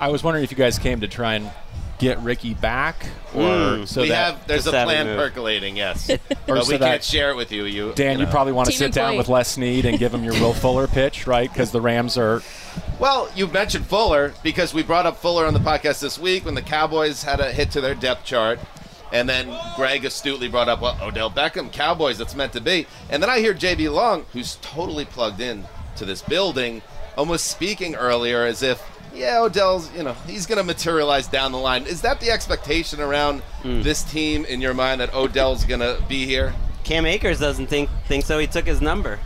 I 0.00 0.08
was 0.08 0.22
wondering 0.22 0.44
if 0.44 0.50
you 0.50 0.56
guys 0.56 0.78
came 0.78 1.00
to 1.00 1.08
try 1.08 1.34
and 1.34 1.50
get 2.02 2.18
Ricky 2.20 2.52
back, 2.54 3.06
or 3.34 3.40
Mm, 3.40 3.88
so 3.88 4.02
we 4.02 4.08
that 4.10 4.34
have 4.36 4.46
there's 4.46 4.66
a 4.66 4.70
plan 4.70 5.06
percolating, 5.16 5.76
yes, 5.76 6.10
Or 6.10 6.18
but 6.46 6.64
so 6.64 6.72
we 6.72 6.76
that- 6.78 6.86
can't 6.90 7.04
share 7.04 7.30
it 7.30 7.36
with 7.36 7.50
you. 7.52 7.64
You 7.64 7.92
Dan, 7.94 8.18
you, 8.18 8.26
know. 8.26 8.30
probably 8.30 8.52
want 8.52 8.68
to 8.68 8.74
sit 8.76 8.92
down 8.92 9.16
with 9.16 9.28
Les 9.28 9.48
Snead 9.48 9.86
and 9.86 9.98
give 9.98 10.12
him 10.12 10.22
your 10.24 10.34
Will 10.34 10.52
Fuller 10.52 10.86
pitch, 10.86 11.26
right? 11.26 11.50
Because 11.50 11.70
the 11.72 11.80
Rams 11.80 12.18
are. 12.18 12.42
Well, 12.98 13.30
you 13.34 13.46
mentioned 13.46 13.86
Fuller 13.86 14.34
because 14.42 14.74
we 14.74 14.82
brought 14.82 15.06
up 15.06 15.16
Fuller 15.16 15.46
on 15.46 15.54
the 15.54 15.60
podcast 15.60 16.00
this 16.00 16.18
week 16.18 16.44
when 16.44 16.54
the 16.54 16.62
Cowboys 16.62 17.22
had 17.22 17.40
a 17.40 17.50
hit 17.52 17.70
to 17.72 17.80
their 17.80 17.94
depth 17.94 18.24
chart. 18.24 18.58
And 19.12 19.28
then 19.28 19.54
Gregg 19.76 20.06
astutely 20.06 20.48
brought 20.48 20.70
up, 20.70 20.80
well, 20.80 20.96
Odell 21.02 21.30
Beckham, 21.30 21.70
Cowboys, 21.70 22.16
that's 22.16 22.34
meant 22.34 22.54
to 22.54 22.62
be. 22.62 22.86
And 23.10 23.22
then 23.22 23.28
I 23.28 23.40
hear 23.40 23.52
JB 23.52 23.92
Long, 23.92 24.24
who's 24.32 24.56
totally 24.62 25.04
plugged 25.04 25.38
in 25.40 25.64
to 25.96 26.06
this 26.06 26.22
building, 26.22 26.80
almost 27.18 27.44
speaking 27.46 27.94
earlier 27.94 28.44
as 28.46 28.62
if, 28.62 28.80
yeah, 29.14 29.40
Odell's, 29.40 29.92
you 29.94 30.02
know, 30.02 30.12
he's 30.26 30.46
going 30.46 30.58
to 30.58 30.64
materialize 30.64 31.26
down 31.28 31.52
the 31.52 31.58
line. 31.58 31.84
Is 31.86 32.02
that 32.02 32.20
the 32.20 32.30
expectation 32.30 33.00
around 33.00 33.42
this 33.62 34.02
team 34.02 34.44
in 34.46 34.60
your 34.60 34.74
mind 34.74 35.00
that 35.00 35.14
Odell's 35.14 35.64
going 35.64 35.80
to 35.80 36.02
be 36.08 36.26
here? 36.26 36.54
Cam 36.84 37.06
Akers 37.06 37.38
doesn't 37.38 37.68
think 37.68 37.88
think 38.06 38.24
so. 38.24 38.38
He 38.38 38.46
took 38.46 38.66
his 38.66 38.80
number. 38.80 39.20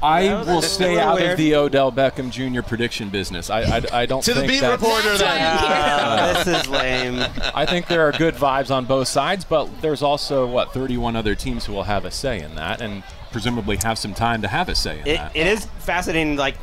I 0.00 0.28
That 0.28 0.46
will 0.46 0.60
that's 0.60 0.68
stay 0.72 1.00
out 1.00 1.16
weird. 1.16 1.32
of 1.32 1.36
the 1.38 1.56
Odell 1.56 1.90
Beckham 1.90 2.30
Jr. 2.30 2.62
prediction 2.62 3.08
business. 3.08 3.50
I, 3.50 3.62
I, 3.78 3.82
I 4.02 4.06
don't 4.06 4.22
To 4.22 4.34
the 4.34 4.40
think 4.40 4.52
beat 4.52 4.60
that's- 4.60 4.80
reporter, 4.80 5.18
then. 5.18 5.38
Ah, 5.40 6.42
this 6.44 6.62
is 6.62 6.68
lame. 6.68 7.18
I 7.54 7.66
think 7.66 7.88
there 7.88 8.06
are 8.06 8.12
good 8.12 8.34
vibes 8.34 8.70
on 8.70 8.84
both 8.84 9.08
sides, 9.08 9.44
but 9.44 9.68
there's 9.80 10.02
also 10.02 10.46
what 10.46 10.72
31 10.72 11.16
other 11.16 11.34
teams 11.34 11.66
who 11.66 11.72
will 11.72 11.82
have 11.84 12.04
a 12.04 12.10
say 12.12 12.40
in 12.40 12.54
that, 12.54 12.80
and 12.80 13.02
presumably 13.32 13.76
have 13.78 13.98
some 13.98 14.14
time 14.14 14.42
to 14.42 14.48
have 14.48 14.68
a 14.68 14.74
say 14.74 15.00
in 15.00 15.06
It, 15.08 15.16
that. 15.16 15.36
it 15.36 15.46
is 15.46 15.66
fascinating. 15.80 16.36
Like, 16.36 16.56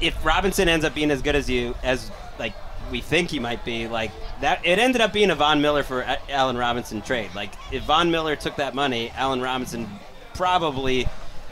if 0.00 0.24
Robinson 0.24 0.68
ends 0.68 0.84
up 0.84 0.94
being 0.94 1.10
as 1.10 1.22
good 1.22 1.34
as 1.34 1.48
you 1.48 1.74
as 1.82 2.10
like 2.38 2.52
we 2.90 3.00
think 3.00 3.30
he 3.30 3.38
might 3.38 3.64
be, 3.64 3.88
like 3.88 4.10
that, 4.40 4.64
it 4.64 4.78
ended 4.78 5.00
up 5.00 5.12
being 5.12 5.30
a 5.30 5.34
Von 5.34 5.60
Miller 5.60 5.82
for 5.82 6.02
A- 6.02 6.18
Allen 6.30 6.56
Robinson 6.56 7.02
trade. 7.02 7.30
Like, 7.34 7.52
if 7.72 7.82
Von 7.84 8.10
Miller 8.10 8.36
took 8.36 8.56
that 8.56 8.74
money, 8.74 9.10
Allen 9.16 9.40
Robinson 9.40 9.88
probably 10.34 11.06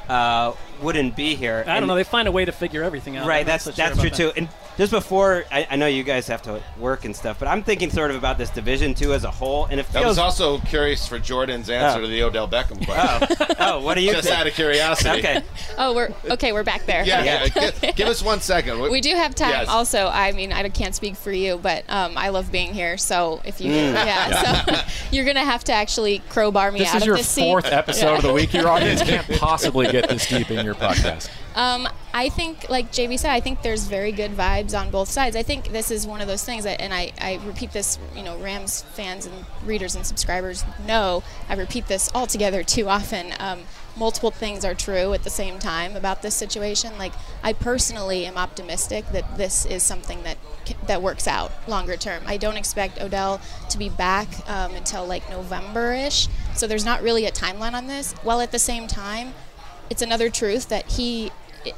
uh, 0.08 0.52
wouldn't 0.80 1.16
be 1.16 1.34
here. 1.34 1.64
I 1.66 1.78
don't 1.80 1.88
know. 1.88 1.94
They 1.94 2.04
find 2.04 2.28
a 2.28 2.32
way 2.32 2.44
to 2.44 2.52
figure 2.52 2.82
everything 2.82 3.16
out. 3.16 3.26
Right, 3.26 3.40
I'm 3.40 3.46
that's 3.46 3.64
so 3.64 3.70
that's 3.72 3.98
true 3.98 4.10
that. 4.10 4.16
too. 4.16 4.32
And 4.36 4.48
just 4.78 4.92
before, 4.92 5.44
I, 5.52 5.66
I 5.70 5.76
know 5.76 5.86
you 5.86 6.02
guys 6.04 6.26
have 6.28 6.40
to 6.42 6.62
work 6.78 7.04
and 7.04 7.14
stuff, 7.14 7.38
but 7.38 7.48
I'm 7.48 7.62
thinking 7.62 7.90
sort 7.90 8.10
of 8.10 8.16
about 8.16 8.38
this 8.38 8.48
division 8.48 8.94
too 8.94 9.12
as 9.12 9.24
a 9.24 9.30
whole, 9.30 9.66
and 9.66 9.78
it 9.80 9.86
I 9.94 10.06
was 10.06 10.16
also 10.18 10.58
curious 10.60 11.06
for 11.06 11.18
Jourdan's 11.18 11.68
answer 11.68 11.98
Oh. 11.98 12.02
to 12.02 12.06
the 12.08 12.22
Odell 12.22 12.48
Beckham 12.48 12.84
question. 12.86 13.56
oh, 13.60 13.80
what 13.80 13.94
do 13.94 14.02
you 14.02 14.12
Just 14.12 14.28
think? 14.28 14.40
out 14.40 14.46
of 14.46 14.54
curiosity. 14.54 15.18
Okay. 15.18 15.42
oh 15.76 15.94
we're 15.94 16.10
okay 16.30 16.52
we're 16.52 16.62
back 16.64 16.86
there 16.86 17.04
Yeah, 17.04 17.42
Okay. 17.46 17.50
yeah. 17.82 17.90
Gi- 17.90 17.92
Give 17.92 18.08
us 18.08 18.22
one 18.22 18.40
second. 18.40 18.78
We 18.90 19.00
do 19.00 19.14
have 19.16 19.34
time. 19.34 19.50
Yes. 19.50 19.68
Also, 19.68 20.06
I 20.06 20.32
mean, 20.32 20.52
I 20.52 20.66
can't 20.70 20.94
speak 20.94 21.16
for 21.16 21.32
you, 21.32 21.58
but 21.58 21.84
um, 21.88 22.16
I 22.16 22.28
love 22.30 22.50
being 22.52 22.72
here. 22.72 22.96
So 22.96 23.40
if 23.44 23.60
you, 23.60 23.72
Mm. 23.72 23.92
yeah, 23.94 24.64
so 24.64 24.80
you're 25.10 25.24
gonna 25.24 25.44
have 25.44 25.64
to 25.64 25.72
actually 25.72 26.20
crowbar 26.28 26.70
me 26.72 26.78
This 26.78 26.88
out 26.88 26.96
is 26.96 27.02
of 27.02 27.06
your 27.08 27.16
this 27.16 27.28
seat. 27.28 27.42
fourth 27.42 27.66
episode 27.66 28.14
of 28.16 28.22
the 28.22 28.28
Yeah. 28.28 28.34
week. 28.34 28.52
Your 28.54 28.68
audience 28.68 29.02
can't 29.02 29.26
possibly 29.38 29.90
get 29.90 30.08
this 30.08 30.26
deep 30.28 30.50
in 30.50 30.64
your 30.64 30.74
podcast. 30.74 31.28
Um, 31.56 31.88
I 32.12 32.28
think, 32.30 32.68
like 32.68 32.90
JB 32.90 33.18
said, 33.18 33.32
I 33.32 33.40
think 33.40 33.62
there's 33.62 33.86
very 33.86 34.12
good 34.12 34.32
vibes 34.32 34.78
on 34.78 34.90
both 34.90 35.08
sides. 35.08 35.36
I 35.36 35.42
think 35.42 35.72
this 35.72 35.90
is 35.90 36.06
one 36.06 36.20
of 36.20 36.26
those 36.26 36.44
things, 36.44 36.64
that, 36.64 36.80
and 36.80 36.92
I, 36.92 37.12
I 37.20 37.38
repeat 37.44 37.72
this, 37.72 37.98
you 38.16 38.22
know, 38.22 38.38
Rams 38.38 38.82
fans 38.94 39.26
and 39.26 39.44
readers 39.64 39.94
and 39.94 40.06
subscribers 40.06 40.64
know 40.86 41.22
I 41.48 41.54
repeat 41.54 41.86
this 41.86 42.10
altogether 42.14 42.62
too 42.62 42.88
often. 42.88 43.34
Um, 43.38 43.60
multiple 43.96 44.30
things 44.30 44.64
are 44.64 44.74
true 44.74 45.12
at 45.12 45.24
the 45.24 45.30
same 45.30 45.58
time 45.58 45.96
about 45.96 46.22
this 46.22 46.34
situation. 46.34 46.96
Like, 46.98 47.12
I 47.42 47.52
personally 47.52 48.26
am 48.26 48.36
optimistic 48.36 49.04
that 49.12 49.36
this 49.36 49.66
is 49.66 49.82
something 49.82 50.22
that 50.22 50.38
that 50.86 51.00
works 51.00 51.26
out 51.26 51.50
longer 51.66 51.96
term. 51.96 52.22
I 52.26 52.36
don't 52.36 52.56
expect 52.56 53.00
Odell 53.00 53.40
to 53.70 53.78
be 53.78 53.88
back 53.88 54.28
um, 54.48 54.74
until 54.74 55.06
like 55.06 55.28
November-ish, 55.30 56.28
so 56.54 56.66
there's 56.66 56.84
not 56.84 57.02
really 57.02 57.24
a 57.26 57.32
timeline 57.32 57.72
on 57.72 57.86
this. 57.86 58.12
While 58.22 58.40
at 58.40 58.52
the 58.52 58.58
same 58.58 58.86
time, 58.86 59.34
it's 59.88 60.02
another 60.02 60.28
truth 60.28 60.68
that 60.68 60.92
he 60.92 61.32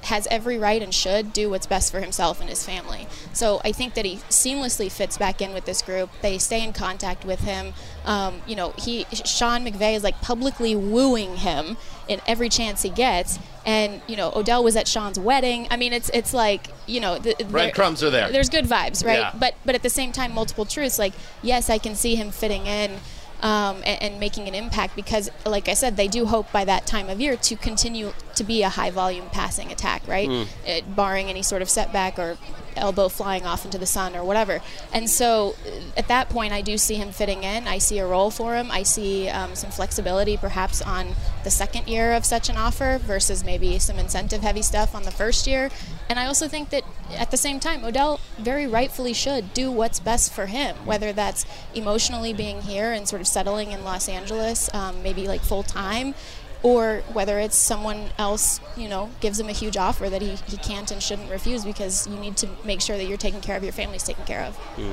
has 0.05 0.27
every 0.31 0.59
right 0.59 0.83
and 0.83 0.95
should 0.95 1.33
do 1.33 1.51
what's 1.51 1.67
best 1.67 1.91
for 1.93 2.01
himself 2.01 2.41
and 2.41 2.49
his 2.49 2.65
family. 2.65 3.07
So 3.33 3.61
I 3.65 3.73
think 3.73 3.95
that 3.95 4.05
he 4.05 4.17
seamlessly 4.29 4.91
fits 4.91 5.19
back 5.19 5.41
in 5.41 5.53
with 5.53 5.65
this 5.65 5.83
group. 5.83 6.11
They 6.23 6.39
stay 6.39 6.63
in 6.63 6.73
contact 6.73 7.25
with 7.25 7.41
him. 7.41 7.75
Um, 8.05 8.43
you 8.47 8.57
know, 8.57 8.73
he 8.79 9.07
Sean 9.13 9.65
McVay 9.65 9.95
is 9.95 10.03
like 10.03 10.21
publicly 10.21 10.75
wooing 10.75 11.37
him 11.37 11.77
in 12.09 12.21
every 12.27 12.49
chance 12.49 12.83
he 12.83 12.91
gets. 12.91 13.39
And 13.65 14.03
you 14.07 14.17
know, 14.17 14.33
Odell 14.35 14.65
was 14.65 14.77
at 14.77 14.89
Sean's 14.89 15.19
wedding. 15.19 15.67
I 15.71 15.77
mean, 15.77 15.93
it's 15.93 16.11
it's 16.11 16.35
like 16.35 16.69
you 16.87 17.01
know, 17.01 17.19
the, 17.19 17.35
Breadcrumbs 17.49 18.03
are 18.03 18.11
there. 18.11 18.31
There's 18.31 18.49
good 18.49 18.65
vibes, 18.65 19.05
right? 19.05 19.19
Yeah. 19.19 19.35
But 19.39 19.55
but 19.65 19.75
at 19.75 19.83
the 19.83 19.91
same 19.91 20.13
time, 20.13 20.33
multiple 20.33 20.65
truths. 20.65 20.99
Like 20.99 21.13
yes, 21.43 21.71
I 21.71 21.79
can 21.79 21.95
see 21.95 22.17
him 22.17 22.31
fitting 22.31 22.67
in 22.67 22.99
um, 23.43 23.77
and, 23.85 24.03
and 24.03 24.21
making 24.21 24.49
an 24.49 24.55
impact 24.55 24.97
because, 24.97 25.31
like 25.47 25.69
I 25.69 25.75
said, 25.75 25.97
they 25.97 26.09
do 26.09 26.27
hope 26.27 26.51
by 26.53 26.65
that 26.65 26.87
time 26.87 27.09
of 27.09 27.21
year 27.21 27.37
to 27.37 27.57
continue 27.57 28.13
to 28.35 28.45
be 28.45 28.63
a 28.63 28.69
high 28.69 28.91
volume 28.91 29.29
passing 29.31 29.73
attack, 29.73 30.07
right? 30.07 30.29
Mm. 30.29 30.47
It, 30.67 30.97
barring 30.97 31.29
any 31.29 31.43
sort 31.43 31.63
of 31.63 31.71
setback 31.71 32.19
or 32.19 32.39
elbow 32.77 33.09
flying 33.09 33.45
off 33.45 33.65
into 33.65 33.79
the 33.79 33.87
sun 33.87 34.17
or 34.17 34.25
whatever. 34.25 34.61
And 34.93 35.09
so 35.09 35.55
uh, 35.67 35.71
at 35.97 36.09
that 36.09 36.29
point, 36.29 36.53
I 36.53 36.61
do 36.61 36.79
see 36.79 36.95
him 36.95 37.13
fitting 37.13 37.43
in. 37.43 37.67
I 37.67 37.79
see 37.79 37.99
a 37.99 38.07
role 38.07 38.31
for 38.31 38.57
him. 38.57 38.71
I 38.71 38.83
see 38.83 39.29
um, 39.29 39.55
some 39.55 39.71
flexibility 39.71 40.37
perhaps 40.37 40.83
on 40.83 41.15
the 41.45 41.51
second 41.51 41.89
year 41.89 42.13
of 42.13 42.25
such 42.25 42.49
an 42.49 42.57
offer 42.57 42.99
versus 43.03 43.45
maybe 43.45 43.79
some 43.79 43.99
incentive 43.99 44.43
heavy 44.43 44.63
stuff 44.63 44.95
on 44.95 45.03
the 45.05 45.11
first 45.11 45.47
year. 45.47 45.71
And 46.09 46.19
I 46.19 46.27
also 46.27 46.49
think 46.49 46.71
that 46.71 46.85
at 47.17 47.31
the 47.31 47.37
same 47.37 47.61
time, 47.61 47.85
Odell 47.85 48.21
very 48.39 48.67
rightfully 48.67 49.13
should 49.13 49.53
do 49.55 49.71
what's 49.71 50.01
best 50.01 50.33
for 50.33 50.47
him, 50.47 50.77
whether 50.85 51.13
that's 51.13 51.45
emotionally 51.75 52.33
being 52.33 52.63
here 52.63 52.93
and 52.93 53.09
sort 53.09 53.21
of 53.21 53.29
settling 53.29 53.73
in 53.73 53.85
Los 53.85 54.09
Angeles, 54.09 54.73
um, 54.75 55.03
maybe 55.03 55.27
like 55.27 55.41
full 55.41 55.63
time, 55.63 56.15
or 56.63 57.03
whether 57.13 57.39
it's 57.39 57.57
someone 57.57 58.11
else, 58.19 58.61
you 58.77 58.89
know, 58.89 59.11
gives 59.21 59.41
him 59.41 59.49
a 59.49 59.53
huge 59.53 59.77
offer 59.77 60.11
that 60.11 60.21
he, 60.21 60.37
he 60.47 60.57
can't 60.59 60.91
and 60.91 61.03
shouldn't 61.03 61.31
refuse 61.31 61.65
because 61.65 62.07
you 62.07 62.17
need 62.17 62.37
to 62.37 62.49
make 62.65 62.81
sure 62.81 62.97
that 62.97 63.07
you're 63.07 63.17
taking 63.17 63.41
care 63.41 63.57
of 63.57 63.63
your 63.63 63.73
family's 63.73 64.03
taken 64.03 64.25
care 64.25 64.43
of. 64.43 64.57
Hmm. 64.57 64.93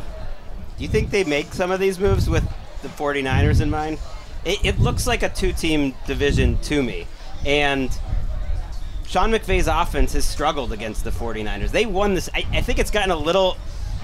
Do 0.78 0.84
you 0.84 0.88
think 0.88 1.10
they 1.10 1.24
make 1.24 1.54
some 1.54 1.72
of 1.72 1.80
these 1.80 2.00
moves 2.00 2.30
with 2.30 2.44
the 2.82 2.88
49ers 2.88 3.62
in 3.62 3.70
mind? 3.70 4.00
It, 4.46 4.64
it 4.64 4.80
looks 4.80 5.08
like 5.08 5.24
a 5.24 5.30
two 5.30 5.52
team 5.52 5.94
division 6.06 6.58
to 6.64 6.82
me. 6.82 7.08
And 7.46 7.90
Sean 9.08 9.32
McVay's 9.32 9.68
offense 9.68 10.14
has 10.14 10.26
struggled 10.26 10.72
against 10.72 11.04
the 11.04 11.10
49ers. 11.10 11.72
They 11.72 11.86
won 11.86 12.14
this. 12.14 12.30
I, 12.34 12.46
I 12.52 12.62
think 12.62 12.80
it's 12.80 12.92
gotten 12.92 13.12
a 13.12 13.18
little 13.18 13.58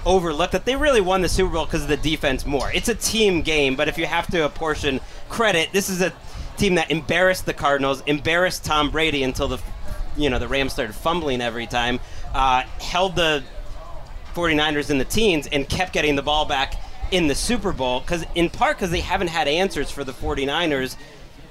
overlooked 0.05 0.51
that 0.51 0.65
they 0.65 0.75
really 0.75 1.01
won 1.01 1.21
the 1.21 1.29
Super 1.29 1.53
Bowl 1.53 1.65
because 1.65 1.83
of 1.83 1.87
the 1.87 1.97
defense 1.97 2.45
more. 2.45 2.71
It's 2.71 2.89
a 2.89 2.95
team 2.95 3.41
game, 3.41 3.75
but 3.75 3.87
if 3.87 3.97
you 3.97 4.05
have 4.05 4.27
to 4.31 4.43
apportion 4.45 4.99
credit, 5.29 5.71
this 5.71 5.89
is 5.89 6.01
a 6.01 6.11
team 6.57 6.75
that 6.75 6.91
embarrassed 6.91 7.45
the 7.45 7.53
Cardinals, 7.53 8.01
embarrassed 8.05 8.65
Tom 8.65 8.91
Brady 8.91 9.23
until 9.23 9.47
the 9.47 9.59
you 10.15 10.29
know 10.29 10.39
the 10.39 10.47
Rams 10.47 10.73
started 10.73 10.93
fumbling 10.93 11.41
every 11.41 11.67
time, 11.67 11.99
uh, 12.33 12.63
held 12.79 13.15
the 13.15 13.43
49ers 14.33 14.89
in 14.89 14.97
the 14.97 15.05
teens 15.05 15.47
and 15.47 15.67
kept 15.67 15.93
getting 15.93 16.15
the 16.15 16.21
ball 16.21 16.45
back 16.45 16.75
in 17.11 17.27
the 17.27 17.35
Super 17.35 17.71
Bowl 17.71 17.99
because 17.99 18.25
in 18.35 18.49
part 18.49 18.77
because 18.77 18.91
they 18.91 19.01
haven't 19.01 19.27
had 19.27 19.47
answers 19.47 19.91
for 19.91 20.03
the 20.03 20.13
49ers 20.13 20.95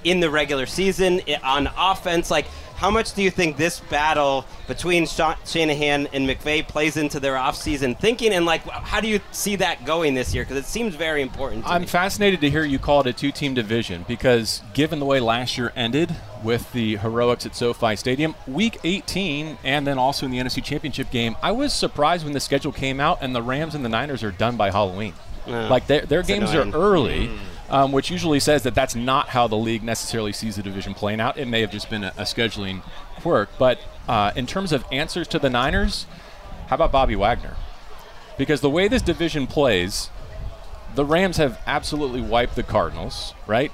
in 0.05 0.21
the 0.21 0.31
regular 0.31 0.67
season 0.67 1.21
on 1.45 1.69
offense. 1.77 2.31
Like 2.31 2.47
how 2.83 2.91
much 2.91 3.15
do 3.15 3.23
you 3.23 3.31
think 3.31 3.57
this 3.57 3.79
battle 3.79 4.45
between 4.67 5.07
Sha- 5.07 5.37
Shanahan 5.47 6.09
and 6.13 6.29
McVay 6.29 6.67
plays 6.67 6.97
into 6.97 7.21
their 7.21 7.35
offseason 7.35 7.97
thinking 7.99 8.33
and 8.33 8.45
like 8.45 8.63
how 8.69 9.01
do 9.01 9.07
you 9.07 9.21
see 9.31 9.55
that 9.57 9.85
going 9.85 10.15
this 10.15 10.35
year 10.35 10.43
because 10.43 10.57
it 10.57 10.65
seems 10.67 10.97
very 10.97 11.23
important 11.23 11.65
to 11.65 11.71
I'm 11.71 11.83
me. 11.83 11.87
fascinated 11.87 12.41
to 12.41 12.51
hear 12.51 12.65
you 12.65 12.81
call 12.81 13.01
it 13.03 13.07
a 13.07 13.13
two-team 13.13 13.55
division 13.55 14.05
because 14.09 14.63
given 14.75 14.99
the 14.99 15.07
way 15.07 15.21
last 15.21 15.57
year 15.57 15.73
ended 15.77 16.15
with 16.43 16.73
the 16.73 16.97
heroics 16.97 17.47
at 17.47 17.55
SoFi 17.55 17.95
Stadium, 17.95 18.35
Week 18.49 18.77
18, 18.83 19.59
and 19.63 19.87
then 19.87 19.97
also 19.97 20.27
in 20.27 20.33
the 20.33 20.39
NFC 20.39 20.61
Championship 20.63 21.09
game, 21.13 21.37
I 21.41 21.53
was 21.53 21.73
surprised 21.73 22.25
when 22.25 22.33
the 22.35 22.41
schedule 22.41 22.73
came 22.73 22.99
out 22.99 23.19
and 23.21 23.33
the 23.33 23.43
Rams 23.43 23.77
and 23.77 23.85
the 23.85 23.89
Niners 23.89 24.25
are 24.25 24.33
done 24.33 24.57
by 24.57 24.73
Halloween. 24.73 25.15
Yeah. 25.47 25.69
like 25.69 25.87
their, 25.87 26.01
their 26.03 26.19
It's 26.21 26.29
games 26.29 26.51
annoying. 26.51 26.75
are 26.75 26.79
early. 26.79 27.29
Mm. 27.29 27.39
Um, 27.73 27.91
which 27.91 28.11
usually 28.11 28.39
says 28.39 28.63
that 28.63 28.75
that's 28.75 28.95
not 28.95 29.31
how 29.31 29.49
the 29.49 29.57
league 29.57 29.83
necessarily 29.83 30.33
sees 30.33 30.57
the 30.57 30.63
division 30.63 30.93
playing 30.93 31.21
out. 31.21 31.39
It 31.39 31.49
may 31.49 31.63
have 31.63 31.73
just 31.73 31.89
been 31.89 32.05
a, 32.05 32.13
a 32.19 32.23
scheduling 32.23 32.83
quirk. 33.21 33.49
But 33.59 33.81
uh, 34.07 34.33
in 34.37 34.47
terms 34.47 34.73
of 34.73 34.85
answers 34.93 35.27
to 35.29 35.39
the 35.39 35.49
Niners, 35.49 36.07
how 36.69 36.77
about 36.77 36.93
Bobby 36.93 37.17
Wagner? 37.17 37.57
Because 38.37 38.61
the 38.61 38.71
way 38.71 38.89
this 38.89 39.03
division 39.03 39.47
plays, 39.47 40.11
the 40.95 41.05
Rams 41.05 41.39
have 41.39 41.59
absolutely 41.67 42.21
wiped 42.21 42.57
the 42.57 42.63
Cardinals, 42.63 43.33
right? 43.47 43.73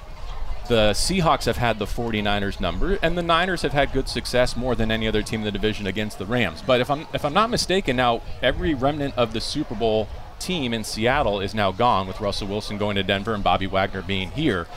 The 0.69 0.91
Seahawks 0.91 1.45
have 1.45 1.57
had 1.57 1.79
the 1.79 1.85
49ers 1.85 2.61
number, 2.61 2.99
and 3.01 3.17
the 3.17 3.23
Niners 3.23 3.63
have 3.63 3.73
had 3.73 3.91
good 3.91 4.07
success 4.07 4.55
more 4.55 4.75
than 4.75 4.91
any 4.91 5.07
other 5.07 5.23
team 5.23 5.41
in 5.41 5.45
the 5.45 5.51
division 5.51 5.87
against 5.87 6.19
the 6.19 6.25
Rams. 6.25 6.61
But 6.65 6.79
if 6.79 6.89
I'm 6.89 7.07
if 7.13 7.25
I'm 7.25 7.33
not 7.33 7.49
mistaken, 7.49 7.95
now 7.95 8.21
every 8.41 8.75
remnant 8.75 9.15
of 9.17 9.33
the 9.33 9.41
Super 9.41 9.75
Bowl 9.75 10.07
team 10.39 10.73
in 10.73 10.83
Seattle 10.83 11.41
is 11.41 11.53
now 11.53 11.71
gone, 11.71 12.07
with 12.07 12.19
Russell 12.21 12.47
Wilson 12.47 12.77
going 12.77 12.95
to 12.95 13.03
Denver 13.03 13.33
and 13.33 13.43
Bobby 13.43 13.67
Wagner 13.67 14.01
being 14.01 14.31
here, 14.31 14.67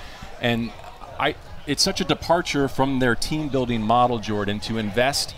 and 0.41 0.71
I 1.19 1.35
it's 1.67 1.83
such 1.83 2.01
a 2.01 2.05
departure 2.05 2.67
from 2.69 2.99
their 2.99 3.15
team 3.15 3.49
building 3.49 3.83
model, 3.83 4.19
Jourdan, 4.19 4.61
to 4.63 4.79
invest 4.79 5.35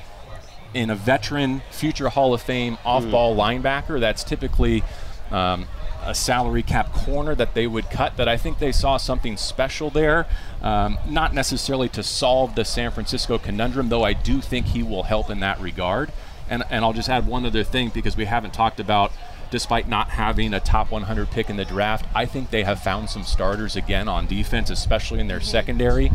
in 0.72 0.90
a 0.90 0.94
veteran, 0.94 1.62
future 1.70 2.08
Hall 2.08 2.34
of 2.34 2.42
Fame 2.42 2.78
off-ball 2.84 3.36
linebacker 3.36 4.00
that's 4.00 4.24
typically 4.24 4.82
um, 5.30 5.66
a 6.02 6.14
salary 6.14 6.62
cap 6.62 6.92
corner 6.92 7.34
that 7.34 7.54
they 7.54 7.66
would 7.66 7.90
cut. 7.90 8.16
That 8.16 8.28
I 8.28 8.36
think 8.36 8.58
they 8.58 8.72
saw 8.72 8.96
something 8.96 9.36
special 9.36 9.90
there, 9.90 10.26
um, 10.62 10.98
not 11.06 11.34
necessarily 11.34 11.88
to 11.90 12.02
solve 12.02 12.54
the 12.54 12.64
San 12.64 12.90
Francisco 12.90 13.38
conundrum, 13.38 13.88
though 13.88 14.02
I 14.02 14.14
do 14.14 14.40
think 14.40 14.66
he 14.66 14.82
will 14.82 15.04
help 15.04 15.30
in 15.30 15.40
that 15.40 15.60
regard. 15.60 16.10
And 16.48 16.64
and 16.70 16.84
I'll 16.84 16.92
just 16.92 17.08
add 17.08 17.26
one 17.26 17.46
other 17.46 17.64
thing 17.64 17.90
because 17.90 18.16
we 18.16 18.24
haven't 18.24 18.54
talked 18.54 18.80
about. 18.80 19.12
Despite 19.50 19.88
not 19.88 20.10
having 20.10 20.52
a 20.54 20.60
top 20.60 20.90
100 20.90 21.30
pick 21.30 21.48
in 21.50 21.56
the 21.56 21.64
draft, 21.64 22.06
I 22.14 22.26
think 22.26 22.50
they 22.50 22.64
have 22.64 22.80
found 22.80 23.08
some 23.10 23.22
starters 23.24 23.76
again 23.76 24.08
on 24.08 24.26
defense, 24.26 24.70
especially 24.70 25.20
in 25.20 25.28
their 25.28 25.40
secondary. 25.40 26.10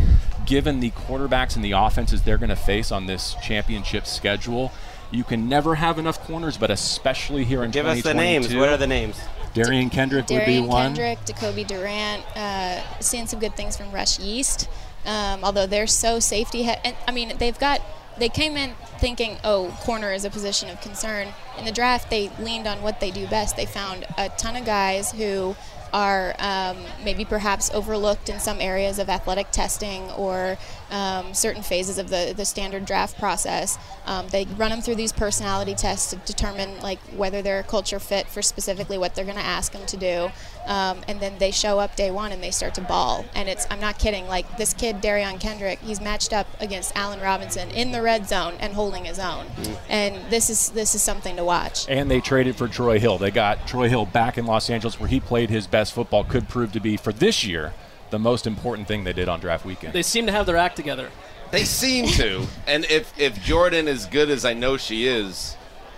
Given 0.46 0.80
the 0.80 0.92
quarterbacks 0.92 1.56
and 1.56 1.64
the 1.64 1.72
offenses 1.72 2.24
they're 2.24 2.38
going 2.38 2.50
to 2.50 2.56
face 2.56 2.92
on 2.92 3.06
this 3.06 3.36
championship 3.44 4.06
schedule, 4.06 4.72
you 5.12 5.24
can 5.24 5.48
never 5.50 5.76
have 5.76 5.98
enough 5.98 6.20
corners, 6.26 6.58
but 6.58 6.70
especially 6.70 7.44
here 7.46 7.64
in 7.64 7.72
Give 7.72 7.86
us 7.86 8.02
the 8.04 8.14
names. 8.14 8.54
What 8.54 8.70
are 8.70 8.78
the 8.78 8.88
names? 8.88 9.20
Derion 9.54 9.92
Kendrick 9.92 10.30
would 10.30 10.46
be 10.46 10.58
Derion 10.58 10.68
one. 10.68 10.96
Kendrick, 10.96 11.26
Jacoby 11.26 11.64
Durant, 11.64 12.24
uh, 12.38 12.82
seeing 13.00 13.26
some 13.26 13.40
good 13.40 13.56
things 13.56 13.76
from 13.76 13.92
Russ 13.92 14.20
Yeast. 14.20 14.68
Um, 15.06 15.44
although 15.44 15.66
they're 15.66 15.88
so 15.88 16.20
safety, 16.20 16.64
he- 16.64 16.70
and 16.84 16.96
I 17.08 17.12
mean 17.12 17.38
they've 17.38 17.58
got. 17.58 17.82
They 18.20 18.30
came 18.30 18.58
in 18.58 18.74
thinking, 19.00 19.38
oh, 19.44 19.76
corner 19.82 20.12
is 20.12 20.26
a 20.26 20.30
position 20.30 20.70
of 20.70 20.82
concern. 20.82 21.30
In 21.58 21.66
the 21.66 21.72
draft, 21.72 22.10
they 22.10 22.30
leaned 22.40 22.68
on 22.68 22.82
what 22.82 23.00
they 23.00 23.12
do 23.12 23.28
best. 23.28 23.56
They 23.56 23.66
found 23.66 24.06
a 24.18 24.30
ton 24.30 24.56
of 24.56 24.66
guys 24.66 25.12
who 25.12 25.56
are 25.94 26.36
um, 26.40 26.78
maybe 27.04 27.26
perhaps 27.26 27.72
overlooked 27.72 28.30
in 28.30 28.40
some 28.40 28.62
areas 28.62 29.00
of 29.00 29.10
athletic 29.10 29.52
testing 29.52 30.10
or 30.12 30.58
um, 30.92 31.34
certain 31.34 31.64
phases 31.64 31.98
of 31.98 32.10
the, 32.10 32.34
the 32.36 32.46
standard 32.46 32.86
draft 32.86 33.18
process. 33.18 33.78
Um, 34.06 34.28
they 34.30 34.46
run 34.58 34.72
them 34.72 34.82
through 34.82 34.96
these 34.96 35.12
personality 35.12 35.76
tests 35.76 36.10
to 36.12 36.16
determine 36.18 36.80
like 36.82 37.00
whether 37.16 37.42
they're 37.42 37.60
a 37.60 37.64
culture 37.64 38.00
fit 38.00 38.28
for 38.28 38.42
specifically 38.42 38.98
what 38.98 39.16
they're 39.16 39.26
going 39.26 39.38
to 39.38 39.44
ask 39.44 39.72
them 39.72 39.86
to 39.86 39.98
do. 39.98 40.30
Um, 40.66 41.02
and 41.08 41.20
then 41.20 41.38
they 41.40 41.52
show 41.52 41.80
up 41.80 41.96
day 41.96 42.12
one 42.12 42.32
and 42.32 42.44
they 42.44 42.52
start 42.52 42.76
to 42.76 42.82
ball. 42.82 43.26
And 43.34 43.50
it's 43.50 43.66
I'm 43.70 43.80
not 43.80 43.98
kidding. 43.98 44.28
Like 44.28 44.58
this 44.58 44.74
kid 44.74 44.98
Derion 44.98 45.40
Kendrick, 45.40 45.80
he's 45.80 46.02
matched 46.02 46.34
up 46.34 46.48
against 46.60 46.96
Allen 46.96 47.20
Robinson 47.20 47.72
in 47.72 47.92
the 47.92 48.02
red 48.02 48.28
zone 48.28 48.56
and 48.60 48.74
holding 48.74 49.06
his 49.06 49.20
own. 49.20 49.46
And 49.88 50.18
this 50.32 50.50
is 50.50 50.70
this 50.70 50.96
is 50.96 51.02
something 51.02 51.36
to 51.36 51.44
watch. 51.44 51.88
And 51.90 52.10
they 52.10 52.20
traded 52.20 52.56
for 52.56 52.68
Troy 52.68 53.00
Hill. 53.00 53.18
They 53.18 53.32
got 53.32 53.68
Troy 53.68 53.90
Hill 53.90 54.06
back 54.06 54.38
in 54.38 54.46
Los 54.46 54.70
Angeles 54.70 55.00
where 55.00 55.10
he 55.10 55.20
played 55.20 55.50
his 55.50 55.68
best 55.68 55.94
football, 55.94 56.24
could 56.24 56.48
prove 56.48 56.72
to 56.74 56.80
be, 56.80 56.98
for 56.98 57.14
this 57.14 57.44
year, 57.46 57.74
the 58.10 58.20
most 58.20 58.48
important 58.48 58.88
thing 58.88 59.04
they 59.04 59.14
did 59.14 59.30
on 59.30 59.40
draft 59.40 59.66
weekend. 59.66 59.94
They 59.94 60.02
seem 60.02 60.26
to 60.26 60.32
have 60.32 60.46
their 60.46 60.58
act 60.58 60.76
together. 60.76 61.10
They 61.52 61.64
seem 61.64 62.08
to. 62.10 62.46
and 62.68 62.86
if 62.86 63.18
if 63.20 63.36
Jourdan 63.40 63.88
is 63.88 64.06
good 64.06 64.30
as 64.30 64.46
I 64.46 64.54
know 64.54 64.78
she 64.78 65.08
is 65.08 65.56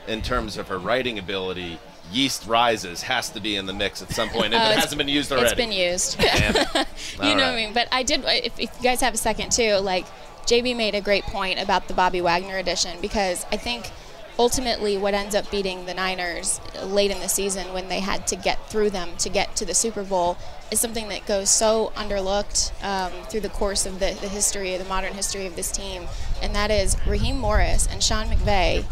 in 0.08 0.22
terms 0.22 0.58
of 0.58 0.68
her 0.70 0.80
writing 0.80 1.20
ability, 1.20 1.78
Yeast 2.12 2.48
Rises 2.48 3.04
has 3.04 3.30
to 3.32 3.40
be 3.40 3.56
in 3.56 3.66
the 3.66 3.74
mix 3.74 4.02
at 4.02 4.12
some 4.12 4.30
point 4.30 4.54
if 4.54 4.62
Uh, 4.62 4.72
it 4.72 4.80
hasn't 4.80 4.98
been 4.98 5.08
used 5.08 5.32
already. 5.32 5.48
It's 5.48 5.56
been 5.56 5.72
used. 5.72 6.18
You 7.22 7.30
All 7.30 7.36
know 7.36 7.44
what 7.44 7.54
I 7.54 7.56
mean? 7.56 7.74
But 7.74 7.88
I 7.92 8.04
did. 8.04 8.24
If, 8.26 8.60
if 8.60 8.70
you 8.78 8.84
guys 8.84 9.02
have 9.02 9.14
a 9.14 9.18
second 9.18 9.52
too, 9.52 9.76
like 9.76 10.06
JB 10.46 10.76
made 10.76 10.96
a 10.96 11.02
great 11.02 11.24
point 11.26 11.60
about 11.62 11.88
the 11.88 11.94
Bobby 11.94 12.22
Wagner 12.22 12.58
edition 12.58 12.98
because 13.02 13.46
I 13.52 13.58
think 13.58 13.90
ultimately 14.42 14.98
what 14.98 15.14
ends 15.14 15.36
up 15.36 15.50
beating 15.52 15.86
the 15.86 15.94
Niners 15.94 16.60
late 16.84 17.12
in 17.12 17.20
the 17.20 17.30
season 17.30 17.72
when 17.74 17.90
they 17.90 18.00
had 18.00 18.26
to 18.26 18.36
get 18.36 18.58
through 18.72 18.90
them 18.90 19.10
to 19.20 19.30
get 19.30 19.56
to 19.58 19.66
the 19.66 19.76
Super 19.76 20.04
Bowl 20.04 20.36
is 20.72 20.80
something 20.80 21.10
that 21.10 21.28
goes 21.28 21.52
so 21.52 21.92
underlooked 21.96 22.72
um, 22.84 23.12
through 23.30 23.42
the 23.42 23.50
course 23.50 23.86
of 23.86 24.00
the, 24.00 24.18
the 24.20 24.28
history, 24.28 24.76
the 24.78 24.86
modern 24.86 25.14
history 25.14 25.46
of 25.46 25.56
this 25.56 25.72
team, 25.72 26.08
and 26.42 26.56
that 26.56 26.72
is 26.72 26.98
Raheem 27.06 27.38
Morris 27.38 27.88
and 27.92 28.02
Sean 28.02 28.26
McVay. 28.30 28.84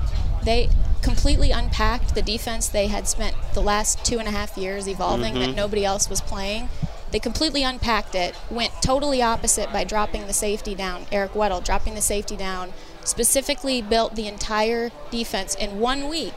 They 0.44 0.70
completely 1.02 1.50
unpacked 1.50 2.14
the 2.14 2.22
defense 2.22 2.68
they 2.68 2.86
had 2.86 3.08
spent 3.08 3.36
the 3.56 3.62
last 3.62 4.06
two 4.06 4.20
and 4.20 4.28
a 4.28 4.32
half 4.32 4.56
years 4.56 4.88
evolving 4.88 5.34
that 5.40 5.50
Mhm. 5.50 5.56
nobody 5.56 5.84
else 5.84 6.12
was 6.12 6.22
playing. 6.22 6.70
They 7.10 7.18
completely 7.20 7.64
unpacked 7.64 8.14
it, 8.14 8.36
went 8.52 8.72
totally 8.84 9.20
opposite 9.20 9.74
by 9.74 9.84
dropping 9.84 10.28
the 10.28 10.34
safety 10.34 10.76
down, 10.76 11.08
Eric 11.12 11.34
Weddle 11.34 11.64
dropping 11.64 11.96
the 11.96 12.02
safety 12.02 12.36
down, 12.36 12.72
specifically 13.04 13.82
built 13.82 14.16
the 14.16 14.28
entire 14.28 14.92
defense 15.12 15.56
in 15.56 15.80
one 15.80 16.10
week 16.10 16.34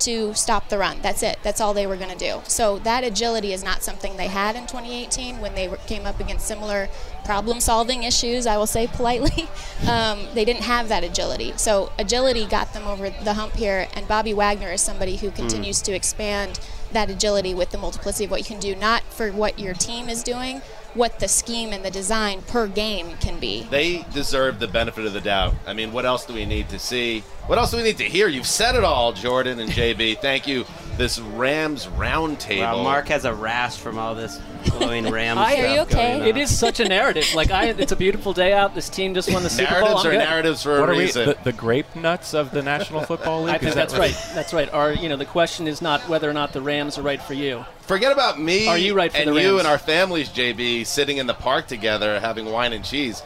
to 0.00 0.34
stop 0.34 0.68
the 0.68 0.78
run. 0.78 0.98
That's 1.02 1.22
it. 1.22 1.38
That's 1.42 1.60
all 1.60 1.72
they 1.72 1.86
were 1.86 1.96
going 1.96 2.10
to 2.10 2.18
do. 2.18 2.40
So 2.46 2.78
that 2.80 3.04
agility 3.04 3.52
is 3.52 3.64
not 3.64 3.82
something 3.82 4.16
they 4.16 4.26
had 4.26 4.56
in 4.56 4.66
2018 4.66 5.40
when 5.40 5.54
they 5.54 5.72
came 5.86 6.06
up 6.06 6.20
against 6.20 6.46
similar 6.46 6.88
problem-solving 7.24 8.02
issues. 8.02 8.46
I 8.46 8.56
will 8.56 8.66
say 8.66 8.86
politely, 8.86 9.48
um, 9.88 10.26
they 10.34 10.44
didn't 10.44 10.62
have 10.62 10.88
that 10.88 11.04
agility. 11.04 11.54
So 11.56 11.92
agility 11.98 12.46
got 12.46 12.72
them 12.72 12.86
over 12.86 13.10
the 13.10 13.34
hump 13.34 13.54
here. 13.54 13.88
And 13.94 14.06
Bobby 14.06 14.34
Wagner 14.34 14.72
is 14.72 14.80
somebody 14.80 15.16
who 15.16 15.30
continues 15.30 15.80
to 15.82 15.92
expand 15.92 16.60
that 16.92 17.10
agility 17.10 17.54
with 17.54 17.70
the 17.70 17.78
multiplicity 17.78 18.24
of 18.24 18.30
what 18.30 18.40
you 18.40 18.46
can 18.46 18.60
do, 18.60 18.74
not 18.74 19.02
for 19.04 19.30
what 19.32 19.58
your 19.58 19.74
team 19.74 20.08
is 20.08 20.22
doing, 20.22 20.62
what 20.94 21.18
the 21.18 21.28
scheme 21.28 21.72
and 21.72 21.84
the 21.84 21.90
design 21.90 22.42
per 22.42 22.66
game 22.66 23.16
can 23.18 23.38
be. 23.38 23.64
They 23.70 24.04
deserve 24.12 24.58
the 24.58 24.68
benefit 24.68 25.04
of 25.04 25.12
the 25.12 25.20
doubt. 25.20 25.54
I 25.66 25.72
mean, 25.72 25.92
what 25.92 26.06
else 26.06 26.24
do 26.24 26.34
we 26.34 26.46
need 26.46 26.68
to 26.70 26.78
see? 26.78 27.20
What 27.46 27.58
else 27.58 27.70
do 27.70 27.76
we 27.76 27.82
need 27.82 27.98
to 27.98 28.04
hear? 28.04 28.28
You've 28.28 28.46
said 28.46 28.74
it 28.74 28.84
all, 28.84 29.12
Jourdan 29.12 29.58
and 29.60 29.70
JB. 29.70 30.18
Thank 30.20 30.46
you. 30.46 30.64
This 30.96 31.18
Rams 31.18 31.86
roundtable. 31.86 32.60
Wow, 32.60 32.82
Marc 32.84 33.08
has 33.08 33.24
a 33.24 33.34
rash 33.34 33.76
from 33.78 33.98
all 33.98 34.14
this 34.14 34.40
glowing 34.70 35.10
Rams 35.10 35.40
I- 35.40 35.54
stuff 35.74 35.90
going 35.90 36.22
on. 36.22 36.28
It 36.28 36.36
is 36.36 36.56
such 36.56 36.78
a 36.78 36.84
narrative. 36.88 37.34
Like 37.34 37.50
I, 37.50 37.66
it's 37.70 37.90
a 37.90 37.96
beautiful 37.96 38.32
day 38.32 38.52
out. 38.52 38.76
This 38.76 38.88
team 38.88 39.12
just 39.12 39.32
won 39.32 39.42
the 39.42 39.50
Super 39.50 39.80
Bowl. 39.80 39.80
Narratives 39.80 40.06
are 40.06 40.10
good. 40.12 40.18
narratives 40.18 40.62
for 40.62 40.76
a 40.76 40.80
What 40.80 40.88
are 40.90 40.92
we- 40.92 41.00
reason. 41.00 41.26
the, 41.26 41.36
the 41.42 41.52
grape 41.52 41.96
nuts 41.96 42.32
of 42.32 42.52
the 42.52 42.62
National 42.62 43.00
Football 43.02 43.42
League? 43.42 43.54
I 43.56 43.58
think 43.58 43.70
Is 43.70 43.74
that 43.74 43.88
that's 43.88 43.92
what- 43.94 44.00
right. 44.02 44.34
That's 44.36 44.54
right. 44.54 44.72
Are 44.72 44.92
you 44.92 45.08
know 45.08 45.16
the 45.16 45.24
question 45.24 45.66
is 45.66 45.82
not 45.82 46.00
whether 46.08 46.30
or 46.30 46.32
not 46.32 46.52
the 46.52 46.60
Rams 46.62 46.96
are 46.96 47.02
right 47.02 47.20
for 47.20 47.34
you. 47.34 47.64
Forget 47.80 48.12
about 48.12 48.40
me. 48.40 48.68
Are 48.68 48.78
you 48.78 48.94
right 48.94 49.10
for 49.10 49.18
and 49.18 49.30
the 49.30 49.42
you 49.42 49.58
and 49.58 49.66
our 49.66 49.78
families, 49.78 50.28
JB, 50.28 50.86
sitting 50.86 51.18
in 51.18 51.26
the 51.26 51.34
park 51.34 51.66
together 51.66 52.20
having 52.20 52.46
wine 52.46 52.72
and 52.72 52.84
cheese. 52.84 53.20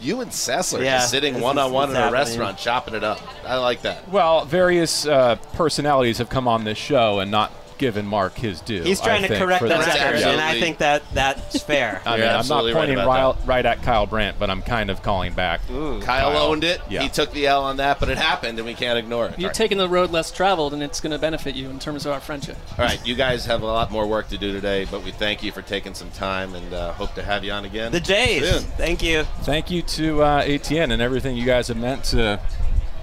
You 0.00 0.20
and 0.20 0.30
Sessler 0.30 0.84
Yeah, 0.84 0.98
just 0.98 1.10
sitting 1.10 1.40
one 1.40 1.58
on 1.58 1.72
one 1.72 1.90
in 1.90 1.94
what's 1.94 2.08
a 2.08 2.12
restaurant, 2.12 2.58
chopping 2.58 2.94
it 2.94 3.04
up. 3.04 3.20
I 3.46 3.56
like 3.56 3.82
that. 3.82 4.08
Well, 4.08 4.44
various 4.44 5.06
uh, 5.06 5.36
personalities 5.54 6.18
have 6.18 6.28
come 6.28 6.48
on 6.48 6.64
this 6.64 6.78
show 6.78 7.20
and 7.20 7.30
not 7.30 7.52
given 7.78 8.06
Marc 8.06 8.34
his 8.34 8.60
due. 8.60 8.82
He's 8.82 9.00
trying 9.00 9.24
I 9.24 9.28
to 9.28 9.38
correct 9.38 9.62
that 9.62 9.68
the- 9.68 10.00
record, 10.00 10.22
and 10.22 10.40
I 10.40 10.58
think 10.58 10.78
that 10.78 11.02
that's 11.12 11.62
fair. 11.62 12.00
I 12.06 12.16
mean, 12.16 12.22
I'm 12.22 12.28
not 12.30 12.38
absolutely 12.40 12.72
right 12.72 12.86
pointing 12.88 13.06
right, 13.06 13.34
right 13.44 13.66
at 13.66 13.82
Kyle 13.82 14.06
Brandt, 14.06 14.38
but 14.38 14.50
I'm 14.50 14.62
kind 14.62 14.90
of 14.90 15.02
calling 15.02 15.32
back. 15.34 15.60
Kyle, 15.68 16.36
owned 16.36 16.64
it. 16.64 16.80
Yeah. 16.88 17.02
He 17.02 17.08
took 17.08 17.32
the 17.32 17.46
L 17.46 17.64
on 17.64 17.76
that, 17.78 18.00
but 18.00 18.08
it 18.08 18.18
happened, 18.18 18.58
and 18.58 18.66
we 18.66 18.74
can't 18.74 18.98
ignore 18.98 19.26
it. 19.26 19.38
You're 19.38 19.46
All 19.46 19.48
right. 19.50 19.54
taking 19.54 19.78
the 19.78 19.88
road 19.88 20.10
less 20.10 20.30
traveled, 20.30 20.74
and 20.74 20.82
it's 20.82 21.00
going 21.00 21.12
to 21.12 21.18
benefit 21.18 21.54
you 21.54 21.70
in 21.70 21.78
terms 21.78 22.06
of 22.06 22.12
our 22.12 22.20
friendship. 22.20 22.56
All 22.78 22.84
right, 22.84 23.04
you 23.06 23.14
guys 23.14 23.46
have 23.46 23.62
a 23.62 23.66
lot 23.66 23.90
more 23.90 24.06
work 24.06 24.28
to 24.28 24.38
do 24.38 24.52
today, 24.52 24.86
but 24.90 25.04
we 25.04 25.10
thank 25.12 25.42
you 25.42 25.52
for 25.52 25.62
taking 25.62 25.94
some 25.94 26.10
time 26.10 26.54
and 26.54 26.72
uh, 26.74 26.92
hope 26.92 27.14
to 27.14 27.22
have 27.22 27.44
you 27.44 27.52
on 27.52 27.64
again. 27.64 27.92
The 27.92 28.00
Jays. 28.00 28.48
soon. 28.48 28.62
Thank 28.76 29.02
you. 29.02 29.24
Thank 29.42 29.70
you 29.70 29.82
to 29.82 30.22
uh, 30.22 30.42
ATN 30.44 30.92
and 30.92 31.00
everything 31.00 31.36
you 31.36 31.46
guys 31.46 31.68
have 31.68 31.76
meant 31.76 32.04
to 32.04 32.40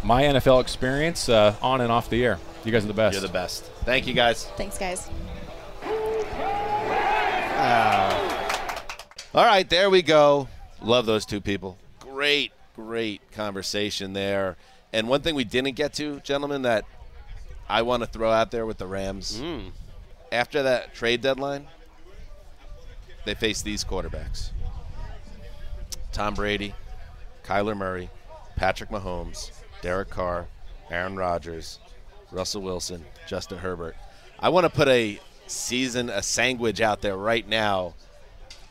my 0.03 0.23
NFL 0.23 0.61
experience 0.61 1.29
uh, 1.29 1.55
on 1.61 1.81
and 1.81 1.91
off 1.91 2.09
the 2.09 2.23
air. 2.25 2.39
You 2.63 2.71
guys 2.71 2.83
are 2.83 2.87
the 2.87 2.93
best. 2.93 3.13
You're 3.13 3.21
the 3.21 3.33
best. 3.33 3.70
Thank 3.83 4.07
you, 4.07 4.13
guys. 4.13 4.45
Thanks, 4.57 4.77
guys. 4.77 5.09
Uh, 7.61 8.39
all 9.33 9.45
right, 9.45 9.69
there 9.69 9.89
we 9.89 10.01
go. 10.01 10.47
Love 10.81 11.05
those 11.05 11.25
two 11.25 11.41
people. 11.41 11.77
Great, 11.99 12.51
great 12.75 13.21
conversation 13.31 14.13
there. 14.13 14.57
And 14.93 15.07
one 15.07 15.21
thing 15.21 15.35
we 15.35 15.43
didn't 15.43 15.75
get 15.75 15.93
to, 15.93 16.19
gentlemen, 16.19 16.63
that 16.63 16.85
I 17.69 17.83
want 17.83 18.03
to 18.03 18.07
throw 18.07 18.31
out 18.31 18.51
there 18.51 18.65
with 18.65 18.77
the 18.77 18.87
Rams. 18.87 19.39
Mm. 19.39 19.71
After 20.31 20.63
that 20.63 20.93
trade 20.93 21.21
deadline, 21.21 21.67
they 23.25 23.35
face 23.35 23.61
these 23.61 23.83
quarterbacks 23.83 24.51
Tom 26.11 26.33
Brady, 26.33 26.73
Kyler 27.43 27.77
Murray, 27.77 28.09
Patrick 28.55 28.89
Mahomes, 28.89 29.51
Derek 29.81 30.09
Carr, 30.09 30.47
Aaron 30.89 31.15
Rodgers, 31.15 31.79
Russell 32.31 32.61
Wilson, 32.61 33.05
Justin 33.27 33.59
Herbert. 33.59 33.95
I 34.39 34.49
want 34.49 34.65
to 34.65 34.69
put 34.69 34.87
a 34.87 35.19
season, 35.47 36.09
a 36.09 36.23
sandwich 36.23 36.81
out 36.81 37.01
there 37.01 37.17
right 37.17 37.47
now 37.47 37.93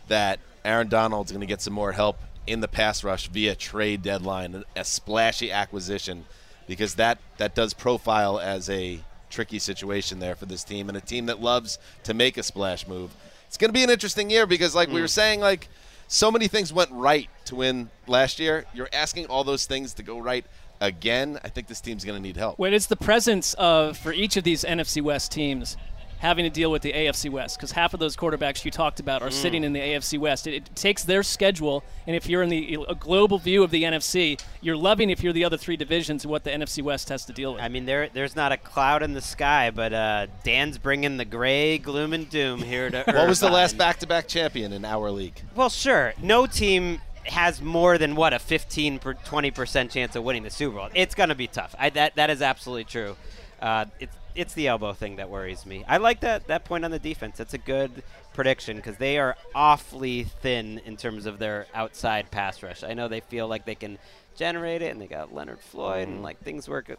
that 0.09 0.41
Aaron 0.65 0.89
Donald's 0.89 1.31
going 1.31 1.41
to 1.41 1.47
get 1.47 1.61
some 1.61 1.73
more 1.75 1.93
help 1.93 2.19
in 2.47 2.61
the 2.61 2.69
pass 2.69 3.05
rush 3.05 3.29
via 3.29 3.55
trade 3.55 4.03
deadline, 4.03 4.65
a 4.75 4.85
splashy 4.85 5.53
acquisition, 5.53 6.25
because 6.67 6.97
that 6.97 7.19
that 7.37 7.55
does 7.55 7.75
profile 7.75 8.39
as 8.39 8.69
a 8.69 9.01
tricky 9.29 9.59
situation 9.59 10.19
there 10.19 10.35
for 10.35 10.47
this 10.47 10.65
team 10.65 10.89
and 10.89 10.99
a 10.99 11.01
team 11.01 11.27
that 11.27 11.41
loves 11.41 11.79
to 12.03 12.13
make 12.13 12.37
a 12.37 12.43
splash 12.43 12.87
move. 12.87 13.15
It's 13.47 13.57
going 13.57 13.69
to 13.69 13.73
be 13.73 13.85
an 13.85 13.91
interesting 13.91 14.31
year 14.31 14.47
because, 14.47 14.75
like 14.75 14.89
we 14.89 15.01
were 15.01 15.07
mm. 15.07 15.11
saying, 15.11 15.41
like 15.41 15.69
so 16.09 16.31
many 16.31 16.49
things 16.49 16.73
went 16.73 16.91
right 16.91 17.29
to 17.47 17.57
win 17.57 17.91
last 18.07 18.41
year. 18.41 18.65
You're 18.75 18.89
asking 18.93 19.27
all 19.27 19.45
those 19.45 19.67
things 19.67 19.95
to 19.95 20.03
go 20.03 20.19
right 20.19 20.45
again. 20.81 21.39
I 21.45 21.49
think 21.49 21.67
this 21.67 21.81
team's 21.81 22.05
going 22.05 22.17
to 22.17 22.23
need 22.23 22.37
help. 22.37 22.59
Well, 22.59 22.73
it's 22.73 22.87
the 22.87 22.97
presence 22.97 23.55
of 23.55 23.97
for 23.99 24.13
each 24.13 24.37
of 24.37 24.45
these 24.45 24.65
NFC 24.65 25.03
West 25.03 25.33
teams 25.33 25.77
having 26.19 26.45
to 26.45 26.51
deal 26.51 26.71
with 26.71 26.83
the 26.83 26.93
AFC 26.93 27.31
West 27.31 27.57
because 27.57 27.73
half 27.73 27.95
of 27.95 28.01
those 28.01 28.15
quarterbacks 28.15 28.63
you 28.63 28.71
talked 28.71 29.01
about 29.01 29.23
are 29.23 29.31
Mm. 29.31 29.33
sitting 29.33 29.65
in 29.65 29.73
the 29.73 29.81
AFC 29.81 30.19
West. 30.19 30.47
It, 30.47 30.53
it 30.53 30.77
takes 30.77 31.03
their 31.03 31.23
schedule, 31.23 31.83
and 32.07 32.15
if 32.15 32.29
you're 32.29 32.43
in 32.43 32.51
the 32.51 32.77
a 32.91 32.95
global 32.95 33.39
view 33.39 33.63
of 33.63 33.71
the 33.71 33.85
NFC, 33.85 34.39
you're 34.61 34.77
loving 34.77 35.09
if 35.09 35.23
you're 35.23 35.33
the 35.33 35.47
other 35.47 35.57
three 35.57 35.79
divisions 35.79 36.23
and 36.25 36.31
what 36.31 36.45
the 36.45 36.51
NFC 36.51 36.83
West 36.83 37.09
has 37.09 37.25
to 37.25 37.33
deal 37.33 37.55
with. 37.55 37.63
I 37.63 37.69
mean, 37.69 37.87
there 37.87 38.11
there's 38.13 38.37
not 38.37 38.53
a 38.53 38.59
cloud 38.59 39.03
in 39.03 39.15
the 39.15 39.23
sky, 39.23 39.71
but 39.71 39.95
uh, 39.95 40.27
Dan's 40.45 40.77
bringing 40.77 41.17
the 41.17 41.25
gray 41.25 41.79
gloom 41.79 42.13
and 42.13 42.29
doom 42.29 42.61
here 42.61 42.91
to 42.91 43.03
What 43.07 43.27
was 43.27 43.41
the 43.41 43.49
last 43.49 43.79
back-to-back 43.79 44.29
champion 44.29 44.75
in 44.75 44.85
our 44.85 45.11
league? 45.11 45.41
Well, 45.55 45.71
sure. 45.71 46.13
No 46.21 46.45
team 46.47 47.01
has 47.27 47.61
more 47.61 47.99
than 47.99 48.17
what 48.17 48.33
a 48.33 48.39
15 48.39 48.99
per 48.99 49.15
20 49.15 49.51
percent 49.51 49.91
chance 49.91 50.17
of 50.17 50.25
winning 50.25 50.43
the 50.43 50.51
Super 50.51 50.77
Bowl. 50.77 50.89
It's 50.95 51.15
going 51.15 51.29
to 51.29 51.35
be 51.35 51.47
tough. 51.47 51.75
I, 51.79 51.91
that 51.91 52.17
that 52.17 52.31
is 52.31 52.43
absolutely 52.43 52.85
true. 52.85 53.17
Uh, 53.61 53.87
it's 53.99 54.17
it's 54.35 54.55
the 54.55 54.69
elbow 54.69 54.93
thing 54.93 55.17
that 55.17 55.29
worries 55.29 55.67
me. 55.67 55.85
I 55.89 55.99
like 55.99 56.21
that 56.21 56.47
that 56.49 56.65
point 56.65 56.85
on 56.85 56.91
the 56.91 56.99
defense. 56.99 57.37
That's 57.39 57.55
a 57.55 57.59
good 57.59 58.03
prediction 58.33 58.77
because 58.77 58.97
they 58.97 59.19
are 59.19 59.37
awfully 59.55 60.25
thin 60.25 60.81
in 60.85 60.97
terms 60.97 61.27
of 61.27 61.39
their 61.39 61.67
outside 61.75 62.31
pass 62.31 62.63
rush. 62.63 62.83
I 62.83 62.95
know 62.95 63.09
they 63.09 63.21
feel 63.21 63.49
like 63.49 63.65
they 63.65 63.75
can 63.75 63.99
generate 64.37 64.83
it, 64.83 64.93
and 64.93 65.01
they 65.01 65.07
got 65.07 65.35
Leonard 65.35 65.61
Floyd, 65.61 66.09
and 66.09 66.23
like 66.23 66.41
things 66.43 66.69
work 66.69 66.91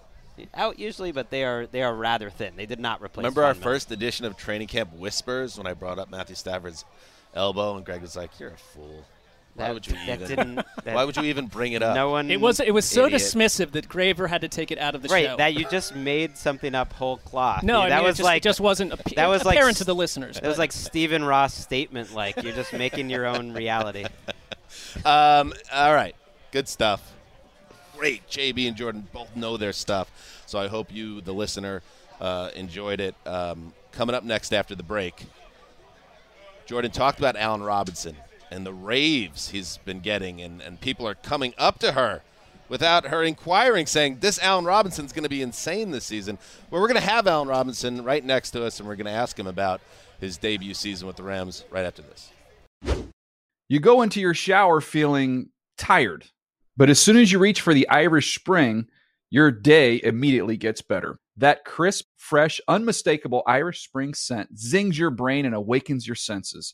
out 0.53 0.80
usually, 0.80 1.11
but 1.11 1.30
they 1.30 1.43
are 1.43 1.67
they 1.67 1.84
are 1.84 1.93
rather 1.93 2.30
thin. 2.30 2.55
They 2.55 2.65
did 2.65 2.80
not 2.80 3.01
replace. 3.01 3.24
Remember 3.24 3.43
our 3.43 3.53
first 3.53 3.91
edition 3.91 4.26
of 4.26 4.38
Training 4.38 4.67
Camp 4.67 4.93
Whispers 4.93 5.57
when 5.57 5.67
I 5.67 5.74
brought 5.74 5.99
up 5.99 6.09
Matthew 6.09 6.36
Stafford's 6.36 6.86
elbow 7.34 7.76
and 7.76 7.86
Gregg 7.86 8.01
was 8.01 8.15
like, 8.15 8.39
"You're 8.39 8.51
a 8.51 8.57
fool. 8.57 9.05
Why 9.54 9.66
That- 9.68 9.74
would 9.74 9.88
you 9.88 9.93
that 10.08 10.22
even? 10.22 10.28
didn't- 10.28 10.56
that- 10.86 10.95
why 10.95 11.04
would 11.04 11.18
you 11.18 11.24
even 11.24 11.47
bring 11.47 11.74
it 11.74 11.84
up?" 11.84 11.93
No 11.95 12.10
one. 12.10 12.32
It 12.32 12.39
was 12.39 12.60
it 12.60 12.74
was 12.74 12.86
so 12.86 13.06
Idiot. 13.06 13.22
dismissive 13.22 13.72
that 13.72 13.89
Graver 13.89 14.28
had 14.28 14.41
to 14.41 14.47
take 14.47 14.72
it 14.72 14.78
out 14.80 14.95
of 14.95 15.02
the 15.02 15.10
right, 15.10 15.26
show. 15.26 15.38
that 15.38 15.54
you 15.54 15.66
just 15.70 15.93
made 15.95 16.38
something 16.38 16.74
up 16.74 16.93
whole 16.93 17.18
cloth. 17.18 17.64
No, 17.64 17.82
I 17.82 17.89
that 17.89 17.95
mean, 17.97 18.06
it 18.06 18.08
was 18.08 18.18
just- 18.18 18.26
like 18.26 18.38
it 18.38 18.43
just 18.43 18.60
wasn't 18.62 18.91
appe- 18.93 19.16
that 19.16 19.28
was 19.28 19.43
like 19.43 19.56
apparent 19.58 19.76
s- 19.76 19.80
to 19.80 19.84
the 19.84 19.95
listeners, 19.95 20.38
It 20.38 20.47
was 20.47 20.58
like 20.58 20.72
Stephen 20.72 21.24
Ross 21.24 21.54
statement, 21.54 22.14
like 22.14 22.41
you're 22.41 22.54
just 22.56 22.72
making 22.74 23.10
your 23.10 23.26
own 23.26 23.54
reality. 23.54 24.06
Um, 25.06 25.54
all 25.72 25.93
right, 25.93 26.16
good 26.52 26.68
stuff. 26.68 27.12
Great, 27.97 28.28
JB 28.30 28.68
and 28.70 28.78
Jourdan 28.78 29.04
both 29.12 29.36
know 29.36 29.58
their 29.58 29.74
stuff, 29.74 30.10
so 30.45 30.58
I 30.60 30.68
hope 30.70 30.91
you, 30.93 31.20
the 31.22 31.34
listener, 31.34 31.82
uh, 32.22 32.49
enjoyed 32.56 32.99
it. 33.02 33.16
Um, 33.26 33.74
coming 33.91 34.16
up 34.16 34.24
next 34.24 34.54
after 34.54 34.74
the 34.74 34.84
break, 34.84 35.26
Jourdan 36.68 36.91
talked 36.91 37.20
about 37.20 37.36
Allen 37.36 37.62
Robinson 37.62 38.16
and 38.52 38.66
the 38.66 38.74
raves 38.74 39.49
he's 39.49 39.78
been 39.78 40.02
getting, 40.02 40.41
and, 40.41 40.62
and 40.62 40.80
people 40.80 41.08
are 41.08 41.16
coming 41.16 41.54
up 41.58 41.80
to 41.80 41.93
her 41.93 42.22
without 42.70 43.08
her 43.08 43.24
inquiring, 43.24 43.86
saying 43.86 44.18
this 44.20 44.39
Allen 44.41 44.66
Robinson's 44.66 45.12
going 45.12 45.24
to 45.24 45.30
be 45.30 45.41
insane 45.41 45.91
this 45.91 46.06
season. 46.06 46.38
Well, 46.70 46.82
we're 46.82 46.88
going 46.88 47.02
to 47.02 47.10
have 47.10 47.28
Allen 47.28 47.47
Robinson 47.47 48.04
right 48.04 48.24
next 48.24 48.52
to 48.52 48.64
us, 48.64 48.80
and 48.80 48.88
we're 48.88 48.95
going 48.95 49.06
to 49.06 49.12
ask 49.12 49.38
him 49.38 49.47
about 49.47 49.82
his 50.20 50.38
debut 50.38 50.74
season 50.74 51.08
with 51.08 51.16
the 51.16 51.24
Rams 51.24 51.66
right 51.72 51.86
after 51.86 52.02
this. 52.02 52.32
You 53.68 53.80
go 53.80 54.02
into 54.02 54.20
your 54.20 54.34
shower 54.34 54.82
feeling 54.82 55.49
tired, 55.78 56.26
but 56.78 56.89
as 56.89 56.99
soon 56.99 57.18
as 57.18 57.32
you 57.32 57.39
reach 57.39 57.62
for 57.62 57.74
the 57.74 57.88
Irish 57.89 58.36
Spring, 58.36 58.88
your 59.30 59.49
day 59.49 59.99
immediately 60.04 60.58
gets 60.58 60.82
better. 60.82 61.20
That 61.38 61.64
crisp, 61.66 62.06
fresh, 62.18 62.60
unmistakable 62.68 63.43
Irish 63.47 63.84
Spring 63.84 64.14
scent 64.14 64.60
zings 64.60 64.99
your 64.99 65.10
brain 65.10 65.45
and 65.45 65.56
awakens 65.56 66.06
your 66.06 66.16
senses. 66.16 66.74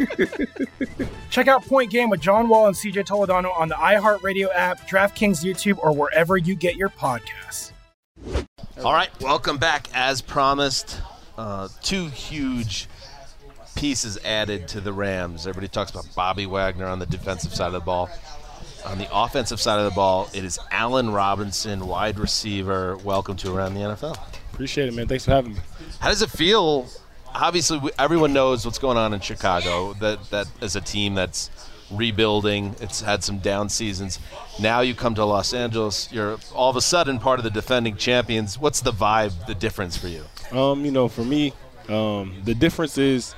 Check 1.30 1.48
out 1.48 1.64
Point 1.64 1.90
Game 1.90 2.10
with 2.10 2.20
John 2.20 2.48
Wall 2.48 2.66
and 2.66 2.76
CJ 2.76 3.06
Toledano 3.06 3.56
on 3.58 3.68
the 3.68 3.74
iHeartRadio 3.74 4.48
app, 4.54 4.88
DraftKings 4.88 5.44
YouTube, 5.44 5.78
or 5.78 5.92
wherever 5.92 6.36
you 6.36 6.54
get 6.54 6.76
your 6.76 6.88
podcasts. 6.88 7.72
All 8.82 8.92
right, 8.92 9.10
welcome 9.20 9.58
back. 9.58 9.88
As 9.94 10.22
promised, 10.22 11.00
uh, 11.36 11.68
two 11.82 12.06
huge 12.08 12.88
pieces 13.74 14.18
added 14.24 14.68
to 14.68 14.80
the 14.80 14.92
Rams. 14.92 15.46
Everybody 15.46 15.68
talks 15.68 15.90
about 15.90 16.06
Bobby 16.14 16.46
Wagner 16.46 16.86
on 16.86 16.98
the 16.98 17.06
defensive 17.06 17.54
side 17.54 17.68
of 17.68 17.72
the 17.72 17.80
ball. 17.80 18.10
On 18.86 18.96
the 18.96 19.08
offensive 19.12 19.60
side 19.60 19.78
of 19.78 19.84
the 19.84 19.94
ball, 19.94 20.30
it 20.32 20.44
is 20.44 20.58
Allen 20.70 21.10
Robinson, 21.10 21.86
wide 21.86 22.18
receiver. 22.18 22.96
Welcome 22.98 23.36
to 23.38 23.54
Around 23.54 23.74
the 23.74 23.80
NFL. 23.80 24.18
Appreciate 24.52 24.88
it, 24.88 24.94
man. 24.94 25.06
Thanks 25.06 25.26
for 25.26 25.32
having 25.32 25.52
me. 25.52 25.60
How 25.98 26.08
does 26.08 26.22
it 26.22 26.30
feel? 26.30 26.88
Obviously, 27.34 27.78
we, 27.78 27.90
everyone 27.98 28.32
knows 28.32 28.64
what's 28.64 28.78
going 28.78 28.96
on 28.96 29.14
in 29.14 29.20
Chicago. 29.20 29.94
That 29.94 30.30
that 30.30 30.46
is 30.60 30.76
a 30.76 30.80
team 30.80 31.14
that's 31.14 31.50
rebuilding. 31.90 32.76
It's 32.80 33.00
had 33.00 33.24
some 33.24 33.38
down 33.38 33.68
seasons. 33.68 34.18
Now 34.60 34.80
you 34.80 34.94
come 34.94 35.14
to 35.16 35.24
Los 35.24 35.52
Angeles. 35.52 36.10
You're 36.12 36.38
all 36.54 36.70
of 36.70 36.76
a 36.76 36.80
sudden 36.80 37.18
part 37.18 37.40
of 37.40 37.44
the 37.44 37.50
defending 37.50 37.96
champions. 37.96 38.58
What's 38.58 38.80
the 38.80 38.92
vibe? 38.92 39.46
The 39.46 39.54
difference 39.54 39.96
for 39.96 40.08
you? 40.08 40.24
Um, 40.52 40.84
you 40.84 40.90
know, 40.90 41.08
for 41.08 41.24
me, 41.24 41.52
um, 41.88 42.36
the 42.44 42.54
difference 42.54 42.98
is, 42.98 43.34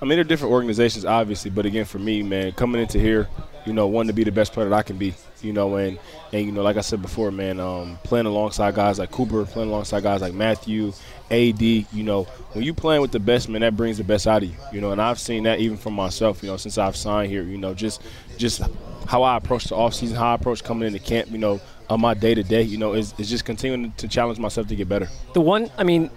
I 0.00 0.04
mean, 0.04 0.16
they're 0.16 0.24
different 0.24 0.52
organizations, 0.52 1.04
obviously, 1.04 1.50
but 1.50 1.66
again, 1.66 1.84
for 1.84 1.98
me, 1.98 2.22
man, 2.22 2.52
coming 2.52 2.80
into 2.80 2.98
here, 2.98 3.28
you 3.66 3.72
know, 3.72 3.86
wanting 3.86 4.08
to 4.08 4.12
be 4.14 4.24
the 4.24 4.32
best 4.32 4.52
player 4.52 4.68
that 4.68 4.74
I 4.74 4.82
can 4.82 4.98
be, 4.98 5.14
you 5.40 5.52
know, 5.52 5.76
and 5.76 5.98
and 6.32 6.46
you 6.46 6.52
know, 6.52 6.62
like 6.62 6.76
I 6.76 6.80
said 6.80 7.02
before, 7.02 7.30
man, 7.30 7.60
um, 7.60 7.98
playing 8.02 8.26
alongside 8.26 8.74
guys 8.74 8.98
like 8.98 9.10
Cooper, 9.10 9.44
playing 9.44 9.70
alongside 9.70 10.02
guys 10.02 10.20
like 10.20 10.34
Matthew, 10.34 10.92
AD, 11.30 11.62
you 11.62 11.86
know, 11.92 12.24
when 12.52 12.64
you 12.64 12.74
playing 12.74 13.02
with 13.02 13.12
the 13.12 13.20
best, 13.20 13.48
man, 13.48 13.60
that 13.60 13.76
brings 13.76 13.98
the 13.98 14.04
best 14.04 14.26
out 14.26 14.42
of 14.42 14.48
you, 14.48 14.56
you 14.72 14.80
know, 14.80 14.92
and 14.92 15.00
I've 15.00 15.18
seen 15.18 15.44
that 15.44 15.60
even 15.60 15.76
from 15.76 15.94
myself, 15.94 16.42
you 16.42 16.48
know, 16.48 16.56
since 16.56 16.78
I've 16.78 16.96
signed 16.96 17.30
here, 17.30 17.42
you 17.42 17.58
know, 17.58 17.74
just 17.74 18.02
just 18.36 18.62
how 19.06 19.22
I 19.22 19.36
approach 19.36 19.64
the 19.64 19.76
offseason, 19.76 20.14
how 20.16 20.32
I 20.32 20.34
approach 20.34 20.62
coming 20.64 20.86
into 20.86 20.98
camp, 20.98 21.30
you 21.30 21.38
know, 21.38 21.60
on 21.88 22.00
my 22.00 22.14
day 22.14 22.34
to 22.34 22.42
day, 22.42 22.62
you 22.62 22.78
know, 22.78 22.94
is, 22.94 23.14
is 23.18 23.28
just 23.28 23.44
continuing 23.44 23.92
to 23.92 24.08
challenge 24.08 24.38
myself 24.38 24.68
to 24.68 24.76
get 24.76 24.88
better. 24.88 25.08
The 25.34 25.40
one, 25.40 25.70
I 25.76 25.84
mean, 25.84 26.10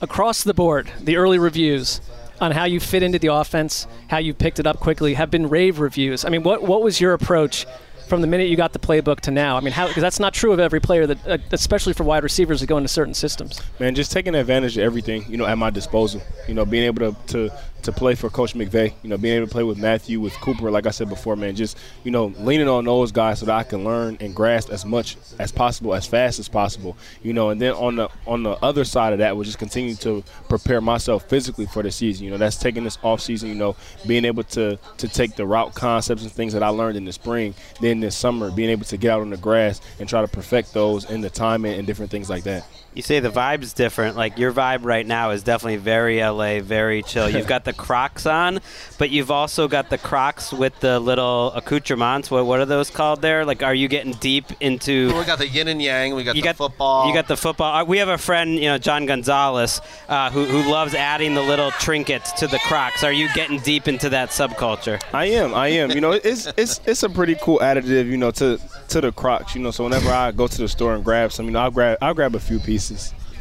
across 0.00 0.44
the 0.44 0.54
board, 0.54 0.90
the 1.00 1.16
early 1.16 1.38
reviews 1.38 2.00
on 2.40 2.52
how 2.52 2.64
you 2.64 2.80
fit 2.80 3.02
into 3.02 3.18
the 3.18 3.28
offense, 3.28 3.86
how 4.08 4.18
you 4.18 4.34
picked 4.34 4.58
it 4.58 4.66
up 4.66 4.80
quickly, 4.80 5.14
have 5.14 5.30
been 5.30 5.48
rave 5.48 5.80
reviews. 5.80 6.24
I 6.24 6.28
mean, 6.28 6.42
what 6.42 6.62
what 6.62 6.82
was 6.82 7.00
your 7.00 7.12
approach 7.12 7.66
from 8.08 8.22
the 8.22 8.26
minute 8.26 8.48
you 8.48 8.56
got 8.56 8.72
the 8.72 8.78
playbook 8.78 9.20
to 9.20 9.30
now? 9.30 9.56
I 9.56 9.60
mean, 9.60 9.74
because 9.74 10.00
that's 10.00 10.18
not 10.18 10.32
true 10.34 10.52
of 10.52 10.60
every 10.60 10.80
player 10.80 11.06
that, 11.06 11.26
uh, 11.28 11.38
especially 11.52 11.92
for 11.92 12.04
wide 12.04 12.22
receivers 12.22 12.60
that 12.60 12.66
go 12.66 12.78
into 12.78 12.88
certain 12.88 13.14
systems. 13.14 13.60
Man, 13.78 13.94
just 13.94 14.12
taking 14.12 14.34
advantage 14.34 14.78
of 14.78 14.84
everything, 14.84 15.24
you 15.28 15.36
know, 15.36 15.46
at 15.46 15.58
my 15.58 15.70
disposal. 15.70 16.22
You 16.46 16.54
know, 16.54 16.64
being 16.64 16.84
able 16.84 17.12
to, 17.12 17.16
to 17.28 17.58
to 17.82 17.92
play 17.92 18.14
for 18.14 18.28
Coach 18.28 18.54
McVay, 18.54 18.92
you 19.02 19.08
know, 19.08 19.16
being 19.16 19.36
able 19.36 19.46
to 19.46 19.52
play 19.52 19.62
with 19.62 19.78
Matthew, 19.78 20.20
with 20.20 20.34
Cooper, 20.34 20.70
like 20.70 20.86
I 20.86 20.90
said 20.90 21.08
before, 21.08 21.36
man, 21.36 21.54
just, 21.54 21.78
you 22.04 22.10
know, 22.10 22.26
leaning 22.38 22.68
on 22.68 22.84
those 22.84 23.12
guys 23.12 23.38
so 23.38 23.46
that 23.46 23.56
I 23.56 23.62
can 23.62 23.84
learn 23.84 24.16
and 24.20 24.34
grasp 24.34 24.70
as 24.70 24.84
much 24.84 25.16
as 25.38 25.52
possible, 25.52 25.94
as 25.94 26.06
fast 26.06 26.38
as 26.38 26.48
possible. 26.48 26.96
You 27.22 27.32
know, 27.32 27.50
and 27.50 27.60
then 27.60 27.72
on 27.74 27.96
the 27.96 28.08
on 28.26 28.42
the 28.42 28.52
other 28.64 28.84
side 28.84 29.12
of 29.12 29.20
that 29.20 29.36
was 29.36 29.48
just 29.48 29.58
continue 29.58 29.94
to 29.96 30.24
prepare 30.48 30.80
myself 30.80 31.28
physically 31.28 31.66
for 31.66 31.82
the 31.82 31.90
season. 31.90 32.24
You 32.24 32.30
know, 32.32 32.36
that's 32.36 32.56
taking 32.56 32.84
this 32.84 32.98
off 33.02 33.20
season, 33.20 33.48
you 33.48 33.54
know, 33.54 33.76
being 34.06 34.24
able 34.24 34.42
to 34.44 34.78
to 34.98 35.08
take 35.08 35.36
the 35.36 35.46
route 35.46 35.74
concepts 35.74 36.22
and 36.22 36.32
things 36.32 36.52
that 36.52 36.62
I 36.62 36.68
learned 36.68 36.96
in 36.96 37.04
the 37.04 37.12
spring, 37.12 37.54
then 37.80 38.00
this 38.00 38.16
summer, 38.16 38.50
being 38.50 38.70
able 38.70 38.84
to 38.86 38.96
get 38.96 39.12
out 39.12 39.20
on 39.20 39.30
the 39.30 39.36
grass 39.36 39.80
and 40.00 40.08
try 40.08 40.20
to 40.20 40.28
perfect 40.28 40.74
those 40.74 41.08
in 41.10 41.20
the 41.20 41.30
timing 41.30 41.78
and 41.78 41.86
different 41.86 42.10
things 42.10 42.28
like 42.28 42.44
that. 42.44 42.66
You 42.94 43.02
say 43.02 43.20
the 43.20 43.28
vibe's 43.30 43.74
different. 43.74 44.16
Like 44.16 44.38
your 44.38 44.52
vibe 44.52 44.84
right 44.84 45.06
now 45.06 45.30
is 45.30 45.42
definitely 45.44 45.76
very 45.76 46.20
LA, 46.20 46.58
very 46.60 47.02
chill. 47.02 47.28
You've 47.30 47.46
got 47.46 47.64
the 47.64 47.72
Crocs 47.84 48.26
on, 48.26 48.58
but 48.98 49.10
you've 49.10 49.30
also 49.30 49.68
got 49.68 49.88
the 49.90 49.98
Crocs 49.98 50.52
with 50.52 50.80
the 50.80 50.98
little 50.98 51.52
accoutrements. 51.52 52.28
What 52.30 52.46
what 52.46 52.58
are 52.60 52.64
those 52.64 52.90
called 52.90 53.22
there? 53.22 53.44
Like, 53.44 53.62
are 53.62 53.74
you 53.74 53.86
getting 53.88 54.14
deep 54.14 54.46
into? 54.60 55.16
We 55.16 55.24
got 55.24 55.38
the 55.38 55.46
yin 55.46 55.68
and 55.68 55.80
yang. 55.80 56.14
We 56.16 56.24
got 56.24 56.34
you 56.34 56.42
the 56.42 56.46
got 56.48 56.56
football. 56.56 57.06
You 57.06 57.14
got 57.14 57.28
the 57.28 57.36
football. 57.36 57.72
Uh, 57.72 57.84
We 57.84 57.98
have 57.98 58.08
a 58.08 58.18
friend, 58.18 58.54
you 58.56 58.62
know, 58.68 58.78
John 58.78 59.06
Gonzalez, 59.06 59.80
uh, 60.08 60.30
who 60.30 60.44
who 60.46 60.68
loves 60.68 60.94
adding 60.94 61.34
the 61.34 61.42
little 61.42 61.70
trinkets 61.72 62.32
to 62.40 62.46
the 62.48 62.58
Crocs. 62.60 63.04
Are 63.04 63.12
you 63.12 63.28
getting 63.34 63.60
deep 63.60 63.86
into 63.86 64.08
that 64.08 64.30
subculture? 64.30 65.00
I 65.12 65.26
am. 65.26 65.54
I 65.54 65.68
am. 65.68 65.90
You 65.90 66.00
know, 66.00 66.12
it's 66.12 66.46
it's 66.56 66.80
it's 66.86 67.02
a 67.04 67.10
pretty 67.10 67.36
cool 67.42 67.58
additive. 67.60 68.06
You 68.06 68.16
know, 68.16 68.30
to 68.32 68.58
to 68.88 69.00
the 69.02 69.12
Crocs. 69.12 69.54
You 69.54 69.60
know, 69.60 69.70
so 69.70 69.84
whenever 69.84 70.10
I 70.10 70.32
go 70.32 70.48
to 70.48 70.58
the 70.58 70.68
store 70.68 70.94
and 70.94 71.04
grab 71.04 71.32
some, 71.32 71.44
you 71.46 71.52
know, 71.52 71.60
I'll 71.60 71.70
grab 71.70 71.98
I'll 72.00 72.14
grab 72.14 72.34
a 72.34 72.40
few 72.40 72.58
pieces. 72.58 72.77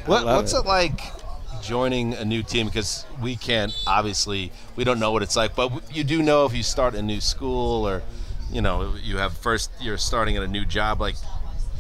What, 0.06 0.26
what's 0.26 0.54
it. 0.54 0.66
like 0.66 1.02
joining 1.62 2.14
a 2.14 2.26
new 2.26 2.44
team? 2.44 2.68
Because 2.68 3.06
we 3.22 3.36
can't 3.36 3.74
obviously 3.86 4.52
we 4.76 4.84
don't 4.84 5.00
know 5.00 5.12
what 5.12 5.22
it's 5.24 5.36
like, 5.36 5.56
but 5.56 5.72
you 5.94 6.04
do 6.04 6.22
know 6.24 6.46
if 6.46 6.54
you 6.56 6.64
start 6.64 6.96
a 6.96 7.02
new 7.02 7.20
school 7.22 7.88
or 7.88 8.04
you 8.52 8.62
know 8.62 8.96
you 9.04 9.18
have 9.18 9.38
first 9.38 9.72
you're 9.82 9.98
starting 9.98 10.38
at 10.38 10.44
a 10.44 10.48
new 10.48 10.66
job. 10.66 11.02
Like, 11.02 11.16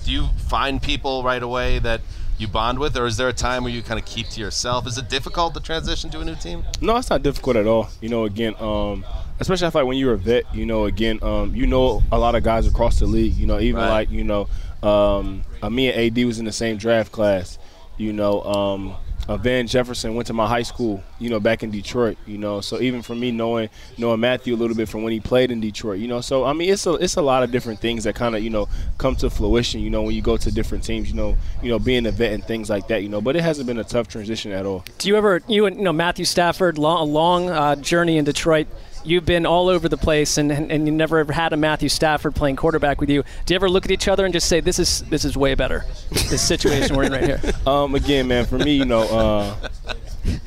do 0.04 0.12
you 0.12 0.28
find 0.48 0.82
people 0.82 1.24
right 1.24 1.42
away 1.42 1.80
that 1.80 2.02
you 2.38 2.48
bond 2.48 2.78
with, 2.78 2.96
or 2.96 3.08
is 3.08 3.18
there 3.18 3.30
a 3.30 3.34
time 3.34 3.64
where 3.64 3.74
you 3.74 3.82
kind 3.82 4.00
of 4.00 4.06
keep 4.06 4.28
to 4.30 4.40
yourself? 4.40 4.86
Is 4.86 4.98
it 4.98 5.10
difficult 5.10 5.54
to 5.56 5.60
transition 5.60 6.10
to 6.12 6.20
a 6.20 6.26
new 6.26 6.36
team? 6.36 6.64
No, 6.82 6.96
it's 6.98 7.10
not 7.10 7.24
difficult 7.24 7.56
at 7.56 7.66
all. 7.66 7.90
You 8.00 8.10
know, 8.10 8.26
again, 8.26 8.54
um, 8.60 9.04
especially 9.40 9.66
I 9.66 9.70
feel 9.72 9.82
like 9.82 9.88
when 9.88 9.98
you're 9.98 10.14
a 10.14 10.18
vet, 10.18 10.44
you 10.54 10.66
know, 10.68 10.86
again, 10.86 11.18
um, 11.24 11.56
you 11.56 11.66
know 11.66 12.04
a 12.12 12.20
lot 12.20 12.36
of 12.36 12.44
guys 12.44 12.68
across 12.68 13.00
the 13.00 13.08
league. 13.08 13.34
You 13.34 13.48
know, 13.48 13.60
even 13.60 13.82
Right. 13.82 13.90
like 13.90 14.12
you 14.12 14.24
know, 14.24 14.50
um, 14.88 15.44
uh, 15.62 15.70
me 15.70 15.92
and 15.92 16.18
AD 16.18 16.26
was 16.26 16.40
in 16.40 16.46
the 16.46 16.52
same 16.52 16.78
draft 16.78 17.12
class. 17.12 17.60
You 17.98 18.14
know, 18.14 18.44
um, 18.44 18.96
uh, 19.28 19.36
Van 19.36 19.68
Jefferson 19.68 20.16
went 20.16 20.28
to 20.28 20.34
my 20.34 20.48
high 20.48 20.62
school. 20.62 21.04
You 21.20 21.30
know, 21.30 21.40
back 21.40 21.64
in 21.64 21.72
Detroit. 21.72 22.18
You 22.26 22.38
know, 22.38 22.62
so 22.62 22.80
even 22.80 23.02
for 23.02 23.16
me 23.16 23.32
knowing 23.32 23.70
knowing 23.98 24.20
Matthew 24.20 24.56
a 24.56 24.58
little 24.58 24.76
bit 24.76 24.88
from 24.88 25.04
when 25.04 25.12
he 25.12 25.20
played 25.20 25.52
in 25.52 25.60
Detroit. 25.60 26.00
You 26.00 26.08
know, 26.08 26.22
so 26.22 26.46
I 26.46 26.54
mean, 26.54 26.72
it's 26.72 26.86
a 26.86 26.94
it's 26.94 27.18
a 27.18 27.22
lot 27.22 27.44
of 27.44 27.52
different 27.52 27.80
things 27.80 28.06
that 28.06 28.16
kind 28.16 28.36
of 28.36 28.44
you 28.44 28.50
know 28.50 28.70
come 28.98 29.16
to 29.18 29.30
fruition. 29.30 29.82
You 29.82 29.90
know, 29.90 30.04
when 30.04 30.16
you 30.16 30.22
go 30.22 30.38
to 30.38 30.52
different 30.52 30.84
teams. 30.84 31.10
You 31.10 31.16
know, 31.16 31.38
you 31.62 31.70
know, 31.70 31.80
being 31.80 32.06
a 32.06 32.12
vet 32.12 32.34
and 32.34 32.44
things 32.44 32.70
like 32.70 32.88
that. 32.88 33.04
You 33.04 33.10
know, 33.10 33.20
but 33.20 33.36
it 33.36 33.42
hasn't 33.42 33.68
been 33.68 33.80
a 33.80 33.84
tough 33.84 34.08
transition 34.08 34.52
at 34.52 34.66
all. 34.66 34.86
Do 35.00 35.10
you 35.10 35.18
ever, 35.18 35.42
you 35.48 35.66
and 35.66 35.78
you 35.78 35.84
know 35.84 35.94
Matthew 35.94 36.26
Stafford, 36.26 36.78
long, 36.78 37.02
a 37.02 37.12
long 37.12 37.50
uh, 37.50 37.76
journey 37.76 38.18
in 38.18 38.26
Detroit. 38.26 38.68
You've 39.04 39.26
been 39.26 39.46
all 39.46 39.70
over 39.70 39.88
the 39.88 39.98
place, 39.98 40.38
and, 40.38 40.52
and, 40.52 40.72
and 40.72 40.86
you 40.86 40.94
never 40.94 41.20
ever 41.20 41.34
had 41.34 41.54
a 41.54 41.58
Matthew 41.58 41.90
Stafford 41.90 42.36
playing 42.36 42.56
quarterback 42.58 43.00
with 43.00 43.10
you. 43.10 43.24
Do 43.46 43.54
you 43.54 43.56
ever 43.56 43.70
look 43.70 43.86
at 43.86 43.92
each 43.92 44.08
other 44.08 44.26
and 44.26 44.34
just 44.34 44.48
say, 44.48 44.60
"This 44.60 44.80
is 44.80 45.02
this 45.04 45.24
is 45.26 45.38
way 45.38 45.56
better"? 45.56 45.86
This 46.12 46.42
situation 46.42 46.96
we're 46.96 47.04
in 47.06 47.12
right 47.12 47.24
here. 47.24 47.42
Um, 47.68 47.96
again, 47.96 48.30
man, 48.30 48.46
for 48.46 48.58
me, 48.58 48.76
you 48.76 48.86
know, 48.86 49.02
uh, 49.02 49.70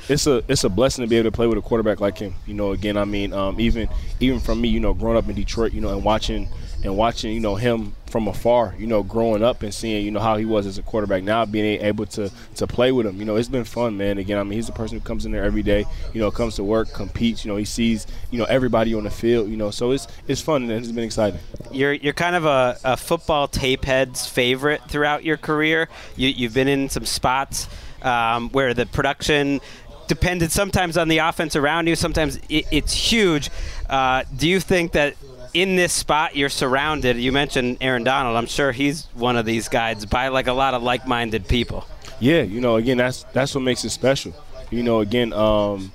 it's 0.09 0.26
a 0.26 0.42
it's 0.48 0.64
a 0.64 0.68
blessing 0.68 1.05
to 1.05 1.09
be 1.09 1.16
able 1.16 1.30
to 1.30 1.34
play 1.36 1.46
with 1.46 1.59
a 1.59 1.62
quarterback 1.62 2.01
like 2.01 2.18
him. 2.18 2.34
You 2.46 2.55
know, 2.55 2.72
again, 2.72 2.96
I 2.96 3.05
mean, 3.05 3.32
um, 3.32 3.61
even 3.61 3.88
even 4.20 4.40
from 4.40 4.61
me, 4.61 4.68
you 4.68 4.80
know, 4.80 4.94
growing 4.94 5.18
up 5.18 5.28
in 5.28 5.34
Detroit, 5.34 5.72
you 5.72 5.80
know, 5.80 5.90
and 5.90 6.05
watching 6.05 6.48
and 6.83 6.97
watching, 6.97 7.33
you 7.35 7.41
know, 7.41 7.57
him 7.57 7.95
from 8.07 8.26
afar, 8.26 8.74
you 8.78 8.87
know, 8.87 9.03
growing 9.03 9.43
up 9.43 9.62
and 9.62 9.72
seeing, 9.72 10.05
you 10.05 10.11
know, 10.11 10.20
how 10.20 10.37
he 10.37 10.45
was 10.45 10.66
as 10.66 10.78
a 10.78 10.83
quarterback. 10.83 11.22
Now 11.22 11.45
being 11.45 11.81
able 11.83 12.07
to 12.07 12.31
to 12.57 12.66
play 12.66 12.91
with 12.93 13.07
him, 13.07 13.18
you 13.18 13.24
know, 13.24 13.37
it's 13.37 13.49
been 13.49 13.64
fun, 13.64 13.97
man. 13.97 14.18
Again, 14.18 14.39
I 14.39 14.43
mean, 14.43 14.55
he's 14.55 14.68
a 14.68 14.72
person 14.72 14.99
who 14.99 15.05
comes 15.05 15.26
in 15.26 15.33
there 15.33 15.45
every 15.45 15.62
day, 15.62 15.85
you 16.12 16.20
know, 16.20 16.31
comes 16.31 16.57
to 16.57 16.64
work, 16.64 16.93
competes, 16.93 17.45
you 17.45 17.51
know, 17.51 17.57
he 17.57 17.64
sees, 17.64 18.07
you 18.31 18.39
know, 18.39 18.47
everybody 18.47 18.95
on 18.95 19.05
the 19.05 19.11
field, 19.11 19.49
you 19.49 19.57
know, 19.57 19.70
so 19.70 19.93
it's 19.93 20.07
it's 20.26 20.41
fun 20.41 20.62
and 20.62 20.72
it's 20.72 20.93
been 20.93 21.05
exciting. 21.05 21.41
You're 21.70 21.93
you're 21.93 22.12
kind 22.12 22.37
of 22.37 22.45
a, 22.45 22.78
a 22.85 22.97
football 22.97 23.47
tape 23.47 23.85
head's 23.85 24.26
favorite 24.26 24.83
throughout 24.89 25.24
your 25.24 25.37
career. 25.37 25.89
You, 26.16 26.28
you've 26.28 26.55
been 26.55 26.68
in 26.68 26.89
some 26.89 27.05
spots 27.05 27.68
um, 28.03 28.51
where 28.51 28.74
the 28.74 28.87
production 28.87 29.61
depended 30.09 30.51
sometimes 30.51 30.97
on 30.97 31.07
the 31.07 31.18
offense 31.18 31.55
around 31.55 31.87
you. 31.87 31.95
Sometimes 31.95 32.37
it, 32.49 32.66
it's 32.72 32.93
huge. 32.93 33.49
Uh, 33.89 34.24
do 34.37 34.49
you 34.49 34.59
think 34.59 34.93
that 34.93 35.14
in 35.55 35.76
this 35.76 35.92
spot 35.92 36.36
you're 36.36 36.48
surrounded? 36.48 37.16
You 37.16 37.32
mentioned 37.32 37.78
Aaron 37.80 38.05
Donald. 38.05 38.36
I'm 38.36 38.46
sure 38.46 38.72
he's 38.72 39.07
one 39.14 39.36
of 39.36 39.46
these 39.46 39.68
guys 39.68 40.07
by 40.07 40.28
like 40.28 40.46
a 40.46 40.53
lot 40.53 40.74
of 40.74 40.82
like-minded 40.82 41.48
people. 41.48 41.86
Yeah, 42.20 42.42
you 42.42 42.61
know, 42.61 42.76
again, 42.76 42.98
that's 42.98 43.24
that's 43.32 43.55
what 43.55 43.62
makes 43.62 43.84
it 43.84 43.90
special. 43.90 44.34
You 44.70 44.82
know, 44.82 45.01
again, 45.01 45.32
um, 45.32 45.90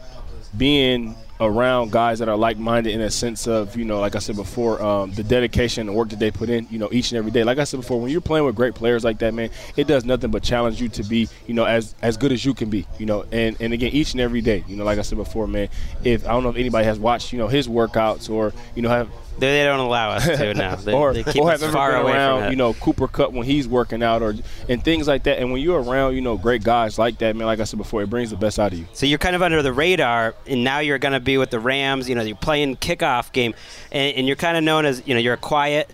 being 0.58 1.16
around 1.40 1.92
guys 1.92 2.20
that 2.20 2.30
are 2.30 2.38
like-minded 2.38 2.94
in 2.94 3.02
a 3.02 3.12
sense 3.12 3.46
of, 3.46 3.76
you 3.76 3.84
know, 3.84 4.00
like 4.00 4.16
I 4.16 4.20
said 4.20 4.38
before, 4.38 4.82
um, 4.82 5.12
the 5.12 5.24
dedication 5.24 5.88
and 5.88 5.96
work 5.96 6.10
that 6.10 6.20
they 6.20 6.32
put 6.32 6.50
in, 6.50 6.66
you 6.70 6.80
know, 6.80 6.88
each 6.92 7.12
and 7.12 7.18
every 7.18 7.32
day. 7.32 7.44
Like 7.44 7.58
I 7.58 7.66
said 7.66 7.82
before, 7.82 8.00
when 8.00 8.10
you're 8.10 8.22
playing 8.22 8.46
with 8.46 8.56
great 8.56 8.74
players 8.74 9.04
like 9.04 9.20
that, 9.20 9.34
man, 9.34 9.50
it 9.76 9.86
does 9.86 10.06
nothing 10.06 10.32
but 10.32 10.44
challenge 10.44 10.82
you 10.82 10.88
to 10.90 11.04
be, 11.04 11.28
you 11.46 11.54
know, 11.54 11.66
as 11.66 11.94
as 12.02 12.16
good 12.18 12.32
as 12.32 12.46
you 12.46 12.54
can 12.54 12.70
be, 12.70 12.88
you 12.98 13.06
know. 13.06 13.26
And 13.32 13.58
and 13.60 13.74
again, 13.74 13.92
each 13.92 14.14
and 14.14 14.22
every 14.22 14.42
day, 14.42 14.64
you 14.68 14.78
know, 14.78 14.86
like 14.86 14.98
I 14.98 15.02
said 15.02 15.18
before, 15.18 15.48
man, 15.48 15.70
if 16.04 16.26
I 16.26 16.32
don't 16.32 16.44
know 16.44 16.50
if 16.50 16.58
anybody 16.58 16.86
has 16.86 16.98
watched, 16.98 17.34
you 17.34 17.40
know, 17.40 17.48
his 17.48 17.68
workouts 17.68 18.30
or 18.30 18.54
you 18.76 18.82
know 18.82 18.90
have 18.90 19.10
They, 19.38 19.60
they 19.60 19.64
don't 19.64 19.80
allow 19.80 20.12
us 20.12 20.26
to 20.26 20.54
now. 20.54 20.76
They, 20.86 20.94
or, 20.94 21.14
they 21.14 21.24
keep 21.24 21.42
or 21.42 21.52
us 21.52 21.62
have 21.62 21.70
ever 21.70 21.74
far 21.74 21.92
been 21.92 22.02
away 22.02 22.12
around, 22.14 22.52
you 22.52 22.56
know, 22.56 22.74
Cooper 22.76 23.08
Kupp 23.08 23.32
when 23.32 23.46
he's 23.46 23.68
working 23.68 24.04
out, 24.04 24.22
or 24.22 24.36
and 24.70 24.84
things 24.84 25.08
like 25.08 25.24
that. 25.24 25.40
And 25.40 25.52
when 25.52 25.62
you're 25.62 25.82
around, 25.82 26.16
you 26.16 26.22
know, 26.22 26.38
great 26.38 26.64
guys 26.64 27.00
like 27.00 27.18
that, 27.20 27.36
man, 27.36 27.48
like 27.48 27.60
I 27.60 27.64
said 27.64 27.78
before, 27.78 28.04
it 28.04 28.10
brings 28.10 28.30
the 28.30 28.36
best 28.36 28.60
out 28.60 28.72
of 28.74 28.78
you. 28.78 28.86
So 28.94 29.06
you're 29.06 29.18
kind 29.18 29.36
of 29.36 29.42
under 29.42 29.62
the 29.62 29.74
radar, 29.74 30.36
and 30.46 30.64
now 30.64 30.80
you're 30.80 31.00
going 31.00 31.14
to 31.14 31.20
be 31.20 31.38
with 31.38 31.50
the 31.50 31.60
Rams. 31.60 32.08
You 32.08 32.16
know, 32.16 32.22
you're 32.22 32.36
playing 32.36 32.78
kickoff 32.78 33.32
game, 33.32 33.56
and, 33.92 34.18
and 34.18 34.28
you're 34.28 34.36
kind 34.36 34.58
of 34.58 34.64
known 34.64 34.86
as 34.86 35.02
you 35.06 35.14
know 35.14 35.20
you're 35.20 35.34
a 35.34 35.38
quiet 35.38 35.90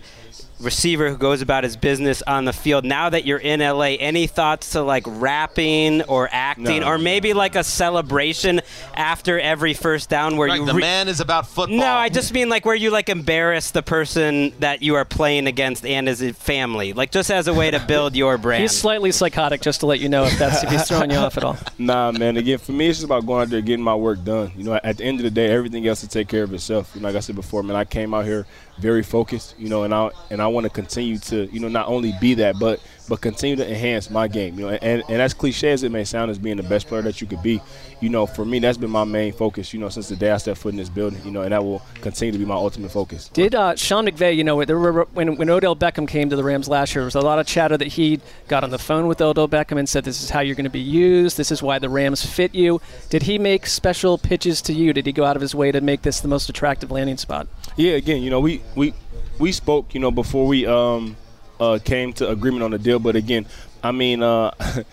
receiver 0.61 1.09
who 1.09 1.17
goes 1.17 1.41
about 1.41 1.63
his 1.63 1.75
business 1.75 2.21
on 2.27 2.45
the 2.45 2.53
field. 2.53 2.85
Now 2.85 3.09
that 3.09 3.25
you're 3.25 3.37
in 3.39 3.59
LA, 3.59 3.95
any 3.99 4.27
thoughts 4.27 4.71
to 4.71 4.81
like 4.81 5.03
rapping 5.07 6.01
or 6.03 6.29
acting, 6.31 6.81
No. 6.81 6.87
or 6.87 6.97
maybe 6.97 7.33
like 7.33 7.55
a 7.55 7.63
celebration 7.63 8.61
after 8.95 9.39
every 9.39 9.73
first 9.73 10.09
down 10.09 10.37
where 10.37 10.47
Right, 10.49 10.59
you 10.59 10.65
the 10.65 10.73
man 10.73 11.07
is 11.07 11.19
about 11.19 11.47
football. 11.47 11.77
No, 11.77 11.85
I 11.93 12.09
just 12.09 12.33
mean 12.33 12.49
like 12.49 12.65
where 12.65 12.75
you 12.75 12.89
like 12.89 13.09
embarrass 13.09 13.71
the 13.71 13.81
person 13.83 14.53
that 14.59 14.81
you 14.81 14.95
are 14.95 15.05
playing 15.05 15.47
against 15.47 15.85
and 15.85 16.07
his 16.07 16.21
family, 16.37 16.93
like 16.93 17.11
just 17.11 17.31
as 17.31 17.47
a 17.47 17.53
way 17.53 17.71
to 17.71 17.79
build 17.79 18.15
your 18.15 18.37
brand. 18.39 18.61
He's 18.61 18.77
slightly 18.77 19.11
psychotic, 19.11 19.61
just 19.61 19.79
to 19.81 19.85
let 19.85 19.99
you 19.99 20.09
know 20.09 20.25
if 20.25 20.37
that's 20.37 20.63
if 20.63 20.69
he's 20.69 20.87
throwing 20.87 21.11
you 21.11 21.17
off 21.17 21.37
at 21.37 21.43
all. 21.43 21.57
Nah, 21.77 22.11
man. 22.11 22.37
Again, 22.37 22.59
for 22.59 22.73
me, 22.73 22.87
it's 22.89 22.99
just 22.99 23.05
about 23.05 23.25
going 23.25 23.41
out 23.41 23.49
there 23.49 23.59
getting 23.61 23.83
my 23.83 23.95
work 23.95 24.23
done. 24.23 24.51
You 24.55 24.63
know, 24.63 24.79
at 24.83 24.97
the 24.97 25.03
end 25.03 25.19
of 25.19 25.23
the 25.23 25.31
day, 25.31 25.47
everything 25.49 25.87
else 25.87 26.03
will 26.03 26.09
take 26.09 26.27
care 26.27 26.43
of 26.43 26.53
itself. 26.53 26.91
You 26.93 27.01
know, 27.01 27.07
like 27.07 27.15
I 27.15 27.19
said 27.21 27.35
before, 27.35 27.63
man, 27.63 27.75
I 27.75 27.85
came 27.85 28.13
out 28.13 28.23
here 28.25 28.45
very 28.77 29.01
focused. 29.01 29.55
You 29.57 29.67
know, 29.69 29.83
and 29.83 29.93
I 29.93 30.11
and 30.29 30.41
I 30.41 30.47
want 30.53 30.65
to 30.65 30.69
continue 30.69 31.17
to, 31.19 31.45
you 31.51 31.59
know, 31.59 31.67
not 31.67 31.87
only 31.87 32.13
be 32.19 32.35
that, 32.35 32.59
but 32.59 32.79
but 33.09 33.19
continue 33.19 33.55
to 33.57 33.67
enhance 33.67 34.09
my 34.09 34.27
game. 34.27 34.57
You 34.57 34.67
know, 34.67 34.71
and 34.71 35.03
and 35.09 35.21
as 35.21 35.33
cliche 35.33 35.71
as 35.71 35.83
it 35.83 35.91
may 35.91 36.03
sound, 36.03 36.31
as 36.31 36.37
being 36.37 36.57
the 36.57 36.63
best 36.63 36.87
player 36.87 37.01
that 37.01 37.21
you 37.21 37.27
could 37.27 37.43
be, 37.43 37.61
you 37.99 38.09
know, 38.09 38.25
for 38.25 38.45
me, 38.45 38.59
that's 38.59 38.77
been 38.77 38.89
my 38.89 39.03
main 39.03 39.33
focus. 39.33 39.73
You 39.73 39.79
know, 39.79 39.89
since 39.89 40.09
the 40.09 40.15
day 40.15 40.31
I 40.31 40.37
stepped 40.37 40.59
foot 40.59 40.69
in 40.69 40.77
this 40.77 40.89
building. 40.89 41.21
You 41.25 41.31
know, 41.31 41.41
and 41.41 41.51
that 41.51 41.63
will 41.63 41.81
continue 42.01 42.31
to 42.31 42.37
be 42.37 42.45
my 42.45 42.55
ultimate 42.55 42.91
focus. 42.91 43.29
Did 43.29 43.55
uh, 43.55 43.75
Sean 43.75 44.05
McVay, 44.05 44.35
you 44.35 44.43
know, 44.43 44.55
when, 44.55 45.35
when 45.35 45.49
Odell 45.49 45.75
Beckham 45.75 46.07
came 46.07 46.29
to 46.29 46.35
the 46.35 46.43
Rams 46.43 46.67
last 46.67 46.95
year, 46.95 47.01
there 47.01 47.05
was 47.05 47.15
a 47.15 47.21
lot 47.21 47.39
of 47.39 47.47
chatter 47.47 47.77
that 47.77 47.87
he 47.87 48.19
got 48.47 48.63
on 48.63 48.69
the 48.69 48.79
phone 48.79 49.07
with 49.07 49.21
Odell 49.21 49.47
Beckham 49.47 49.77
and 49.77 49.87
said, 49.87 50.03
This 50.03 50.21
is 50.21 50.29
how 50.29 50.39
you're 50.39 50.55
going 50.55 50.63
to 50.65 50.69
be 50.69 50.79
used. 50.79 51.37
This 51.37 51.51
is 51.51 51.61
why 51.61 51.79
the 51.79 51.89
Rams 51.89 52.25
fit 52.25 52.55
you. 52.55 52.81
Did 53.09 53.23
he 53.23 53.37
make 53.37 53.67
special 53.67 54.17
pitches 54.17 54.61
to 54.63 54.73
you? 54.73 54.93
Did 54.93 55.05
he 55.05 55.11
go 55.11 55.25
out 55.25 55.35
of 55.35 55.41
his 55.41 55.55
way 55.55 55.71
to 55.71 55.81
make 55.81 56.01
this 56.01 56.19
the 56.19 56.27
most 56.27 56.49
attractive 56.49 56.91
landing 56.91 57.17
spot? 57.17 57.47
Yeah, 57.75 57.93
again, 57.93 58.21
you 58.21 58.29
know, 58.29 58.39
we 58.39 58.61
we 58.75 58.93
we 59.39 59.51
spoke, 59.51 59.93
you 59.93 59.99
know, 59.99 60.11
before 60.11 60.47
we 60.47 60.65
um 60.65 61.15
uh 61.59 61.79
came 61.83 62.13
to 62.13 62.29
agreement 62.29 62.63
on 62.63 62.71
the 62.71 62.79
deal, 62.79 62.99
but 62.99 63.15
again, 63.15 63.45
I 63.83 63.91
mean, 63.91 64.21
uh 64.23 64.51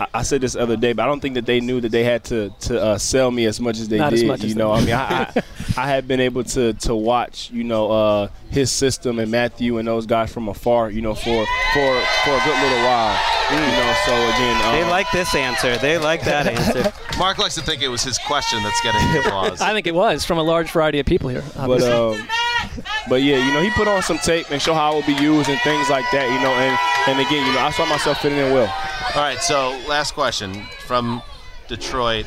I, 0.00 0.06
I 0.14 0.22
said 0.22 0.40
this 0.40 0.54
the 0.54 0.60
other 0.60 0.76
day, 0.76 0.94
but 0.94 1.02
I 1.02 1.06
don't 1.06 1.20
think 1.20 1.34
that 1.34 1.44
they 1.44 1.60
knew 1.60 1.78
that 1.82 1.90
they 1.90 2.02
had 2.02 2.24
to 2.24 2.50
to 2.60 2.82
uh, 2.82 2.98
sell 2.98 3.30
me 3.30 3.44
as 3.44 3.60
much 3.60 3.78
as 3.78 3.88
they 3.88 3.98
Not 3.98 4.12
as 4.14 4.20
did. 4.20 4.26
much 4.28 4.42
as 4.42 4.48
you 4.48 4.54
they 4.54 4.58
know, 4.58 4.72
I 4.72 4.78
did. 4.78 4.86
mean, 4.86 4.94
I, 4.94 5.22
I 5.36 5.42
I 5.76 5.86
had 5.86 6.08
been 6.08 6.18
able 6.20 6.44
to 6.44 6.72
to 6.72 6.94
watch, 6.94 7.50
you 7.50 7.62
know, 7.64 7.90
uh, 7.90 8.28
his 8.50 8.72
system 8.72 9.18
and 9.18 9.30
Matthew 9.30 9.76
and 9.78 9.86
those 9.86 10.06
guys 10.06 10.32
from 10.32 10.48
afar, 10.48 10.90
you 10.90 11.02
know, 11.02 11.14
for 11.14 11.22
for 11.74 12.00
for 12.24 12.30
a 12.30 12.40
good 12.44 12.62
little 12.62 12.84
while. 12.84 13.18
You 13.50 13.58
know, 13.58 13.94
so 14.06 14.12
again, 14.14 14.64
um, 14.64 14.72
They 14.76 14.84
like 14.90 15.10
this 15.12 15.34
answer. 15.34 15.76
They 15.76 15.98
like 15.98 16.22
that 16.24 16.46
answer. 16.58 16.90
Marc 17.18 17.36
likes 17.36 17.54
to 17.56 17.60
think 17.60 17.82
it 17.82 17.88
was 17.88 18.02
his 18.02 18.16
question 18.16 18.62
that's 18.62 18.80
getting 18.80 19.12
the 19.12 19.18
applause. 19.20 19.60
I 19.60 19.74
think 19.74 19.86
it 19.86 19.94
was 19.94 20.24
from 20.24 20.38
a 20.38 20.42
large 20.42 20.70
variety 20.70 21.00
of 21.00 21.06
people 21.06 21.28
here. 21.28 21.44
But 21.54 21.82
um, 21.82 22.26
but 23.08 23.22
yeah, 23.22 23.44
you 23.44 23.52
know, 23.52 23.60
he 23.60 23.70
put 23.70 23.88
on 23.88 24.02
some 24.02 24.18
tape 24.18 24.50
and 24.50 24.60
show 24.60 24.74
how 24.74 24.92
it 24.92 24.96
would 24.96 25.06
be 25.06 25.22
used 25.22 25.48
and 25.48 25.60
things 25.60 25.90
like 25.90 26.04
that. 26.12 26.26
You 26.28 26.40
know, 26.40 26.52
and 26.52 26.78
and 27.08 27.18
again, 27.20 27.46
you 27.46 27.52
know, 27.52 27.60
I 27.60 27.70
saw 27.70 27.86
myself 27.86 28.20
fitting 28.20 28.38
in 28.38 28.52
well. 28.52 28.72
All 29.14 29.22
right, 29.22 29.38
so 29.38 29.78
last 29.88 30.14
question 30.14 30.54
from 30.86 31.22
Detroit. 31.68 32.26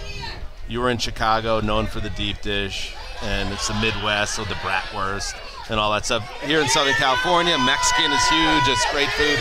You 0.68 0.82
were 0.82 0.90
in 0.90 0.98
Chicago, 0.98 1.62
known 1.62 1.86
for 1.86 2.00
the 2.00 2.10
deep 2.12 2.42
dish, 2.42 2.96
and 3.22 3.54
it's 3.54 3.68
the 3.68 3.76
Midwest, 3.76 4.36
so 4.36 4.44
the 4.46 4.56
bratwurst 4.56 5.36
and 5.70 5.80
all 5.80 5.92
that 5.94 6.06
stuff. 6.06 6.28
Here 6.42 6.60
in 6.60 6.68
Southern 6.68 6.96
California, 6.96 7.58
Mexican 7.58 8.12
is 8.12 8.26
huge. 8.30 8.68
It's 8.68 8.86
great 8.92 9.10
food. 9.14 9.40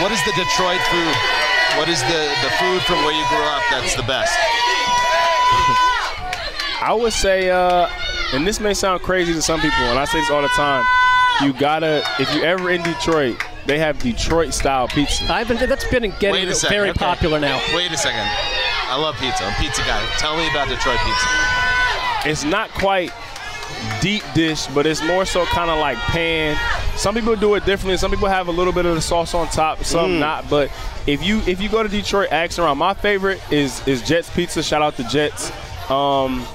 What 0.00 0.12
is 0.12 0.22
the 0.24 0.32
Detroit 0.32 0.80
food? 0.90 1.14
What 1.76 1.88
is 1.88 2.00
the, 2.02 2.32
the 2.42 2.50
food 2.58 2.82
from 2.82 3.04
where 3.04 3.12
you 3.12 3.24
grew 3.28 3.44
up 3.44 3.62
that's 3.70 3.94
the 3.94 4.02
best? 4.02 4.32
I 6.80 6.92
would 6.92 7.12
say, 7.12 7.50
uh, 7.50 7.88
and 8.32 8.46
this 8.46 8.60
may 8.60 8.74
sound 8.74 9.02
crazy 9.02 9.32
to 9.32 9.42
some 9.42 9.60
people, 9.60 9.78
and 9.78 9.98
I 9.98 10.04
say 10.04 10.20
this 10.20 10.30
all 10.30 10.42
the 10.42 10.48
time. 10.48 10.84
You 11.42 11.52
gotta, 11.52 12.02
if 12.18 12.32
you 12.34 12.42
ever 12.44 12.70
in 12.70 12.82
Detroit, 12.82 13.36
they 13.66 13.78
have 13.78 13.98
Detroit 13.98 14.54
style 14.54 14.88
pizza. 14.88 15.24
I've 15.32 15.48
been 15.48 15.56
that's 15.68 15.88
been 15.90 16.12
getting 16.20 16.48
a 16.48 16.54
very 16.68 16.90
okay. 16.90 16.98
popular 16.98 17.40
now. 17.40 17.60
Wait 17.74 17.90
a 17.90 17.96
second. 17.96 18.20
I 18.86 18.96
love 19.00 19.16
pizza. 19.16 19.44
I'm 19.44 19.52
a 19.52 19.56
pizza 19.56 19.82
guy. 19.82 20.04
Tell 20.18 20.36
me 20.36 20.48
about 20.50 20.68
Detroit 20.68 20.98
pizza. 21.04 21.28
It's 22.30 22.44
not 22.44 22.70
quite 22.70 23.12
deep 24.00 24.22
dish, 24.34 24.66
but 24.68 24.86
it's 24.86 25.02
more 25.02 25.24
so 25.24 25.44
kind 25.46 25.70
of 25.70 25.78
like 25.78 25.96
pan. 25.98 26.56
Some 26.96 27.14
people 27.14 27.34
do 27.36 27.54
it 27.54 27.64
differently. 27.64 27.96
Some 27.96 28.10
people 28.10 28.28
have 28.28 28.48
a 28.48 28.52
little 28.52 28.72
bit 28.72 28.86
of 28.86 28.94
the 28.94 29.00
sauce 29.02 29.34
on 29.34 29.48
top, 29.48 29.82
some 29.84 30.12
Mm. 30.12 30.18
not. 30.20 30.48
But 30.48 30.70
if 31.06 31.24
you 31.24 31.40
if 31.46 31.60
you 31.60 31.68
go 31.68 31.82
to 31.82 31.88
Detroit, 31.88 32.28
ask 32.30 32.58
around. 32.58 32.78
My 32.78 32.94
favorite 32.94 33.40
is 33.50 33.86
is 33.88 34.02
Jets 34.02 34.30
Pizza. 34.30 34.62
Shout 34.62 34.82
out 34.82 34.96
to 34.96 35.04
Jets. 35.04 35.50
Um, 35.90 36.46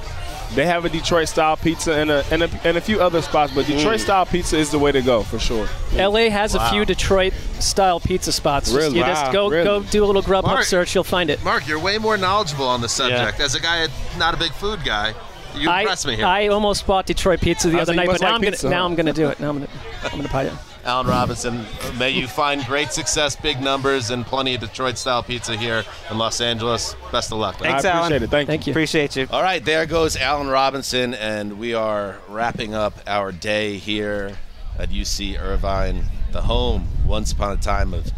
they 0.56 0.66
have 0.66 0.84
a 0.86 0.90
Detroit 0.90 1.28
style 1.28 1.56
pizza 1.58 1.94
and 1.94 2.10
a, 2.10 2.24
and 2.32 2.44
a 2.44 2.50
and 2.64 2.76
a 2.78 2.82
few 2.82 3.00
other 3.00 3.22
spots, 3.22 3.54
but 3.54 3.66
Detroit 3.68 4.00
Mm. 4.00 4.04
style 4.04 4.26
pizza 4.26 4.58
is 4.58 4.72
the 4.72 4.80
way 4.80 4.92
to 4.92 5.02
go 5.02 5.24
for 5.24 5.38
sure. 5.40 5.68
LA 5.96 6.30
has 6.30 6.56
Wow. 6.58 6.68
a 6.68 6.70
few 6.72 6.86
Detroit 6.86 7.34
style 7.60 8.00
pizza 8.00 8.32
spots. 8.32 8.68
Just- 8.68 8.78
Really? 8.78 8.98
You 9.00 9.04
just 9.06 9.32
go 9.32 9.50
really? 9.50 9.64
go 9.64 9.82
do 9.82 10.04
a 10.04 10.08
little 10.08 10.24
Grubhub 10.24 10.44
Marc- 10.44 10.64
search, 10.66 10.96
you'll 10.96 11.04
find 11.04 11.30
it. 11.30 11.44
Marc, 11.44 11.68
you're 11.68 11.80
way 11.80 11.98
more 11.98 12.18
knowledgeable 12.18 12.68
on 12.68 12.82
the 12.82 12.90
subject. 12.90 13.40
As 13.40 13.56
a 13.56 13.60
guy, 13.60 13.88
not 14.18 14.34
a 14.34 14.38
big 14.38 14.52
food 14.54 14.84
guy, 14.84 15.14
you 15.56 15.70
I, 15.70 15.82
impress 15.82 16.06
me 16.06 16.16
here. 16.16 16.26
I 16.26 16.48
almost 16.48 16.86
bought 16.88 17.06
Detroit 17.06 17.42
pizza 17.42 17.70
the 17.70 17.78
I 17.78 17.82
other 17.82 17.94
night, 17.94 18.08
but 18.08 18.22
now 18.22 18.28
like 18.28 18.36
I'm 18.36 18.42
gonna 18.42 18.52
pizza, 18.52 18.70
now? 18.70 18.86
I'm 18.86 18.96
gonna 18.96 19.14
do 19.14 19.28
it. 19.30 19.40
Now 19.40 19.50
I'm 19.50 19.56
gonna 19.60 19.68
I'm 20.06 20.12
gonna 20.18 20.30
buy 20.30 20.44
it. 20.46 20.54
Allen 20.90 21.06
Robinson, 21.06 21.64
may 22.00 22.10
you 22.10 22.28
find 22.28 22.66
great 22.66 22.92
success, 22.92 23.36
big 23.36 23.62
numbers, 23.62 24.10
and 24.10 24.26
plenty 24.26 24.56
of 24.56 24.62
Detroit 24.62 24.98
style 24.98 25.22
pizza 25.22 25.56
here 25.56 25.84
in 26.10 26.18
Los 26.18 26.42
Angeles. 26.42 26.96
Best 27.12 27.32
of 27.32 27.38
luck. 27.38 27.62
man. 27.62 27.74
Thanks, 27.74 27.86
I 27.86 27.90
Allen. 27.92 28.06
appreciate 28.06 28.24
it. 28.24 28.30
Thank, 28.32 28.48
Thank 28.48 28.66
you. 28.66 28.74
Appreciate 28.74 29.16
you. 29.16 29.28
All 29.30 29.44
right, 29.44 29.64
there 29.64 29.86
goes 29.86 30.18
Allen 30.18 30.48
Robinson, 30.48 31.14
and 31.14 31.60
we 31.60 31.76
are 31.76 32.18
wrapping 32.28 32.74
up 32.74 32.96
our 33.06 33.32
day 33.32 33.78
here 33.78 34.36
at 34.80 34.90
UC 34.90 35.40
Irvine, 35.40 36.06
the 36.32 36.42
home 36.42 36.88
once 37.06 37.34
upon 37.34 37.52
a 37.56 37.62
time 37.62 37.94
of 37.94 38.12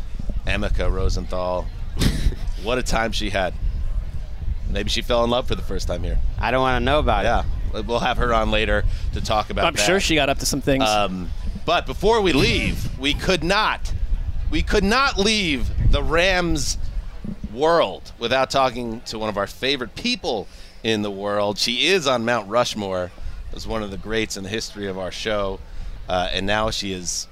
Emeka 0.47 0.89
Rosenthal. 0.89 1.67
what 2.63 2.78
a 2.78 2.84
time 2.84 3.11
she 3.11 3.32
had. 3.32 3.53
Maybe 4.69 4.89
she 4.89 5.01
fell 5.01 5.26
in 5.26 5.30
love 5.30 5.45
for 5.45 5.55
the 5.55 5.61
first 5.61 5.89
time 5.89 6.03
here. 6.03 6.19
I 6.39 6.51
don't 6.51 6.61
want 6.61 6.80
to 6.80 6.86
know 6.86 6.99
about 6.99 7.26
Yeah, 7.26 7.82
we'll 7.82 7.99
have 7.99 8.15
her 8.15 8.34
on 8.34 8.49
later 8.49 8.86
to 9.11 9.19
talk 9.19 9.49
about 9.49 9.65
I'm 9.65 9.74
that. 9.74 9.86
sure 9.86 9.99
she 9.99 10.15
got 10.15 10.30
up 10.30 10.39
to 10.39 10.45
some 10.45 10.61
things. 10.61 10.86
Um, 10.86 11.30
but 11.72 11.86
before 11.86 12.19
we 12.19 12.34
leave, 12.34 12.99
we 12.99 13.13
could 13.13 13.45
not, 13.45 13.93
we 14.51 14.61
could 14.61 14.84
not 14.84 15.17
leave 15.17 15.69
the 15.89 16.03
Rams 16.03 16.78
world 17.53 18.11
without 18.19 18.49
talking 18.49 18.99
to 19.05 19.17
one 19.17 19.30
of 19.30 19.38
our 19.38 19.47
favorite 19.47 19.95
people 19.95 20.49
in 20.84 21.01
the 21.01 21.09
world. 21.09 21.57
She 21.57 21.88
is 21.88 22.07
on 22.07 22.26
Mount 22.26 22.49
Rushmore 22.49 23.09
as 23.53 23.65
one 23.65 23.84
of 23.84 23.89
the 23.89 23.95
greats 23.95 24.36
in 24.36 24.43
the 24.43 24.49
history 24.49 24.88
of 24.88 24.97
our 24.97 25.13
show, 25.13 25.61
uh, 26.09 26.28
and 26.34 26.45
now 26.45 26.72
she 26.72 26.91
is 26.91 27.30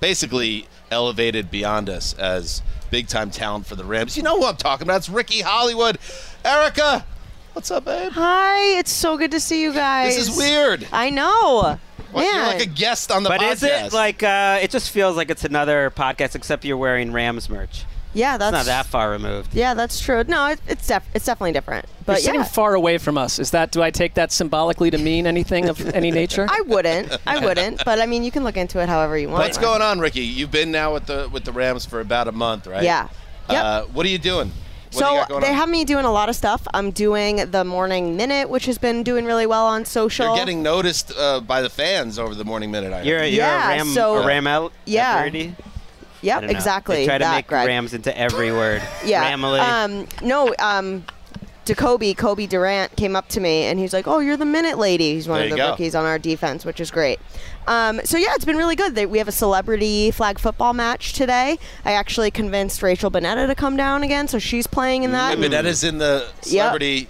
basically 0.00 0.68
elevated 0.90 1.50
beyond 1.50 1.90
us 1.90 2.14
as 2.14 2.62
big 2.90 3.08
time 3.08 3.30
talent 3.30 3.66
for 3.66 3.76
the 3.76 3.84
Rams. 3.84 4.16
You 4.16 4.22
know 4.22 4.38
who 4.38 4.46
I'm 4.46 4.56
talking 4.56 4.86
about? 4.86 4.96
It's 4.96 5.10
Ricky 5.10 5.42
Hollywood. 5.42 5.98
Erica, 6.46 7.04
what's 7.56 7.70
up, 7.70 7.86
babe? 7.86 8.12
Hi, 8.12 8.78
it's 8.78 8.92
so 8.92 9.16
good 9.16 9.30
to 9.30 9.40
see 9.40 9.62
you 9.62 9.72
guys. 9.72 10.14
This 10.14 10.28
is 10.28 10.36
weird. 10.36 10.86
I 10.92 11.08
know. 11.08 11.78
What, 12.12 12.22
you're 12.22 12.42
like 12.42 12.60
a 12.62 12.66
guest 12.66 13.10
on 13.10 13.22
the 13.22 13.30
podcast. 13.30 13.38
But 13.38 13.40
podcast. 13.40 13.52
is 13.52 13.62
it 13.62 13.92
like 13.94 14.22
uh, 14.22 14.58
it 14.62 14.70
just 14.70 14.90
feels 14.90 15.16
like 15.16 15.30
it's 15.30 15.44
another 15.44 15.90
podcast 15.90 16.34
except 16.34 16.66
you're 16.66 16.76
wearing 16.76 17.12
Rams 17.12 17.48
merch? 17.48 17.84
yeah, 18.12 18.34
It's 18.34 18.40
that's 18.40 18.52
not 18.52 18.66
that 18.66 18.84
far 18.86 19.10
removed. 19.10 19.54
Yeah, 19.54 19.72
that's 19.74 20.00
true. 20.00 20.22
No, 20.28 20.46
it, 20.48 20.60
it's 20.68 20.86
def- 20.86 21.08
it's 21.14 21.24
definitely 21.24 21.52
different. 21.52 21.86
You're 21.86 22.04
But 22.04 22.18
sitting 22.20 22.40
yeah, 22.40 22.44
far 22.46 22.74
away 22.74 22.98
from 22.98 23.16
us. 23.16 23.38
Is 23.38 23.52
that 23.52 23.72
do 23.72 23.82
I 23.82 23.90
take 23.90 24.14
that 24.14 24.32
symbolically 24.32 24.90
to 24.90 24.98
mean 24.98 25.26
anything 25.26 25.68
of 25.70 25.80
any 25.94 26.10
nature? 26.10 26.46
I 26.48 26.60
wouldn't. 26.66 27.16
I 27.26 27.42
wouldn't. 27.42 27.84
But 27.86 28.00
I 28.00 28.06
mean, 28.06 28.22
you 28.22 28.30
can 28.30 28.44
look 28.44 28.56
into 28.58 28.80
it 28.82 28.88
however 28.90 29.16
you 29.16 29.28
want. 29.30 29.42
What's 29.44 29.58
going 29.58 29.80
on, 29.80 29.98
Ricky? 29.98 30.20
You've 30.22 30.50
been 30.50 30.70
now 30.70 30.92
with 30.92 31.06
the 31.06 31.30
with 31.32 31.44
the 31.44 31.52
Rams 31.52 31.86
for 31.86 32.00
about 32.00 32.28
a 32.28 32.32
month, 32.32 32.66
right? 32.66 32.82
Yeah. 32.84 33.08
Yep. 33.48 33.64
Uh, 33.64 33.82
what 33.86 34.04
are 34.04 34.10
you 34.10 34.18
doing? 34.18 34.50
What 34.96 35.00
do 35.02 35.06
so 35.06 35.12
you 35.14 35.20
got 35.20 35.28
going 35.28 35.40
they 35.42 35.48
on? 35.50 35.54
have 35.54 35.68
me 35.68 35.84
doing 35.84 36.04
a 36.04 36.10
lot 36.12 36.28
of 36.28 36.36
stuff. 36.36 36.66
I'm 36.74 36.90
doing 36.90 37.36
the 37.50 37.64
morning 37.64 38.16
minute, 38.16 38.48
which 38.48 38.66
has 38.66 38.78
been 38.78 39.02
doing 39.02 39.24
really 39.24 39.46
well 39.46 39.66
on 39.66 39.84
social. 39.84 40.26
You're 40.26 40.36
getting 40.36 40.62
noticed 40.62 41.12
uh, 41.16 41.40
by 41.40 41.62
the 41.62 41.70
fans 41.70 42.18
over 42.18 42.34
the 42.34 42.44
morning 42.44 42.70
minute. 42.70 42.92
I. 42.92 43.02
You're, 43.02 43.18
you're 43.24 43.44
Yeah, 43.44 43.72
a 43.72 43.76
Ram, 43.76 43.86
so- 43.88 44.16
a 44.16 44.26
Ram 44.26 44.46
out. 44.46 44.72
Yeah. 44.84 45.16
I 45.16 45.54
Yep, 46.22 46.44
exactly. 46.44 46.96
They 46.96 47.06
try 47.06 47.18
to 47.18 47.24
that, 47.24 47.36
make 47.36 47.46
Gregg. 47.46 47.66
Rams 47.68 47.94
into 47.94 48.16
every 48.16 48.50
word. 48.50 48.82
Yeah. 49.04 49.30
Ramily. 49.30 49.60
Um, 49.60 50.08
no, 50.26 50.52
um, 50.58 51.04
Jacoby, 51.66 52.14
Kobe 52.14 52.14
Cobie 52.14 52.46
Durant 52.46 52.96
came 52.96 53.14
up 53.16 53.28
to 53.30 53.40
me 53.40 53.64
and 53.64 53.78
he's 53.78 53.92
like, 53.92 54.06
"Oh, 54.06 54.20
you're 54.20 54.36
the 54.36 54.44
minute 54.44 54.78
lady." 54.78 55.14
He's 55.14 55.28
one 55.28 55.38
There 55.38 55.44
of 55.46 55.50
the 55.50 55.56
go. 55.56 55.70
rookies 55.70 55.94
on 55.94 56.04
our 56.04 56.18
defense, 56.18 56.64
which 56.64 56.80
is 56.80 56.90
great. 56.90 57.18
Um, 57.66 58.00
so 58.04 58.16
yeah, 58.16 58.34
it's 58.34 58.44
been 58.44 58.56
really 58.56 58.76
good. 58.76 58.96
We 59.10 59.18
have 59.18 59.28
a 59.28 59.32
celebrity 59.32 60.10
flag 60.12 60.38
football 60.38 60.72
match 60.72 61.12
today. 61.12 61.58
I 61.84 61.92
actually 61.92 62.30
convinced 62.30 62.82
Rachel 62.82 63.10
Bonnetta 63.10 63.46
to 63.48 63.54
come 63.54 63.76
down 63.76 64.02
again, 64.04 64.28
so 64.28 64.38
she's 64.38 64.66
playing 64.66 65.02
in 65.02 65.10
that. 65.12 65.36
Wait, 65.36 65.42
but 65.42 65.50
that 65.50 65.66
is 65.66 65.82
in 65.84 65.98
the 65.98 66.28
celebrity. 66.40 67.08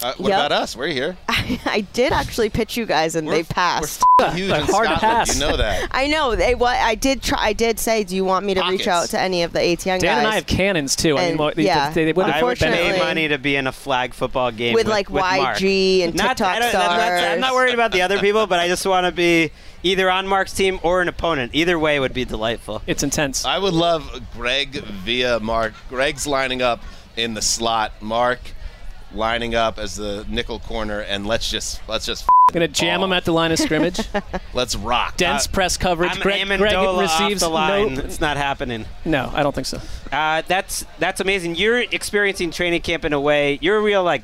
Uh, 0.00 0.14
what 0.18 0.28
Yep. 0.28 0.38
about 0.38 0.52
us? 0.52 0.76
We're 0.76 0.88
here. 0.88 1.16
I 1.28 1.84
did 1.92 2.12
actually 2.12 2.50
pitch 2.50 2.76
you 2.76 2.86
guys, 2.86 3.16
and 3.16 3.28
they 3.28 3.42
passed. 3.42 4.04
We're 4.18 4.30
Huge 4.32 4.50
in 4.50 4.54
hard 4.62 4.68
Scotland. 4.86 5.00
pass. 5.00 5.34
You 5.34 5.40
know 5.46 5.56
that. 5.56 5.88
I 5.92 6.06
know 6.06 6.36
they. 6.36 6.54
What 6.54 6.76
I 6.76 6.94
did 6.94 7.22
try. 7.22 7.38
I 7.48 7.52
did 7.52 7.78
say, 7.80 8.04
do 8.04 8.14
you 8.14 8.24
want 8.24 8.46
me 8.46 8.54
to 8.54 8.62
reach 8.68 8.86
out 8.86 9.08
to 9.10 9.20
any 9.20 9.42
of 9.42 9.52
the 9.52 9.58
ATN 9.58 9.84
guys? 9.84 10.00
Dan 10.02 10.18
and 10.18 10.26
I 10.26 10.34
have 10.36 10.46
cannons 10.46 10.94
too. 10.94 11.16
I 11.16 11.20
mean, 11.22 11.30
And- 11.30 11.38
what- 11.38 11.56
they- 11.56 11.64
yeah. 11.64 11.90
they, 11.90 12.04
they 12.04 12.12
would 12.12 12.26
have 12.26 12.34
I 12.36 12.42
would 12.44 12.52
Unfortunately- 12.60 12.92
pay 12.92 13.04
money 13.04 13.28
to 13.28 13.38
be 13.38 13.56
in 13.56 13.66
a 13.66 13.72
flag 13.72 14.14
football 14.14 14.50
game 14.52 14.74
With, 14.74 14.86
with, 14.86 14.90
like, 14.92 15.10
with 15.10 15.22
Marc. 15.22 15.58
YG 15.58 16.04
and 16.04 16.14
not, 16.14 16.36
TikTok 16.36 16.46
I 16.56 16.58
don't- 16.60 16.72
that- 16.72 16.96
that's- 16.98 17.34
I'm 17.34 17.40
not 17.40 17.54
worried 17.54 17.74
about 17.74 17.90
the 17.92 18.02
other 18.02 18.18
people, 18.20 18.46
but 18.46 18.60
I 18.60 18.68
just 18.68 18.86
want 18.86 19.06
to 19.06 19.12
be 19.12 19.50
either 19.82 20.08
on 20.10 20.26
Marc's 20.28 20.52
team 20.52 20.78
or 20.82 21.00
an 21.02 21.08
opponent. 21.08 21.52
Either 21.54 21.78
way 21.78 21.98
would 21.98 22.14
be 22.14 22.24
delightful. 22.24 22.82
It's 22.86 23.02
intense. 23.02 23.44
I 23.44 23.58
would 23.58 23.74
love 23.74 24.20
Gregg 24.34 24.74
via 25.04 25.40
Marc. 25.40 25.74
Gregg's 25.88 26.26
lining 26.26 26.62
up 26.62 26.82
in 27.16 27.34
the 27.34 27.42
slot. 27.42 27.92
Marc 28.00 28.38
lining 29.14 29.54
up 29.54 29.78
as 29.78 29.96
the 29.96 30.24
nickel 30.28 30.58
corner, 30.60 31.00
and 31.00 31.26
let's 31.26 31.50
just 31.50 31.80
let's 31.88 32.06
just 32.06 32.26
Gonna 32.52 32.66
jam 32.68 33.02
him 33.02 33.12
at 33.12 33.24
the 33.26 33.32
line 33.32 33.52
of 33.52 33.58
scrimmage. 33.58 34.00
let's 34.54 34.74
rock. 34.74 35.16
Dense 35.18 35.46
Uh, 35.46 35.50
press 35.50 35.76
coverage. 35.76 36.12
I'm 36.12 36.20
Gregg, 36.22 36.46
Gregg 36.46 36.98
receives 36.98 37.42
off 37.42 37.48
the 37.50 37.54
line. 37.54 37.94
no. 37.94 38.00
It's 38.00 38.20
not 38.22 38.36
happening. 38.38 38.86
No, 39.04 39.30
I 39.34 39.42
don't 39.42 39.54
think 39.54 39.66
so. 39.66 39.80
Uh, 40.10 40.42
that's 40.48 40.86
that's 40.98 41.20
amazing. 41.20 41.56
You're 41.56 41.80
experiencing 41.80 42.50
training 42.50 42.80
camp 42.80 43.04
in 43.04 43.12
a 43.12 43.20
way. 43.20 43.58
You're 43.60 43.76
a 43.76 43.82
real 43.82 44.02
like 44.02 44.22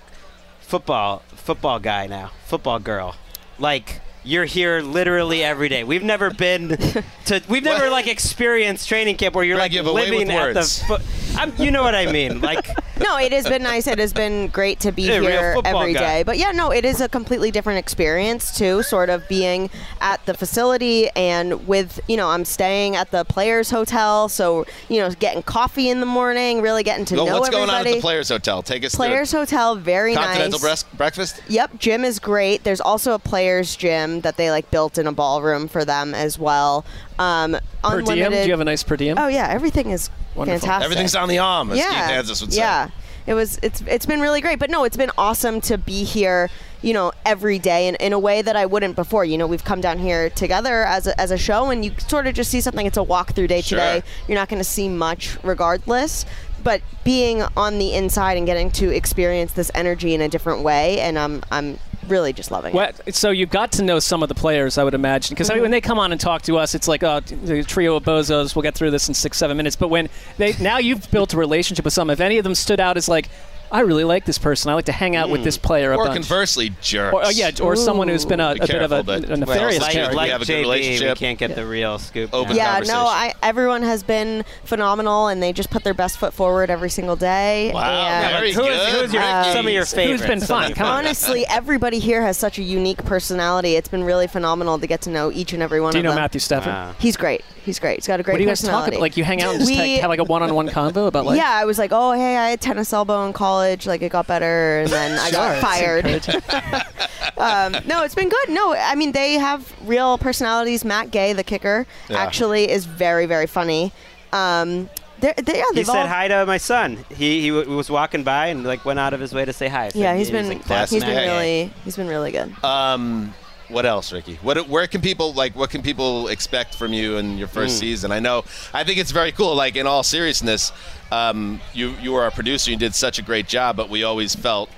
football 0.61 1.19
football 1.35 1.79
guy 1.79 2.07
now, 2.07 2.31
football 2.47 2.79
girl. 2.79 3.15
Like 3.59 4.01
you're 4.25 4.45
here 4.47 4.81
literally 4.81 5.45
every 5.45 5.69
day. 5.69 5.85
We've 5.85 6.03
never 6.03 6.31
been 6.31 6.69
to. 7.27 7.43
We've 7.49 7.63
never 7.63 7.91
like 7.91 8.07
experienced 8.07 8.89
training 8.89 9.17
camp 9.17 9.35
where 9.35 9.45
you're 9.45 9.57
Gregg, 9.57 9.65
like 9.67 9.73
you 9.73 9.79
have 9.79 9.87
a 9.87 9.93
way 9.93 10.11
living 10.11 10.29
with 10.29 10.37
at 10.37 10.55
the. 10.55 10.61
words. 10.61 10.83
Fo- 10.85 10.99
I'm, 11.41 11.53
you 11.59 11.71
know 11.71 11.83
what 11.83 11.95
I 11.95 12.11
mean? 12.11 12.41
Like 12.45 12.69
no, 13.01 13.17
it 13.19 13.33
has 13.33 13.49
been 13.49 13.63
nice. 13.65 13.89
It 13.89 13.99
has 13.99 14.13
been 14.13 14.47
great 14.49 14.79
to 14.81 14.93
be 14.93 15.03
Yeah, 15.03 15.21
here 15.21 15.55
football 15.55 15.81
every 15.81 15.95
guy. 15.95 16.01
day. 16.19 16.23
But 16.23 16.39
yeah, 16.39 16.53
no, 16.53 16.71
it 16.71 16.85
is 16.85 17.01
a 17.01 17.09
completely 17.09 17.51
different 17.51 17.81
experience 17.81 18.57
too. 18.57 18.83
Sort 18.85 19.11
of 19.11 19.27
being 19.29 19.69
at 20.01 20.25
the 20.27 20.35
facility 20.35 21.09
and 21.17 21.67
with 21.67 21.99
you 22.09 22.17
know 22.17 22.29
I'm 22.29 22.45
staying 22.45 22.95
at 22.95 23.11
the 23.11 23.25
Players 23.25 23.71
Hotel, 23.71 24.29
so 24.29 24.65
you 24.89 25.01
know 25.01 25.11
getting 25.11 25.43
coffee 25.43 25.89
in 25.91 25.99
the 26.01 26.07
morning, 26.07 26.61
really 26.63 26.83
getting 26.85 27.05
to 27.07 27.17
Well, 27.17 27.27
know 27.27 27.39
what's 27.41 27.51
going 27.51 27.65
everybody. 27.69 27.91
on 27.91 27.95
at 27.95 27.99
the 27.99 28.01
Players 28.01 28.29
Hotel? 28.29 28.63
Take 28.63 28.85
us 28.85 28.95
Players 28.95 29.33
Hotel, 29.33 29.75
very 29.75 30.15
continental 30.15 30.53
nice. 30.53 30.61
breast- 30.61 30.97
breakfast. 30.97 31.43
Yep, 31.49 31.79
gym 31.79 32.05
is 32.05 32.19
great. 32.21 32.63
There's 32.63 32.81
also 32.81 33.13
a 33.15 33.19
players' 33.19 33.75
gym 33.75 34.14
that 34.23 34.37
they 34.37 34.51
like 34.51 34.71
built 34.71 34.99
in 34.99 35.07
a 35.07 35.13
ballroom 35.13 35.69
for 35.69 35.85
them 35.85 36.15
as 36.15 36.39
well. 36.39 36.85
Um, 37.19 37.53
Per 37.83 37.99
unlimited. 38.01 38.15
diem? 38.17 38.31
Do 38.33 38.47
you 38.47 38.51
have 38.53 38.61
a 38.61 38.65
nice 38.65 38.83
per 38.83 38.97
diem? 38.97 39.19
Oh 39.19 39.29
yeah, 39.29 39.49
everything 39.49 39.91
is 39.91 40.11
Wonderful. 40.35 40.61
fantastic. 40.61 40.85
Everything's 40.85 41.15
on 41.15 41.29
the 41.29 41.39
arm, 41.39 41.71
as 41.71 41.79
yeah, 41.79 41.89
Keith 41.89 42.15
Kansas 42.15 42.41
would 42.41 42.53
say. 42.53 42.59
Yeah, 42.61 42.89
it 43.27 43.35
was. 43.35 43.59
It's 43.63 43.83
it's 43.87 44.07
been 44.07 44.21
really 44.21 44.41
great. 44.41 44.59
But 44.59 44.71
no, 44.71 44.85
it's 44.85 44.97
been 44.97 45.13
awesome 45.19 45.61
to 45.63 45.79
be 45.79 46.05
here. 46.05 46.51
You 46.83 46.93
know, 46.93 47.13
every 47.25 47.59
day 47.59 47.89
in, 47.89 47.95
in 47.95 48.13
a 48.13 48.19
way 48.19 48.43
that 48.43 48.57
I 48.57 48.67
wouldn't 48.67 48.95
before. 48.95 49.25
You 49.25 49.39
know, 49.39 49.47
we've 49.47 49.65
come 49.65 49.81
down 49.81 49.99
here 49.99 50.29
together 50.29 50.85
as 50.85 51.07
a, 51.07 51.19
as 51.19 51.31
a 51.31 51.39
show, 51.39 51.71
and 51.71 51.83
you 51.83 51.93
sort 52.09 52.27
of 52.27 52.35
just 52.35 52.51
see 52.51 52.61
something. 52.61 52.85
It's 52.85 52.99
a 52.99 53.01
walkthrough 53.01 53.49
day 53.49 53.63
Sure. 53.63 53.79
today. 53.79 54.03
You're 54.29 54.37
not 54.37 54.51
going 54.51 54.61
to 54.61 54.69
see 54.69 54.91
much, 54.91 55.39
regardless. 55.43 56.27
But 56.63 56.83
being 57.03 57.43
on 57.57 57.79
the 57.79 57.95
inside 57.95 58.37
and 58.37 58.47
getting 58.47 58.71
to 58.73 58.91
experience 58.91 59.53
this 59.53 59.71
energy 59.75 60.13
in 60.15 60.21
a 60.21 60.29
different 60.29 60.63
way, 60.63 61.01
and 61.01 61.19
I'm 61.19 61.43
I'm 61.51 61.79
really 62.09 62.33
just 62.33 62.51
loving 62.51 62.75
Well, 62.75 62.91
it. 63.07 63.15
so 63.15 63.31
you 63.31 63.47
got 63.47 63.73
to 63.73 63.83
know 63.83 63.99
some 63.99 64.23
of 64.23 64.29
the 64.29 64.35
players, 64.35 64.79
I 64.79 64.85
would 64.85 64.95
imagine, 64.95 65.35
because 65.35 65.51
Mm-hmm. 65.51 65.61
when 65.61 65.71
they 65.71 65.81
come 65.81 65.99
on 65.99 66.13
and 66.13 66.21
talk 66.21 66.43
to 66.43 66.57
us, 66.59 66.75
it's 66.75 66.89
like 66.89 67.03
oh, 67.03 67.21
the 67.21 67.63
trio 67.65 67.97
of 67.97 68.05
bozos. 68.05 68.55
We'll 68.57 68.63
get 68.63 68.75
through 68.75 68.91
this 68.91 69.09
in 69.09 69.15
six, 69.15 69.37
seven 69.39 69.57
minutes. 69.57 69.77
But 69.77 69.89
when 69.89 70.09
they 70.39 70.55
now 70.61 70.79
you've 70.79 71.11
built 71.11 71.35
a 71.35 71.37
relationship 71.37 71.85
with 71.85 71.95
some, 71.95 72.11
if 72.11 72.21
any 72.21 72.39
of 72.39 72.45
them 72.45 72.55
stood 72.55 72.81
out 72.81 72.97
as 72.97 73.09
like, 73.09 73.29
I 73.73 73.81
really 73.81 74.05
like 74.05 74.25
this 74.25 74.39
person. 74.39 74.71
I 74.71 74.75
like 74.75 74.85
to 74.87 74.93
hang 74.93 75.17
out 75.17 75.31
with 75.31 75.43
this 75.43 75.59
player 75.59 75.93
a 75.93 75.97
Or 75.97 76.05
bunch. 76.05 76.15
conversely, 76.15 76.71
jerks. 76.81 77.13
Or, 77.15 77.25
oh, 77.25 77.29
yeah, 77.31 77.51
or 77.61 77.75
someone 77.77 78.09
who's 78.09 78.25
been 78.25 78.39
a, 78.41 78.55
Be 78.55 78.61
a 78.61 78.67
bit 78.67 78.83
of 78.83 78.93
a, 78.93 79.13
a 79.13 79.37
nefarious 79.37 79.81
Well, 79.81 79.91
character. 79.91 80.15
like- 80.17 80.31
have 80.31 80.43
a 80.43 80.45
good 80.45 80.53
JB, 80.59 80.61
relationship. 80.61 81.09
We 81.19 81.27
can't 81.27 81.39
get 81.39 81.55
the 81.57 81.67
real 81.67 81.99
scoop. 81.99 82.31
Open 82.33 82.55
yeah, 82.57 82.81
no, 82.87 83.01
I, 83.07 83.35
everyone 83.43 83.83
has 83.83 84.03
been 84.03 84.45
phenomenal, 84.65 85.29
and 85.29 85.43
they 85.43 85.53
just 85.53 85.71
put 85.71 85.83
their 85.85 85.95
best 85.95 86.19
foot 86.19 86.33
forward 86.35 86.71
every 86.71 86.91
single 86.91 87.17
day. 87.17 87.73
Wow, 87.75 87.83
and 88.07 88.33
very 88.37 88.53
Who 88.53 88.63
is- 88.65 88.67
good. 88.93 89.01
who's 89.03 89.13
your- 89.13 89.23
Um, 89.23 89.45
some 89.53 89.67
of 89.67 89.73
your 89.73 89.85
favorites? 89.87 90.21
Who's 90.23 90.29
been 90.29 90.41
fun? 90.41 90.75
Come 90.75 90.87
on. 90.87 90.99
Honestly, 91.05 91.45
everybody 91.51 91.99
here 91.99 92.23
has 92.23 92.37
such 92.37 92.59
a 92.59 92.63
unique 92.63 93.05
personality. 93.05 93.75
It's 93.77 93.89
been 93.89 94.05
really 94.05 94.27
phenomenal 94.27 94.79
to 94.79 94.87
get 94.87 95.01
to 95.03 95.11
know 95.11 95.33
each 95.33 95.53
and 95.53 95.63
every 95.63 95.81
one 95.81 95.89
of 95.89 95.93
them. 95.95 95.99
Do 95.99 95.99
you 96.01 96.03
know 96.05 96.11
them. 96.11 96.23
Matthew 96.23 96.41
Stafford? 96.41 96.73
Wow. 96.73 96.95
He's 96.99 97.17
great. 97.17 97.45
He's 97.65 97.79
great. 97.79 97.97
He's 97.97 98.07
got 98.07 98.21
a 98.21 98.23
great 98.23 98.35
What 98.35 98.39
do 98.39 98.45
you 98.45 98.49
guys 98.51 98.61
talk 98.63 98.87
about? 98.89 99.01
Like 99.01 99.17
you 99.17 99.25
hang 99.25 99.41
out 99.43 99.53
and 99.53 99.61
just 99.61 99.71
We- 99.71 99.77
take, 99.79 100.01
have 100.01 100.11
like 100.11 100.19
a 100.19 100.25
one-on-one 100.25 100.69
convo 100.69 101.07
about 101.07 101.25
like. 101.25 101.39
yeah, 101.39 101.51
I 101.51 101.65
was 101.65 101.79
like, 101.79 101.91
oh, 101.93 102.13
hey, 102.13 102.37
I 102.37 102.51
had 102.51 102.61
tennis 102.61 102.93
elbow 102.93 103.27
in 103.27 103.33
college. 103.33 103.87
Like, 103.87 104.03
it 104.03 104.11
got 104.11 104.27
better, 104.27 104.81
and 104.81 104.91
then 104.91 105.19
I 105.19 105.31
got 105.31 105.61
fired. 105.61 106.05
Um, 107.37 107.73
no, 107.87 108.05
it's 108.05 108.15
been 108.15 108.29
good. 108.29 108.49
No, 108.51 108.75
I 108.77 108.95
mean, 108.95 109.11
they 109.13 109.33
have 109.35 109.73
real 109.89 110.19
personalities. 110.19 110.85
Matt 110.85 111.11
Gay, 111.11 111.33
the 111.33 111.43
kicker, 111.43 111.85
Yeah. 112.09 112.19
actually 112.23 112.71
is 112.71 112.85
very, 112.87 113.27
very 113.27 113.47
funny. 113.49 113.93
Um, 114.33 114.89
they're, 115.19 115.35
they, 115.35 115.57
yeah, 115.59 115.65
He 115.71 115.77
they've 115.77 115.87
said 115.87 115.97
all, 116.03 116.07
hi 116.07 116.29
to 116.29 116.47
my 116.47 116.59
son. 116.59 117.05
He 117.11 117.41
he 117.41 117.49
w- 117.51 117.77
was 117.77 117.91
walking 117.91 118.23
by 118.23 118.49
and 118.49 118.63
like 118.63 118.85
went 118.85 119.01
out 119.01 119.15
of 119.15 119.21
his 119.21 119.35
way 119.35 119.45
to 119.45 119.53
say 119.53 119.67
hi. 119.69 119.89
So 119.89 119.99
Yeah, 119.99 120.13
he- 120.13 120.19
he's 120.19 120.29
he's 120.29 120.33
been 120.33 120.49
like, 120.49 120.89
he's 120.89 121.03
been 121.05 121.17
really 121.17 121.73
he's 121.85 121.97
been 121.97 122.09
really 122.09 122.31
good. 122.31 122.53
Um, 122.65 123.35
what 123.75 123.85
else, 123.85 124.13
Ricky? 124.13 124.37
What 124.41 124.69
where 124.69 124.87
can 124.87 125.01
people 125.01 125.35
like? 125.35 125.55
What 125.57 125.71
can 125.71 125.83
people 125.83 126.29
expect 126.29 126.75
from 126.75 126.93
you 126.93 127.17
in 127.19 127.37
your 127.37 127.49
first 127.49 127.77
Mm. 127.77 127.81
season? 127.81 128.13
I 128.13 128.21
know. 128.21 128.45
I 128.73 128.85
think 128.85 128.99
it's 128.99 129.11
very 129.11 129.33
cool. 129.33 129.55
Like 129.55 129.77
in 129.77 129.87
all 129.87 130.03
seriousness, 130.03 130.73
um, 131.11 131.61
you 131.75 131.95
you 132.01 132.13
were 132.13 132.23
our 132.23 132.31
producer. 132.31 132.71
You 132.71 132.77
did 132.77 132.95
such 132.95 133.19
a 133.19 133.23
great 133.23 133.49
job, 133.49 133.77
but 133.77 133.91
we 133.91 134.05
always 134.05 134.35
felt. 134.35 134.71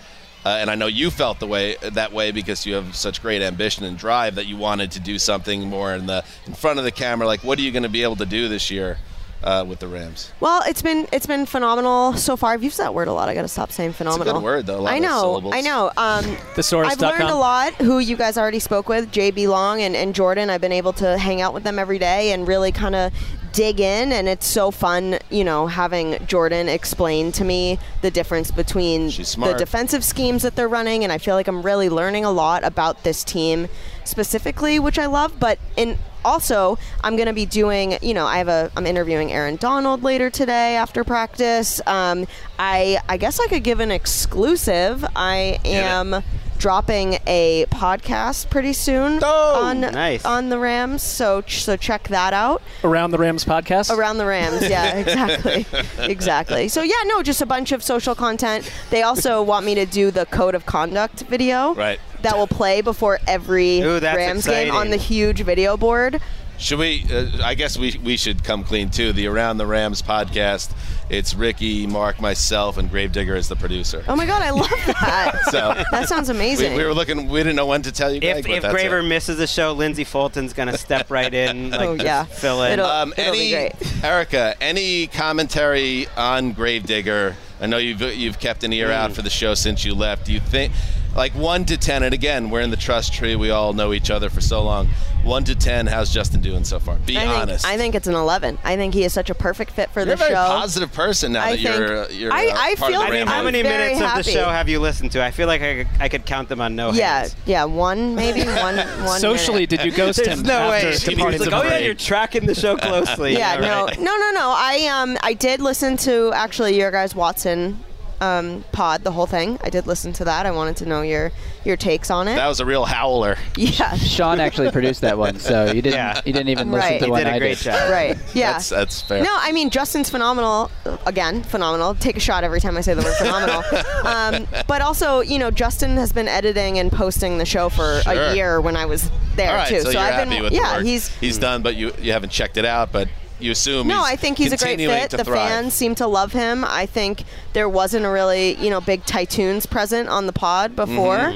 Uh, 0.45 0.51
and 0.61 0.71
I 0.71 0.77
know 0.77 0.87
you 0.87 1.11
felt 1.11 1.41
the 1.41 1.47
way 1.47 1.77
that 1.83 2.13
way 2.13 2.31
because 2.31 2.65
you 2.67 2.75
have 2.75 2.95
such 2.95 3.21
great 3.21 3.43
ambition 3.43 3.85
and 3.85 3.99
drive 3.99 4.37
that 4.37 4.47
you 4.47 4.57
wanted 4.57 4.93
to 4.93 5.01
do 5.01 5.19
something 5.19 5.69
more 5.69 5.93
in 5.95 6.07
the 6.07 6.25
in 6.47 6.55
front 6.55 6.79
of 6.79 6.85
the 6.85 6.93
camera. 6.93 7.27
Like, 7.27 7.43
what 7.45 7.59
are 7.59 7.63
you 7.63 7.73
going 7.73 7.83
to 7.83 7.89
be 7.89 8.03
able 8.05 8.17
to 8.17 8.27
do 8.27 8.49
this 8.49 8.71
year 8.71 8.99
uh, 9.43 9.65
with 9.67 9.79
the 9.81 9.89
Rams? 9.89 10.33
Well, 10.41 10.63
it's 10.67 10.83
been 10.83 11.07
it's 11.13 11.27
been 11.27 11.47
phenomenal 11.47 12.15
so 12.15 12.37
far. 12.37 12.53
I've 12.53 12.63
used 12.65 12.79
that 12.79 12.95
word 12.95 13.09
a 13.09 13.13
lot. 13.13 13.29
I 13.29 13.35
got 13.35 13.43
to 13.43 13.49
stop 13.49 13.71
saying 13.73 13.93
phenomenal. 13.93 14.23
It's 14.23 14.31
a 14.31 14.35
good 14.35 14.45
word, 14.45 14.67
though. 14.67 14.79
A 14.79 14.83
lot 14.83 14.93
I 14.93 14.99
know. 14.99 15.21
syllables. 15.21 15.55
I 15.55 15.61
know. 15.61 15.91
Um, 15.97 16.25
Thesaurus.com. 16.55 16.91
I've 17.09 17.19
learned 17.19 17.31
a 17.31 17.37
lot. 17.37 17.75
Who 17.75 17.99
you 17.99 18.17
guys 18.17 18.37
already 18.39 18.59
spoke 18.59 18.89
with, 18.89 19.11
JB 19.13 19.49
Long 19.49 19.81
and, 19.81 19.95
and 19.97 20.15
Jourdan. 20.15 20.51
I've 20.51 20.61
been 20.61 20.73
able 20.73 20.93
to 20.95 21.19
hang 21.19 21.41
out 21.41 21.55
with 21.55 21.65
them 21.65 21.79
every 21.79 21.99
day 21.99 22.33
and 22.33 22.47
really 22.47 22.73
kind 22.73 22.95
of 22.95 23.13
dig 23.53 23.81
in. 23.81 24.13
And 24.13 24.29
it's 24.29 24.47
so 24.47 24.71
fun, 24.71 25.19
you 25.31 25.45
know, 25.45 25.67
having 25.67 26.15
Jourdan 26.27 26.69
explain 26.69 27.33
to 27.33 27.45
me 27.45 27.79
the 28.03 28.11
difference 28.11 28.51
between 28.51 29.07
the 29.07 29.55
defensive 29.59 30.05
schemes 30.05 30.43
that 30.43 30.57
they're 30.57 30.69
running. 30.69 31.05
And 31.05 31.13
I 31.13 31.19
feel 31.19 31.35
like 31.35 31.49
I'm 31.49 31.63
really 31.63 31.89
learning 31.89 32.25
a 32.25 32.31
lot 32.31 32.65
about 32.65 33.05
this 33.05 33.25
team 33.25 33.69
specifically, 34.05 34.79
which 34.79 34.99
I 34.99 35.07
love. 35.07 35.39
But 35.39 35.59
in 35.77 35.99
also, 36.25 36.77
I'm 37.05 37.15
going 37.17 37.29
to 37.29 37.33
be 37.33 37.47
doing, 37.47 37.99
you 38.03 38.13
know, 38.13 38.27
I 38.27 38.39
have 38.39 38.49
a, 38.49 38.71
I'm 38.77 38.85
interviewing 38.85 39.33
Aaron 39.33 39.57
Donald 39.57 40.03
later 40.03 40.29
today 40.29 40.75
after 40.77 41.05
practice. 41.05 41.81
Um, 41.87 42.27
I, 42.59 42.99
I 43.09 43.17
guess 43.17 43.39
I 43.39 43.47
could 43.47 43.63
give 43.63 43.79
an 43.79 43.93
exclusive. 43.93 45.07
I 45.15 45.61
am 45.65 46.23
dropping 46.59 47.19
a 47.27 47.67
podcast 47.71 48.51
pretty 48.51 48.73
soon 48.73 49.21
oh, 49.23 49.63
on 49.63 49.81
nice. 49.81 50.25
on 50.25 50.49
the 50.49 50.59
Rams. 50.59 51.03
So 51.03 51.43
so 51.47 51.77
check 51.77 52.09
that 52.09 52.33
out. 52.33 52.63
Around 52.85 53.11
the 53.11 53.19
Rams 53.19 53.45
podcast. 53.45 53.97
Around 53.97 54.19
the 54.19 54.27
Rams, 54.27 54.63
yeah, 54.69 54.97
exactly, 54.97 55.67
exactly. 55.99 56.69
So 56.69 56.83
yeah, 56.83 56.95
no, 57.07 57.23
just 57.23 57.43
a 57.43 57.47
bunch 57.47 57.73
of 57.73 57.83
social 57.83 58.15
content. 58.15 58.71
They 58.91 59.03
also 59.03 59.43
want 59.43 59.67
me 59.67 59.75
to 59.77 59.87
do 59.87 60.11
the 60.11 60.27
code 60.27 60.55
of 60.55 60.67
conduct 60.67 61.23
video. 61.23 61.75
Right. 61.75 62.01
That 62.23 62.37
will 62.37 62.47
play 62.47 62.81
before 62.81 63.21
every 63.27 63.81
Ooh, 63.81 64.01
that's 64.01 64.17
Rams 64.17 64.47
game 64.47 64.75
on 64.75 64.91
the 64.91 64.97
huge 64.97 65.43
video 65.43 65.77
board. 65.77 66.21
Should 66.59 66.79
we? 66.79 67.05
Uh, 67.13 67.27
I 67.45 67.55
guess 67.55 67.77
we 67.79 67.99
we 68.03 68.17
should 68.17 68.43
come 68.43 68.65
clean 68.65 68.89
too. 68.91 69.13
The 69.13 69.27
Around 69.27 69.59
the 69.59 69.67
Rams 69.67 70.01
podcast. 70.01 70.73
It's 71.11 71.35
Ricky, 71.35 71.87
Marc, 71.87 72.21
myself, 72.21 72.79
and 72.79 72.91
Gravedigger 72.91 73.37
as 73.37 73.49
the 73.49 73.55
producer. 73.57 74.03
Oh 74.09 74.17
my 74.17 74.25
god, 74.27 74.43
I 74.43 74.51
love 74.51 74.69
that. 74.87 75.39
So 75.51 75.75
that 75.93 76.09
sounds 76.09 76.31
amazing. 76.31 76.73
We, 76.73 76.79
we 76.79 76.85
were 76.85 76.95
looking. 76.95 77.29
We 77.29 77.41
didn't 77.41 77.57
know 77.57 77.67
when 77.67 77.83
to 77.83 77.93
tell 77.93 78.11
you. 78.13 78.21
Gregg, 78.21 78.39
If, 78.39 78.43
but 78.47 78.51
if 78.53 78.63
that's 78.63 78.75
Graver 78.75 78.99
it. 79.01 79.03
misses 79.05 79.37
the 79.37 79.47
show, 79.47 79.73
Lindsey 79.73 80.03
Fulton's 80.05 80.53
gonna 80.55 80.77
step 80.79 81.11
right 81.11 81.33
in. 81.33 81.71
Like, 81.77 81.81
Oh, 81.81 81.93
yeah. 81.95 82.25
fill 82.25 82.63
in. 82.63 82.73
It'll- 82.73 82.87
Um, 82.87 83.13
it'll 83.19 83.33
be 83.33 83.55
any, 83.55 83.71
great. 83.79 84.05
Erica, 84.05 84.55
any 84.61 85.07
commentary 85.09 86.07
on 86.17 86.53
Gravedigger? 86.53 87.37
I 87.61 87.67
know 87.67 87.77
you've 87.79 88.01
you've 88.01 88.41
kept 88.41 88.65
an 88.65 88.73
ear 88.73 88.89
Mm. 88.89 88.93
out 88.93 89.13
for 89.13 89.21
the 89.23 89.31
show 89.31 89.55
since 89.55 89.85
you 89.85 89.95
left. 89.95 90.25
Do 90.27 90.33
you 90.33 90.41
think, 90.41 90.73
like 91.17 91.33
one 91.35 91.65
to 91.67 91.77
ten, 91.77 92.03
and 92.03 92.13
again, 92.15 92.51
we're 92.51 92.61
in 92.61 92.71
the 92.71 92.77
trust 92.77 93.13
tree. 93.13 93.37
We 93.37 93.51
all 93.51 93.73
know 93.73 93.93
each 93.93 94.11
other 94.11 94.29
for 94.31 94.41
so 94.41 94.63
long. 94.63 94.89
One 95.25 95.43
to 95.45 95.57
ten, 95.57 95.87
how's 95.89 96.13
Justin 96.15 96.41
doing 96.41 96.63
so 96.63 96.79
far? 96.79 96.97
Be 96.99 97.17
I 97.17 97.23
think, 97.23 97.33
honest. 97.33 97.67
I 97.67 97.77
think 97.77 97.97
it's 97.97 98.07
an 98.07 98.15
11. 98.15 98.59
I 98.63 98.77
think 98.77 98.95
he 98.95 99.03
is 99.03 99.13
such 99.13 99.29
a 99.29 99.35
perfect 99.35 99.73
fit 99.73 99.91
for 99.91 100.01
you're 100.01 100.07
a 100.07 100.11
the 100.11 100.17
very 100.17 100.31
show. 100.31 100.37
positive 100.47 100.93
person 100.93 101.33
now 101.33 101.43
I 101.43 101.51
that 101.57 101.61
you're 101.61 101.97
uh, 102.05 102.09
you're 102.11 102.33
I- 102.33 102.47
uh, 102.47 102.55
I 102.57 102.75
part 102.77 102.93
feel- 102.93 103.01
of 103.01 103.07
I 103.09 103.11
the 103.11 103.17
mean, 103.17 103.27
Ram 103.27 103.27
how 103.27 103.43
many 103.43 103.63
very 103.63 103.95
minutes 103.95 104.19
of 104.19 104.25
the 104.25 104.31
show 104.31 104.49
have 104.49 104.69
you 104.69 104.79
listened 104.79 105.11
to? 105.13 105.25
I 105.25 105.33
feel 105.33 105.49
like 105.49 105.63
I 105.63 105.75
could, 105.85 105.89
I 106.01 106.09
could 106.09 106.27
count 106.27 106.49
them 106.49 106.61
on 106.61 106.77
no 106.77 106.93
yeah, 106.93 107.21
hands. 107.21 107.35
yeah, 107.45 107.61
yeah, 107.61 107.65
one 107.65 108.15
maybe 108.15 108.45
one 108.45 108.77
one. 109.05 109.19
Socially, 109.21 109.61
minute. 109.67 109.71
did 109.71 109.85
you 109.85 109.91
ghost 109.91 110.23
There's 110.25 110.39
him 110.39 110.47
no 110.47 110.53
after 110.71 110.87
way. 110.91 110.97
departing 111.17 111.41
He's 111.41 111.51
like, 111.51 111.65
oh 111.65 111.69
yeah, 111.69 111.79
you're 111.79 111.95
tracking 111.95 112.47
the 112.47 112.55
show 112.55 112.77
closely. 112.87 113.33
yeah, 113.33 113.57
no, 113.57 113.87
right. 113.87 113.99
no, 113.99 114.17
no, 114.17 114.31
no. 114.33 114.55
I 114.57 114.87
um, 114.93 115.19
I 115.25 115.33
did 115.35 115.61
listen 115.61 115.97
to 115.99 116.31
actually 116.35 116.79
your 116.79 116.93
guys 116.93 117.17
Watson 117.17 117.83
um 118.21 118.65
pod, 118.73 119.05
the 119.05 119.13
whole 119.13 119.27
thing. 119.27 119.59
I 119.63 119.69
did 119.71 119.87
listen 119.87 120.13
to 120.15 120.25
that. 120.25 120.47
I 120.47 120.51
wanted 120.51 120.77
to 120.79 120.87
know 120.87 121.03
your 121.03 121.33
your 121.65 121.77
takes 121.77 122.11
on 122.11 122.29
it. 122.29 122.37
That 122.37 122.49
was 122.49 122.61
a 122.61 122.67
real 122.67 122.85
howler. 122.85 123.37
yeah, 123.57 123.95
Sean 123.97 124.41
actually 124.41 124.71
produced 124.71 125.03
that 125.03 125.19
one, 125.19 125.39
so 125.39 125.67
you 125.67 125.83
didn't 125.83 125.95
Yeah. 125.95 126.21
you 126.25 126.33
didn't 126.33 126.49
even 126.49 126.71
listen 126.71 126.91
Right. 126.93 126.99
to 127.01 127.05
He 127.07 127.11
one 127.11 127.21
did 127.25 127.29
a 127.29 127.35
I 127.35 127.39
great 127.39 127.59
did. 127.59 127.65
job. 127.65 127.91
right. 127.91 128.17
Yeah. 128.35 128.53
That's 128.57 128.69
that's 128.71 129.01
fair. 129.03 129.23
No, 129.23 129.31
I 129.33 129.53
mean 129.53 129.71
Justin's 129.71 130.09
phenomenal. 130.11 130.71
Again, 131.07 131.43
phenomenal. 131.43 131.95
Take 131.95 132.17
a 132.17 132.21
shot 132.21 132.43
every 132.45 132.61
time 132.61 132.77
I 132.77 132.81
say 132.81 132.95
the 132.95 133.03
word 133.03 133.15
phenomenal. 133.17 133.63
um, 134.07 134.63
but 134.67 134.81
also, 134.83 135.21
you 135.21 135.39
know, 135.39 135.51
Justin 135.51 135.97
has 135.97 136.13
been 136.13 136.29
editing 136.29 136.79
and 136.79 136.91
posting 136.91 137.39
the 137.39 137.45
show 137.47 137.69
for 137.69 138.01
Sure. 138.03 138.13
a 138.13 138.35
year 138.35 138.61
when 138.61 138.77
I 138.77 138.87
was 138.87 139.11
there 139.35 139.51
All 139.51 139.57
right, 139.57 139.69
too. 139.69 139.81
so, 139.83 139.91
you're 139.91 140.01
I've 140.01 140.15
happy 140.15 140.31
been, 140.31 140.43
with 140.45 140.53
yeah, 140.53 140.71
the 140.73 140.77
work 140.79 140.87
he's 140.87 141.09
he's 141.19 141.39
done, 141.39 141.63
but 141.63 141.75
you 141.77 141.93
you 142.01 142.13
haven't 142.13 142.31
checked 142.31 142.57
it 142.57 142.65
out, 142.65 142.93
but 142.93 143.09
you 143.39 143.51
assume 143.53 143.87
no, 143.89 143.97
he's 144.03 144.13
I 144.13 144.17
think 144.17 144.39
he's 144.39 144.53
a 144.53 144.57
great 144.57 144.79
fit. 144.79 145.11
The 145.11 145.25
thrive. 145.25 145.49
fans 145.49 145.75
seem 145.75 145.95
to 145.97 146.07
love 146.07 146.33
him. 146.33 146.65
I 146.65 146.87
think 146.87 147.25
there 147.53 147.69
wasn't 147.69 148.05
a 148.07 148.11
really, 148.11 148.55
you 148.57 148.71
know, 148.71 148.81
big 148.81 149.05
Tytoons 149.05 149.69
present 149.69 150.09
on 150.09 150.27
the 150.27 150.33
pod 150.33 150.75
before, 150.77 151.35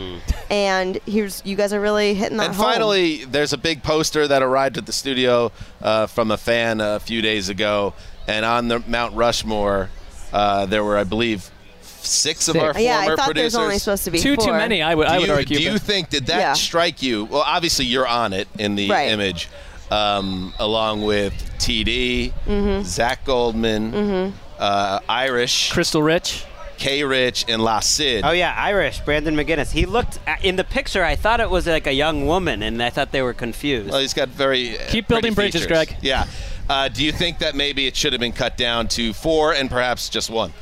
and 0.51 0.97
here's 1.07 1.43
you 1.45 1.57
guys 1.57 1.73
are 1.73 1.81
really 1.81 2.15
hitting 2.15 2.39
that 2.39 2.47
And 2.49 2.55
home. 2.55 2.65
finally, 2.67 3.25
there's 3.25 3.53
a 3.53 3.59
big 3.59 3.83
poster 3.83 4.27
that 4.29 4.43
arrived 4.43 4.79
at 4.79 4.87
the 4.87 4.93
studio 4.93 5.53
uh, 5.83 6.07
from 6.07 6.31
a 6.31 6.37
fan 6.37 6.81
a 6.81 7.01
few 7.01 7.21
days 7.23 7.49
ago, 7.49 7.95
and 8.27 8.45
on 8.45 8.69
the 8.69 8.83
Mount 8.87 9.15
Rushmore, 9.15 9.91
uh, 10.33 10.67
there 10.67 10.85
were, 10.85 10.97
I 10.97 11.05
believe, 11.05 11.51
six 11.83 12.49
of 12.49 12.57
our 12.57 12.73
Six. 12.73 12.85
Yeah, 12.85 12.99
I 12.99 13.07
thought 13.15 13.27
producers. 13.27 13.53
there's 13.53 13.55
only 13.57 13.79
supposed 13.79 14.05
to 14.05 14.11
be 14.11 14.19
Too 14.19 14.37
too 14.37 14.53
many. 14.53 14.81
I 14.83 14.95
would 14.95 15.07
do 15.07 15.13
I 15.13 15.19
would 15.19 15.29
you, 15.29 15.35
argue. 15.35 15.57
do 15.59 15.63
you 15.63 15.79
think 15.79 16.09
did 16.09 16.27
that 16.27 16.39
Yeah. 16.39 16.53
strike 16.55 17.03
you? 17.03 17.27
Well, 17.27 17.43
obviously 17.45 17.85
you're 17.85 18.07
on 18.07 18.33
it 18.33 18.49
in 18.59 18.75
the 18.75 18.89
Right. 18.89 19.11
image, 19.11 19.49
um, 19.91 20.53
along 20.59 21.03
with 21.03 21.33
TD, 21.59 22.33
Mm-hmm. 22.47 22.83
Zach 22.85 23.25
Goldman, 23.25 24.33
uh, 24.59 25.01
Irish, 25.09 25.73
Crystal 25.73 26.03
Rich. 26.03 26.45
K. 26.79 27.05
Rich, 27.05 27.45
and 27.47 27.63
La 27.63 27.81
Sid. 27.81 28.25
Oh 28.25 28.31
yeah, 28.31 28.55
Irish 28.57 29.01
Brandon 29.01 29.37
McGinnis. 29.37 29.71
He 29.71 29.85
looked 29.85 30.19
in 30.43 30.57
the 30.57 30.65
picture. 30.65 31.05
I 31.05 31.15
thought 31.15 31.39
it 31.41 31.51
was 31.51 31.67
like 31.67 31.87
a 31.87 31.93
young 31.93 32.27
woman, 32.27 32.63
and 32.63 32.83
I 32.83 32.89
thought 32.89 33.13
they 33.13 33.21
were 33.21 33.35
confused. 33.35 33.91
Well, 33.91 34.01
he's 34.01 34.15
got 34.15 34.29
very 34.31 34.79
uh, 34.79 34.83
Keep 34.89 35.09
building 35.09 35.35
bridges, 35.35 35.61
features. 35.65 35.67
Gregg. 35.67 35.97
Yeah. 36.01 36.25
Uh, 36.71 36.89
do 36.89 37.05
you 37.05 37.13
think 37.13 37.41
that 37.41 37.55
maybe 37.55 37.87
it 37.87 37.95
should 37.97 38.15
have 38.15 38.21
been 38.21 38.33
cut 38.33 38.57
down 38.57 38.89
to 38.89 39.13
four 39.13 39.53
and 39.53 39.69
perhaps 39.69 40.09
just 40.09 40.31
one? 40.31 40.55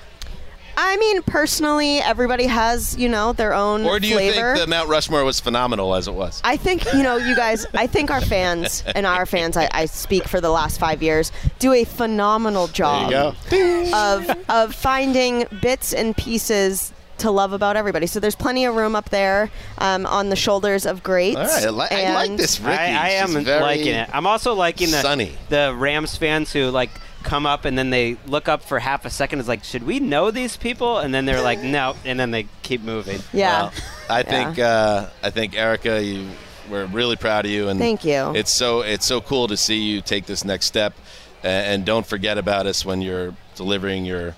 I 0.81 0.97
mean, 0.97 1.23
personally, 1.23 1.99
everybody 1.99 2.47
has 2.47 2.97
you 2.97 3.09
know 3.09 3.33
their 3.33 3.53
own 3.53 3.85
Or 3.85 3.99
do 3.99 4.07
you 4.07 4.15
flavor. 4.15 4.55
think 4.55 4.65
the 4.65 4.71
Mount 4.71 4.89
Rushmore 4.89 5.25
was 5.25 5.41
phenomenal 5.41 5.95
as 5.97 6.07
it 6.07 6.15
was? 6.15 6.41
I 6.45 6.57
think 6.57 6.85
you 6.95 7.03
know, 7.03 7.17
you 7.17 7.35
guys. 7.35 7.67
I 7.75 7.89
think 7.89 8.13
our 8.13 8.21
fans 8.21 8.85
and 8.95 9.05
our 9.05 9.27
fans. 9.27 9.57
I, 9.57 9.69
I 9.73 9.87
speak 9.87 10.29
for 10.29 10.41
the 10.41 10.51
last 10.51 10.79
five 10.79 11.03
years. 11.03 11.33
Do 11.59 11.73
a 11.73 11.83
phenomenal 11.83 12.69
job 12.69 13.13
of 13.13 14.31
of 14.49 14.75
finding 14.75 15.47
bits 15.61 15.93
and 15.93 16.17
pieces 16.17 16.93
to 17.19 17.33
love 17.33 17.53
about 17.53 17.77
everybody. 17.77 18.07
So 18.07 18.21
there's 18.21 18.37
plenty 18.37 18.65
of 18.65 18.77
room 18.77 18.95
up 18.95 19.11
there 19.11 19.51
um, 19.79 20.07
on 20.07 20.29
the 20.29 20.37
shoulders 20.37 20.87
of 20.87 21.03
greats. 21.03 21.37
All 21.37 21.43
right, 21.45 21.65
I 21.65 21.71
li- 21.71 22.07
I 22.07 22.15
like 22.15 22.37
this, 22.37 22.61
Ricky. 22.61 22.77
I, 22.79 23.07
I 23.07 23.09
am 23.15 23.35
liking 23.35 23.95
it. 23.95 24.09
I'm 24.13 24.29
also 24.29 24.55
liking 24.55 24.93
the 24.93 25.01
sunny. 25.03 25.33
the 25.49 25.75
Rams 25.77 26.17
fans 26.17 26.53
who 26.53 26.71
like 26.71 26.91
come 27.29 27.45
up 27.45 27.67
and 27.67 27.77
then 27.77 27.91
they 27.91 28.17
look 28.27 28.49
up 28.49 28.63
for 28.63 28.79
half 28.79 29.05
a 29.05 29.11
second. 29.11 29.39
It's 29.39 29.49
like, 29.49 29.63
should 29.63 29.83
we 29.83 30.01
know 30.01 30.31
these 30.31 30.57
people? 30.57 30.99
And 30.99 31.13
then 31.15 31.27
they're 31.27 31.43
like, 31.43 31.63
no, 31.63 31.95
and 32.05 32.19
then 32.19 32.31
they 32.31 32.47
keep 32.63 32.81
moving. 32.81 33.21
Well, 33.35 33.73
I 34.11 34.23
think 34.23 34.59
uh, 34.59 35.09
I 35.23 35.31
think 35.31 35.57
Erica, 35.57 36.03
you, 36.03 36.29
we're 36.71 36.87
really 36.87 37.17
proud 37.17 37.45
of 37.45 37.51
you, 37.51 37.69
and 37.69 37.79
Thank 37.79 38.05
you. 38.05 38.33
It's 38.35 38.51
so 38.51 38.81
it's 38.81 39.05
so 39.05 39.21
cool 39.21 39.47
to 39.49 39.57
see 39.57 39.79
you 39.79 40.01
take 40.01 40.25
this 40.27 40.45
next 40.45 40.67
step, 40.67 40.95
and 41.43 41.85
don't 41.85 42.07
forget 42.07 42.39
about 42.39 42.67
us 42.67 42.85
when 42.85 43.03
you're 43.03 43.35
delivering 43.57 44.07
your 44.07 44.35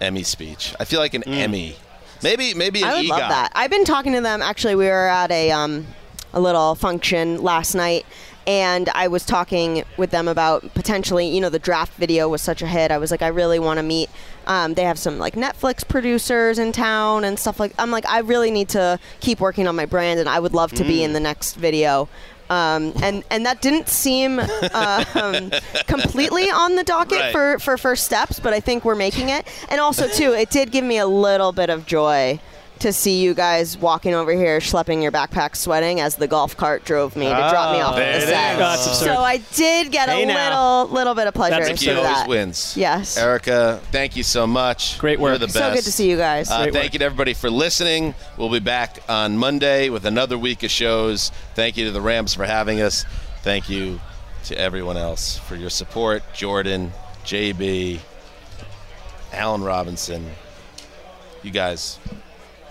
Emmy 0.00 0.22
speech. 0.22 0.74
I 0.78 0.84
feel 0.84 1.00
like 1.00 1.14
an 1.14 1.22
Emmy, 1.24 1.76
maybe 2.22 2.52
maybe 2.52 2.82
an 2.82 2.88
I 2.88 2.94
would 2.96 3.06
EGOT. 3.06 3.08
love 3.08 3.30
that. 3.30 3.52
I've 3.54 3.70
been 3.70 3.84
talking 3.86 4.12
to 4.12 4.20
them. 4.20 4.42
Actually, 4.42 4.74
we 4.74 4.86
were 4.86 5.08
at 5.08 5.30
a 5.30 5.50
um, 5.52 5.86
a 6.34 6.40
little 6.40 6.74
function 6.74 7.42
last 7.42 7.74
night, 7.74 8.04
and 8.46 8.88
I 8.94 9.08
was 9.08 9.24
talking 9.24 9.82
with 9.96 10.10
them 10.10 10.28
about 10.28 10.72
potentially. 10.74 11.26
You 11.28 11.40
know, 11.40 11.48
the 11.50 11.58
draft 11.58 11.92
video 11.94 12.28
was 12.28 12.42
such 12.42 12.62
a 12.62 12.66
hit. 12.66 12.90
I 12.90 12.98
was 12.98 13.10
like, 13.10 13.22
I 13.22 13.28
really 13.28 13.58
want 13.58 13.78
to 13.78 13.82
meet. 13.82 14.08
Um, 14.46 14.74
they 14.74 14.84
have 14.84 14.98
some 14.98 15.18
like 15.18 15.34
Netflix 15.34 15.86
producers 15.86 16.58
in 16.58 16.72
town 16.72 17.24
and 17.24 17.38
stuff 17.38 17.58
like. 17.58 17.72
I'm 17.78 17.90
like, 17.90 18.06
I 18.06 18.20
really 18.20 18.50
need 18.50 18.68
to 18.70 18.98
keep 19.20 19.40
working 19.40 19.66
on 19.66 19.74
my 19.76 19.86
brand, 19.86 20.20
and 20.20 20.28
I 20.28 20.38
would 20.38 20.54
love 20.54 20.72
to 20.72 20.84
be 20.84 20.98
Mm. 20.98 21.04
in 21.04 21.12
the 21.12 21.20
next 21.20 21.54
video. 21.56 22.08
Um, 22.48 22.92
and 23.02 23.24
and 23.28 23.44
that 23.44 23.60
didn't 23.60 23.88
seem 23.88 24.38
uh, 24.38 25.04
um, 25.16 25.50
completely 25.88 26.48
on 26.48 26.76
the 26.76 26.84
docket 26.84 27.18
Right. 27.18 27.32
for 27.32 27.58
for 27.58 27.76
first 27.76 28.04
steps, 28.04 28.38
but 28.38 28.52
I 28.52 28.60
think 28.60 28.84
we're 28.84 28.94
making 28.94 29.30
it. 29.30 29.46
And 29.68 29.80
also 29.80 30.06
too, 30.06 30.32
it 30.32 30.50
did 30.50 30.70
give 30.70 30.84
me 30.84 30.98
a 30.98 31.06
little 31.08 31.50
bit 31.50 31.70
of 31.70 31.86
joy 31.86 32.38
to 32.80 32.92
see 32.92 33.22
you 33.22 33.32
guys 33.34 33.76
walking 33.78 34.12
over 34.14 34.32
here, 34.32 34.58
schlepping 34.58 35.02
your 35.02 35.10
backpack, 35.10 35.56
sweating 35.56 36.00
as 36.00 36.16
the 36.16 36.28
golf 36.28 36.56
cart 36.56 36.84
drove 36.84 37.16
me 37.16 37.24
to 37.24 37.30
drop 37.30 37.72
me 37.74 37.78
Oh, 37.82 37.86
off 37.86 37.98
at 37.98 38.20
the 38.20 38.26
set. 38.26 38.52
is. 38.52 38.58
That's 38.58 38.86
absurd. 38.86 39.04
so 39.06 39.20
I 39.20 39.38
did 39.54 39.90
get 39.92 40.08
Hey 40.10 40.22
a 40.24 40.26
now. 40.26 40.82
little 40.84 40.94
little 40.94 41.14
bit 41.14 41.26
of 41.26 41.34
pleasure 41.34 41.60
Ricky 41.62 41.86
through 41.86 41.94
always 41.96 42.10
that. 42.10 42.28
wins. 42.28 42.76
Yes. 42.76 43.16
Erica, 43.16 43.80
thank 43.92 44.14
you 44.16 44.22
so 44.22 44.46
much. 44.46 44.98
Great 44.98 45.18
work. 45.18 45.30
You're 45.30 45.38
the 45.38 45.46
best. 45.46 45.58
So 45.58 45.72
good 45.74 45.84
to 45.84 45.92
see 45.92 46.10
you 46.10 46.16
guys. 46.16 46.50
Uh, 46.50 46.64
thank 46.64 46.74
work. 46.74 46.92
you 46.92 46.98
to 46.98 47.04
everybody 47.06 47.32
for 47.34 47.50
listening. 47.50 48.14
We'll 48.36 48.50
be 48.52 48.60
back 48.60 48.98
on 49.08 49.38
Monday 49.38 49.88
with 49.88 50.04
another 50.04 50.36
week 50.38 50.62
of 50.62 50.70
shows. 50.70 51.30
Thank 51.54 51.76
you 51.76 51.86
to 51.86 51.90
the 51.92 52.00
Rams 52.00 52.34
for 52.34 52.44
having 52.44 52.80
us. 52.82 53.04
Thank 53.42 53.68
you 53.70 54.00
to 54.44 54.58
everyone 54.58 54.96
else 54.96 55.38
for 55.38 55.56
your 55.56 55.70
support. 55.70 56.22
Jourdan, 56.34 56.90
JB, 57.24 58.00
Allen 59.32 59.62
Robinson. 59.62 60.30
You 61.42 61.50
guys, 61.50 61.98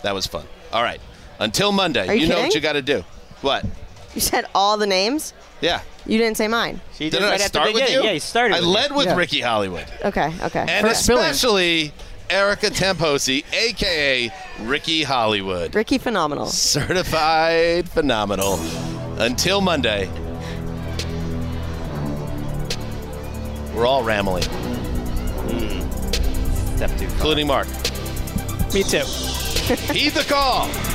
that 0.06 0.14
was 0.14 0.28
fun. 0.28 0.45
All 0.72 0.84
right. 0.84 1.01
Until 1.39 1.72
Monday, 1.72 2.08
Are 2.08 2.14
you 2.16 2.28
know 2.28 2.39
what 2.39 2.53
you 2.53 2.62
got 2.62 2.74
to 2.74 2.82
do. 2.82 3.03
What? 3.41 3.66
You 4.14 4.22
said 4.22 4.45
all 4.56 4.78
the 4.78 4.88
names. 4.88 5.34
Yeah. 5.62 5.82
You 6.06 6.18
didn't 6.18 6.38
say 6.38 6.47
mine. 6.47 6.80
Didn't 6.97 7.24
I 7.24 7.38
start 7.38 7.74
with 7.74 7.89
you? 7.89 8.03
Yeah, 8.03 8.12
you 8.12 8.20
started. 8.20 8.56
I 8.56 8.60
led 8.60 8.95
with 8.95 9.08
Yeah. 9.08 9.16
Ricky 9.16 9.41
Hollywood. 9.41 9.86
Okay. 10.03 10.32
Okay. 10.43 10.66
And 10.68 10.86
especially 10.88 11.91
Erica 12.30 12.68
Temposi, 12.68 13.43
aka 13.51 14.32
Ricky 14.62 15.03
Hollywood. 15.03 15.74
Ricky 15.74 15.97
phenomenal. 15.97 16.45
Certified 16.45 17.89
phenomenal. 17.89 18.60
Until 19.18 19.60
Monday, 19.62 20.08
we're 23.74 23.88
all 23.88 24.03
rambling. 24.03 24.43
Step 26.76 26.95
two. 26.97 27.06
Including 27.06 27.47
Marc. 27.47 27.68
Me 28.74 28.84
too. 28.84 29.03
Heed 29.66 30.13
the 30.13 30.24
call. 30.24 30.95